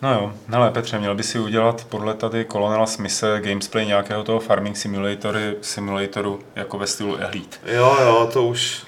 No 0.02 0.12
jo, 0.12 0.32
hele 0.48 0.70
Petře, 0.70 0.98
měl 0.98 1.14
by 1.14 1.22
si 1.22 1.38
udělat 1.38 1.84
podle 1.84 2.14
tady 2.14 2.44
Colonela 2.52 2.86
Smise 2.86 3.40
gamesplay 3.40 3.86
nějakého 3.86 4.24
toho 4.24 4.40
farming 4.40 4.76
simulatoru, 4.76 5.38
simulatoru 5.60 6.40
jako 6.56 6.78
ve 6.78 6.86
stylu 6.86 7.16
Elite. 7.16 7.56
Jo, 7.66 7.96
jo, 8.00 8.30
to 8.32 8.42
už, 8.44 8.82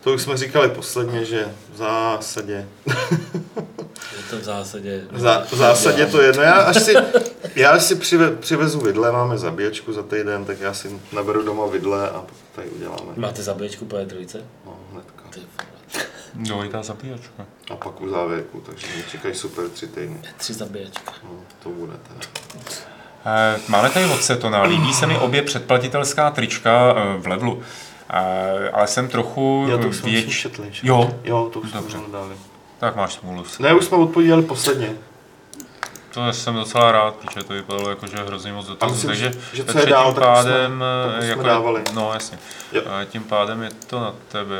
to 0.00 0.14
už 0.14 0.22
jsme 0.22 0.36
říkali 0.36 0.68
posledně, 0.68 1.24
že 1.24 1.48
v 1.74 1.76
zásadě. 1.76 2.68
Je 4.16 4.22
to 4.30 4.36
v 4.36 4.42
zásadě. 4.42 5.02
Za, 5.12 5.46
v 5.50 5.54
zásadě 5.54 6.06
to 6.06 6.22
je. 6.22 6.32
No 6.32 6.42
já 6.42 6.54
až 6.54 6.82
si, 6.82 6.94
já 7.54 7.70
až 7.70 7.82
si 7.82 7.94
přive, 7.94 8.30
přivezu 8.30 8.80
vidle, 8.80 9.12
máme 9.12 9.38
zabíječku 9.38 9.92
za 9.92 10.02
týden, 10.02 10.44
tak 10.44 10.60
já 10.60 10.74
si 10.74 11.00
naberu 11.12 11.42
doma 11.42 11.66
vidle 11.66 12.10
a 12.10 12.24
tady 12.54 12.68
uděláme. 12.68 13.12
Máte 13.16 13.42
zabíječku 13.42 13.84
po 13.84 13.96
E3? 13.96 14.40
No, 14.66 14.76
hnedka. 14.92 15.22
Ty 15.30 15.40
Dvojitá 16.34 16.82
zabíjačka. 16.82 17.46
A 17.70 17.76
pak 17.76 18.00
u 18.00 18.08
závěrku, 18.08 18.60
takže 18.66 18.86
mě 18.94 19.04
čekají 19.10 19.34
super 19.34 19.68
tři 19.68 19.86
týdny. 19.86 20.20
Tři 20.36 20.54
zabíjačka. 20.54 21.12
No, 21.24 21.30
to 21.62 21.68
bude 21.68 21.92
teda. 21.92 22.20
Eh, 23.26 23.60
máme 23.68 23.90
tady 23.90 24.06
od 24.06 24.22
Setona. 24.22 24.62
Líbí 24.62 24.94
se 24.94 25.06
mi 25.06 25.18
obě 25.18 25.42
předplatitelská 25.42 26.30
trička 26.30 26.94
eh, 26.96 27.18
v 27.18 27.26
levelu. 27.26 27.62
Eh, 28.10 28.70
ale 28.70 28.86
jsem 28.86 29.08
trochu 29.08 29.66
jo, 29.70 29.78
to 29.78 29.88
věč... 29.88 30.40
četli, 30.40 30.72
jo? 30.82 31.20
jo, 31.24 31.50
to 31.52 31.60
už 31.60 31.72
Dobře. 31.72 31.98
jsme 31.98 32.12
dali. 32.12 32.34
Tak 32.78 32.96
máš 32.96 33.12
smůlu. 33.12 33.44
Ne, 33.58 33.74
už 33.74 33.84
jsme 33.84 33.96
odpověděli 33.96 34.42
posledně. 34.42 34.96
To 36.14 36.32
jsem 36.32 36.54
docela 36.54 36.92
rád, 36.92 37.14
protože 37.14 37.42
to 37.44 37.52
vypadalo 37.52 37.90
jako, 37.90 38.06
že 38.06 38.16
hrozně 38.16 38.52
moc 38.52 38.66
dotazů. 38.66 39.06
Takže 39.06 39.32
že 39.52 39.64
co 39.64 39.78
je 39.78 39.86
dál, 39.86 40.12
tím 40.12 40.22
pádem, 40.22 40.84
jsme, 41.16 41.26
jako, 41.26 41.42
dávali. 41.42 41.82
No 41.94 42.10
jasně. 42.14 42.38
Jo. 42.72 42.82
Tím 43.04 43.22
pádem 43.22 43.62
je 43.62 43.70
to 43.86 44.00
na 44.00 44.14
tebe. 44.28 44.56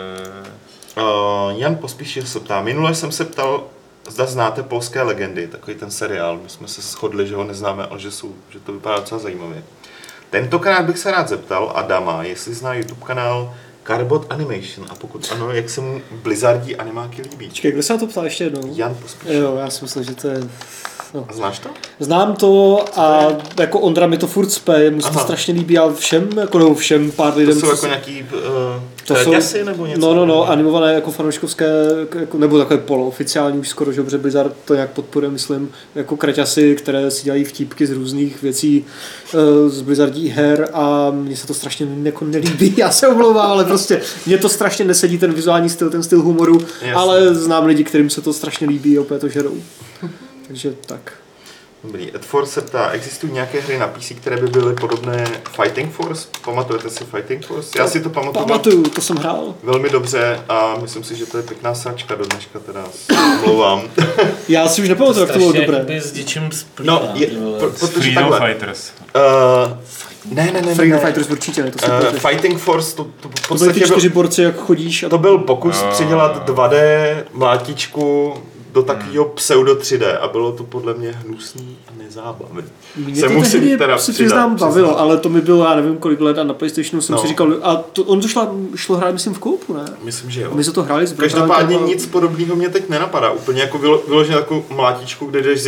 Uh, 0.97 1.61
Jan 1.61 1.77
Pospíšil 1.77 2.27
se 2.27 2.41
ptá, 2.41 2.63
minule 2.63 2.95
jsem 2.95 3.13
se 3.13 3.25
ptal, 3.25 3.65
zda 4.09 4.27
znáte 4.27 4.63
polské 4.63 5.03
legendy, 5.03 5.47
takový 5.47 5.77
ten 5.77 5.91
seriál, 5.91 6.39
my 6.43 6.49
jsme 6.49 6.69
se 6.69 6.83
shodli, 6.83 7.27
že 7.27 7.37
ho 7.37 7.45
neznáme, 7.45 7.87
ale 7.87 8.01
že, 8.01 8.11
jsou, 8.11 8.33
že 8.51 8.61
to 8.61 8.73
vypadá 8.73 8.97
docela 8.97 9.21
zajímavě. 9.21 9.63
Tentokrát 10.31 10.87
bych 10.87 10.99
se 10.99 11.11
rád 11.11 11.29
zeptal 11.29 11.73
Adama, 11.75 12.23
jestli 12.23 12.55
zná 12.55 12.75
YouTube 12.75 13.07
kanál 13.07 13.55
Carbot 13.87 14.27
Animation 14.31 14.87
a 14.91 14.95
pokud 14.95 15.33
ano, 15.33 15.53
jak 15.53 15.71
se 15.71 15.81
mu 15.81 16.01
Blizzardí 16.23 16.77
animáky 16.77 17.23
líbí. 17.23 17.51
Čekaj, 17.51 17.73
kdo 17.73 17.83
se 17.83 17.93
na 17.93 17.99
to 17.99 18.07
ptá 18.07 18.25
ještě 18.25 18.45
jednou? 18.45 18.73
Jan 18.75 18.95
Pospíšil. 18.95 19.35
Jo, 19.35 19.57
já 19.57 19.71
si 19.71 19.85
myslím, 19.85 20.05
že 20.05 20.15
to 20.15 20.29
je 20.29 20.41
No. 21.15 21.27
A 21.29 21.33
znáš 21.33 21.59
to? 21.59 21.69
Znám 22.01 22.37
to 22.37 22.85
a 23.01 23.29
to 23.55 23.63
jako 23.63 23.81
Ondra 23.81 24.07
mi 24.07 24.19
to 24.19 24.27
furt 24.27 24.51
spe, 24.51 24.91
mu 24.91 25.01
se 25.01 25.11
to 25.11 25.19
strašně 25.19 25.55
líbí, 25.55 25.79
ale 25.79 25.95
všem, 25.95 26.39
jako 26.39 26.59
nebo 26.59 26.75
všem 26.75 27.11
pár 27.11 27.37
lidem. 27.37 27.61
To 27.61 27.61
jsou 27.61 27.71
jako 27.71 27.87
nějaký 27.87 28.23
uh, 28.23 28.29
to 29.07 29.17
jsou, 29.17 29.33
jasy, 29.33 29.65
nebo 29.65 29.87
něco? 29.87 30.01
No, 30.01 30.15
no, 30.15 30.27
no, 30.27 30.51
animované 30.51 30.95
jako 30.95 31.11
fanouškovské, 31.11 31.67
jako, 32.21 32.39
nebo 32.39 32.59
takové 32.59 32.79
polooficiální 32.79 33.59
už 33.59 33.69
skoro, 33.69 33.93
že 33.93 33.97
dobře 33.97 34.19
Blizzard 34.19 34.57
to 34.65 34.75
nějak 34.75 34.91
podporuje, 34.91 35.31
myslím, 35.31 35.71
jako 35.95 36.17
kraťasy, 36.17 36.75
které 36.75 37.11
si 37.11 37.25
dělají 37.25 37.45
vtípky 37.45 37.87
z 37.87 37.93
různých 37.93 38.43
věcí 38.43 38.85
uh, 39.35 39.71
z 39.71 39.83
Blizzardí 39.83 40.29
her 40.29 40.69
a 40.73 41.11
mně 41.11 41.37
se 41.37 41.47
to 41.47 41.55
strašně 41.55 41.87
jako 42.03 42.25
nelíbí, 42.25 42.75
já 42.77 42.91
se 42.91 43.09
omlouvám, 43.09 43.51
ale 43.51 43.65
prostě 43.65 44.01
mně 44.27 44.39
to 44.39 44.49
strašně 44.49 44.85
nesedí 44.85 45.19
ten 45.19 45.33
vizuální 45.33 45.69
styl, 45.69 45.91
ten 45.91 46.03
styl 46.03 46.23
humoru, 46.23 46.61
Jasně. 46.61 46.95
ale 46.95 47.35
znám 47.35 47.67
lidi, 47.67 47.85
kterým 47.85 48.11
se 48.11 48.21
to 48.21 48.33
strašně 48.33 48.67
líbí 48.67 48.99
a 48.99 49.01
opět 49.01 49.19
to 49.19 49.29
žerou. 49.29 49.57
Takže 50.47 50.75
tak. 50.87 51.24
Dobrý. 51.85 52.17
Ed 52.17 52.25
Force 52.25 52.53
se 52.53 52.61
ptá, 52.63 52.89
existují 52.91 53.33
nějaké 53.33 53.61
hry 53.61 53.79
na 53.79 53.87
PC, 53.87 54.13
které 54.17 54.37
by 54.37 54.47
byly 54.47 54.75
podobné 54.75 55.27
Fighting 55.63 55.93
Force? 55.93 56.29
Pamatujete 56.45 56.91
si 56.91 57.05
Fighting 57.05 57.47
Force? 57.47 57.79
Já 57.79 57.89
si 57.89 58.01
to 58.01 58.11
pamatuju. 58.11 58.47
Pamatuju, 58.47 58.83
to 58.83 59.01
jsem 59.01 59.17
hrál. 59.17 59.55
Velmi 59.63 59.91
dobře 59.91 60.41
a 60.49 60.77
myslím 60.83 61.05
si, 61.05 61.17
že 61.17 61.27
to 61.27 61.37
je 61.37 61.43
pěkná 61.43 61.75
sračka 61.75 62.15
do 62.15 62.25
dneška, 62.25 62.59
teda 62.59 62.85
omlouvám. 63.43 63.83
Já 64.49 64.69
si 64.69 64.83
už 64.83 64.89
nepamatuju, 64.89 65.21
jak 65.27 65.33
to 65.33 65.39
bylo 65.39 65.53
dobré. 65.53 66.01
s 66.01 66.13
něčím 66.13 66.53
splývá, 66.53 66.93
No, 66.93 67.11
je, 67.15 67.27
pro, 67.59 67.71
protože 67.71 68.15
takhle. 68.15 68.49
Fighters. 68.49 68.93
Uh, 69.17 69.73
ne, 70.35 70.51
ne, 70.53 70.63
ne. 70.63 70.75
Freedom 70.75 70.99
ne. 70.99 71.05
Fighters 71.07 71.31
určitě 71.31 71.63
ne, 71.63 71.71
to 71.71 71.79
si 71.79 71.87
uh, 71.87 72.19
Fighting 72.19 72.61
Force, 72.61 72.97
to, 72.97 73.05
to 73.05 73.29
v 73.29 73.49
podstatě... 73.49 73.59
To 73.59 73.59
byly 73.59 73.75
ty 73.75 73.81
čtyři 73.81 74.09
borci, 74.09 74.43
jak 74.43 74.57
chodíš. 74.57 75.03
A... 75.03 75.09
To 75.09 75.19
byl 75.19 75.39
pokus 75.39 75.83
uh, 75.83 75.91
přidělat 75.91 76.49
2D 76.49 76.69
mlátičku 77.33 78.35
do 78.75 78.83
takového 78.83 79.25
pseudo 79.25 79.75
3D 79.75 80.19
a 80.21 80.29
bylo 80.29 80.53
to 80.53 80.65
podle 80.65 80.95
mě 80.95 81.13
hnusný 81.13 81.77
a 81.89 81.91
nezábavný. 82.03 82.63
Mě 82.97 83.21
se 83.21 83.29
to 83.29 83.33
musím 83.33 83.61
tehdy, 83.61 83.79
teda 83.79 83.99
si 83.99 84.13
přiznám, 84.13 84.57
bavilo, 84.57 84.99
ale 84.99 85.19
to 85.19 85.29
mi 85.29 85.41
bylo, 85.41 85.65
já 85.65 85.75
nevím 85.75 85.97
kolik 85.97 86.21
let 86.21 86.39
a 86.39 86.45
na 86.45 86.55
Playstationu 86.55 87.03
jsem 87.03 87.15
no. 87.15 87.23
si 87.23 87.29
říkal, 87.29 87.55
a 87.63 87.77
to, 87.77 88.05
on 88.05 88.21
to 88.21 88.29
šlo, 88.29 88.55
šlo 88.75 88.97
hrát, 88.97 89.13
myslím, 89.13 89.35
v 89.35 89.39
koupu, 89.39 89.75
ne? 89.75 89.85
Myslím, 90.03 90.31
že 90.31 90.41
jo. 90.41 90.51
My 90.55 90.65
se 90.65 90.73
to 90.73 90.83
hráli 90.83 91.07
s 91.07 91.13
Každopádně 91.13 91.77
a... 91.77 91.87
nic 91.87 92.07
podobného 92.07 92.57
mě 92.57 92.69
teď 92.69 92.89
nenapadá. 92.89 93.31
Úplně 93.31 93.61
jako 93.61 93.79
vyloženě 93.79 94.37
takovou 94.37 94.65
mlátičku, 94.71 95.27
kde 95.27 95.43
jdeš 95.43 95.63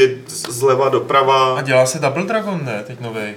zleva 0.49 0.89
doprava. 0.89 1.59
A 1.59 1.63
dělá 1.63 1.87
se 1.87 1.99
Double 1.99 2.25
Dragon, 2.25 2.61
ne? 2.65 2.85
Teď 2.87 3.01
novej 3.01 3.35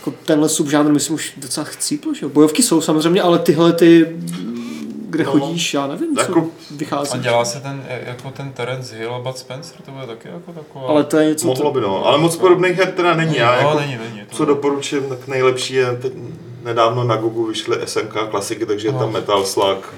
jako 0.00 0.14
tenhle 0.26 0.48
subžánr, 0.48 0.92
myslím, 0.92 1.14
už 1.14 1.32
docela 1.36 1.64
chcípl, 1.64 2.14
že 2.14 2.26
jo? 2.26 2.28
Bojovky 2.28 2.62
jsou 2.62 2.80
samozřejmě, 2.80 3.22
ale 3.22 3.38
tyhle 3.38 3.72
ty 3.72 4.16
kde 5.10 5.24
no, 5.24 5.30
chodíš, 5.30 5.74
já 5.74 5.86
nevím, 5.86 6.16
co 6.16 6.22
jako, 6.22 6.46
vychází. 6.70 7.12
A 7.12 7.16
dělá 7.16 7.44
se 7.44 7.60
ten, 7.60 7.84
jako 7.88 8.30
ten 8.30 8.52
Terence 8.52 8.96
Hill 8.96 9.14
a 9.14 9.18
Bud 9.18 9.38
Spencer, 9.38 9.80
to 9.80 9.90
bude 9.90 10.06
taky 10.06 10.28
jako 10.28 10.52
taková... 10.52 10.88
Ale 10.88 11.04
to 11.04 11.16
je 11.16 11.28
něco... 11.28 11.46
Mohlo 11.46 11.64
to... 11.64 11.70
by, 11.70 11.80
no. 11.80 12.06
Ale 12.06 12.18
moc 12.18 12.36
podobných 12.36 12.78
her 12.78 12.92
teda 12.92 13.14
není. 13.14 13.36
Já 13.36 13.52
no, 13.52 13.68
jako, 13.68 13.80
není, 13.80 13.98
není. 13.98 14.26
To 14.26 14.36
co 14.36 14.44
doporučím, 14.44 15.08
tak 15.08 15.28
nejlepší 15.28 15.74
je, 15.74 15.96
teď 15.96 16.12
nedávno 16.62 17.04
na 17.04 17.16
Google 17.16 17.48
vyšly 17.48 17.76
SNK 17.84 18.14
klasiky, 18.30 18.66
takže 18.66 18.88
no. 18.88 18.94
je 18.94 18.98
tam 18.98 19.12
Metal 19.12 19.44
Slug. 19.44 19.94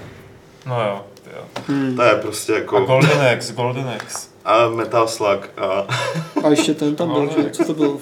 No 0.67 0.83
jo, 0.83 1.05
jo. 1.37 1.43
Hmm. 1.69 1.97
To 1.97 2.03
je 2.03 2.15
prostě 2.15 2.53
jako... 2.53 2.77
A 2.77 2.81
Golden 2.81 3.23
Axe, 3.33 3.53
Golden 3.53 3.89
Axe. 3.89 4.29
A 4.45 4.69
Metal 4.69 5.09
Slug 5.09 5.51
a... 5.57 5.87
a 6.45 6.49
ještě 6.49 6.75
ten 6.75 6.97
tam 6.97 7.13
byl, 7.13 7.31
že? 7.37 7.51
Co 7.51 7.65
to 7.65 7.75
byl? 7.75 7.99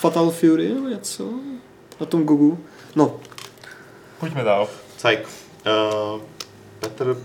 Fatal 0.00 0.30
Fury 0.30 0.68
nebo 0.68 0.88
něco? 0.88 1.24
Na 2.00 2.06
tom 2.06 2.24
Google? 2.24 2.56
No. 2.96 3.12
Pojďme 4.20 4.44
dál. 4.44 4.68
Cajk. 4.96 5.28
Uh, 5.68 6.20
Petr, 6.80 7.16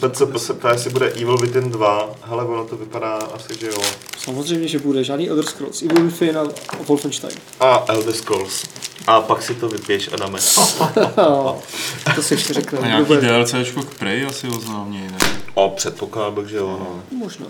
Petr 0.00 0.38
se 0.38 0.54
ptá, 0.54 0.72
jestli 0.72 0.90
bude 0.90 1.06
Evil 1.06 1.36
Within 1.36 1.70
2. 1.70 2.10
Hele, 2.22 2.44
ono 2.44 2.64
to 2.64 2.76
vypadá 2.76 3.14
asi, 3.14 3.58
že 3.60 3.66
jo. 3.66 3.82
Samozřejmě, 4.18 4.68
že 4.68 4.78
bude 4.78 5.04
žádný 5.04 5.30
Elder 5.30 5.44
Scrolls, 5.44 5.82
Evil 5.82 6.04
Within 6.04 6.38
a 6.38 6.44
Wolfenstein. 6.88 7.38
A 7.60 7.84
Elder 7.88 8.14
Scrolls. 8.14 8.64
A 9.06 9.20
pak 9.20 9.42
si 9.42 9.54
to 9.54 9.68
vypiješ, 9.68 10.10
Adame. 10.12 10.38
to 12.14 12.22
si 12.22 12.34
ještě 12.34 12.54
řekne. 12.54 12.78
A 12.78 12.86
nějaký 12.86 13.16
DLCčko 13.16 13.82
k 13.82 13.94
Prey 13.94 14.26
asi 14.26 14.48
oznámí, 14.48 14.98
ne? 14.98 15.18
O, 15.54 15.70
předpokládal 15.70 16.32
bych, 16.32 16.48
že 16.48 16.56
jo, 16.56 16.68
no. 16.68 17.02
Možná. 17.18 17.46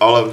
Ale 0.00 0.24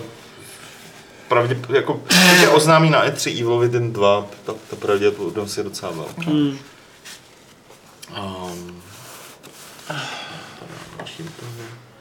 pravdě, 1.27 1.57
jako, 1.69 2.01
když 2.07 2.41
je 2.41 2.49
oznámí 2.49 2.89
na 2.89 3.07
E3 3.07 3.41
Evil 3.41 3.59
Within 3.59 3.93
2, 3.93 4.25
tak 4.45 4.55
to 4.69 4.75
pravděpodobnost 4.75 5.57
je 5.57 5.63
docela 5.63 5.91
velká. 5.91 6.31
Hmm. 6.31 6.57
Um, 8.17 8.81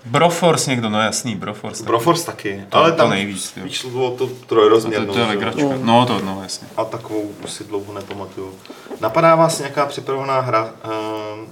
Broforce 0.06 0.70
někdo, 0.70 0.88
no 0.90 1.00
jasný, 1.00 1.34
Broforce. 1.36 1.78
taky. 1.78 1.86
Broforce 1.86 2.26
taky, 2.26 2.64
To- 2.68 2.78
ale 2.78 2.90
to 2.90 2.96
tam 2.96 3.10
nejvíc, 3.10 3.52
jo. 3.56 3.62
vyšlo 3.64 3.90
to 3.90 4.24
No 4.26 4.30
to, 4.30 4.46
trojrozměrnou. 4.46 5.12
to 5.12 5.18
je 5.18 5.24
legračka. 5.26 5.62
No. 5.62 5.78
No 5.82 6.06
to, 6.06 6.20
no 6.20 6.40
jasně. 6.42 6.68
A 6.76 6.84
takovou 6.84 7.20
už 7.44 7.50
si 7.50 7.64
dlouho 7.64 7.92
nepamatuju. 7.92 8.54
Napadá 9.00 9.34
vás 9.34 9.58
nějaká 9.58 9.86
připravená 9.86 10.40
hra, 10.40 10.64
uh, 10.64 11.44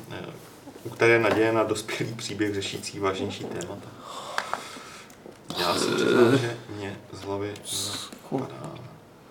u 0.84 0.88
které 0.88 1.12
je 1.12 1.18
naděje 1.18 1.52
na 1.52 1.62
dospělý 1.62 2.14
příběh 2.14 2.54
řešící 2.54 2.98
vážnější 2.98 3.44
témata? 3.44 3.88
Já 5.58 5.74
se 5.74 5.94
přiznám, 5.94 6.38
že 6.38 6.56
mě 6.76 6.96
z 7.12 7.20
hlavy 7.22 7.52
napadá. 8.32 8.70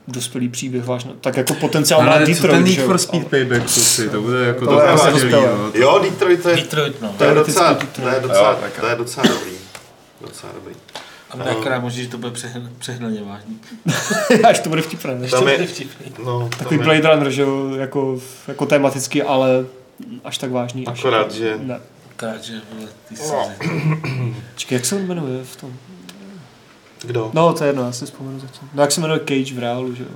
Dospělý 0.07 0.49
příběh 0.49 0.85
vážně. 0.85 1.11
Tak 1.21 1.37
jako 1.37 1.53
potenciál 1.53 2.03
má 2.03 2.13
co 2.13 2.25
Detroit, 2.25 2.51
ten 2.51 2.63
Need 2.63 2.79
for 2.85 2.97
Speed 2.97 3.27
Payback, 3.27 3.69
si, 3.69 4.09
to 4.09 4.21
bude 4.21 4.45
jako 4.45 4.65
To 4.65 4.71
dospělé. 5.11 5.31
no. 5.57 5.71
Jo, 5.73 5.99
Detroit 6.03 6.43
to 6.43 6.49
je, 6.49 6.55
Detroit, 6.55 7.01
no. 7.01 7.15
to 7.17 7.23
je, 7.23 7.33
docela, 7.33 7.65
Teoreticky 7.73 8.01
to 8.01 8.09
je, 8.09 8.19
docela, 8.21 8.55
to 8.79 8.85
je 8.87 8.95
docela 8.95 9.25
dobrý. 9.27 9.51
Docela 10.21 10.51
dobrý. 10.55 10.75
A 11.29 11.43
akorát 11.51 11.79
možná, 11.79 12.03
že 12.03 12.07
to 12.09 12.17
bude 12.17 12.31
přehn- 12.31 12.69
přehnaně 12.79 13.21
vážný. 13.23 13.59
Až 14.49 14.59
to 14.59 14.69
bude 14.69 14.81
vtipné. 14.81 15.15
než? 15.15 15.31
Tam 15.31 15.43
To 15.43 15.49
je- 15.49 15.57
bude 15.57 15.67
vtipný. 15.67 16.11
No, 16.25 16.49
Takový 16.57 16.77
tam 16.77 16.87
je- 16.89 17.01
Blade 17.01 17.15
Runner, 17.15 17.31
že 17.31 17.41
jo, 17.41 17.75
jako, 17.75 18.19
jako 18.47 18.65
tematicky, 18.65 19.23
ale 19.23 19.65
až 20.23 20.37
tak 20.37 20.51
vážný. 20.51 20.87
Až, 20.87 20.99
Akorát, 20.99 21.31
že- 21.31 21.57
Ne. 21.63 21.79
Akorát, 22.17 22.43
že 22.43 22.53
vole, 22.73 22.87
ty 23.09 23.15
No. 23.29 24.33
Čekaj, 24.55 24.75
jak 24.75 24.85
se 24.85 24.95
on 24.95 25.07
jmenuje 25.07 25.43
v 25.43 25.55
tom? 25.55 25.73
Kdo? 27.03 27.31
No, 27.33 27.53
to 27.53 27.63
je 27.63 27.69
jedno, 27.69 27.83
já 27.83 27.91
si 27.91 28.05
vzpomenu 28.05 28.39
zatím. 28.39 28.69
No, 28.73 28.81
jak 28.83 28.91
se 28.91 29.01
jmenuje 29.01 29.19
Cage 29.19 29.55
v 29.55 29.59
reálu, 29.59 29.95
že 29.95 30.03
jo. 30.03 30.09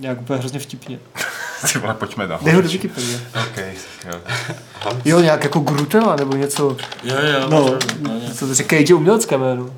Nějak 0.00 0.20
úplně 0.20 0.38
hrozně 0.38 0.58
vtipně. 0.58 0.98
Ty 1.72 1.78
vole, 1.78 1.94
pojďme 1.94 2.26
dál. 2.26 2.38
Dej 2.42 2.54
ho 2.54 2.62
do 2.62 2.68
Wikipedie. 2.68 3.20
OK, 3.40 3.56
jo. 4.06 4.20
Jo, 5.04 5.20
nějak 5.20 5.44
jako 5.44 5.60
Grutela 5.60 6.16
nebo 6.16 6.36
něco. 6.36 6.76
Jo, 7.04 7.14
jo, 7.32 7.48
No, 7.48 7.64
no, 7.64 7.78
no, 8.00 8.20
co 8.34 8.46
to 8.46 8.54
říká, 8.54 8.76
Cage 8.76 8.90
je 8.92 8.94
umělecké 8.94 9.38
jméno. 9.38 9.70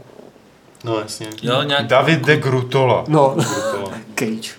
No, 0.85 0.99
jasně. 0.99 1.27
jo, 1.43 1.63
nějak, 1.63 1.87
David 1.87 2.27
de 2.27 2.37
Grutola. 2.37 3.05
No, 3.09 3.29
Grutola. 3.35 3.93
Cage. 4.15 4.51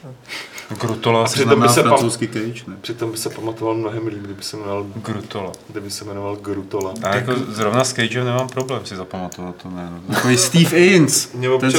Grutola 0.79 1.27
se 1.27 1.33
přitom 1.33 1.49
znamená 1.49 1.67
by 1.67 1.73
se 1.73 1.81
pam- 1.81 1.87
francouzský 1.87 2.27
cage, 2.27 2.63
ne? 2.67 2.75
Přitom 2.81 3.11
by 3.11 3.17
se 3.17 3.29
pamatoval 3.29 3.75
mnohem 3.75 4.07
líp, 4.07 4.19
kdyby 4.21 4.43
se 4.43 4.57
jmenoval, 4.57 4.85
Grutola. 4.95 5.51
kdyby 5.69 5.91
se 5.91 6.05
jmenoval 6.05 6.35
Grutola. 6.35 6.93
A 7.03 7.15
jako 7.15 7.31
zrovna 7.49 7.83
s 7.83 7.93
Cagem 7.93 8.25
nemám 8.25 8.47
problém 8.49 8.85
si 8.85 8.95
zapamatovat 8.95 9.55
to 9.63 9.69
jméno. 9.69 9.99
Takový 10.13 10.37
Steve 10.37 10.77
Ains, 10.77 11.31
Mě 11.33 11.49
ten 11.59 11.71
se 11.71 11.77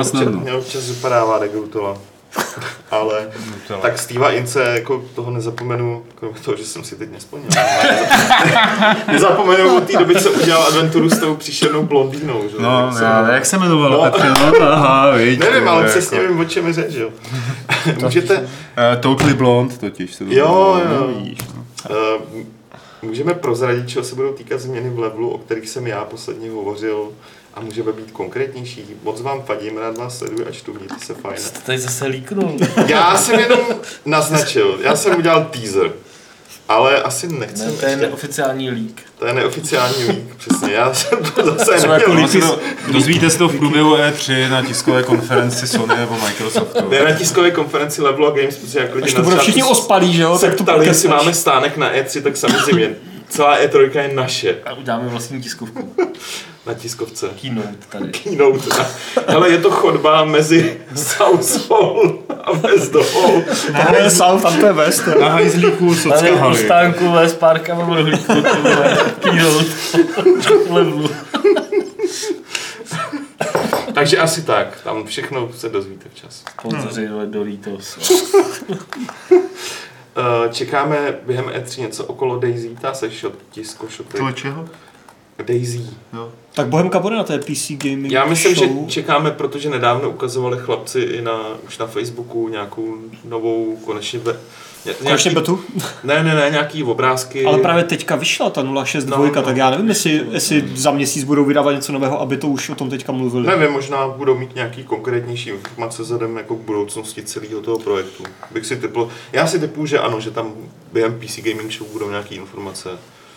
občas, 0.00 0.10
snadno. 0.10 0.40
mě 0.40 0.52
občas 0.52 0.88
vypadává 0.88 1.38
de 1.38 1.48
Grutola. 1.48 1.98
Ale 2.90 3.28
Grutola. 3.48 3.80
tak 3.80 3.98
Steva 3.98 4.30
Ince, 4.30 4.62
jako 4.74 5.04
toho 5.14 5.30
nezapomenu, 5.30 6.02
kromě 6.14 6.40
toho, 6.40 6.56
že 6.56 6.64
jsem 6.64 6.84
si 6.84 6.96
teď 6.96 7.10
nesplnil. 7.12 7.48
Nezapomenu 9.12 9.76
od 9.76 9.84
té 9.84 9.98
doby, 9.98 10.14
co 10.14 10.30
udělal 10.30 10.62
adventuru 10.66 11.10
s 11.10 11.18
tou 11.18 11.34
příšernou 11.36 11.82
blondýnou. 11.82 12.42
Že? 12.48 12.56
No, 12.60 12.86
Jak 12.86 12.94
se 12.98 13.04
já, 13.04 13.10
jmenoval. 13.10 13.34
jak 13.34 13.46
se 13.46 13.56
jmenovalo 13.56 14.04
No. 14.04 14.10
Petře? 14.10 14.28
No, 14.60 14.72
aha, 14.72 15.10
viď. 15.10 15.40
Nevím, 15.40 15.68
ale 15.68 15.82
je 15.84 15.88
přesně 15.88 16.18
jako- 16.18 16.32
vím, 16.32 16.40
o 16.40 16.44
čem 16.44 16.66
je 16.66 16.72
řeč, 16.72 16.94
jo. 16.94 17.08
Můžete, 18.02 18.48
Uh, 18.70 19.00
totally 19.00 19.34
Blonde 19.34 19.76
totiž. 19.76 20.14
Se 20.14 20.24
to 20.24 20.32
Jo, 20.32 20.80
jo. 20.84 20.88
no, 20.90 21.06
no. 21.06 21.14
uh, 21.90 22.42
můžeme 23.02 23.34
prozradit, 23.34 23.88
čeho 23.88 24.04
se 24.04 24.14
budou 24.14 24.32
týkat 24.32 24.60
změny 24.60 24.90
v 24.90 24.98
levelu, 24.98 25.30
o 25.30 25.38
kterých 25.38 25.68
jsem 25.68 25.86
já 25.86 26.04
posledně 26.04 26.50
hovořil 26.50 27.08
a 27.54 27.60
můžeme 27.60 27.92
být 27.92 28.10
konkrétnější. 28.10 28.84
Moc 29.02 29.20
vám 29.20 29.42
fadím, 29.42 29.78
rád 29.78 29.98
vás 29.98 30.18
sleduji 30.18 30.46
a 30.46 30.50
čtu, 30.50 30.74
mějte 30.74 31.06
se 31.06 31.14
fajn. 31.14 31.36
jste 31.36 31.60
tady 31.60 31.78
zase 31.78 32.06
líknul. 32.06 32.56
Já 32.86 33.16
jsem 33.16 33.40
jenom 33.40 33.60
naznačil, 34.04 34.78
já 34.82 34.96
jsem 34.96 35.16
udělal 35.18 35.44
teaser. 35.44 35.92
Ale 36.68 37.02
asi 37.02 37.28
nechci. 37.28 37.64
Ne, 37.64 37.72
to 37.72 37.86
je 37.86 37.96
neoficiální 37.96 38.70
lík. 38.70 39.02
to 39.18 39.26
je 39.26 39.32
neoficiální 39.32 40.04
lík, 40.04 40.34
přesně. 40.36 40.72
Já 40.72 40.94
jsem 40.94 41.18
to 41.18 41.54
zase 41.54 41.80
Jsou 41.80 41.90
jako 41.90 42.14
neměl. 42.14 42.48
To, 42.48 42.60
dozvíte 42.92 43.30
se 43.30 43.38
to 43.38 43.48
v 43.48 43.58
průběhu 43.58 43.96
E3 43.96 44.50
na 44.50 44.62
tiskové 44.62 45.02
konferenci 45.02 45.68
Sony 45.68 45.96
nebo 45.96 46.18
Microsoftu. 46.26 46.90
Ne 46.90 47.04
na 47.04 47.12
tiskové 47.12 47.50
konferenci 47.50 48.02
Level 48.02 48.26
a 48.26 48.30
Games, 48.30 48.56
protože 48.56 48.78
jak 48.78 48.94
lidi 48.94 49.04
Až 49.04 49.14
na 49.14 49.20
to 49.20 49.24
bude 49.24 49.36
všichni 49.36 49.62
ospalí, 49.62 50.12
že 50.14 50.22
jo, 50.22 50.38
tak 50.38 50.54
to 50.54 50.62
ptali, 50.62 50.86
jestli 50.86 51.08
máme 51.08 51.34
stánek 51.34 51.76
na 51.76 51.94
E3, 51.94 52.22
tak 52.22 52.36
samozřejmě 52.36 52.96
celá 53.30 53.60
E3 53.60 54.00
je 54.00 54.14
naše 54.14 54.58
A 54.64 54.72
uděláme 54.72 55.08
vlastní 55.08 55.42
tiskovku. 55.42 55.94
na 56.66 56.74
tiskovce. 56.74 57.28
Keynote 57.40 57.76
tady. 57.88 58.08
Keynote. 58.22 58.84
Ale 59.26 59.50
je 59.50 59.58
to 59.58 59.70
chodba 59.70 60.24
mezi 60.24 60.80
South 60.94 61.70
Hall 61.70 62.18
a 62.44 62.52
West 62.52 62.94
Hall. 62.94 63.42
Ne, 63.92 64.10
South, 64.10 64.42
tam 64.42 64.60
to 64.60 64.66
je 64.66 64.72
West. 64.72 65.06
Na 65.20 65.28
hajzlíku 65.28 65.94
Socka 65.94 66.36
haly. 66.36 66.56
stánku 66.64 67.12
ve 67.12 67.28
Sparka 67.28 67.74
mám 67.74 67.88
rohlíku, 67.88 68.32
keynote. 69.20 69.64
Levelu. 70.70 71.10
Takže 73.94 74.18
asi 74.18 74.42
tak. 74.42 74.80
Tam 74.84 75.06
všechno 75.06 75.50
se 75.56 75.68
dozvíte 75.68 76.08
včas. 76.14 76.44
Sponzoři 76.58 77.08
vole, 77.08 77.26
Doritos. 77.26 77.98
Eh, 79.32 79.36
Čekáme 80.50 81.18
během 81.26 81.44
E3 81.44 81.80
něco 81.80 82.04
okolo 82.04 82.38
Daisy, 82.38 82.76
ta 82.80 82.94
se 82.94 83.10
shot, 83.10 83.34
tisko 83.50 83.86
shoty. 83.86 84.18
Toho 84.18 84.32
čeho? 84.32 84.68
Daisy. 85.46 85.80
Tak 86.54 86.66
Bohemka 86.66 86.98
bude 86.98 87.16
na 87.16 87.24
té 87.24 87.38
PC 87.38 87.70
gaming 87.70 88.12
Já 88.12 88.24
myslím, 88.24 88.54
show. 88.54 88.68
že 88.68 88.90
čekáme, 88.90 89.30
protože 89.30 89.70
nedávno 89.70 90.10
ukazovali 90.10 90.58
chlapci 90.58 91.00
i 91.00 91.22
na, 91.22 91.38
už 91.66 91.78
na 91.78 91.86
Facebooku 91.86 92.48
nějakou 92.48 92.96
novou, 93.24 93.76
konečně, 93.84 94.18
be, 94.18 94.36
ně- 94.84 94.92
Konečně 94.94 95.30
betu. 95.30 95.60
ne, 96.04 96.22
ne, 96.22 96.34
ne, 96.34 96.48
nějaký 96.50 96.84
obrázky. 96.84 97.44
Ale 97.44 97.58
právě 97.58 97.84
teďka 97.84 98.16
vyšla 98.16 98.50
ta 98.50 98.62
062, 98.84 99.18
No, 99.18 99.24
no, 99.26 99.34
no. 99.34 99.42
tak 99.42 99.56
já 99.56 99.70
nevím, 99.70 99.88
jestli, 99.88 100.26
jestli 100.30 100.64
za 100.74 100.90
měsíc 100.90 101.24
budou 101.24 101.44
vydávat 101.44 101.72
něco 101.72 101.92
nového, 101.92 102.20
aby 102.20 102.36
to 102.36 102.48
už 102.48 102.70
o 102.70 102.74
tom 102.74 102.90
teďka 102.90 103.12
mluvili. 103.12 103.46
Nevím, 103.46 103.70
možná 103.72 104.08
budou 104.08 104.38
mít 104.38 104.54
nějaký 104.54 104.84
konkrétnější 104.84 105.48
informace 105.50 106.02
vzhledem 106.02 106.36
jako 106.36 106.56
k 106.56 106.60
budoucnosti 106.60 107.22
celého 107.22 107.60
toho 107.60 107.78
projektu. 107.78 108.24
Bych 108.50 108.66
si 108.66 108.76
typl, 108.76 109.08
já 109.32 109.46
si 109.46 109.58
typu, 109.58 109.86
že 109.86 109.98
ano, 109.98 110.20
že 110.20 110.30
tam 110.30 110.52
během 110.92 111.20
PC 111.20 111.40
Gaming 111.40 111.72
Show 111.72 111.88
budou 111.92 112.10
nějaké 112.10 112.34
informace 112.34 112.88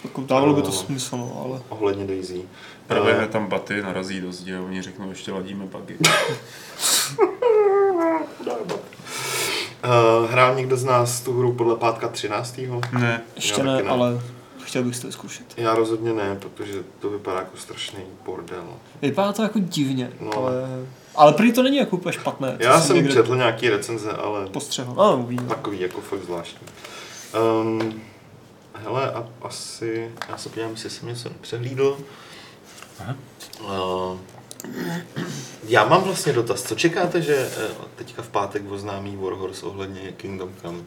Jako 0.04 0.22
dávalo 0.22 0.54
by 0.54 0.62
to 0.62 0.68
No. 0.68 0.74
smysl, 0.74 1.18
no, 1.18 1.42
ale... 1.46 1.62
ohledně 1.70 2.06
Daisy. 2.08 2.42
Proběhne 2.88 3.28
tam 3.28 3.48
baty, 3.48 3.82
narazí 3.82 4.22
do 4.22 4.32
zdi 4.32 4.56
a 4.56 4.62
oni 4.62 4.82
řeknou, 4.82 5.10
ještě 5.10 5.32
ladíme 5.32 5.66
bugy. 5.66 5.98
Uh, 9.84 10.32
hrál 10.32 10.56
někdo 10.56 10.78
z 10.78 10.84
nás 10.84 11.22
tu 11.22 11.40
hru 11.40 11.54
podle 11.54 11.76
pátka 11.76 12.08
13. 12.08 12.60
Ne. 13.00 13.22
Ještě 13.36 13.64
ne, 13.64 13.84
ne. 13.84 13.90
ale 13.90 14.22
chtěl 14.64 14.84
bych 14.84 14.96
si 14.96 15.02
to 15.02 15.12
zkusit. 15.12 15.54
Já 15.58 15.76
rozhodně 15.76 16.14
ne, 16.14 16.36
protože 16.40 16.74
to 17.00 17.10
vypadá 17.10 17.40
jako 17.40 17.58
strašný 17.58 18.00
bordel. 18.26 18.64
Vypadá 19.02 19.34
to 19.34 19.44
jako 19.44 19.60
divně, 19.60 20.12
No. 20.20 20.34
ale... 20.38 20.54
Ale 21.16 21.34
prý 21.34 21.54
to 21.54 21.64
není 21.64 21.78
jako 21.78 21.96
úplně 21.96 22.14
špatné. 22.14 22.56
Já 22.60 22.82
jsem 22.82 22.96
někde 22.96 23.14
četl 23.14 23.36
nějaký 23.36 23.70
recenze, 23.70 24.12
ale 24.12 24.46
Postřehl. 24.48 24.94
No, 24.94 25.18
uvidíme. 25.18 25.50
takový 25.50 25.80
jako 25.82 26.02
fakt 26.02 26.24
zvláštní. 26.24 26.68
Um, 27.62 28.02
hele, 28.74 29.12
a 29.12 29.28
asi, 29.42 30.12
já 30.30 30.38
se 30.38 30.50
podívám, 30.50 30.72
jestli 30.72 30.90
jsem 30.90 31.08
něco 31.10 31.30
nepřehlídl. 31.30 31.98
Aha. 33.00 33.16
Uh, 33.62 34.18
já 35.68 35.86
mám 35.88 36.02
vlastně 36.04 36.34
dotaz. 36.34 36.62
Co 36.64 36.76
čekáte, 36.76 37.22
že 37.22 37.36
eh, 37.58 37.68
teďka 37.96 38.22
v 38.22 38.28
pátek 38.28 38.72
oznámí 38.72 39.16
Warhorse 39.22 39.66
ohledně 39.66 40.02
Kingdom 40.18 40.50
Come? 40.62 40.78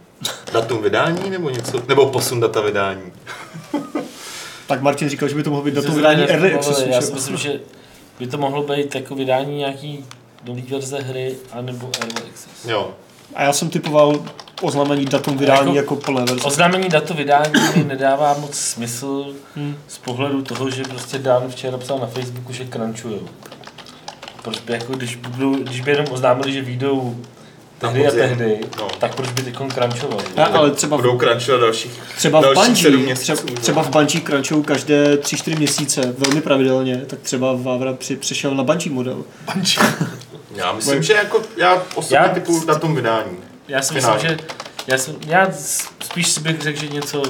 Datum 0.52 0.82
vydání 0.82 1.30
nebo 1.30 1.50
něco? 1.50 1.82
Nebo 1.88 2.06
posun 2.06 2.40
data 2.40 2.60
vydání? 2.60 3.12
Tak 4.68 4.82
Martin 4.82 5.08
říkal, 5.08 5.28
že 5.28 5.34
by 5.34 5.42
to 5.42 5.50
mohlo 5.50 5.64
být 5.64 5.74
datum 5.74 5.94
vydání 5.94 6.22
Early 6.22 6.54
Accessu. 6.54 6.88
Já 6.90 7.00
si 7.00 7.12
myslím, 7.12 7.36
že 7.36 7.60
by 8.18 8.26
to 8.26 8.38
mohlo 8.38 8.62
být 8.62 8.94
jako 8.94 9.14
vydání 9.14 9.56
nějaký 9.56 10.04
nový 10.44 10.62
verze 10.62 10.98
hry, 10.98 11.34
anebo 11.52 11.90
Early 12.00 12.30
Access. 12.30 12.64
Jo. 12.68 12.90
A 13.34 13.42
já 13.42 13.52
jsem 13.52 13.70
typoval 13.70 14.24
oznámení 14.62 15.04
datum 15.04 15.36
vydání 15.38 15.76
Jako- 15.76 15.76
jako, 15.76 15.96
plné 15.96 16.24
verze. 16.24 16.44
Oznámení 16.44 16.88
datu 16.88 17.14
vydání 17.14 17.52
mi 17.76 17.84
nedává 17.88 18.34
moc 18.38 18.54
smysl 18.54 19.26
Hmm. 19.56 19.76
z 19.88 19.98
pohledu 19.98 20.42
toho, 20.42 20.70
že 20.70 20.82
prostě 20.82 21.18
Dan 21.18 21.48
včera 21.50 21.78
psal 21.78 21.98
na 21.98 22.06
Facebooku, 22.06 22.52
že 22.52 22.66
crunchujou. 22.66 23.28
Prostě 24.46 24.72
jako 24.72 24.92
když, 24.92 25.16
budou, 25.16 25.54
když 25.54 25.80
by 25.80 25.90
jenom 25.90 26.06
oznámili, 26.10 26.52
že 26.52 26.62
vyjdou 26.62 27.16
tehdy 27.78 28.06
a 28.08 28.10
tehdy, 28.10 28.58
No. 28.78 28.88
tak 28.98 29.14
proč 29.14 29.30
by 29.30 29.42
teď 29.42 29.54
crunchoval? 29.56 30.18
Ne, 30.36 30.44
ale 30.46 30.70
třeba 30.70 30.96
v, 30.96 31.00
Budou 31.00 31.18
crunchovat 31.18 31.60
dalších, 31.60 31.90
třeba 32.16 32.40
v 32.40 32.42
dalších 32.42 32.76
sedm 32.76 32.92
Bungie, 32.92 33.06
měsíců. 33.06 33.32
třeba, 33.46 33.60
třeba 33.60 33.82
v 33.82 33.90
Bungie 33.90 34.20
crunchou 34.24 34.62
každé 34.62 35.16
3-4 35.16 35.56
měsíce, 35.58 36.14
velmi 36.18 36.40
pravidelně, 36.40 36.96
tak 37.06 37.18
třeba 37.20 37.52
Vávra 37.62 37.92
při, 37.92 38.16
přešel 38.16 38.54
na 38.54 38.62
Bungie 38.64 38.92
model. 38.94 39.24
Já 40.54 40.72
myslím, 40.72 41.02
že 41.02 41.12
jako 41.12 41.42
já 41.56 41.82
osobně 41.94 42.16
Já- 42.16 42.28
typu 42.28 42.64
datum 42.66 42.94
vydání. 42.94 43.36
Já 43.68 43.82
si 43.82 43.94
myslím, 43.94 44.18
že 44.20 44.36
já, 44.86 44.98
jsem, 44.98 45.14
já 45.26 45.48
spíš 46.00 46.28
si 46.28 46.40
bych 46.40 46.60
řekl, 46.62 46.80
že 46.80 46.88
něco, 46.88 47.22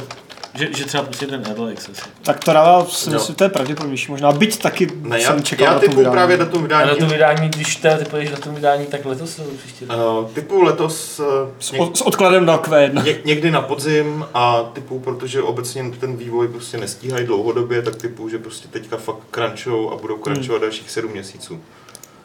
že, 0.59 0.69
že 0.77 0.85
třeba 0.85 1.03
prostě 1.03 1.27
ten 1.27 1.43
Early 1.47 1.73
Access. 1.73 1.99
Tak 2.23 2.45
to 2.45 2.53
dává, 2.53 2.85
si 2.87 3.11
myslím, 3.11 3.35
to 3.35 3.45
je 3.45 3.51
pravděpodobnější 3.51 4.11
možná, 4.11 4.33
byť 4.33 4.63
taky 4.63 4.89
Ne, 5.03 5.21
já, 5.23 5.29
jsem 5.29 5.43
čekal 5.43 5.67
já 5.67 5.73
na 5.75 5.79
typu 5.81 5.97
vydání. 5.97 6.13
právě 6.13 6.37
datum 6.37 6.63
vydání. 6.63 6.91
Ale 6.91 6.99
to 6.99 7.07
vydání, 7.07 7.49
když 7.49 7.77
teda 7.77 7.99
ty 7.99 8.05
poješ 8.05 8.31
na 8.31 8.37
tom 8.37 8.55
vydání, 8.55 8.87
tak 8.87 9.05
letos 9.05 9.37
nebo 9.39 9.51
příští 9.59 9.85
rok? 9.85 10.23
Uh, 10.23 10.31
typu 10.31 10.63
letos 10.63 11.19
uh, 11.21 11.27
S, 11.59 11.73
něk, 11.73 11.97
s 11.97 12.01
odkladem 12.01 12.47
na 12.47 12.59
Q1. 12.59 13.05
ně, 13.05 13.19
někdy 13.25 13.51
na 13.51 13.61
podzim 13.61 14.25
a 14.35 14.63
typu, 14.73 14.99
protože 14.99 15.43
obecně 15.43 15.91
ten 16.01 16.17
vývoj 16.17 16.49
prostě 16.49 16.79
nestíhají 16.79 17.27
dlouhodobě, 17.27 17.83
tak 17.83 17.97
typu, 17.97 18.29
že 18.29 18.39
prostě 18.39 18.69
teďka 18.69 18.97
fakt 18.97 19.19
crunchou 19.31 19.91
a 19.91 19.97
budou 19.97 20.19
crunchovat 20.19 20.63
dalších 20.63 20.91
sedm 20.91 21.11
měsíců. 21.11 21.61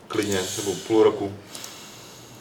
Klidně, 0.08 0.40
nebo 0.58 0.72
půl 0.88 1.04
roku. 1.04 1.32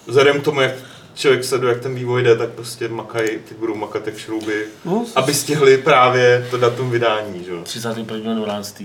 Vzhledem 0.06 0.40
k 0.40 0.44
tomu, 0.44 0.60
jak 0.60 0.72
člověk 1.14 1.44
sleduje, 1.44 1.72
jak 1.72 1.82
ten 1.82 1.94
vývoj 1.94 2.22
jde, 2.22 2.36
tak 2.36 2.48
prostě 2.48 2.88
makají, 2.88 3.28
ty 3.48 3.54
budou 3.54 3.74
makat 3.74 4.06
jak 4.06 4.18
šrouby, 4.18 4.64
No, 4.84 5.06
aby 5.16 5.34
stihli 5.34 5.78
právě 5.78 6.46
to 6.50 6.58
datum 6.58 6.90
vydání, 6.90 7.44
že 7.44 7.50
jo. 7.50 7.60
31. 7.62 8.34
12. 8.34 8.82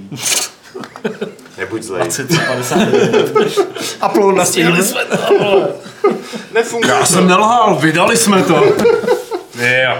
Nebuď 1.57 1.83
zlej. 1.83 2.01
2059. 2.01 3.57
upload 4.09 4.35
na. 4.37 4.45
Stihli 4.45 4.83
jsme 4.83 5.05
to. 5.05 5.67
Nefunguje 6.53 6.93
Já 6.93 6.99
to. 6.99 7.05
jsem 7.05 7.27
nelhal, 7.27 7.75
vydali 7.75 8.17
jsme 8.17 8.43
to. 8.43 8.63
Jo. 9.59 9.97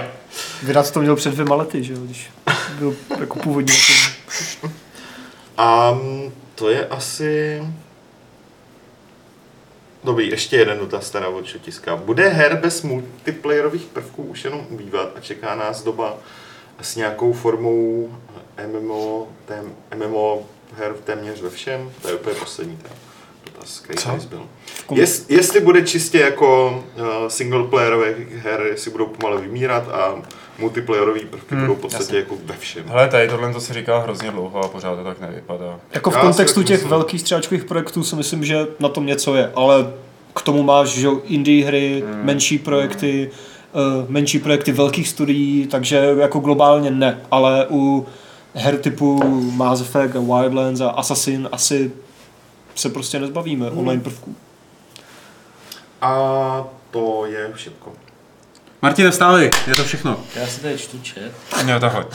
Vydat 0.62 0.90
to 0.90 1.00
měl 1.00 1.16
před 1.16 1.30
dvěma 1.30 1.54
lety, 1.54 1.84
že 1.84 1.92
jo, 1.92 1.98
když 2.04 2.30
byl 2.78 2.96
jako 3.20 3.38
původní. 3.38 3.74
A 5.56 5.92
mm, 5.92 6.32
to 6.54 6.70
je 6.70 6.86
asi... 6.86 7.62
Dobrý, 10.06 10.30
ještě 10.30 10.56
jeden 10.56 10.78
dotaz 10.78 11.10
teda 11.10 11.28
od 11.28 11.46
Šotiska. 11.46 11.96
Bude 11.96 12.28
her 12.28 12.56
bez 12.56 12.82
multiplayerových 12.82 13.82
prvků 13.84 14.22
už 14.22 14.44
jenom 14.44 14.66
ubývat 14.70 15.12
a 15.16 15.20
čeká 15.20 15.54
nás 15.54 15.82
doba 15.82 16.18
s 16.80 16.96
nějakou 16.96 17.32
formou 17.32 18.10
MMO, 18.66 19.28
tém, 19.46 19.74
MMO 19.96 20.46
her 20.76 20.94
téměř 21.04 21.40
ve 21.40 21.50
všem? 21.50 21.92
To 22.02 22.08
je 22.08 22.14
úplně 22.14 22.34
poslední 22.34 22.76
ten 22.76 22.92
dotaz, 23.44 23.80
který 23.80 23.98
kom- 24.86 24.98
Jest, 24.98 25.30
jestli 25.30 25.60
bude 25.60 25.82
čistě 25.82 26.18
jako 26.20 26.84
uh, 26.98 27.28
singleplayerové 27.28 28.14
her, 28.36 28.62
jestli 28.70 28.90
budou 28.90 29.06
pomalu 29.06 29.38
vymírat 29.38 29.88
a 29.88 30.22
multiplayerové 30.58 31.20
prvky 31.20 31.54
Hmm, 31.54 31.66
budou 31.66 31.74
v 31.74 31.78
podstatě 31.80 32.04
jasně. 32.04 32.18
jako 32.18 32.36
ve 32.44 32.56
všem. 32.56 32.84
Hele, 32.88 33.08
tady 33.08 33.28
tohle 33.28 33.52
to 33.52 33.60
se 33.60 33.74
říká 33.74 33.98
hrozně 33.98 34.30
dlouho 34.30 34.64
a 34.64 34.68
pořád 34.68 34.96
to 34.96 35.04
tak 35.04 35.20
nevypadá. 35.20 35.80
Jako 35.92 36.10
v 36.10 36.14
Já 36.14 36.20
kontextu 36.20 36.62
těch 36.62 36.70
myslím. 36.76 36.90
velkých 36.90 37.20
střáčkových 37.20 37.64
projektů 37.64 38.04
si 38.04 38.16
myslím, 38.16 38.44
že 38.44 38.66
na 38.80 38.88
tom 38.88 39.06
něco 39.06 39.34
je, 39.34 39.52
ale 39.54 39.92
k 40.34 40.42
tomu 40.42 40.62
máš 40.62 40.88
že 40.88 41.08
indie 41.24 41.66
hry, 41.66 42.04
Hmm. 42.06 42.24
menší 42.24 42.58
projekty, 42.58 43.30
uh, 43.72 44.10
menší 44.10 44.38
projekty 44.38 44.72
velkých 44.72 45.08
studií, 45.08 45.66
takže 45.66 46.14
jako 46.18 46.38
globálně 46.38 46.90
ne, 46.90 47.20
ale 47.30 47.66
u 47.70 48.06
her 48.54 48.78
typu 48.78 49.22
Mass 49.52 49.80
Effect 49.80 50.16
a 50.16 50.20
Wildlands 50.20 50.80
a 50.80 50.88
Assassin 50.90 51.48
asi 51.52 51.92
se 52.74 52.88
prostě 52.88 53.18
nezbavíme 53.18 53.68
Hmm. 53.68 53.78
online 53.78 54.02
prvků. 54.02 54.34
A 56.00 56.64
to 56.90 57.26
je 57.26 57.50
všechno. 57.54 57.92
Martine, 58.86 59.10
vstávej, 59.10 59.50
je 59.66 59.74
to 59.74 59.84
všechno. 59.84 60.16
Já 60.36 60.46
si 60.46 60.60
tady 60.60 60.78
čtu 60.78 61.00
chat. 61.14 61.68
Jo, 61.68 61.80
takhle. 61.80 62.06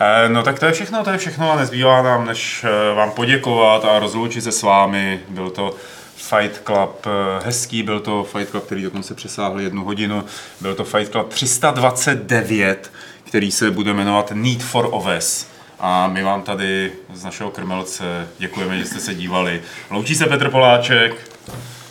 Eh, 0.00 0.28
No 0.28 0.42
tak 0.42 0.58
to 0.58 0.66
je 0.66 0.72
všechno, 0.72 1.04
to 1.04 1.10
je 1.10 1.18
všechno 1.18 1.52
a 1.52 1.56
nezbývá 1.56 2.02
nám, 2.02 2.26
než 2.26 2.64
eh, 2.64 2.94
vám 2.94 3.10
poděkovat 3.10 3.84
a 3.84 3.98
rozloučit 3.98 4.44
se 4.44 4.52
s 4.52 4.62
vámi. 4.62 5.20
Byl 5.28 5.50
to 5.50 5.74
Fight 6.16 6.62
Club 6.66 7.06
eh, 7.06 7.44
hezký, 7.44 7.82
byl 7.82 8.00
to 8.00 8.24
Fight 8.24 8.50
Club, 8.50 8.64
který 8.64 8.82
dokonce 8.82 9.14
přesáhl 9.14 9.60
jednu 9.60 9.84
hodinu. 9.84 10.24
Byl 10.60 10.74
to 10.74 10.84
Fight 10.84 11.12
Club 11.12 11.28
329, 11.28 12.92
který 13.24 13.50
se 13.50 13.70
bude 13.70 13.92
jmenovat 13.94 14.32
Need 14.34 14.62
for 14.62 14.88
Oves. 14.90 15.46
A 15.80 16.08
my 16.08 16.22
vám 16.22 16.42
tady 16.42 16.92
z 17.14 17.24
našeho 17.24 17.50
krmelce 17.50 18.28
děkujeme, 18.38 18.78
že 18.78 18.86
jste 18.86 19.00
se 19.00 19.14
dívali. 19.14 19.62
Loučí 19.90 20.14
se 20.14 20.26
Petr 20.26 20.50
Poláček, 20.50 21.30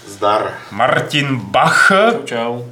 Zdar. 0.07 0.53
Martin 0.71 1.35
Bach, 1.35 1.91
Čau, 1.91 2.23
čau. 2.25 2.63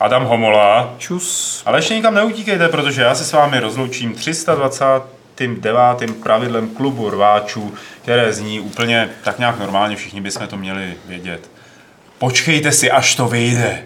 Adam 0.00 0.24
Homola. 0.24 0.94
Čus. 0.98 1.62
Ale 1.66 1.78
ještě 1.78 1.94
nikam 1.94 2.14
neutíkejte, 2.14 2.68
protože 2.68 3.02
já 3.02 3.14
se 3.14 3.24
s 3.24 3.32
vámi 3.32 3.60
rozloučím 3.60 4.14
329. 4.14 6.22
pravidlem 6.22 6.68
klubu 6.68 7.10
rváčů, 7.10 7.74
které 8.02 8.32
zní 8.32 8.60
úplně 8.60 9.10
tak 9.24 9.38
nějak 9.38 9.58
normálně, 9.58 9.96
všichni 9.96 10.20
bychom 10.20 10.46
to 10.46 10.56
měli 10.56 10.94
vědět. 11.06 11.50
Počkejte 12.18 12.72
si, 12.72 12.90
až 12.90 13.14
to 13.14 13.28
vyjde. 13.28 13.84